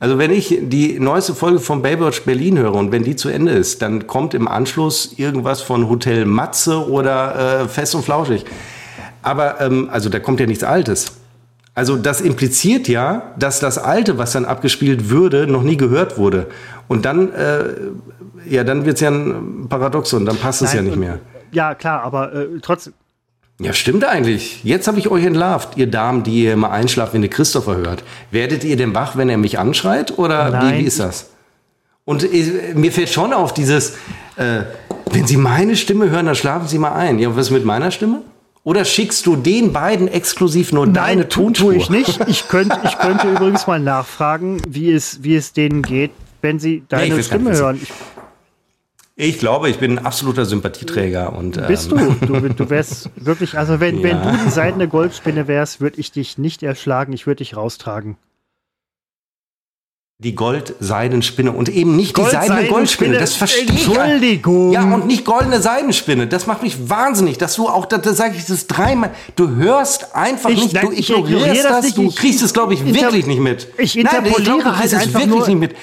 Also 0.00 0.16
wenn 0.16 0.30
ich 0.30 0.58
die 0.62 0.98
neueste 0.98 1.34
Folge 1.34 1.60
von 1.60 1.82
Baywatch 1.82 2.22
Berlin 2.22 2.58
höre 2.58 2.74
und 2.74 2.90
wenn 2.90 3.04
die 3.04 3.16
zu 3.16 3.28
Ende 3.28 3.52
ist, 3.52 3.82
dann 3.82 4.06
kommt 4.06 4.32
im 4.32 4.48
Anschluss 4.48 5.12
irgendwas 5.18 5.60
von 5.60 5.90
Hotel 5.90 6.24
Matze 6.24 6.88
oder 6.88 7.64
äh, 7.64 7.68
Fest 7.68 7.94
und 7.94 8.02
Flauschig. 8.02 8.46
Aber 9.22 9.60
ähm, 9.60 9.90
also 9.92 10.08
da 10.08 10.18
kommt 10.18 10.40
ja 10.40 10.46
nichts 10.46 10.64
Altes. 10.64 11.12
Also 11.74 11.96
das 11.96 12.22
impliziert 12.22 12.88
ja, 12.88 13.34
dass 13.38 13.60
das 13.60 13.76
Alte, 13.76 14.16
was 14.16 14.32
dann 14.32 14.46
abgespielt 14.46 15.10
würde, 15.10 15.46
noch 15.46 15.62
nie 15.62 15.76
gehört 15.76 16.16
wurde. 16.16 16.46
Und 16.88 17.04
dann, 17.04 17.32
äh, 17.34 17.64
ja, 18.48 18.64
dann 18.64 18.86
wird 18.86 18.96
es 18.96 19.02
ja 19.02 19.10
ein 19.10 19.66
Paradoxon, 19.68 20.24
dann 20.24 20.36
passt 20.36 20.62
es 20.62 20.72
ja 20.72 20.80
Nein, 20.80 20.86
nicht 20.86 20.98
mehr. 20.98 21.18
Ja, 21.52 21.74
klar, 21.74 22.02
aber 22.02 22.34
äh, 22.34 22.46
trotzdem. 22.62 22.94
Ja, 23.60 23.74
stimmt 23.74 24.04
eigentlich. 24.04 24.64
Jetzt 24.64 24.88
habe 24.88 24.98
ich 24.98 25.08
euch 25.10 25.24
entlarvt, 25.24 25.76
ihr 25.76 25.86
Damen, 25.86 26.22
die 26.22 26.44
ihr 26.44 26.54
immer 26.54 26.70
einschlaft, 26.70 27.12
wenn 27.12 27.22
ihr 27.22 27.28
Christopher 27.28 27.76
hört. 27.76 28.02
Werdet 28.30 28.64
ihr 28.64 28.76
denn 28.76 28.94
wach, 28.94 29.16
wenn 29.16 29.28
er 29.28 29.36
mich 29.36 29.58
anschreit? 29.58 30.18
Oder 30.18 30.48
wie, 30.48 30.56
Nein. 30.56 30.78
wie 30.78 30.84
ist 30.84 30.98
das? 30.98 31.28
Und 32.06 32.24
äh, 32.24 32.72
mir 32.74 32.90
fällt 32.90 33.10
schon 33.10 33.34
auf 33.34 33.52
dieses, 33.52 33.96
äh, 34.36 34.62
wenn 35.12 35.26
Sie 35.26 35.36
meine 35.36 35.76
Stimme 35.76 36.08
hören, 36.08 36.26
dann 36.26 36.34
schlafen 36.34 36.68
Sie 36.68 36.78
mal 36.78 36.92
ein. 36.92 37.18
Ja, 37.18 37.36
was 37.36 37.50
mit 37.50 37.66
meiner 37.66 37.90
Stimme? 37.90 38.22
Oder 38.64 38.86
schickst 38.86 39.26
du 39.26 39.36
den 39.36 39.72
beiden 39.72 40.08
exklusiv 40.08 40.72
nur 40.72 40.86
deine 40.86 41.28
tu, 41.28 41.42
Tonspur? 41.44 41.72
tue 41.72 41.76
ich 41.76 41.90
nicht. 41.90 42.18
Ich 42.28 42.48
könnte, 42.48 42.78
ich 42.84 42.98
könnte 42.98 43.28
übrigens 43.28 43.66
mal 43.66 43.78
nachfragen, 43.78 44.62
wie 44.68 44.90
es, 44.90 45.22
wie 45.22 45.34
es 45.36 45.52
denen 45.52 45.82
geht, 45.82 46.12
wenn 46.40 46.58
sie 46.58 46.82
deine 46.88 47.16
gar 47.16 47.22
Stimme 47.22 47.52
hören. 47.52 47.80
Ich, 47.82 47.92
Ich 49.22 49.38
glaube, 49.38 49.68
ich 49.68 49.76
bin 49.78 49.98
ein 49.98 50.06
absoluter 50.06 50.46
Sympathieträger. 50.46 51.34
Und, 51.36 51.58
ähm, 51.58 51.64
bist 51.68 51.90
du? 51.92 51.96
du? 52.26 52.40
Du 52.48 52.70
wärst 52.70 53.10
wirklich, 53.16 53.58
also 53.58 53.78
wenn, 53.78 54.02
wenn 54.02 54.16
Ja. 54.16 54.32
du 54.32 54.44
die 54.46 54.50
seidene 54.50 54.88
Goldspinne 54.88 55.46
wärst, 55.46 55.80
würde 55.82 56.00
ich 56.00 56.10
dich 56.10 56.38
nicht 56.38 56.62
erschlagen, 56.62 57.12
ich 57.12 57.26
würde 57.26 57.38
dich 57.44 57.54
raustragen. 57.54 58.16
Die 60.22 60.34
Goldseidenspinne 60.34 61.50
und 61.52 61.70
eben 61.70 61.96
nicht 61.96 62.14
die 62.16 62.20
seidene 62.22 62.68
Goldseidenspinne, 62.68 62.68
Goldspinne. 62.68 63.18
Das 63.18 63.34
verstehe 63.34 63.64
ich. 63.64 63.86
Entschuldigung. 63.86 64.70
Ja, 64.72 64.84
und 64.94 65.06
nicht 65.06 65.24
goldene 65.24 65.62
Seidenspinne. 65.62 66.26
Das 66.26 66.46
macht 66.46 66.62
mich 66.62 66.90
wahnsinnig, 66.90 67.38
dass 67.38 67.54
du 67.56 67.68
auch, 67.68 67.86
da, 67.86 67.96
da 67.96 68.12
sage 68.12 68.34
ich 68.36 68.44
das 68.44 68.66
dreimal, 68.66 69.12
du 69.36 69.48
hörst 69.56 70.14
einfach 70.14 70.50
Ich- 70.50 70.62
nicht, 70.62 70.74
nein, 70.74 70.86
du 70.86 70.92
ich 70.92 71.08
ignorierst 71.10 71.64
das 71.64 71.72
das, 71.72 71.84
nicht. 71.84 71.96
du 71.96 72.10
kriegst 72.14 72.42
es, 72.42 72.52
glaube 72.52 72.74
ich, 72.74 72.84
wirklich 72.84 73.26
nicht 73.26 73.40
mit. 73.40 73.68
ich 73.78 73.96
Nein, 73.96 74.06
ich 74.24 74.36
interpoliere 74.36 74.58
du 74.62 74.76
halt 74.78 74.92
einfach 74.94 75.20
wirklich 75.20 75.26
nur- 75.26 75.46
nicht 75.48 75.58
mit. 75.58 75.74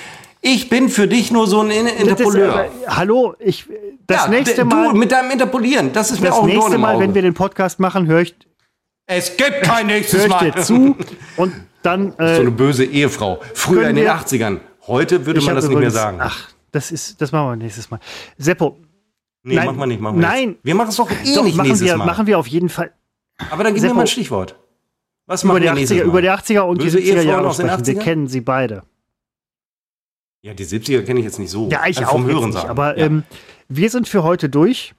Ich 0.41 0.69
bin 0.69 0.89
für 0.89 1.07
dich 1.07 1.31
nur 1.31 1.47
so 1.47 1.61
ein 1.61 1.69
Das 1.69 1.93
Interpolier. 1.93 2.69
hallo, 2.87 3.35
ich, 3.39 3.65
das 4.05 4.25
ja, 4.25 4.27
nächste 4.29 4.65
Mal, 4.65 4.91
Du 4.91 4.97
mit 4.97 5.11
deinem 5.11 5.31
Interpolieren, 5.31 5.91
das 5.93 6.11
ist 6.11 6.19
mir 6.21 6.27
das 6.27 6.35
auch 6.37 6.43
ein 6.43 6.49
Dorn 6.49 6.57
nächste 6.57 6.75
im 6.75 6.81
Mal, 6.81 6.95
Auge. 6.95 7.03
wenn 7.03 7.15
wir 7.15 7.21
den 7.23 7.33
Podcast 7.33 7.79
machen, 7.79 8.07
höre 8.07 8.21
ich, 8.21 8.35
es 9.07 9.35
gibt 9.35 9.63
kein 9.63 9.87
nächstes 9.87 10.23
ich 10.25 10.29
Mal. 10.29 10.51
dir 10.51 10.61
zu 10.61 10.95
und 11.37 11.53
dann, 11.81 12.11
So 12.17 12.23
äh, 12.23 12.35
eine 12.41 12.51
böse 12.51 12.83
Ehefrau. 12.85 13.39
Früher 13.53 13.89
in 13.89 13.95
den 13.95 14.05
wir- 14.05 14.13
80ern. 14.15 14.59
Heute 14.87 15.25
würde 15.25 15.41
man 15.41 15.55
das 15.55 15.63
nicht 15.65 15.69
mehr 15.71 15.77
übrigens- 15.87 15.93
sagen. 15.95 16.17
Ach, 16.21 16.49
das 16.71 16.91
ist, 16.91 17.19
das 17.21 17.31
machen 17.31 17.47
wir 17.49 17.55
nächstes 17.55 17.89
Mal. 17.89 17.99
Seppo, 18.37 18.77
nee, 19.43 19.55
nein, 19.55 19.65
machen 19.65 19.79
wir 19.79 19.85
nicht. 19.87 20.01
Machen 20.01 20.19
wir 20.19 20.27
nein. 20.27 20.49
Jetzt. 20.51 20.59
Wir 20.65 20.75
machen 20.75 20.89
es 20.89 20.95
doch 20.97 21.09
eh 21.11 21.35
doch, 21.35 21.43
nicht 21.43 21.55
machen 21.57 21.67
nächstes 21.67 21.87
wir, 21.87 21.97
Mal. 21.97 22.05
machen 22.05 22.27
wir 22.27 22.37
auf 22.39 22.47
jeden 22.47 22.69
Fall 22.69 22.91
Aber 23.49 23.63
dann 23.63 23.73
gib 23.73 23.81
mir 23.81 23.87
Seppo, 23.89 23.95
mal 23.95 24.01
ein 24.01 24.07
Stichwort. 24.07 24.55
Was 25.25 25.43
über 25.43 25.53
machen 25.53 25.61
die 25.63 25.67
wir 25.67 25.73
nächstes 25.73 25.97
80er, 25.97 26.03
Mal? 26.03 26.09
über 26.09 26.21
die 26.21 26.29
80er 26.29 26.59
und 26.61 26.77
Böse 26.79 26.97
die 26.97 27.03
70er 27.03 27.07
Ehefrauen 27.15 27.27
Jahre 27.27 27.47
aus 27.47 27.57
den 27.57 27.67
sprechen. 27.67 27.85
Wir 27.87 27.93
80ern? 27.95 28.03
kennen 28.03 28.27
sie 28.27 28.41
beide. 28.41 28.83
Ja, 30.47 30.53
die 30.53 30.65
70er 30.65 31.01
kenne 31.01 31.19
ich 31.19 31.25
jetzt 31.25 31.39
nicht 31.39 31.51
so. 31.51 31.67
Ja, 31.69 31.81
ich 31.87 31.97
Also 31.97 32.07
auch 32.07 32.11
vom 32.13 32.25
Hören 32.25 32.45
nicht, 32.45 32.53
sagen. 32.53 32.69
aber 32.69 32.97
ja. 32.97 33.07
ähm, 33.07 33.23
wir 33.67 33.89
sind 33.89 34.07
für 34.07 34.23
heute 34.23 34.47
durch. 34.47 34.93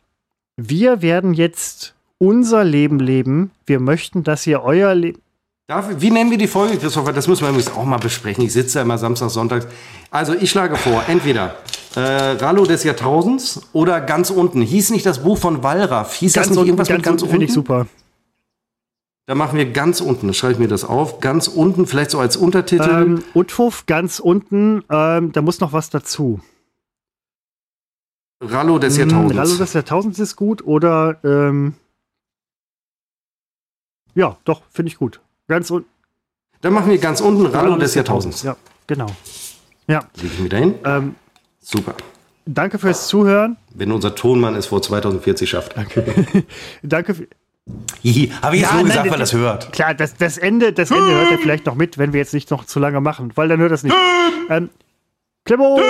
Wir 0.59 1.01
werden 1.01 1.33
jetzt 1.33 1.95
unser 2.19 2.65
Leben 2.65 3.01
leben. 3.01 3.51
Wir 3.65 3.81
möchten, 3.81 4.25
dass 4.25 4.47
ihr 4.47 4.63
euer 4.63 4.95
Leben. 4.95 5.23
Wie 5.97 6.11
nennen 6.11 6.31
wir 6.31 6.37
die 6.37 6.49
Folge, 6.49 6.77
Christopher? 6.77 7.15
Das 7.15 7.29
müssen 7.29 7.45
wir 7.45 7.49
übrigens 7.49 7.73
auch 7.73 7.87
mal 7.87 7.97
besprechen. 7.97 8.45
Ich 8.45 8.53
sitze 8.53 8.79
ja 8.79 8.83
immer 8.83 8.99
Samstag, 8.99 9.31
Sonntags. 9.31 9.67
Also 10.11 10.35
ich 10.35 10.51
schlage 10.51 10.77
vor, 10.77 11.03
entweder 11.09 11.55
äh, 11.95 12.01
Rallo 12.01 12.67
des 12.67 12.85
Jahrtausends 12.85 13.63
oder 13.73 14.03
ganz 14.03 14.29
unten. 14.29 14.61
Hieß 14.61 14.91
nicht 14.91 15.07
das 15.07 15.23
Buch 15.23 15.39
von 15.39 15.63
Wallraff? 15.63 16.15
Hieß 16.17 16.35
das 16.35 16.51
nicht 16.51 16.59
unten, 16.59 16.69
irgendwas 16.69 16.91
mit 16.91 17.03
ganz 17.03 17.23
unten? 17.23 17.31
finde 17.33 17.47
ich 17.47 17.53
super. 17.55 17.87
Da 19.29 19.35
machen 19.35 19.59
wir 19.59 19.71
ganz 19.71 20.01
unten. 20.01 20.27
Da 20.29 20.33
schreibe 20.33 20.55
ich 20.55 20.59
mir 20.59 20.69
das 20.69 20.85
auf. 20.85 21.21
Ganz 21.21 21.49
unten, 21.49 21.87
vielleicht 21.87 22.11
so 22.11 22.19
als 22.19 22.35
Untertitel. 22.39 22.89
Ähm, 22.91 23.23
Utfuff 23.35 23.85
ganz 23.85 24.21
unten, 24.21 24.83
ähm, 24.89 25.33
da 25.33 25.43
muss 25.43 25.61
noch 25.61 25.75
was 25.75 25.91
dazu. 25.91 26.41
Rallo 28.41 28.79
des 28.79 28.97
Hm, 28.99 29.11
Jahrtausends. 29.11 29.37
Rallo 29.39 29.57
des 29.59 29.73
Jahrtausends 29.75 30.19
ist 30.19 30.35
gut 30.37 30.65
oder 30.65 31.19
ähm, 31.25 31.75
ja, 34.15 34.39
doch, 34.45 34.63
finde 34.71 34.89
ich 34.93 34.97
gut. 34.97 35.21
Ganz 35.47 35.71
unten. 35.71 35.91
Dann 36.63 36.73
machen 36.73 36.91
wir 36.91 36.97
ganz 36.97 37.21
unten 37.21 37.45
Rallo 37.45 37.77
des 37.77 37.95
Jahrtausends. 37.95 38.43
Ja, 38.45 38.57
genau. 38.87 39.09
Ja, 39.89 40.09
Leg 40.23 40.33
ich 40.33 40.41
mir 40.41 40.49
dahin. 40.49 40.75
ähm, 40.87 41.15
Super. 41.61 41.95
danke 42.47 42.79
fürs 42.79 43.09
Zuhören. 43.09 43.59
Wenn 43.75 43.93
unser 43.93 44.15
Tonmann 44.15 44.55
es 44.55 44.65
vor 44.65 44.81
2040 44.81 45.51
schafft. 45.51 45.77
Danke. 45.77 46.03
Für, 47.15 47.27
Hihi, 48.03 48.31
habe 48.43 48.57
ich 48.57 48.63
jetzt 48.63 48.71
Ja, 48.71 48.77
nur 48.77 48.83
nein, 48.85 48.91
gesagt, 48.91 49.07
das- 49.07 49.13
weil 49.13 49.19
das 49.19 49.33
hört. 49.35 49.73
Klar, 49.73 49.95
das, 49.95 50.15
das 50.17 50.39
Ende, 50.39 50.73
das 50.73 50.91
Ende 50.91 51.11
hört 51.11 51.31
er 51.33 51.39
vielleicht 51.39 51.67
noch 51.67 51.75
mit, 51.75 51.99
wenn 51.99 52.13
wir 52.13 52.21
jetzt 52.21 52.35
nicht 52.35 52.51
noch 52.51 52.65
zu 52.65 52.79
lange 52.79 53.01
machen, 53.01 53.33
weil 53.35 53.49
dann 53.49 53.59
hört 53.61 53.73
er 53.73 53.75
es 53.75 53.83
nicht. 53.83 53.97
Ähm, 54.49 54.71
Klemmo! 55.45 55.81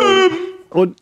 Und 0.70 0.96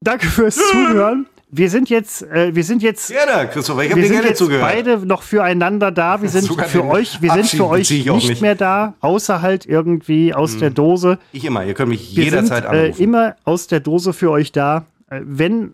danke 0.00 0.26
fürs 0.26 0.56
Zuhören. 0.56 1.26
Wir 1.50 1.70
sind 1.70 1.88
jetzt, 1.88 2.22
äh, 2.24 2.54
wir 2.54 2.62
sind 2.62 2.82
jetzt, 2.82 3.08
Gerne, 3.08 3.48
Christopher, 3.48 3.82
ich 3.82 3.90
habe 3.90 3.96
wir 3.96 4.02
dir 4.02 4.08
sind 4.08 4.16
gerne 4.18 4.28
jetzt 4.28 4.38
zugehört. 4.38 4.62
beide 4.70 4.98
noch 5.06 5.22
füreinander 5.22 5.90
da. 5.90 6.20
Wir 6.20 6.28
sind 6.28 6.44
Sogar 6.44 6.66
für 6.66 6.84
euch, 6.84 7.22
wir 7.22 7.32
sind 7.32 7.46
für 7.46 7.66
euch 7.66 7.90
nicht 7.90 8.06
nicht. 8.06 8.28
Hm. 8.32 8.40
mehr 8.42 8.54
da, 8.54 8.94
außer 9.00 9.40
halt 9.40 9.64
irgendwie 9.64 10.34
aus 10.34 10.58
der 10.58 10.68
Dose. 10.70 11.18
Ich 11.32 11.46
immer, 11.46 11.64
ihr 11.64 11.72
könnt 11.72 11.88
mich 11.88 12.14
Wir 12.14 12.24
jederzeit 12.24 12.64
sind 12.64 12.74
äh, 12.74 12.78
anrufen. 12.84 13.02
immer 13.02 13.36
aus 13.44 13.66
der 13.66 13.80
Dose 13.80 14.12
für 14.12 14.30
euch 14.30 14.52
da. 14.52 14.84
Äh, 15.08 15.20
wenn 15.24 15.72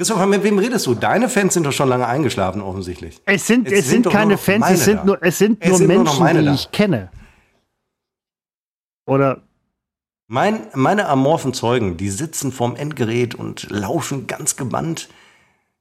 Christopher, 0.00 0.24
mit 0.24 0.42
wem 0.42 0.58
redest 0.58 0.86
du? 0.86 0.94
Deine 0.94 1.28
Fans 1.28 1.52
sind 1.52 1.66
doch 1.66 1.72
schon 1.72 1.90
lange 1.90 2.06
eingeschlafen, 2.06 2.62
offensichtlich. 2.62 3.20
es 3.26 3.46
sind, 3.46 3.66
Es 3.66 3.80
es, 3.80 3.88
sind 3.90 4.04
sind 4.04 4.12
keine 4.12 4.28
nur 4.30 4.38
Fans, 4.38 4.64
es 4.70 4.84
sind 4.86 5.04
nur, 5.04 5.22
es 5.22 5.36
sind 5.36 5.58
Es 5.60 5.68
nur 5.68 5.76
sind 5.76 5.88
nur 5.88 5.96
Menschen, 6.04 6.18
meine 6.20 6.38
die 6.40 6.46
da. 6.46 6.54
ich 6.54 6.72
kenne. 6.72 7.10
Oder 9.06 9.42
Mein, 10.26 10.68
meine 10.74 11.06
amorphen 11.06 11.52
Zeugen, 11.52 11.98
die 11.98 12.08
sitzen 12.08 12.50
vorm 12.50 12.76
Endgerät 12.76 13.34
und 13.34 13.68
lauschen 13.70 14.26
ganz 14.26 14.56
gebannt. 14.56 15.10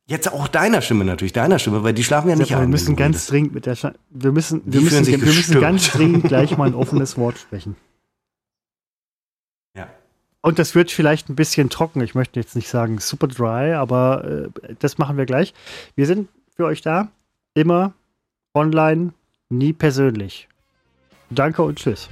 Jetzt 0.06 0.30
auch 0.34 0.50
deiner 0.50 0.82
Stimme 0.82 1.06
natürlich, 1.06 1.32
deiner 1.32 1.58
Stimme, 1.58 1.84
weil 1.86 1.94
die 1.94 2.04
schlafen 2.04 2.30
ja 2.30 2.36
nicht 2.36 2.50
wir 2.50 2.58
ein. 2.58 2.64
wenn 2.64 2.70
müssen 2.72 2.98
ganz 2.98 3.28
dringend 3.28 3.54
mit 3.54 3.66
der 3.68 3.78
Scha 3.78 3.94
wir 4.10 4.34
müssen, 4.34 4.64
wir 4.66 4.80
Die 4.80 4.84
müssen, 4.84 5.06
wir 5.06 5.18
müssen 5.18 5.62
ganz 5.62 5.91
dringend 5.91 6.26
gleich 6.26 6.58
mal 6.58 6.68
ein 6.68 6.76
offenes 6.84 7.18
Wort 7.18 7.38
sprechen. 7.38 7.78
Und 10.41 10.57
das 10.57 10.74
wird 10.74 10.91
vielleicht 10.91 11.30
ein 11.30 11.36
bisschen 11.36 11.70
trocken. 11.70 12.02
Ich 12.02 12.16
möchte 12.16 12.40
jetzt 12.40 12.56
nicht 12.56 12.70
sagen 12.70 12.99
super 12.99 13.28
dry, 13.28 13.74
aber 13.74 14.24
äh, 14.24 14.76
das 14.80 14.98
machen 14.98 15.18
wir 15.18 15.26
gleich. 15.26 15.53
Wir 15.95 16.06
sind 16.06 16.30
für 16.56 16.66
euch 16.66 16.82
da. 16.82 17.10
Immer 17.53 17.94
online, 18.53 19.14
nie 19.49 19.74
persönlich. 19.74 20.48
Danke 21.30 21.61
und 21.64 21.78
tschüss. 21.78 22.10